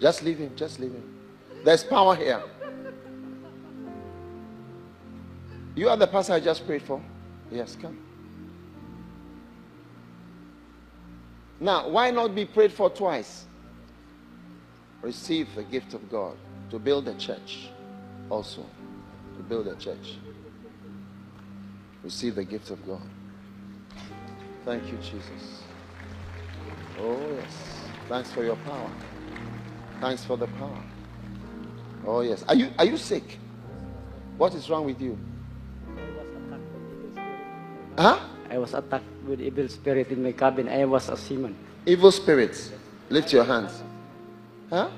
Just 0.01 0.25
leave 0.25 0.39
him. 0.39 0.51
Just 0.57 0.81
leave 0.81 0.91
him. 0.91 1.17
There's 1.65 1.85
power 1.85 2.17
here. 2.17 2.43
You 5.77 5.91
are 5.91 5.97
the 5.97 6.09
pastor 6.09 6.33
I 6.33 6.41
just 6.41 6.67
prayed 6.67 6.83
for? 6.83 7.01
Yes, 7.53 7.77
come. 7.81 7.97
Now, 11.61 11.89
why 11.89 12.11
not 12.11 12.35
be 12.35 12.47
prayed 12.47 12.73
for 12.73 12.91
twice? 12.91 13.45
Receive 15.03 15.55
the 15.55 15.63
gift 15.63 15.95
of 15.95 16.11
God 16.11 16.35
to 16.71 16.81
build 16.81 17.07
a 17.07 17.15
church 17.15 17.69
also. 18.29 18.67
To 19.37 19.43
build 19.45 19.69
a 19.69 19.77
church. 19.77 20.17
Receive 22.03 22.35
the 22.35 22.45
gift 22.45 22.71
of 22.71 22.85
God. 22.85 23.09
Thank 24.65 24.91
you, 24.91 24.97
Jesus. 24.99 25.63
Oh, 26.99 27.21
yes. 27.37 27.85
Thanks 28.09 28.33
for 28.33 28.43
your 28.43 28.57
power. 28.57 28.91
Thanks 30.01 30.25
for 30.25 30.37
the 30.37 30.47
power. 30.47 30.83
Oh, 32.07 32.21
yes. 32.21 32.45
Are 32.49 32.55
you, 32.55 32.71
are 32.79 32.85
you 32.85 32.97
sick? 32.97 33.39
What 34.39 34.55
is 34.55 34.71
wrong 34.71 34.87
with 34.87 35.01
you? 35.01 35.19
Huh? 37.99 38.21
I 38.51 38.59
was 38.59 38.75
attacked 38.75 39.05
with 39.27 39.41
evil 39.41 39.69
spirit 39.69 40.09
in 40.11 40.23
my 40.23 40.33
cabin. 40.33 40.69
I 40.69 40.85
was 40.85 41.09
a 41.09 41.17
seaman. 41.17 41.55
Evil 41.87 42.11
spirits. 42.11 42.73
Lift 43.11 43.33
your 43.33 43.45
hands. 43.45 43.83
Huh? 44.71 44.89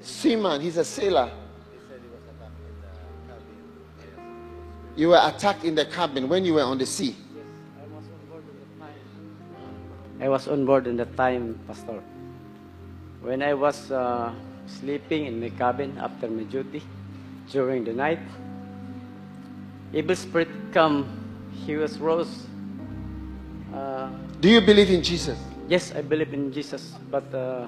Seaman. 0.00 0.60
He's 0.60 0.76
a 0.76 0.84
sailor. 0.84 1.30
You 4.96 5.08
were 5.08 5.20
attacked 5.22 5.64
in 5.64 5.74
the 5.74 5.84
cabin 5.84 6.28
when 6.28 6.44
you 6.44 6.54
were 6.54 6.62
on 6.62 6.78
the 6.78 6.86
sea. 6.86 7.16
I 10.20 10.28
was 10.28 10.48
on 10.48 10.64
board 10.64 10.86
in 10.86 10.96
that 10.98 11.16
time, 11.16 11.58
Pastor. 11.66 12.00
When 13.22 13.42
I 13.42 13.54
was 13.54 13.90
uh, 13.90 14.32
sleeping 14.66 15.26
in 15.26 15.40
my 15.40 15.50
cabin 15.50 15.96
after 15.98 16.28
my 16.28 16.44
duty 16.44 16.82
during 17.50 17.84
the 17.84 17.92
night, 17.92 18.20
evil 19.92 20.16
spirit 20.16 20.48
come. 20.72 21.20
He 21.66 21.76
was 21.76 21.98
rose. 21.98 22.46
Uh, 23.74 24.10
Do 24.40 24.48
you 24.50 24.60
believe 24.60 24.90
in 24.90 25.02
Jesus? 25.02 25.38
yes, 25.68 25.92
I 25.96 26.02
believe 26.02 26.34
in 26.34 26.52
Jesus, 26.52 26.94
but 27.10 27.32
uh, 27.34 27.66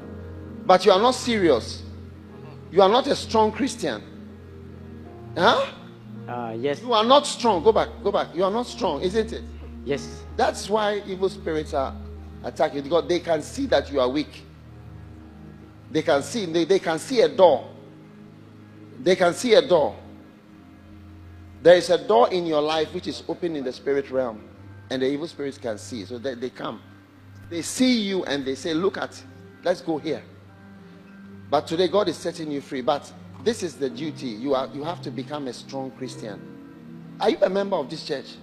But 0.66 0.84
you 0.84 0.92
are 0.92 1.00
not 1.00 1.14
serious. 1.14 1.82
You 2.70 2.82
are 2.82 2.88
not 2.88 3.06
a 3.06 3.14
strong 3.16 3.52
Christian. 3.52 4.02
Huh? 5.36 5.66
uh, 6.28 6.54
yes, 6.58 6.80
You 6.82 6.92
are 6.92 7.04
not 7.04 7.26
strong. 7.26 7.62
Go 7.62 7.72
back. 7.72 7.88
Go 8.02 8.10
back. 8.12 8.34
You 8.34 8.44
are 8.44 8.50
not 8.50 8.66
strong, 8.66 9.00
isn't 9.02 9.32
it? 9.32 9.42
yes, 9.84 10.22
That's 10.36 10.68
why 10.68 11.02
evil 11.06 11.28
spirits 11.28 11.72
are 11.74 11.94
attacking 12.46 12.82
because 12.82 13.08
they 13.08 13.18
can 13.18 13.42
see 13.42 13.66
that 13.66 13.90
you 13.90 14.00
are 14.00 14.08
weak. 14.08 14.44
They 15.90 16.02
can 16.02 16.22
see 16.22 16.46
they, 16.46 16.64
they 16.64 16.78
can 16.78 16.98
see 16.98 17.20
a 17.20 17.28
door. 17.28 17.68
They 19.02 19.16
can 19.16 19.34
see 19.34 19.54
a 19.54 19.66
door. 19.66 19.96
There 21.62 21.76
is 21.76 21.90
a 21.90 21.98
door 22.06 22.30
in 22.30 22.46
your 22.46 22.62
life 22.62 22.94
which 22.94 23.08
is 23.08 23.24
open 23.28 23.56
in 23.56 23.64
the 23.64 23.72
spirit 23.72 24.10
realm, 24.10 24.42
and 24.90 25.02
the 25.02 25.06
evil 25.06 25.26
spirits 25.26 25.58
can 25.58 25.78
see. 25.78 26.04
So 26.04 26.18
they, 26.18 26.34
they 26.34 26.50
come. 26.50 26.80
They 27.50 27.62
see 27.62 28.00
you 28.02 28.24
and 28.24 28.44
they 28.44 28.54
say, 28.54 28.74
Look 28.74 28.96
at, 28.96 29.20
let's 29.64 29.80
go 29.80 29.98
here. 29.98 30.22
But 31.50 31.66
today 31.66 31.88
God 31.88 32.08
is 32.08 32.16
setting 32.16 32.50
you 32.50 32.60
free. 32.60 32.80
But 32.80 33.12
this 33.42 33.62
is 33.62 33.74
the 33.74 33.90
duty. 33.90 34.28
You 34.28 34.54
are 34.54 34.68
you 34.72 34.84
have 34.84 35.02
to 35.02 35.10
become 35.10 35.48
a 35.48 35.52
strong 35.52 35.90
Christian. 35.92 36.40
Are 37.20 37.30
you 37.30 37.38
a 37.42 37.48
member 37.48 37.76
of 37.76 37.90
this 37.90 38.04
church? 38.06 38.36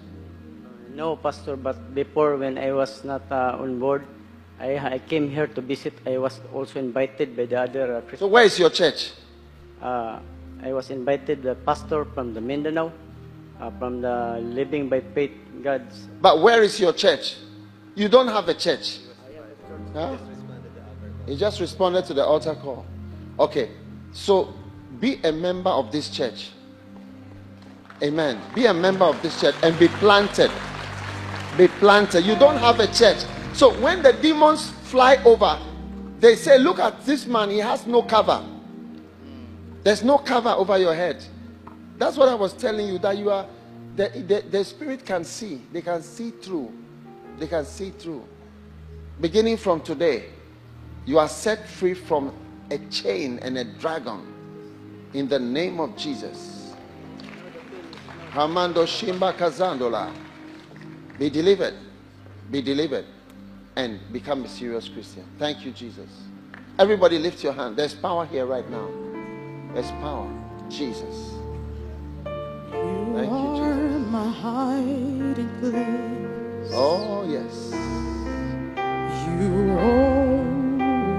No, 0.93 1.15
Pastor. 1.15 1.55
But 1.55 1.93
before, 1.93 2.37
when 2.37 2.57
I 2.57 2.71
was 2.71 3.03
not 3.03 3.23
uh, 3.31 3.57
on 3.59 3.79
board, 3.79 4.05
I, 4.59 4.77
I 4.77 4.99
came 4.99 5.29
here 5.29 5.47
to 5.47 5.61
visit. 5.61 5.93
I 6.05 6.17
was 6.17 6.39
also 6.53 6.79
invited 6.79 7.35
by 7.35 7.45
the 7.45 7.61
other 7.61 7.97
uh, 7.97 8.01
Christian. 8.01 8.19
So 8.19 8.27
where 8.27 8.45
is 8.45 8.57
your 8.57 8.69
church? 8.69 9.11
Uh, 9.81 10.19
I 10.61 10.71
was 10.71 10.89
invited 10.89 11.43
the 11.43 11.55
pastor 11.55 12.05
from 12.05 12.33
the 12.33 12.41
Mindanao, 12.41 12.91
uh, 13.59 13.71
from 13.79 14.01
the 14.01 14.39
Living 14.41 14.87
by 14.87 15.01
Faith 15.01 15.31
God's. 15.61 16.07
But 16.21 16.41
where 16.41 16.63
is 16.63 16.79
your 16.79 16.93
church? 16.93 17.35
You 17.95 18.07
don't 18.07 18.27
have 18.27 18.47
a 18.47 18.53
church. 18.53 18.99
Huh? 19.93 20.17
He 21.25 21.37
just 21.37 21.59
responded 21.59 22.05
to 22.05 22.13
the 22.13 22.23
altar 22.23 22.55
call. 22.55 22.85
Okay. 23.39 23.69
So 24.11 24.53
be 24.99 25.19
a 25.23 25.31
member 25.31 25.69
of 25.69 25.91
this 25.91 26.09
church. 26.09 26.51
Amen. 28.01 28.41
Be 28.53 28.65
a 28.65 28.73
member 28.73 29.05
of 29.05 29.21
this 29.21 29.39
church 29.39 29.55
and 29.63 29.77
be 29.79 29.87
planted. 29.87 30.51
Be 31.57 31.67
planted. 31.67 32.25
You 32.25 32.35
don't 32.35 32.57
have 32.57 32.79
a 32.79 32.87
church. 32.87 33.23
So 33.53 33.73
when 33.79 34.01
the 34.01 34.13
demons 34.13 34.71
fly 34.83 35.17
over, 35.23 35.59
they 36.19 36.35
say, 36.35 36.57
Look 36.57 36.79
at 36.79 37.05
this 37.05 37.25
man, 37.25 37.49
he 37.49 37.59
has 37.59 37.85
no 37.85 38.01
cover. 38.01 38.43
There's 39.83 40.03
no 40.03 40.17
cover 40.17 40.49
over 40.49 40.77
your 40.77 40.95
head. 40.95 41.23
That's 41.97 42.17
what 42.17 42.29
I 42.29 42.35
was 42.35 42.53
telling 42.53 42.87
you 42.87 42.97
that 42.99 43.17
you 43.17 43.29
are, 43.29 43.45
the, 43.95 44.09
the, 44.09 44.43
the 44.49 44.63
spirit 44.65 45.05
can 45.05 45.23
see. 45.23 45.61
They 45.71 45.81
can 45.81 46.01
see 46.01 46.31
through. 46.31 46.71
They 47.37 47.47
can 47.47 47.65
see 47.65 47.91
through. 47.91 48.25
Beginning 49.21 49.57
from 49.57 49.81
today, 49.81 50.29
you 51.05 51.19
are 51.19 51.27
set 51.27 51.67
free 51.67 51.93
from 51.93 52.33
a 52.71 52.77
chain 52.89 53.39
and 53.39 53.57
a 53.57 53.63
dragon 53.65 54.33
in 55.13 55.27
the 55.27 55.39
name 55.39 55.79
of 55.79 55.95
Jesus. 55.97 56.73
Hamando 58.31 58.85
Shimba 58.85 59.33
Kazandola. 59.33 60.22
Be 61.17 61.29
delivered. 61.29 61.75
Be 62.51 62.61
delivered. 62.61 63.05
And 63.75 63.99
become 64.11 64.43
a 64.45 64.47
serious 64.47 64.87
Christian. 64.87 65.25
Thank 65.39 65.65
you, 65.65 65.71
Jesus. 65.71 66.09
Everybody 66.77 67.17
lift 67.19 67.43
your 67.43 67.53
hand. 67.53 67.75
There's 67.75 67.93
power 67.93 68.25
here 68.25 68.45
right 68.45 68.69
now. 68.69 68.89
There's 69.73 69.91
power. 69.91 70.29
Jesus. 70.69 71.33
Thank 72.23 73.31
you, 73.31 73.55
Jesus. 73.57 74.07
My 74.11 74.29
hiding 74.29 75.49
place. 75.59 76.71
Oh, 76.73 77.25
yes. 77.27 77.73
You 79.25 79.77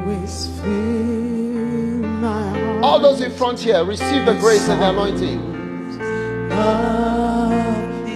always 0.07 0.47
fill 0.61 2.09
my 2.21 2.49
heart. 2.51 2.85
All 2.85 2.99
those 3.01 3.21
in 3.21 3.33
front 3.33 3.61
here, 3.61 3.85
receive 3.85 4.25
the 4.27 4.35
grace 4.35 4.69
and 4.69 4.81
the 4.81 4.91
anointing. 4.91 5.55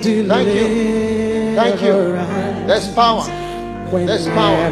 Thank 0.02 0.54
you. 0.54 1.54
Thank 1.56 1.82
you. 1.82 2.12
There's 2.66 2.88
power. 2.94 3.24
There's 3.90 4.26
power. 4.28 4.70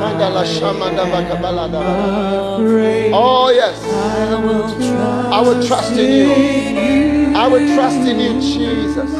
Mandala 0.00 0.44
shamanda 0.44 1.04
bakabalada. 1.06 1.80
Oh, 3.12 3.50
yes. 3.50 3.82
I 5.32 5.40
will 5.40 5.62
trust 5.66 5.92
in 5.92 6.12
you. 6.12 7.36
I 7.36 7.46
will 7.48 7.74
trust 7.74 7.98
in 8.08 8.18
you, 8.20 8.40
Jesus. 8.40 9.10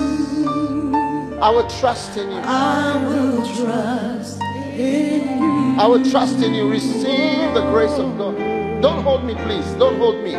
I 1.40 1.50
will 1.50 1.68
trust 1.68 2.16
in 2.18 2.30
you. 2.30 2.40
I 2.44 2.96
will 3.06 3.42
trust 3.56 4.40
in 4.76 5.40
you. 5.40 5.80
I 5.80 5.86
will 5.86 6.04
trust 6.10 6.38
in 6.42 6.52
you. 6.54 6.68
Receive 6.68 7.54
the 7.54 7.62
grace 7.70 7.98
of 7.98 8.18
God. 8.18 8.36
Don't 8.82 9.02
hold 9.02 9.24
me, 9.24 9.34
please. 9.34 9.66
Don't 9.78 9.96
hold 9.98 10.22
me. 10.22 10.34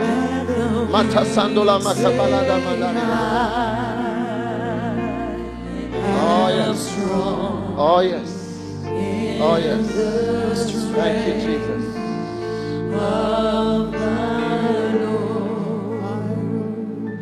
Mata 0.91 1.25
sandola 1.25 1.79
makabalada. 1.79 2.59
Oh, 6.33 6.45
oh 6.45 6.49
yes. 6.49 6.79
Oh 7.77 8.01
yes. 8.01 8.29
Oh 9.41 9.57
yes. 9.57 9.85
Thank 10.95 11.27
you, 11.27 11.33
Jesus. 11.45 11.83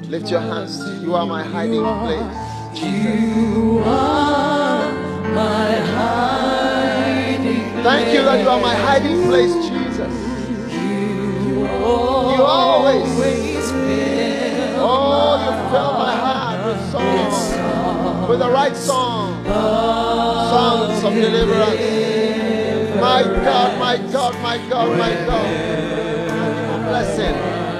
Lift 0.10 0.30
your 0.32 0.42
hands. 0.42 0.80
You 1.02 1.16
are 1.16 1.26
my 1.26 1.44
hiding 1.44 1.82
place. 1.82 2.38
You 2.82 3.82
are 3.86 4.92
my 5.34 5.76
hiding 5.96 7.62
place. 7.72 7.84
Thank 7.84 8.14
you 8.14 8.22
that 8.24 8.42
you 8.44 8.50
are 8.50 8.62
my 8.62 8.76
hiding 8.76 9.24
place, 9.24 9.54
Jesus. 9.70 10.14
You 11.50 11.66
always. 12.44 13.04
Oh, 14.82 15.36
you 15.44 15.52
fill 15.72 15.94
my 15.94 16.14
heart 16.16 16.58
with 16.66 16.82
song, 16.92 17.59
with 18.30 18.38
the 18.38 18.50
right 18.52 18.76
song, 18.78 19.44
songs 19.44 21.04
of 21.04 21.14
deliverance. 21.14 21.82
My 23.02 23.24
God, 23.24 23.80
my 23.80 23.98
God, 24.12 24.34
my 24.44 24.58
God, 24.70 24.98
my 25.00 25.14
God. 25.26 25.50
Thank 26.30 26.46
you 26.48 26.68
for 26.70 26.80
blessing. 26.90 27.36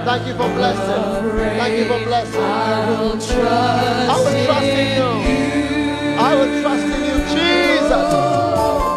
Thank 0.06 0.28
you 0.28 0.34
for 0.34 0.50
blessing. 0.58 1.30
Thank 1.60 1.78
you 1.78 1.86
for 1.86 2.04
blessing. 2.04 2.42
I 2.42 3.00
will 3.00 3.12
trust 3.12 4.10
I 4.10 4.18
will 4.18 4.46
trust 4.46 4.66
in 4.66 4.88
you. 4.98 5.10
I 6.18 6.34
will 6.34 6.62
trust 6.64 6.86
in 6.96 7.02
you, 7.10 7.18
Jesus. 7.30 8.08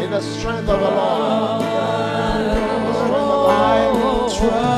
In 0.00 0.10
the 0.10 0.20
strength 0.20 0.68
of 0.68 0.80
the 0.80 0.90
Lord. 0.90 1.28
trust 4.38 4.77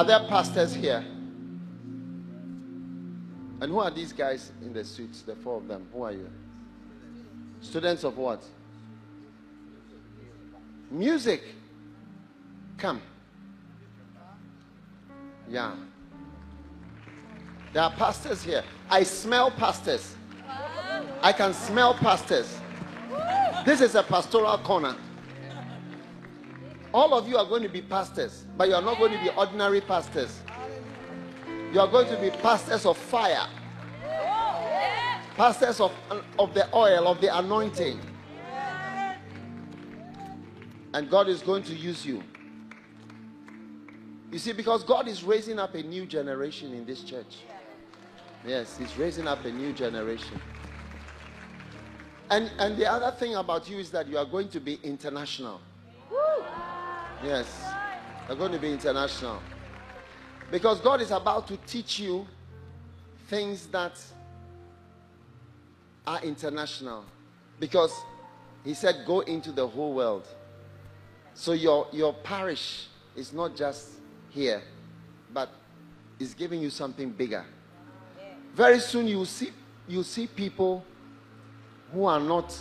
Are 0.00 0.04
there 0.04 0.20
pastors 0.20 0.74
here? 0.74 1.04
And 3.60 3.70
who 3.70 3.80
are 3.80 3.90
these 3.90 4.14
guys 4.14 4.50
in 4.62 4.72
the 4.72 4.82
suits, 4.82 5.20
the 5.20 5.36
four 5.36 5.58
of 5.58 5.68
them? 5.68 5.86
Who 5.92 6.04
are 6.04 6.12
you? 6.12 6.30
Students 7.60 8.02
of 8.04 8.16
what? 8.16 8.42
Music. 10.90 11.42
Come. 12.78 13.02
Yeah. 15.50 15.74
There 17.74 17.82
are 17.82 17.90
pastors 17.90 18.42
here. 18.42 18.64
I 18.88 19.02
smell 19.02 19.50
pastors. 19.50 20.16
I 21.20 21.34
can 21.34 21.52
smell 21.52 21.92
pastors. 21.92 22.58
This 23.66 23.82
is 23.82 23.94
a 23.96 24.02
pastoral 24.02 24.56
corner. 24.56 24.96
All 26.92 27.14
of 27.14 27.28
you 27.28 27.36
are 27.36 27.46
going 27.46 27.62
to 27.62 27.68
be 27.68 27.82
pastors, 27.82 28.44
but 28.56 28.68
you 28.68 28.74
are 28.74 28.82
not 28.82 28.98
going 28.98 29.12
to 29.12 29.18
be 29.20 29.30
ordinary 29.30 29.80
pastors. 29.80 30.40
You 31.72 31.78
are 31.78 31.86
going 31.86 32.08
to 32.08 32.20
be 32.20 32.30
pastors 32.30 32.84
of 32.84 32.96
fire, 32.96 33.46
pastors 35.36 35.78
of, 35.80 35.92
of 36.36 36.52
the 36.52 36.68
oil, 36.74 37.06
of 37.06 37.20
the 37.20 37.36
anointing. 37.36 38.00
And 40.92 41.08
God 41.08 41.28
is 41.28 41.42
going 41.42 41.62
to 41.64 41.74
use 41.74 42.04
you. 42.04 42.24
You 44.32 44.40
see, 44.40 44.52
because 44.52 44.82
God 44.82 45.06
is 45.06 45.22
raising 45.22 45.60
up 45.60 45.76
a 45.76 45.82
new 45.84 46.06
generation 46.06 46.72
in 46.72 46.84
this 46.84 47.04
church. 47.04 47.38
Yes, 48.44 48.76
He's 48.76 48.96
raising 48.96 49.28
up 49.28 49.44
a 49.44 49.52
new 49.52 49.72
generation. 49.72 50.40
And, 52.30 52.50
and 52.58 52.76
the 52.76 52.90
other 52.90 53.16
thing 53.16 53.36
about 53.36 53.68
you 53.68 53.78
is 53.78 53.90
that 53.90 54.08
you 54.08 54.18
are 54.18 54.24
going 54.24 54.48
to 54.48 54.60
be 54.60 54.80
international. 54.82 55.60
Yes, 57.22 57.46
you're 58.26 58.36
going 58.36 58.52
to 58.52 58.58
be 58.58 58.72
international. 58.72 59.40
Because 60.50 60.80
God 60.80 61.00
is 61.00 61.10
about 61.10 61.46
to 61.48 61.56
teach 61.58 61.98
you 61.98 62.26
things 63.28 63.66
that 63.66 64.00
are 66.06 66.22
international. 66.22 67.04
Because 67.58 67.92
He 68.64 68.74
said, 68.74 69.04
go 69.06 69.20
into 69.20 69.52
the 69.52 69.66
whole 69.66 69.92
world. 69.92 70.26
So 71.34 71.52
your, 71.52 71.86
your 71.92 72.12
parish 72.12 72.88
is 73.14 73.32
not 73.32 73.54
just 73.54 73.88
here, 74.30 74.62
but 75.32 75.50
is 76.18 76.34
giving 76.34 76.60
you 76.60 76.70
something 76.70 77.10
bigger. 77.10 77.44
Very 78.54 78.80
soon 78.80 79.06
you 79.06 79.24
see 79.24 79.50
you 79.88 80.02
see 80.02 80.26
people 80.26 80.84
who 81.92 82.04
are 82.04 82.20
not 82.20 82.56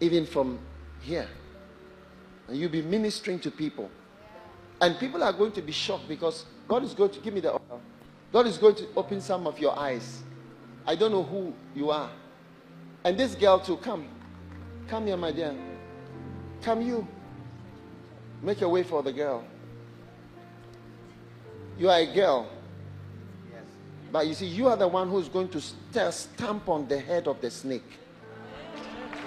even 0.00 0.24
from 0.24 0.58
here. 1.02 1.28
And 2.48 2.56
you'll 2.56 2.70
be 2.70 2.82
ministering 2.82 3.38
to 3.40 3.50
people. 3.50 3.90
And 4.80 4.98
people 4.98 5.22
are 5.22 5.32
going 5.32 5.52
to 5.52 5.62
be 5.62 5.72
shocked 5.72 6.08
because 6.08 6.46
God 6.66 6.82
is 6.82 6.94
going 6.94 7.10
to 7.10 7.20
give 7.20 7.34
me 7.34 7.40
the 7.40 7.52
oil. 7.52 7.80
God 8.32 8.46
is 8.46 8.58
going 8.58 8.74
to 8.76 8.86
open 8.96 9.20
some 9.20 9.46
of 9.46 9.58
your 9.58 9.78
eyes. 9.78 10.22
I 10.86 10.94
don't 10.94 11.12
know 11.12 11.22
who 11.22 11.52
you 11.74 11.90
are. 11.90 12.10
And 13.04 13.18
this 13.18 13.34
girl 13.34 13.58
too, 13.58 13.76
come. 13.78 14.06
Come 14.88 15.06
here, 15.06 15.16
my 15.16 15.32
dear. 15.32 15.54
Come 16.62 16.82
you. 16.82 17.06
Make 18.42 18.62
a 18.62 18.68
way 18.68 18.82
for 18.82 19.02
the 19.02 19.12
girl. 19.12 19.44
You 21.78 21.90
are 21.90 21.98
a 21.98 22.14
girl. 22.14 22.48
But 24.10 24.26
you 24.26 24.34
see, 24.34 24.46
you 24.46 24.68
are 24.68 24.76
the 24.76 24.88
one 24.88 25.10
who's 25.10 25.28
going 25.28 25.48
to 25.50 25.60
st- 25.60 26.14
stamp 26.14 26.68
on 26.68 26.88
the 26.88 26.98
head 26.98 27.28
of 27.28 27.40
the 27.40 27.50
snake. 27.50 27.98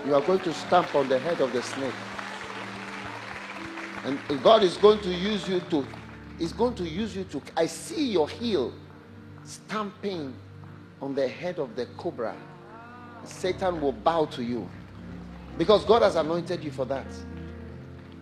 You 0.05 0.15
are 0.15 0.21
going 0.21 0.39
to 0.39 0.53
stamp 0.53 0.95
on 0.95 1.07
the 1.07 1.19
head 1.19 1.39
of 1.41 1.53
the 1.53 1.61
snake. 1.61 1.93
And 4.03 4.19
God 4.43 4.63
is 4.63 4.77
going 4.77 4.99
to 5.01 5.09
use 5.13 5.47
you 5.47 5.59
to, 5.69 5.85
is 6.39 6.53
going 6.53 6.75
to 6.75 6.87
use 6.87 7.15
you 7.15 7.23
to, 7.25 7.41
I 7.55 7.67
see 7.67 8.11
your 8.11 8.27
heel 8.27 8.73
stamping 9.43 10.33
on 11.01 11.13
the 11.13 11.27
head 11.27 11.59
of 11.59 11.75
the 11.75 11.85
cobra. 11.97 12.35
Satan 13.23 13.79
will 13.79 13.91
bow 13.91 14.25
to 14.25 14.43
you. 14.43 14.67
Because 15.57 15.85
God 15.85 16.01
has 16.01 16.15
anointed 16.15 16.63
you 16.63 16.71
for 16.71 16.85
that. 16.85 17.05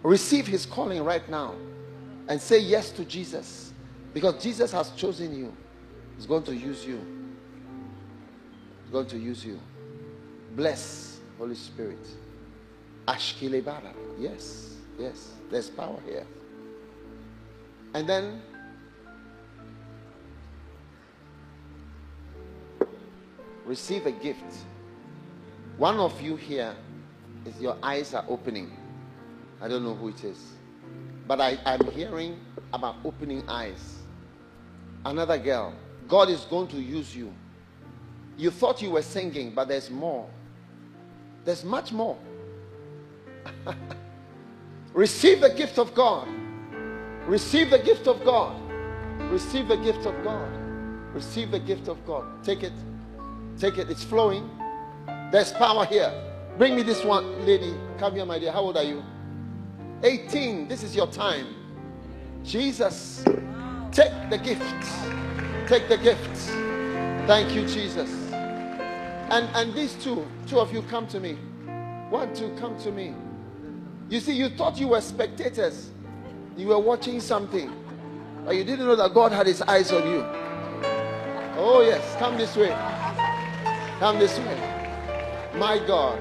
Receive 0.03 0.47
his 0.47 0.65
calling 0.65 1.03
right 1.03 1.27
now 1.30 1.56
and 2.27 2.41
say 2.41 2.60
yes 2.60 2.91
to 2.91 3.06
Jesus. 3.06 3.73
Because 4.14 4.41
Jesus 4.41 4.72
has 4.72 4.91
chosen 4.91 5.35
you. 5.35 5.56
He's 6.15 6.26
going 6.26 6.43
to 6.43 6.56
use 6.56 6.85
you. 6.85 6.99
He's 8.84 8.91
going 8.91 9.07
to 9.07 9.18
use 9.18 9.45
you. 9.45 9.60
Bless, 10.56 11.19
Holy 11.38 11.56
Spirit. 11.56 12.06
Ashkilebara. 13.07 13.93
Yes, 14.18 14.76
yes. 14.97 15.34
There's 15.49 15.69
power 15.69 15.99
here. 16.05 16.26
And 17.93 18.07
then 18.07 18.41
receive 23.65 24.05
a 24.05 24.11
gift. 24.11 24.65
One 25.77 25.97
of 25.97 26.19
you 26.21 26.35
here 26.35 26.76
is 27.45 27.59
your 27.59 27.77
eyes 27.81 28.13
are 28.13 28.26
opening. 28.27 28.76
I 29.61 29.67
don't 29.67 29.84
know 29.84 29.95
who 29.95 30.09
it 30.09 30.23
is. 30.23 30.39
But 31.27 31.41
I, 31.41 31.57
I'm 31.65 31.85
hearing 31.91 32.39
about 32.73 32.95
opening 33.03 33.47
eyes. 33.47 33.99
Another 35.05 35.38
girl. 35.38 35.73
God 36.07 36.30
is 36.30 36.41
going 36.45 36.67
to 36.69 36.77
use 36.77 37.15
you. 37.15 37.34
You 38.38 38.51
thought 38.51 38.81
you 38.81 38.91
were 38.91 39.01
singing, 39.01 39.51
but 39.51 39.67
there's 39.67 39.89
more. 39.89 40.27
There's 41.45 41.63
much 41.63 41.91
more. 41.91 42.17
Receive 44.99 45.39
the 45.39 45.51
gift 45.51 45.80
of 45.80 45.95
God. 45.95 46.27
Receive 47.26 47.69
the 47.69 47.80
gift 47.80 48.05
of 48.05 48.21
God. 48.26 48.53
Receive 49.31 49.69
the 49.69 49.77
gift 49.77 50.05
of 50.05 50.13
God. 50.26 50.51
Receive 51.13 51.51
the 51.51 51.59
gift 51.59 51.88
of 51.88 52.05
God. 52.05 52.26
Take 52.43 52.63
it. 52.63 52.73
Take 53.57 53.77
it. 53.77 53.89
It's 53.89 54.03
flowing. 54.03 54.49
There's 55.31 55.53
power 55.53 55.85
here. 55.85 56.11
Bring 56.57 56.76
me 56.76 56.84
this 56.84 57.05
one 57.05 57.45
lady. 57.45 57.73
Come 57.97 58.15
here, 58.15 58.26
my 58.26 58.39
dear. 58.39 58.51
How 58.51 58.59
old 58.59 58.76
are 58.76 58.84
you? 58.84 59.01
18. 60.03 60.67
This 60.67 60.84
is 60.84 60.93
your 60.93 61.07
time. 61.07 61.47
Jesus, 62.43 63.23
take 63.93 64.11
the 64.30 64.38
gift. 64.38 64.85
Take 65.69 65.88
the 65.88 65.97
gift. 65.97 66.35
Thank 67.26 67.55
you, 67.55 67.65
Jesus. 67.67 68.11
And 68.34 69.47
and 69.55 69.73
these 69.73 69.93
two, 70.03 70.27
two 70.45 70.59
of 70.59 70.73
you 70.73 70.81
come 70.81 71.07
to 71.07 71.21
me. 71.21 71.38
One, 72.09 72.35
two, 72.35 72.53
come 72.59 72.77
to 72.80 72.91
me. 72.91 73.13
You 74.10 74.19
see, 74.19 74.34
you 74.34 74.49
thought 74.49 74.80
you 74.80 74.88
were 74.88 75.02
spectators. 75.02 75.91
You 76.57 76.68
were 76.68 76.80
watching 76.80 77.22
something. 77.22 77.72
But 78.44 78.56
you 78.56 78.64
didn't 78.64 78.88
know 78.88 78.95
that 78.95 79.14
God 79.14 79.31
had 79.31 79.45
his 79.45 79.61
eyes 79.61 79.91
on 79.91 80.10
you. 80.10 80.26
Oh, 81.56 81.84
yes. 81.86 82.15
Come 82.18 82.36
this 82.36 82.56
way. 82.56 82.69
Come 83.99 84.18
this 84.18 84.36
way. 84.40 85.52
My 85.57 85.77
God. 85.86 86.19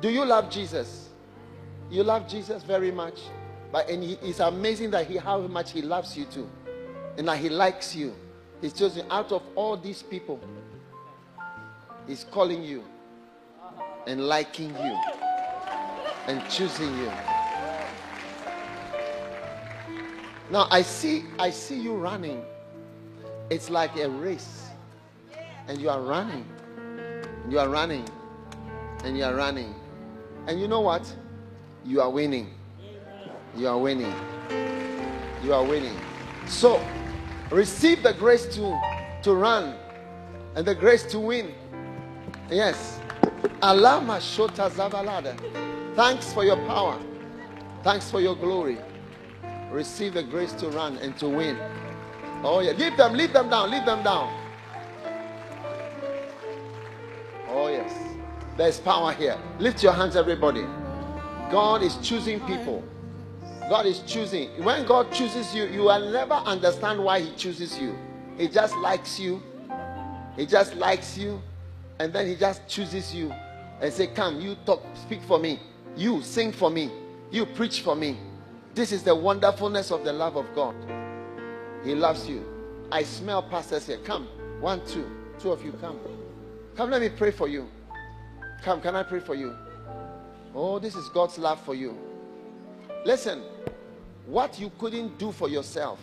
Do 0.00 0.08
you 0.08 0.24
love 0.24 0.50
Jesus? 0.50 1.10
You 1.90 2.02
love 2.02 2.26
Jesus 2.26 2.62
very 2.62 2.90
much. 2.90 3.20
But 3.70 3.90
and 3.90 4.02
he, 4.02 4.14
it's 4.22 4.40
amazing 4.40 4.92
that 4.92 5.06
he 5.06 5.18
how 5.18 5.40
much 5.40 5.72
he 5.72 5.82
loves 5.82 6.16
you 6.16 6.24
too. 6.24 6.48
And 7.18 7.28
that 7.28 7.38
he 7.38 7.50
likes 7.50 7.94
you. 7.94 8.14
He's 8.62 8.72
chosen 8.72 9.04
out 9.10 9.32
of 9.32 9.42
all 9.54 9.76
these 9.76 10.02
people. 10.02 10.40
He's 12.06 12.24
calling 12.24 12.62
you 12.62 12.84
and 14.06 14.26
liking 14.26 14.70
you 14.70 14.98
and 16.26 16.42
choosing 16.48 16.96
you. 16.98 17.10
Now 20.50 20.68
I 20.70 20.82
see 20.82 21.24
I 21.38 21.50
see 21.50 21.78
you 21.78 21.96
running. 21.96 22.44
It's 23.50 23.70
like 23.70 23.96
a 23.96 24.08
race. 24.08 24.68
And 25.68 25.80
you 25.80 25.90
are 25.90 26.00
running. 26.00 26.44
You 27.48 27.58
are 27.58 27.68
running. 27.68 28.08
And 29.04 29.16
you 29.16 29.24
are 29.24 29.34
running. 29.34 29.74
And 30.46 30.60
you 30.60 30.68
know 30.68 30.80
what? 30.80 31.12
You 31.84 32.00
are 32.00 32.10
winning. 32.10 32.54
You 33.56 33.68
are 33.68 33.78
winning. 33.78 34.14
You 35.42 35.54
are 35.54 35.64
winning. 35.64 35.96
So 36.46 36.80
receive 37.50 38.02
the 38.02 38.12
grace 38.14 38.46
to 38.54 38.78
to 39.22 39.34
run 39.34 39.74
and 40.54 40.66
the 40.66 40.74
grace 40.74 41.02
to 41.10 41.18
win. 41.18 41.54
Yes. 42.48 43.00
Alama 43.62 44.18
Shota 44.18 44.70
Zavalada. 44.70 45.65
Thanks 45.96 46.30
for 46.30 46.44
your 46.44 46.58
power. 46.66 47.00
Thanks 47.82 48.10
for 48.10 48.20
your 48.20 48.36
glory. 48.36 48.76
Receive 49.70 50.12
the 50.12 50.22
grace 50.22 50.52
to 50.52 50.68
run 50.68 50.98
and 50.98 51.16
to 51.16 51.26
win. 51.26 51.58
Oh, 52.44 52.60
yeah. 52.60 52.72
Leave 52.72 52.98
them, 52.98 53.14
leave 53.14 53.32
them 53.32 53.48
down, 53.48 53.70
leave 53.70 53.86
them 53.86 54.02
down. 54.04 54.30
Oh, 57.48 57.68
yes. 57.68 57.90
There's 58.58 58.78
power 58.78 59.12
here. 59.14 59.38
Lift 59.58 59.82
your 59.82 59.94
hands, 59.94 60.16
everybody. 60.16 60.66
God 61.50 61.82
is 61.82 61.96
choosing 62.02 62.40
people. 62.40 62.84
God 63.70 63.86
is 63.86 64.00
choosing. 64.00 64.50
When 64.62 64.84
God 64.84 65.10
chooses 65.10 65.54
you, 65.54 65.64
you 65.64 65.84
will 65.84 66.10
never 66.12 66.34
understand 66.34 67.02
why 67.02 67.20
He 67.20 67.34
chooses 67.36 67.78
you. 67.78 67.96
He 68.36 68.48
just 68.48 68.76
likes 68.76 69.18
you. 69.18 69.42
He 70.36 70.44
just 70.44 70.74
likes 70.76 71.16
you. 71.16 71.40
And 71.98 72.12
then 72.12 72.26
He 72.26 72.36
just 72.36 72.68
chooses 72.68 73.14
you 73.14 73.32
and 73.80 73.90
say, 73.90 74.08
Come, 74.08 74.42
you 74.42 74.56
talk, 74.66 74.82
speak 74.94 75.22
for 75.22 75.38
me. 75.38 75.58
You 75.96 76.22
sing 76.22 76.52
for 76.52 76.70
me. 76.70 76.90
You 77.30 77.46
preach 77.46 77.80
for 77.80 77.96
me. 77.96 78.18
This 78.74 78.92
is 78.92 79.02
the 79.02 79.14
wonderfulness 79.14 79.90
of 79.90 80.04
the 80.04 80.12
love 80.12 80.36
of 80.36 80.54
God. 80.54 80.74
He 81.84 81.94
loves 81.94 82.28
you. 82.28 82.44
I 82.92 83.02
smell 83.02 83.42
pastors 83.42 83.86
here. 83.86 83.98
Come. 84.04 84.28
One, 84.60 84.84
two. 84.86 85.10
Two 85.38 85.52
of 85.52 85.64
you 85.64 85.72
come. 85.72 85.98
Come, 86.76 86.90
let 86.90 87.00
me 87.00 87.08
pray 87.08 87.30
for 87.30 87.48
you. 87.48 87.68
Come, 88.62 88.80
can 88.80 88.94
I 88.94 89.02
pray 89.02 89.20
for 89.20 89.34
you? 89.34 89.54
Oh, 90.54 90.78
this 90.78 90.94
is 90.94 91.08
God's 91.08 91.38
love 91.38 91.60
for 91.62 91.74
you. 91.74 91.96
Listen, 93.04 93.42
what 94.26 94.58
you 94.58 94.70
couldn't 94.78 95.18
do 95.18 95.32
for 95.32 95.48
yourself, 95.48 96.00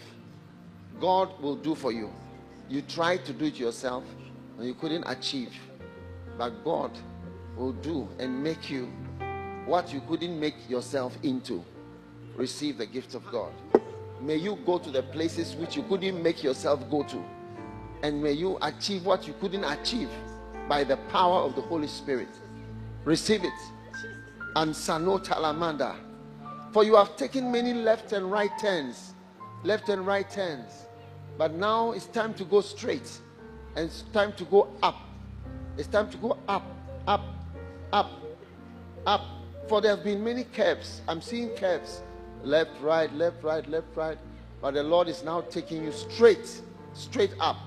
God 0.99 1.39
will 1.41 1.55
do 1.55 1.75
for 1.75 1.91
you. 1.91 2.09
You 2.69 2.81
tried 2.81 3.25
to 3.25 3.33
do 3.33 3.45
it 3.45 3.55
yourself 3.55 4.03
and 4.57 4.67
you 4.67 4.73
couldn't 4.73 5.03
achieve. 5.05 5.53
But 6.37 6.63
God 6.63 6.91
will 7.57 7.73
do 7.73 8.07
and 8.19 8.43
make 8.43 8.69
you 8.69 8.91
what 9.65 9.93
you 9.93 10.01
couldn't 10.01 10.39
make 10.39 10.69
yourself 10.69 11.17
into. 11.23 11.63
Receive 12.35 12.77
the 12.77 12.85
gift 12.85 13.15
of 13.15 13.25
God. 13.31 13.51
May 14.21 14.37
you 14.37 14.57
go 14.65 14.77
to 14.79 14.89
the 14.89 15.03
places 15.03 15.55
which 15.55 15.75
you 15.75 15.83
couldn't 15.83 16.21
make 16.21 16.43
yourself 16.43 16.89
go 16.89 17.03
to. 17.03 17.23
And 18.01 18.21
may 18.21 18.31
you 18.31 18.57
achieve 18.61 19.05
what 19.05 19.27
you 19.27 19.33
couldn't 19.39 19.63
achieve 19.63 20.09
by 20.67 20.83
the 20.83 20.97
power 21.11 21.41
of 21.41 21.55
the 21.55 21.61
Holy 21.61 21.87
Spirit. 21.87 22.29
Receive 23.05 23.43
it. 23.43 23.53
And 24.55 24.75
Sano 24.75 25.17
Talamanda. 25.17 25.95
For 26.71 26.83
you 26.83 26.95
have 26.95 27.15
taken 27.17 27.51
many 27.51 27.73
left 27.73 28.13
and 28.13 28.31
right 28.31 28.51
turns. 28.59 29.13
Left 29.63 29.89
and 29.89 30.05
right 30.05 30.29
turns. 30.29 30.71
But 31.37 31.53
now 31.53 31.91
it's 31.91 32.07
time 32.07 32.33
to 32.35 32.43
go 32.43 32.61
straight. 32.61 33.19
And 33.75 33.85
it's 33.85 34.03
time 34.13 34.33
to 34.33 34.45
go 34.45 34.69
up. 34.81 34.99
It's 35.77 35.87
time 35.87 36.09
to 36.11 36.17
go 36.17 36.37
up, 36.47 36.63
up, 37.07 37.23
up, 37.91 38.11
up. 39.05 39.42
For 39.67 39.81
there 39.81 39.95
have 39.95 40.03
been 40.03 40.23
many 40.23 40.43
curves. 40.43 41.01
I'm 41.07 41.21
seeing 41.21 41.49
curves. 41.55 42.01
Left, 42.43 42.71
right, 42.81 43.11
left, 43.13 43.43
right, 43.43 43.67
left, 43.69 43.87
right. 43.95 44.17
But 44.61 44.73
the 44.73 44.83
Lord 44.83 45.07
is 45.07 45.23
now 45.23 45.41
taking 45.41 45.83
you 45.83 45.91
straight, 45.91 46.61
straight 46.93 47.33
up. 47.39 47.57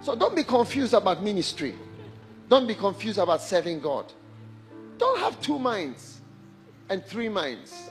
So 0.00 0.14
don't 0.16 0.34
be 0.34 0.44
confused 0.44 0.94
about 0.94 1.22
ministry. 1.22 1.74
Don't 2.48 2.66
be 2.66 2.74
confused 2.74 3.18
about 3.18 3.40
serving 3.40 3.80
God. 3.80 4.12
Don't 4.98 5.18
have 5.18 5.40
two 5.40 5.58
minds 5.58 6.20
and 6.88 7.04
three 7.04 7.28
minds. 7.28 7.90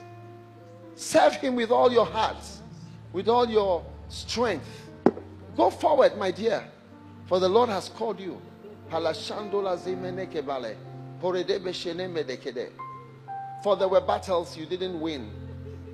Serve 0.94 1.34
Him 1.34 1.56
with 1.56 1.70
all 1.70 1.92
your 1.92 2.06
heart, 2.06 2.44
with 3.12 3.28
all 3.28 3.48
your 3.48 3.84
strength. 4.08 4.90
Go 5.56 5.70
forward, 5.70 6.16
my 6.16 6.30
dear, 6.30 6.64
for 7.26 7.40
the 7.40 7.48
Lord 7.48 7.68
has 7.68 7.88
called 7.88 8.20
you. 8.20 8.40
For 13.62 13.76
there 13.76 13.88
were 13.88 14.00
battles 14.00 14.56
you 14.56 14.66
didn't 14.66 15.00
win, 15.00 15.30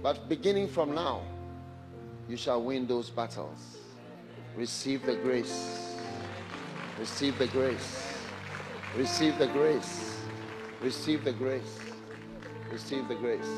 but 0.03 0.29
beginning 0.29 0.69
from 0.69 0.95
now, 0.95 1.21
you 2.27 2.37
shall 2.37 2.63
win 2.63 2.87
those 2.87 3.11
battles. 3.11 3.77
Receive 4.57 5.05
the 5.05 5.17
grace. 5.17 5.97
Receive 6.99 7.39
the 7.39 7.47
grace. 7.49 8.15
Receive 8.97 9.39
the 9.39 9.47
grace. 9.49 10.19
Receive 10.81 11.25
the 11.25 11.33
grace. 11.33 11.79
Receive 12.73 13.07
the 13.07 13.15
grace. 13.15 13.51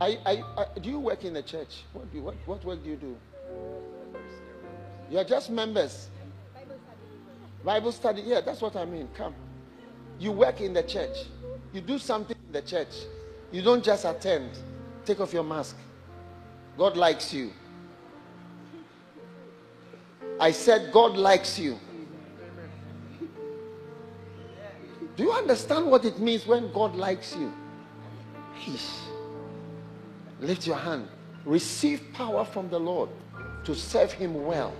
I, 0.00 0.18
I, 0.26 0.42
I, 0.56 0.78
do 0.80 0.90
you 0.90 0.98
work 0.98 1.24
in 1.24 1.34
the 1.34 1.42
church? 1.42 1.84
What, 1.92 2.10
do 2.10 2.18
you, 2.18 2.24
what, 2.24 2.34
what 2.46 2.64
work 2.64 2.82
do 2.82 2.90
you 2.90 2.96
do? 2.96 3.16
You 5.10 5.18
are 5.18 5.24
just 5.24 5.50
members. 5.50 6.08
Bible 7.64 7.92
study. 7.92 8.22
Yeah, 8.22 8.40
that's 8.40 8.60
what 8.60 8.76
I 8.76 8.84
mean. 8.84 9.08
Come. 9.14 9.34
You 10.18 10.32
work 10.32 10.60
in 10.60 10.72
the 10.72 10.82
church. 10.82 11.16
You 11.72 11.80
do 11.80 11.98
something 11.98 12.36
in 12.46 12.52
the 12.52 12.62
church. 12.62 12.94
You 13.52 13.62
don't 13.62 13.84
just 13.84 14.04
attend. 14.04 14.50
Take 15.04 15.20
off 15.20 15.32
your 15.32 15.44
mask. 15.44 15.76
God 16.76 16.96
likes 16.96 17.32
you. 17.32 17.52
I 20.38 20.50
said, 20.50 20.92
God 20.92 21.16
likes 21.16 21.58
you. 21.58 21.78
Do 25.16 25.22
you 25.22 25.32
understand 25.32 25.90
what 25.90 26.04
it 26.04 26.18
means 26.18 26.46
when 26.46 26.70
God 26.72 26.94
likes 26.94 27.34
you? 27.34 27.52
Eesh. 28.60 28.98
Lift 30.40 30.66
your 30.66 30.76
hand. 30.76 31.08
Receive 31.46 32.02
power 32.12 32.44
from 32.44 32.68
the 32.68 32.78
Lord 32.78 33.08
to 33.64 33.74
serve 33.74 34.12
Him 34.12 34.44
well. 34.44 34.74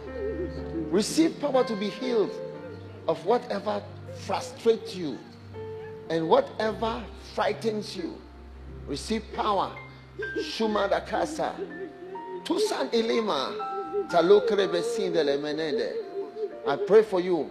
Receive 0.90 1.40
power 1.40 1.64
to 1.64 1.74
be 1.76 1.88
healed 1.88 2.30
of 3.08 3.24
whatever 3.24 3.82
frustrates 4.20 4.94
you 4.94 5.18
and 6.10 6.28
whatever 6.28 7.02
frightens 7.34 7.96
you. 7.96 8.16
Receive 8.86 9.22
power. 9.34 9.72
Shuma 10.38 10.88
da 10.88 11.00
casa. 11.00 11.54
Tusan 12.44 12.90
ilima. 12.92 13.54
I 16.66 16.76
pray 16.86 17.02
for 17.02 17.20
you. 17.20 17.50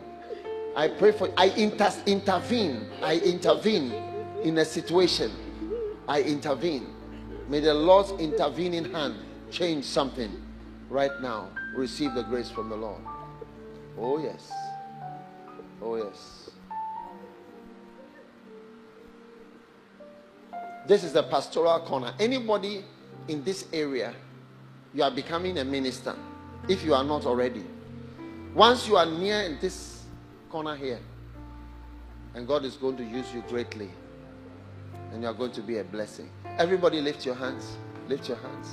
I 0.76 0.88
pray 0.88 1.12
for 1.12 1.30
I 1.38 1.46
inter- 1.58 1.94
intervene. 2.06 2.88
I 3.02 3.18
intervene 3.18 3.92
in 4.44 4.58
a 4.58 4.66
situation. 4.66 5.32
I 6.08 6.22
intervene. 6.22 6.88
May 7.50 7.60
the 7.60 7.74
Lord's 7.74 8.12
intervening 8.22 8.92
hand 8.92 9.16
change 9.52 9.86
something 9.86 10.32
right 10.90 11.12
now. 11.22 11.50
Receive 11.76 12.14
the 12.14 12.24
grace 12.24 12.50
from 12.50 12.70
the 12.70 12.76
Lord. 12.76 13.02
Oh, 13.98 14.18
yes. 14.18 14.52
Oh, 15.82 15.96
yes. 15.96 16.35
This 20.88 21.04
is 21.04 21.14
the 21.14 21.24
pastoral 21.24 21.80
corner. 21.80 22.14
Anybody 22.20 22.84
in 23.28 23.44
this 23.44 23.66
area, 23.74 24.14
you 24.94 25.04
are 25.04 25.12
becoming 25.12 25.58
a 25.58 25.66
minister 25.66 26.16
if 26.70 26.84
you 26.84 26.94
are 26.94 27.04
not 27.04 27.26
already. 27.26 27.64
Once 28.54 28.88
you 28.88 28.96
are 28.96 29.06
near 29.06 29.42
in 29.42 29.58
this 29.60 30.04
corner 30.50 30.76
here, 30.76 31.00
and 32.34 32.48
God 32.48 32.66
is 32.66 32.76
going 32.76 32.98
to 32.98 33.04
use 33.04 33.34
you 33.34 33.44
greatly, 33.48 33.90
and 35.12 35.22
you 35.22 35.28
are 35.28 35.34
going 35.34 35.52
to 35.54 35.62
be 35.62 35.78
a 35.80 35.84
blessing. 35.84 36.30
Everybody, 36.58 37.02
lift 37.02 37.26
your 37.26 37.36
hands. 37.36 37.78
Lift 38.08 38.28
your 38.30 38.38
hands. 38.38 38.68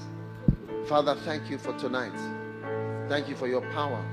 Father, 0.88 1.14
thank 1.24 1.48
you 1.48 1.58
for 1.58 1.72
tonight. 1.78 2.12
Thank 3.08 3.28
you 3.28 3.36
for 3.36 3.48
your 3.48 3.62
power, 3.72 4.04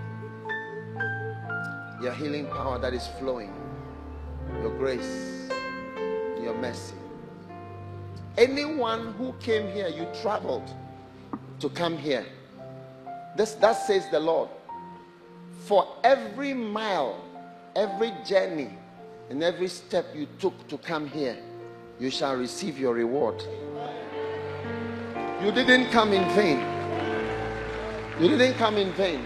your 2.01 2.13
healing 2.13 2.47
power 2.47 2.79
that 2.79 2.93
is 2.93 3.07
flowing, 3.19 3.53
your 4.61 4.71
grace, 4.77 5.49
your 6.41 6.53
mercy. 6.55 6.98
Anyone 8.39 9.13
who 9.15 9.33
came 9.41 9.69
here, 9.73 9.89
you 9.89 10.07
traveled 10.21 10.63
to 11.59 11.67
come 11.67 11.97
here. 11.97 12.25
This 13.35 13.55
that 13.55 13.73
says 13.73 14.07
the 14.11 14.19
Lord. 14.21 14.47
For 15.65 15.85
every 16.05 16.53
mile, 16.53 17.21
every 17.75 18.13
journey, 18.25 18.69
and 19.29 19.43
every 19.43 19.67
step 19.67 20.05
you 20.15 20.25
took 20.39 20.69
to 20.69 20.77
come 20.77 21.05
here, 21.05 21.37
you 21.99 22.09
shall 22.09 22.37
receive 22.37 22.79
your 22.79 22.93
reward. 22.93 23.43
You 25.43 25.51
didn't 25.51 25.91
come 25.91 26.13
in 26.13 26.23
vain. 26.33 26.59
You 28.21 28.29
didn't 28.37 28.57
come 28.57 28.77
in 28.77 28.93
vain. 28.93 29.21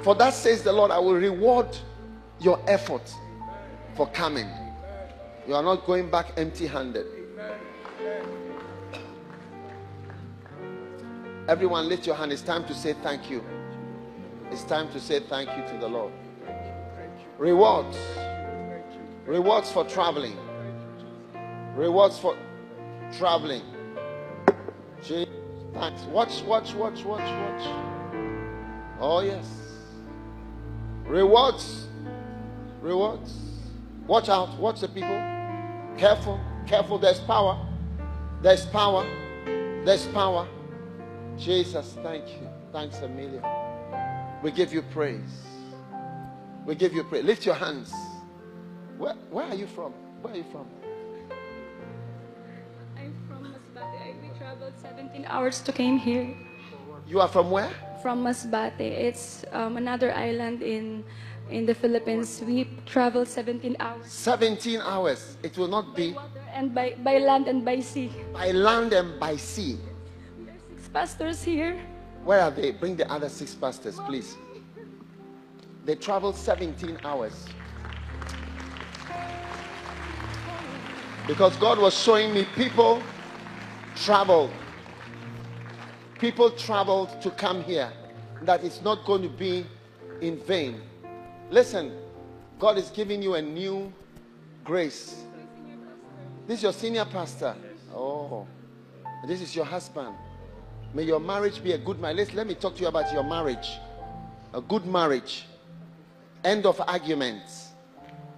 For 0.00 0.14
that 0.14 0.32
says 0.32 0.62
the 0.62 0.72
Lord, 0.72 0.90
I 0.90 0.98
will 0.98 1.14
reward 1.14 1.68
your 2.40 2.58
effort 2.66 3.14
for 3.96 4.06
coming. 4.12 4.48
You 5.46 5.56
are 5.56 5.62
not 5.62 5.84
going 5.84 6.10
back 6.10 6.32
empty 6.38 6.66
handed. 6.66 7.19
Everyone, 11.50 11.88
lift 11.88 12.06
your 12.06 12.14
hand. 12.14 12.30
It's 12.30 12.42
time 12.42 12.64
to 12.66 12.72
say 12.72 12.92
thank 13.02 13.28
you. 13.28 13.44
It's 14.52 14.62
time 14.62 14.88
to 14.92 15.00
say 15.00 15.18
thank 15.18 15.48
you 15.56 15.64
to 15.72 15.78
the 15.80 15.88
Lord. 15.88 16.12
Rewards. 17.38 17.98
Rewards 19.26 19.72
for 19.72 19.84
traveling. 19.84 20.38
Rewards 21.74 22.20
for 22.20 22.36
traveling. 23.18 23.62
Thanks. 25.02 26.02
Watch, 26.02 26.42
watch, 26.42 26.72
watch, 26.74 27.04
watch, 27.04 27.34
watch. 27.34 27.62
Oh, 29.00 29.20
yes. 29.24 29.48
Rewards. 31.04 31.88
Rewards. 32.80 33.34
Watch 34.06 34.28
out. 34.28 34.56
Watch 34.56 34.82
the 34.82 34.88
people. 34.88 35.20
Careful. 35.98 36.38
Careful. 36.68 37.00
There's 37.00 37.18
power. 37.18 37.58
There's 38.40 38.66
power. 38.66 39.04
There's 39.84 40.06
power. 40.06 40.46
Jesus, 41.40 41.96
thank 42.02 42.28
you. 42.28 42.48
Thanks 42.70 42.98
a 42.98 43.08
million. 43.08 43.42
We 44.42 44.50
give 44.50 44.74
you 44.74 44.82
praise. 44.82 45.46
We 46.66 46.74
give 46.74 46.92
you 46.92 47.02
praise. 47.02 47.24
Lift 47.24 47.46
your 47.46 47.54
hands. 47.54 47.92
Where, 48.98 49.14
where 49.30 49.46
are 49.46 49.54
you 49.54 49.66
from? 49.66 49.92
Where 50.20 50.34
are 50.34 50.36
you 50.36 50.44
from? 50.52 50.66
I'm 52.98 53.14
from 53.26 53.44
Masbate. 53.54 54.20
We 54.22 54.38
traveled 54.38 54.74
17 54.82 55.24
hours 55.24 55.60
to 55.62 55.72
came 55.72 55.96
here. 55.98 56.36
You 57.08 57.20
are 57.20 57.28
from 57.28 57.50
where? 57.50 57.70
From 58.02 58.22
Masbate. 58.22 58.80
It's 58.80 59.44
um, 59.52 59.78
another 59.78 60.14
island 60.14 60.62
in 60.62 61.02
in 61.50 61.64
the 61.66 61.74
Philippines. 61.74 62.42
We 62.46 62.68
traveled 62.86 63.26
17 63.28 63.76
hours. 63.80 64.06
17 64.06 64.80
hours. 64.82 65.36
It 65.42 65.56
will 65.56 65.66
not 65.68 65.96
be 65.96 66.14
And 66.54 66.74
by, 66.74 66.94
by 67.02 67.18
land 67.18 67.48
and 67.48 67.64
by 67.64 67.80
sea. 67.80 68.12
by 68.32 68.52
land 68.52 68.92
and 68.92 69.18
by 69.18 69.36
sea. 69.36 69.78
Pastors 70.92 71.42
here. 71.42 71.80
Where 72.24 72.40
are 72.40 72.50
they? 72.50 72.72
Bring 72.72 72.96
the 72.96 73.10
other 73.10 73.28
six 73.28 73.54
pastors, 73.54 73.98
please. 74.06 74.36
They 75.84 75.94
traveled 75.94 76.36
17 76.36 76.98
hours. 77.04 77.46
Because 81.26 81.56
God 81.58 81.78
was 81.78 81.96
showing 81.96 82.34
me 82.34 82.44
people 82.56 83.00
traveled. 83.94 84.50
People 86.18 86.50
traveled 86.50 87.22
to 87.22 87.30
come 87.30 87.62
here. 87.62 87.92
That 88.42 88.64
it's 88.64 88.82
not 88.82 89.04
going 89.06 89.22
to 89.22 89.28
be 89.28 89.64
in 90.20 90.38
vain. 90.40 90.80
Listen, 91.50 91.92
God 92.58 92.78
is 92.78 92.90
giving 92.90 93.22
you 93.22 93.34
a 93.34 93.42
new 93.42 93.92
grace. 94.64 95.22
This 96.48 96.58
is 96.58 96.62
your 96.64 96.72
senior 96.72 97.04
pastor. 97.04 97.54
Oh, 97.94 98.46
this 99.26 99.40
is 99.40 99.54
your 99.54 99.64
husband. 99.64 100.16
May 100.92 101.04
your 101.04 101.20
marriage 101.20 101.62
be 101.62 101.72
a 101.72 101.78
good 101.78 102.00
marriage. 102.00 102.16
Let, 102.16 102.34
let 102.34 102.46
me 102.48 102.54
talk 102.54 102.74
to 102.76 102.82
you 102.82 102.88
about 102.88 103.12
your 103.12 103.22
marriage. 103.22 103.78
A 104.52 104.60
good 104.60 104.86
marriage. 104.86 105.46
End 106.44 106.66
of 106.66 106.80
arguments. 106.80 107.68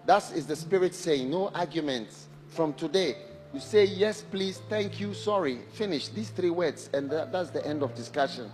That 0.05 0.31
is 0.35 0.47
the 0.47 0.57
spirit 0.57 0.95
saying, 0.95 1.31
no 1.31 1.49
arguments. 1.49 2.27
From 2.49 2.74
today, 2.74 3.16
you 3.55 3.61
say 3.61 3.85
yes, 3.85 4.23
please, 4.31 4.61
thank 4.69 5.01
you, 5.01 5.15
sorry. 5.15 5.61
Finish 5.73 6.09
these 6.09 6.29
three 6.31 6.51
words, 6.51 6.91
and 6.93 7.09
that- 7.11 7.33
that's 7.33 7.51
the 7.51 7.65
end 7.66 7.83
of 7.83 7.95
discussion. 7.95 8.51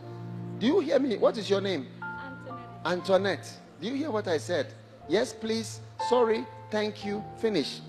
Do 0.59 0.67
you 0.67 0.81
hear 0.81 0.99
me? 1.01 1.17
What 1.17 1.37
is 1.37 1.49
your 1.51 1.61
name? 1.61 1.89
Antoinette. 2.03 2.85
Antoinette. 2.85 3.53
Do 3.81 3.89
you 3.89 3.95
hear 3.95 4.11
what 4.11 4.29
I 4.29 4.39
said? 4.39 4.75
Yes, 5.09 5.33
please, 5.33 5.81
sorry, 6.09 6.47
thank 6.71 7.05
you, 7.05 7.25
finish. 7.39 7.81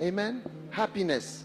Amen. 0.00 0.42
Happiness. 0.70 1.44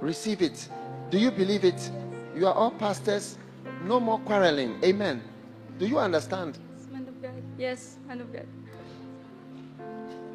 Receive 0.00 0.42
it. 0.42 0.68
Do 1.10 1.18
you 1.18 1.30
believe 1.30 1.64
it? 1.64 1.90
You 2.34 2.46
are 2.46 2.54
all 2.54 2.70
pastors. 2.72 3.38
No 3.84 4.00
more 4.00 4.18
quarreling. 4.20 4.82
Amen. 4.82 5.22
Do 5.78 5.86
you 5.86 5.98
understand? 5.98 6.58
Man 6.90 7.06
of 7.06 7.20
God. 7.20 7.42
Yes, 7.58 7.98
man 8.06 8.22
of 8.22 8.32
God. 8.32 8.46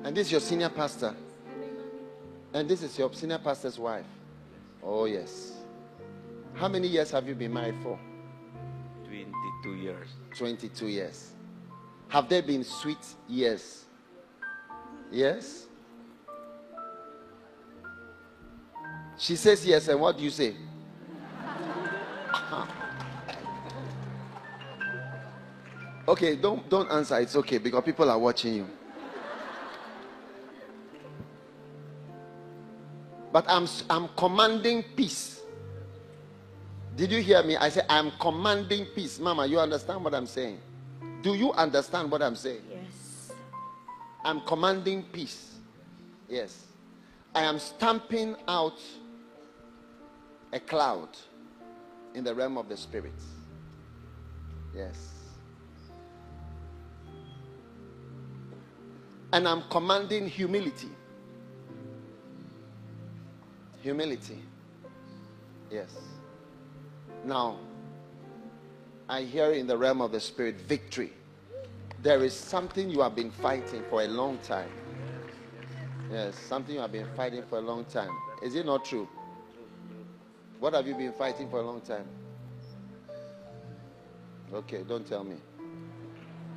And 0.04 0.16
this 0.16 0.28
is 0.28 0.32
your 0.32 0.42
senior 0.42 0.70
pastor. 0.70 1.16
And 2.54 2.70
this 2.70 2.84
is 2.84 2.98
your 2.98 3.12
senior 3.12 3.40
pastor's 3.40 3.80
wife. 3.80 4.06
Oh, 4.84 5.06
yes. 5.06 5.54
How 6.54 6.68
many 6.68 6.88
years 6.88 7.10
have 7.10 7.28
you 7.28 7.34
been 7.34 7.52
married 7.52 7.76
for? 7.82 8.00
22 9.06 9.76
years. 9.76 10.08
22 10.38 10.88
years. 10.88 11.32
Have 12.10 12.30
there 12.30 12.44
been 12.44 12.64
sweet 12.64 13.04
years? 13.28 13.86
Yes? 15.12 15.66
She 19.18 19.36
says 19.36 19.66
yes, 19.66 19.88
and 19.88 20.00
what 20.00 20.18
do 20.18 20.24
you 20.24 20.30
say? 20.30 20.56
okay, 26.10 26.36
don't 26.36 26.68
don't 26.70 26.92
answer. 26.92 27.20
It's 27.20 27.36
okay 27.36 27.58
because 27.58 27.84
people 27.84 28.10
are 28.10 28.20
watching 28.20 28.56
you. 28.56 28.68
But 33.32 33.46
I'm 33.48 33.68
I'm 33.90 34.10
commanding 34.18 34.84
peace. 34.96 35.42
Did 36.96 37.12
you 37.12 37.22
hear 37.22 37.44
me? 37.44 37.56
I 37.56 37.70
said 37.70 37.86
I'm 37.90 38.12
commanding 38.20 38.88
peace. 38.96 39.20
Mama, 39.20 39.46
you 39.46 39.60
understand 39.60 40.04
what 40.04 40.14
I'm 40.14 40.26
saying? 40.26 40.60
Do 41.22 41.36
you 41.36 41.54
understand 41.54 42.12
what 42.12 42.22
I'm 42.22 42.36
saying? 42.36 42.62
Yes. 42.70 43.32
I'm 44.26 44.42
commanding 44.42 45.04
peace. 45.04 45.56
Yes. 46.28 46.66
I 47.36 47.44
am 47.44 47.60
stamping 47.60 48.36
out 48.48 48.80
a 50.52 50.60
cloud 50.60 51.10
in 52.16 52.24
the 52.24 52.34
realm 52.34 52.58
of 52.58 52.68
the 52.68 52.76
spirit. 52.76 53.14
Yes. 54.76 55.19
And 59.32 59.48
I'm 59.48 59.64
commanding 59.70 60.28
humility. 60.28 60.90
Humility. 63.82 64.40
Yes. 65.70 65.96
Now, 67.24 67.58
I 69.08 69.22
hear 69.24 69.52
in 69.52 69.68
the 69.68 69.78
realm 69.78 70.02
of 70.02 70.12
the 70.12 70.20
spirit 70.20 70.56
victory. 70.62 71.14
There 72.02 72.24
is 72.24 72.34
something 72.34 72.90
you 72.90 73.02
have 73.02 73.16
been 73.16 73.32
fighting 73.32 73.84
for 73.90 74.04
a 74.04 74.08
long 74.08 74.38
time. 74.40 74.70
Yes, 76.12 76.36
something 76.36 76.76
you 76.76 76.82
have 76.82 76.92
been 76.92 77.08
fighting 77.16 77.44
for 77.50 77.60
a 77.60 77.62
long 77.62 77.86
time. 77.86 78.12
Is 78.42 78.56
it 78.56 78.66
not 78.66 78.84
true? 78.86 79.08
What 80.60 80.74
have 80.74 80.88
you 80.88 80.96
been 80.96 81.14
fighting 81.14 81.50
for 81.50 81.60
a 81.60 81.62
long 81.62 81.82
time? 81.82 82.06
Okay, 84.54 84.84
don't 84.88 85.06
tell 85.06 85.24
me. 85.24 85.36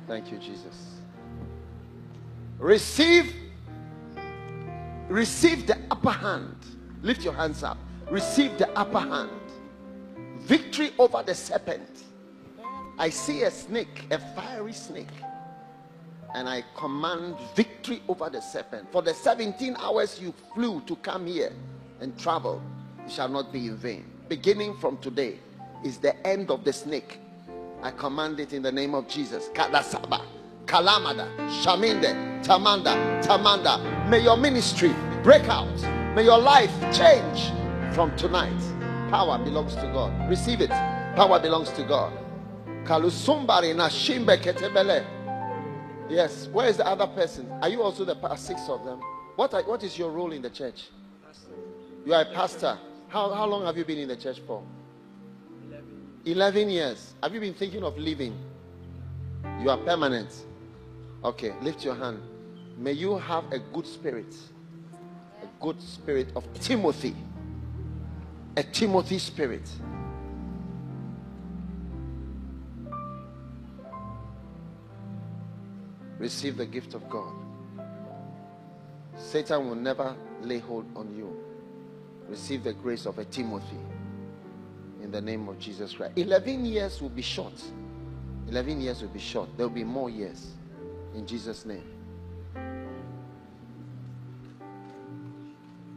Thank 0.07 0.31
you, 0.31 0.37
Jesus. 0.39 1.02
Receive 2.59 3.33
receive 5.09 5.67
the 5.67 5.77
upper 5.91 6.11
hand. 6.11 6.55
Lift 7.01 7.23
your 7.23 7.33
hands 7.33 7.63
up. 7.63 7.77
Receive 8.09 8.57
the 8.57 8.69
upper 8.77 8.99
hand. 8.99 9.29
Victory 10.39 10.91
over 10.97 11.23
the 11.23 11.35
serpent. 11.35 12.03
I 12.97 13.09
see 13.09 13.43
a 13.43 13.51
snake, 13.51 14.05
a 14.11 14.19
fiery 14.19 14.73
snake. 14.73 15.07
And 16.35 16.47
I 16.49 16.63
command 16.75 17.35
victory 17.55 18.01
over 18.07 18.29
the 18.29 18.41
serpent. 18.41 18.91
For 18.91 19.01
the 19.01 19.13
17 19.13 19.75
hours 19.77 20.19
you 20.19 20.33
flew 20.53 20.81
to 20.81 20.95
come 20.97 21.27
here 21.27 21.51
and 21.99 22.17
travel, 22.17 22.61
it 23.05 23.11
shall 23.11 23.29
not 23.29 23.51
be 23.51 23.67
in 23.67 23.77
vain. 23.77 24.05
Beginning 24.29 24.75
from 24.77 24.97
today 24.97 25.37
is 25.83 25.97
the 25.97 26.15
end 26.25 26.49
of 26.49 26.63
the 26.63 26.73
snake. 26.73 27.19
I 27.81 27.91
command 27.91 28.39
it 28.39 28.53
in 28.53 28.63
the 28.63 28.71
name 28.71 28.95
of 28.95 29.07
Jesus. 29.07 29.49
Kalamada, 29.49 31.27
Shaminde, 31.61 32.32
Tamanda, 32.43 33.23
Tamanda. 33.23 34.09
May 34.09 34.19
your 34.19 34.35
ministry 34.35 34.93
break 35.23 35.47
out. 35.47 35.73
May 36.13 36.25
your 36.25 36.37
life 36.37 36.71
change 36.93 37.51
from 37.95 38.15
tonight. 38.17 38.59
Power 39.09 39.37
belongs 39.37 39.75
to 39.75 39.83
God. 39.93 40.29
Receive 40.29 40.59
it. 40.59 40.69
Power 40.69 41.39
belongs 41.39 41.71
to 41.71 41.83
God. 41.83 42.11
Kalusumbari 42.83 43.73
na 43.73 43.87
shimbe 43.87 44.37
ketebele. 44.37 45.05
Yes. 46.09 46.49
Where 46.51 46.67
is 46.67 46.77
the 46.77 46.85
other 46.85 47.07
person? 47.07 47.49
Are 47.61 47.69
you 47.69 47.81
also 47.81 48.03
the 48.03 48.35
six 48.35 48.67
of 48.67 48.83
them? 48.83 48.99
What, 49.37 49.53
are, 49.53 49.63
what 49.63 49.81
is 49.83 49.97
your 49.97 50.11
role 50.11 50.33
in 50.33 50.41
the 50.41 50.49
church? 50.49 50.89
You 52.05 52.13
are 52.13 52.23
a 52.23 52.33
pastor. 52.33 52.77
How, 53.07 53.31
how 53.31 53.45
long 53.45 53.65
have 53.65 53.77
you 53.77 53.85
been 53.85 53.99
in 53.99 54.09
the 54.09 54.17
church 54.17 54.41
for? 54.45 54.61
11 56.25 56.69
years. 56.69 57.13
Have 57.23 57.33
you 57.33 57.39
been 57.39 57.53
thinking 57.53 57.83
of 57.83 57.97
leaving? 57.97 58.37
You 59.61 59.69
are 59.69 59.77
permanent. 59.77 60.45
Okay, 61.23 61.53
lift 61.61 61.85
your 61.85 61.95
hand. 61.95 62.19
May 62.77 62.93
you 62.93 63.17
have 63.17 63.51
a 63.51 63.59
good 63.59 63.87
spirit. 63.87 64.33
A 65.41 65.63
good 65.63 65.81
spirit 65.81 66.29
of 66.35 66.51
Timothy. 66.55 67.15
A 68.57 68.63
Timothy 68.63 69.19
spirit. 69.19 69.69
Receive 76.17 76.57
the 76.57 76.65
gift 76.65 76.93
of 76.93 77.09
God. 77.09 77.33
Satan 79.17 79.67
will 79.67 79.75
never 79.75 80.15
lay 80.41 80.59
hold 80.59 80.85
on 80.95 81.15
you. 81.15 81.35
Receive 82.27 82.63
the 82.63 82.73
grace 82.73 83.05
of 83.05 83.19
a 83.19 83.25
Timothy 83.25 83.77
in 85.01 85.11
the 85.11 85.21
name 85.21 85.49
of 85.49 85.59
Jesus 85.59 85.93
Christ. 85.93 86.13
11 86.15 86.65
years 86.65 87.01
will 87.01 87.09
be 87.09 87.21
short. 87.21 87.61
11 88.47 88.81
years 88.81 89.01
will 89.01 89.09
be 89.09 89.19
short. 89.19 89.49
There 89.57 89.67
will 89.67 89.75
be 89.75 89.83
more 89.83 90.09
years 90.09 90.51
in 91.13 91.27
Jesus' 91.27 91.65
name. 91.65 91.83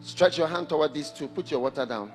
Stretch 0.07 0.39
your 0.39 0.47
hand 0.47 0.69
toward 0.69 0.95
these 0.95 1.11
two. 1.11 1.27
Put 1.27 1.51
your 1.51 1.59
water 1.59 1.85
down. 1.85 2.13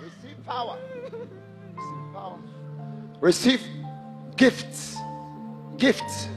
Receive 0.00 0.46
power. 0.46 0.78
Receive 1.04 2.12
power. 2.14 2.38
Receive 3.20 3.62
gifts. 4.38 4.96
Gifts. 5.76 6.28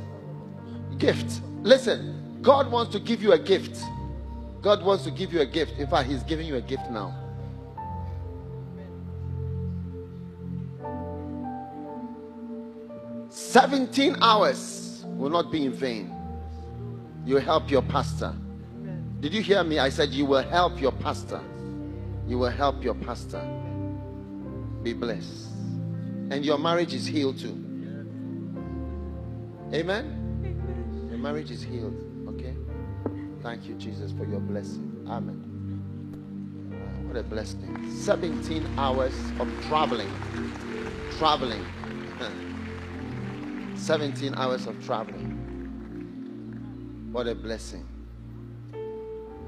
Gift. 0.97 1.41
Listen, 1.63 2.39
God 2.41 2.69
wants 2.69 2.91
to 2.91 2.99
give 2.99 3.23
you 3.23 3.31
a 3.31 3.39
gift. 3.39 3.81
God 4.61 4.83
wants 4.83 5.05
to 5.05 5.11
give 5.11 5.31
you 5.31 5.39
a 5.39 5.45
gift. 5.45 5.79
In 5.79 5.87
fact, 5.87 6.09
He's 6.09 6.23
giving 6.23 6.45
you 6.45 6.57
a 6.57 6.61
gift 6.61 6.91
now. 6.91 7.28
Seventeen 13.49 14.15
hours 14.21 15.03
will 15.17 15.31
not 15.31 15.51
be 15.51 15.65
in 15.65 15.73
vain. 15.73 16.13
You 17.25 17.37
help 17.37 17.71
your 17.71 17.81
pastor. 17.81 18.31
Did 19.21 19.33
you 19.33 19.41
hear 19.41 19.63
me? 19.63 19.79
I 19.79 19.89
said 19.89 20.09
you 20.09 20.25
will 20.25 20.43
help 20.43 20.79
your 20.79 20.91
pastor. 20.91 21.41
You 22.27 22.37
will 22.37 22.51
help 22.51 22.83
your 22.83 22.93
pastor. 22.93 23.41
Be 24.83 24.93
blessed. 24.93 25.47
And 26.29 26.45
your 26.45 26.59
marriage 26.59 26.93
is 26.93 27.07
healed 27.07 27.39
too. 27.39 27.57
Amen? 29.73 31.07
Your 31.09 31.17
marriage 31.17 31.49
is 31.49 31.63
healed. 31.63 31.97
Okay? 32.27 32.53
Thank 33.41 33.65
you, 33.65 33.73
Jesus, 33.73 34.11
for 34.11 34.25
your 34.25 34.41
blessing. 34.41 35.03
Amen. 35.07 35.41
Uh, 36.71 37.07
what 37.07 37.17
a 37.17 37.23
blessing. 37.23 37.91
17 37.99 38.63
hours 38.77 39.15
of 39.39 39.49
traveling. 39.67 40.11
Traveling. 41.17 41.65
17 43.79 44.35
hours 44.35 44.67
of 44.67 44.83
traveling. 44.85 45.37
What 47.11 47.27
a 47.27 47.33
blessing. 47.33 47.87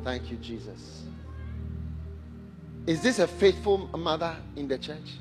Thank 0.03 0.31
you, 0.31 0.37
Jesus. 0.37 1.03
Is 2.87 3.01
this 3.01 3.19
a 3.19 3.27
faithful 3.27 3.87
mother 3.97 4.35
in 4.55 4.67
the 4.67 4.77
church? 4.77 5.19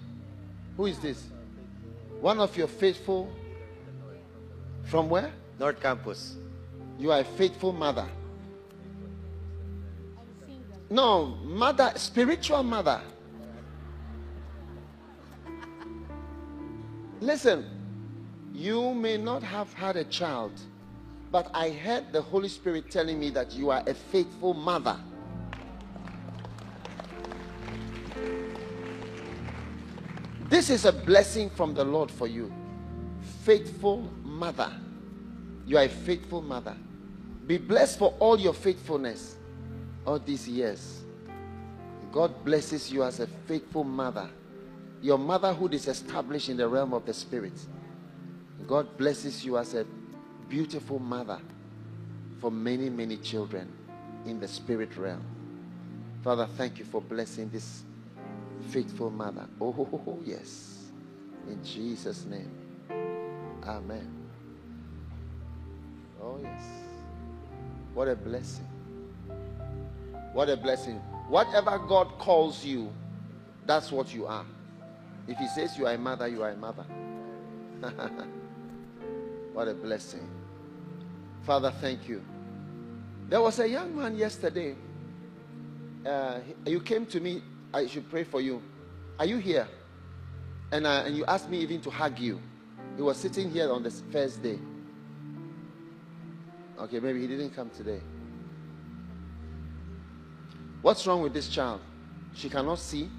Who 0.77 0.87
is 0.87 0.99
this? 1.01 1.23
One 2.20 2.41
of 2.41 2.57
your 2.57 2.69
faithful 2.69 3.31
from 4.85 5.11
where? 5.11 5.31
North 5.59 5.81
Campus. 5.81 6.37
You 6.99 7.12
are 7.12 7.20
a 7.20 7.24
faithful 7.24 7.73
mother. 7.73 8.07
No, 10.89 11.27
mother, 11.45 11.93
spiritual 11.97 12.62
mother. 12.62 13.01
Listen, 17.20 17.80
you 18.52 18.94
may 18.94 19.16
not 19.16 19.43
have 19.43 19.72
had 19.72 19.97
a 19.97 20.05
child, 20.05 20.52
but 21.31 21.51
I 21.55 21.70
heard 21.70 22.12
the 22.12 22.20
Holy 22.20 22.48
Spirit 22.48 22.90
telling 22.90 23.18
me 23.18 23.31
that 23.31 23.52
you 23.52 23.70
are 23.70 23.82
a 23.86 23.94
faithful 23.94 24.55
mother. 24.55 24.97
This 30.48 30.68
is 30.68 30.85
a 30.85 30.93
blessing 30.93 31.48
from 31.48 31.74
the 31.74 31.85
Lord 31.85 32.10
for 32.10 32.27
you. 32.27 32.52
Faithful 33.44 34.10
mother. 34.24 34.72
You 35.64 35.78
are 35.78 35.85
a 35.85 35.89
faithful 35.89 36.43
mother. 36.43 36.77
Be 37.47 37.56
blessed 37.56 37.98
for 37.98 38.14
all 38.18 38.39
your 38.39 38.55
faithfulness 38.55 39.36
all 40.05 40.18
these 40.18 40.48
years. 40.48 41.02
God 42.10 42.44
blesses 42.44 42.90
you 42.90 43.05
as 43.05 43.20
a 43.20 43.27
faithful 43.27 43.85
mother. 43.85 44.28
Your 45.01 45.18
motherhood 45.18 45.72
is 45.72 45.86
established 45.86 46.48
in 46.48 46.56
the 46.56 46.68
realm 46.68 46.93
of 46.93 47.06
the 47.06 47.14
spirit. 47.14 47.52
God 48.71 48.97
blesses 48.97 49.45
you 49.45 49.59
as 49.59 49.75
a 49.75 49.85
beautiful 50.49 51.01
mother 51.01 51.41
for 52.41 52.53
many, 52.53 52.89
many 52.89 53.17
children 53.17 53.69
in 54.27 54.39
the 54.39 54.47
spirit 54.47 54.97
realm. 54.97 55.25
Father, 56.23 56.47
thank 56.57 56.79
you 56.79 56.85
for 56.85 57.01
blessing 57.01 57.51
this 57.51 57.83
faithful 58.69 59.11
mother. 59.11 59.49
Oh, 59.61 60.21
yes. 60.25 60.85
In 61.49 61.65
Jesus' 61.65 62.25
name. 62.27 62.49
Amen. 63.67 64.09
Oh, 66.23 66.39
yes. 66.41 66.63
What 67.93 68.07
a 68.07 68.15
blessing. 68.15 68.69
What 70.33 70.49
a 70.49 70.57
blessing. 70.57 71.01
Whatever 71.27 71.77
God 71.77 72.07
calls 72.21 72.65
you, 72.65 72.93
that's 73.67 73.91
what 73.91 74.15
you 74.15 74.29
are. 74.29 74.47
If 75.27 75.39
He 75.39 75.49
says 75.49 75.77
you 75.77 75.89
are 75.89 75.95
a 75.95 75.99
mother, 75.99 76.29
you 76.29 76.45
are 76.45 76.51
a 76.51 76.57
mother. 76.57 76.87
what 79.52 79.68
a 79.68 79.74
blessing. 79.74 80.28
Father, 81.43 81.72
thank 81.81 82.09
you. 82.09 82.22
There 83.28 83.40
was 83.40 83.59
a 83.59 83.68
young 83.68 83.97
man 83.97 84.16
yesterday. 84.16 84.77
Uh, 86.05 86.40
you 86.66 86.81
came 86.81 87.06
to 87.06 87.20
me, 87.20 87.43
I 87.72 87.86
should 87.86 88.09
pray 88.10 88.24
for 88.24 88.40
you. 88.40 88.62
Are 89.18 89.27
you 89.27 89.39
here? 89.39 89.68
And, 90.72 90.86
uh, 90.86 91.05
and 91.06 91.16
you 91.16 91.24
asked 91.27 91.51
me 91.51 91.59
even 91.59 91.81
to 91.82 91.90
hug 91.90 92.18
you. 92.18 92.40
He 92.97 93.02
was 93.02 93.16
sitting 93.16 93.51
here 93.51 93.70
on 93.70 93.82
the 93.82 93.90
first 93.90 94.43
day. 94.43 94.59
Okay, 96.78 97.01
maybe 97.01 97.20
he 97.20 97.27
didn't 97.27 97.51
come 97.51 97.70
today. 97.70 98.01
What's 100.82 101.06
wrong 101.06 101.20
with 101.22 101.35
this 101.35 101.48
child? 101.48 101.81
She 102.35 102.48
cannot 102.48 102.78
see. 102.78 103.10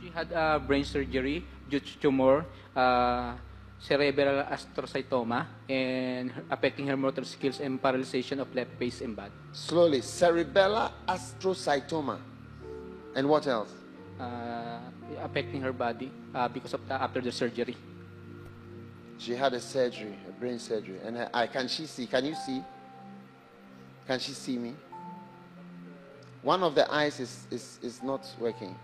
She 0.00 0.08
had 0.08 0.32
a 0.32 0.58
brain 0.58 0.84
surgery 0.84 1.44
due 1.68 1.80
to 1.80 1.98
tumor, 1.98 2.46
uh, 2.74 3.34
cerebral 3.84 4.44
astrocytoma, 4.44 5.46
and 5.68 6.32
affecting 6.50 6.86
her 6.86 6.96
motor 6.96 7.24
skills 7.24 7.60
and 7.60 7.80
paralyzation 7.82 8.40
of 8.40 8.48
left 8.54 8.70
face 8.78 9.02
and 9.02 9.14
body. 9.14 9.32
Slowly. 9.52 10.00
Cerebellar 10.00 10.90
astrocytoma. 11.06 12.18
And 13.14 13.28
what 13.28 13.46
else? 13.46 13.70
Uh, 14.18 14.78
affecting 15.20 15.60
her 15.60 15.72
body 15.72 16.10
uh, 16.34 16.48
because 16.48 16.72
of 16.72 16.88
the, 16.88 16.94
after 16.94 17.20
the 17.20 17.30
surgery. 17.30 17.76
She 19.18 19.34
had 19.34 19.52
a 19.52 19.60
surgery, 19.60 20.16
a 20.28 20.32
brain 20.32 20.58
surgery. 20.58 20.98
And 21.04 21.16
her, 21.16 21.28
I, 21.34 21.46
can 21.46 21.68
she 21.68 21.86
see? 21.86 22.06
Can 22.06 22.24
you 22.24 22.34
see? 22.34 22.62
Can 24.06 24.18
she 24.18 24.32
see 24.32 24.56
me? 24.56 24.74
One 26.42 26.62
of 26.62 26.74
the 26.74 26.90
eyes 26.92 27.20
is, 27.20 27.46
is, 27.50 27.78
is 27.82 28.02
not 28.02 28.26
working. 28.40 28.74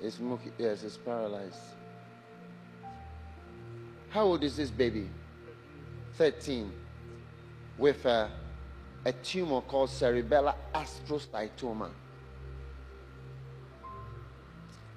It's 0.00 0.18
yes, 0.58 0.82
it's 0.82 0.96
paralyzed. 0.96 1.58
How 4.12 4.24
old 4.24 4.44
is 4.44 4.58
this 4.58 4.70
baby? 4.70 5.08
13. 6.18 6.70
With 7.78 8.04
a, 8.04 8.30
a 9.06 9.12
tumor 9.12 9.62
called 9.62 9.88
cerebellar 9.88 10.54
astrocytoma. 10.74 11.88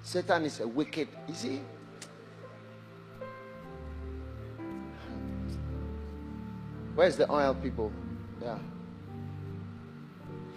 Satan 0.02 0.44
is 0.44 0.60
a 0.60 0.68
wicked, 0.68 1.08
is 1.28 1.42
he? 1.42 1.60
Where's 6.94 7.16
the 7.16 7.30
oil, 7.32 7.54
people? 7.54 7.90
Yeah. 8.42 8.58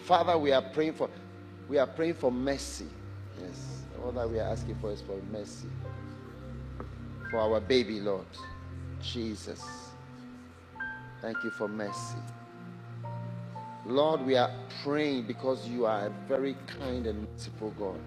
Father, 0.03 0.37
we 0.37 0.51
are 0.51 0.61
praying 0.61 0.93
for 0.93 1.09
we 1.69 1.77
are 1.77 1.87
praying 1.87 2.15
for 2.15 2.31
mercy. 2.31 2.87
Yes. 3.41 3.83
All 4.03 4.11
that 4.11 4.29
we 4.29 4.39
are 4.39 4.49
asking 4.49 4.75
for 4.75 4.91
is 4.91 5.01
for 5.01 5.17
mercy. 5.31 5.67
For 7.31 7.39
our 7.39 7.59
baby, 7.61 7.99
Lord. 8.01 8.27
Jesus. 9.01 9.63
Thank 11.21 11.43
you 11.43 11.51
for 11.51 11.67
mercy. 11.67 12.19
Lord, 13.85 14.21
we 14.25 14.35
are 14.37 14.51
praying 14.83 15.27
because 15.27 15.67
you 15.67 15.85
are 15.85 16.07
a 16.07 16.09
very 16.27 16.55
kind 16.79 17.07
and 17.07 17.27
merciful 17.33 17.71
God. 17.71 18.01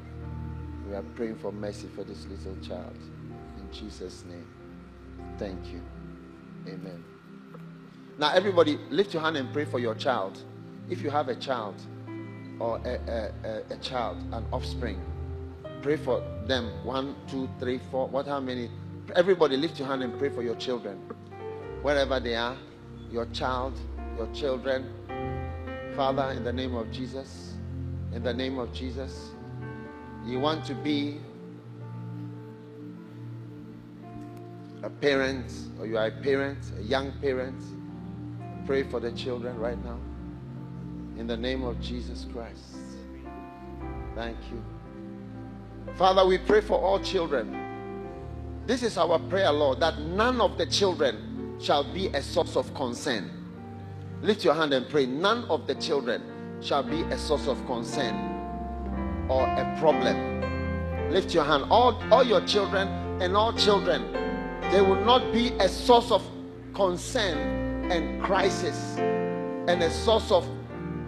We 0.89 0.95
are 0.95 1.03
praying 1.03 1.37
for 1.37 1.53
mercy 1.53 1.89
for 1.89 2.05
this 2.05 2.27
little 2.27 2.57
child. 2.57 2.99
In 3.59 3.71
Jesus' 3.73 4.25
name. 4.25 4.49
Thank 5.39 5.73
you. 5.73 5.83
Amen. 6.69 7.05
Now, 8.19 8.33
everybody, 8.35 8.79
lift 8.91 9.15
your 9.15 9.23
hand 9.23 9.37
and 9.37 9.53
pray 9.53 9.65
for 9.67 9.79
your 9.81 9.95
child. 9.95 10.45
If 10.89 11.03
you 11.03 11.11
have 11.11 11.29
a 11.29 11.37
child 11.37 11.77
or 12.61 12.79
a, 12.85 13.01
a, 13.11 13.49
a, 13.49 13.75
a 13.75 13.79
child, 13.79 14.19
an 14.33 14.47
offspring, 14.53 15.01
pray 15.83 15.97
for 15.97 16.23
them. 16.47 16.71
One, 16.85 17.17
two, 17.29 17.49
three, 17.61 17.81
four. 17.91 18.09
What, 18.09 18.27
how 18.27 18.41
many? 18.41 18.71
Everybody, 19.15 19.57
lift 19.57 19.79
your 19.79 19.89
hand 19.89 20.03
and 20.03 20.19
pray 20.19 20.31
for 20.31 20.43
your 20.43 20.55
children. 20.57 20.99
Wherever 21.83 22.21
they 22.21 22.37
are, 22.37 22.57
your 23.11 23.27
child, 23.27 23.79
your 24.17 24.33
children. 24.33 24.89
Father, 25.97 26.33
in 26.37 26.45
the 26.45 26.53
name 26.53 26.75
of 26.75 26.91
Jesus, 26.91 27.55
in 28.13 28.23
the 28.23 28.33
name 28.33 28.59
of 28.59 28.73
Jesus, 28.73 29.31
you 30.25 30.39
want 30.39 30.65
to 30.67 30.75
be 30.75 31.21
a 34.83 34.91
parent 34.91 35.53
or 35.79 35.87
you 35.87 35.99
are 35.99 36.07
a 36.07 36.11
parent, 36.11 36.59
a 36.79 36.83
young 36.83 37.13
parent, 37.21 37.61
pray 38.67 38.83
for 38.83 39.01
the 39.01 39.13
children 39.13 39.59
right 39.59 39.83
now. 39.85 39.99
In 41.19 41.27
the 41.27 41.37
name 41.37 41.63
of 41.63 41.81
Jesus 41.81 42.27
Christ. 42.33 42.77
Thank 44.15 44.39
you. 44.51 44.63
Father, 45.95 46.27
we 46.27 46.39
pray 46.39 46.61
for 46.61 46.79
all 46.81 46.99
children. 47.01 47.62
This 48.67 48.85
is 48.85 48.97
our 48.97 49.19
prayer, 49.19 49.51
Lord, 49.51 49.81
that 49.81 49.99
none 50.01 50.41
of 50.41 50.57
the 50.57 50.67
children 50.67 51.57
shall 51.61 51.83
be 51.83 52.09
a 52.09 52.23
source 52.23 52.57
of 52.57 52.73
concern. 52.75 53.31
Lift 54.23 54.45
your 54.45 54.55
hand 54.55 54.73
and 54.73 54.89
pray. 54.89 55.05
None 55.05 55.45
of 55.47 55.67
the 55.67 55.75
children 55.75 56.23
shall 56.61 56.85
be 56.85 57.03
a 57.03 57.19
source 57.19 57.49
of 57.49 57.65
concern 57.67 58.15
or 59.29 59.43
a 59.43 59.77
problem. 59.81 61.11
Lift 61.11 61.35
your 61.35 61.45
hand. 61.45 61.65
All, 61.71 62.01
all 62.13 62.23
your 62.23 62.41
children 62.43 62.89
and 63.21 63.37
all 63.37 63.53
children, 63.53 64.13
they 64.71 64.81
will 64.81 65.05
not 65.05 65.33
be 65.33 65.49
a 65.59 65.69
source 65.69 66.13
of 66.13 66.23
concern 66.73 67.91
and 67.91 68.23
crisis 68.23 68.97
and 68.97 69.83
a 69.83 69.91
source 69.91 70.31
of 70.31 70.49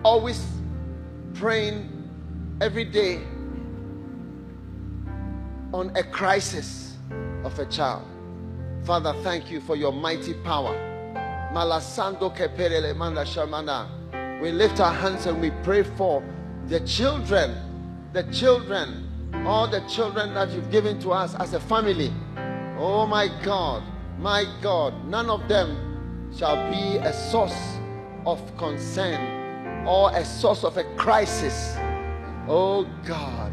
always 0.05 0.45
praying 1.35 1.89
every 2.61 2.85
day 2.85 3.23
on 5.73 5.91
a 5.97 6.03
crisis 6.03 6.84
of 7.45 7.59
a 7.59 7.67
child. 7.67 8.05
Father, 8.85 9.15
thank 9.23 9.51
you 9.51 9.61
for 9.61 9.77
your 9.77 9.93
mighty 9.93 10.35
power. 10.35 10.75
Malasando 11.53 12.35
shamana. 12.37 14.43
We 14.43 14.51
lift 14.51 14.81
our 14.81 14.93
hands 14.93 15.27
and 15.27 15.41
we 15.41 15.51
pray 15.63 15.83
for 15.83 16.23
the 16.67 16.81
children, 16.81 17.55
the 18.13 18.25
children, 18.25 19.09
all 19.47 19.69
the 19.69 19.81
children 19.89 20.35
that 20.35 20.51
you've 20.51 20.71
given 20.71 20.99
to 21.01 21.13
us 21.13 21.35
as 21.37 21.55
a 21.55 21.61
family. 21.61 22.13
Oh 22.79 23.07
my 23.07 23.29
God, 23.43 23.83
my 24.19 24.45
God, 24.61 25.07
none 25.07 25.31
of 25.31 25.49
them 25.49 26.31
shall 26.37 26.71
be 26.71 26.99
a 26.99 27.13
source 27.13 27.77
of 28.27 28.41
concern 28.57 29.87
or 29.87 30.11
a 30.15 30.25
source 30.25 30.65
of 30.65 30.77
a 30.77 30.85
crisis. 30.97 31.77
Oh 32.49 32.87
God, 33.07 33.53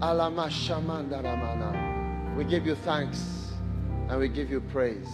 Alama 0.00 0.48
Shamanda 0.48 1.22
Ramana. 1.22 1.91
We 2.36 2.44
give 2.44 2.66
you 2.66 2.74
thanks 2.74 3.52
and 4.08 4.18
we 4.18 4.28
give 4.28 4.50
you 4.50 4.60
praise. 4.60 5.08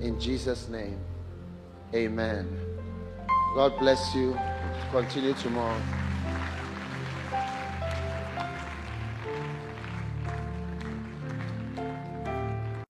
In 0.00 0.18
Jesus' 0.20 0.68
name, 0.68 0.98
amen. 1.94 2.48
God 3.54 3.78
bless 3.78 4.14
you. 4.14 4.36
Continue 4.90 5.34
tomorrow. 5.34 5.80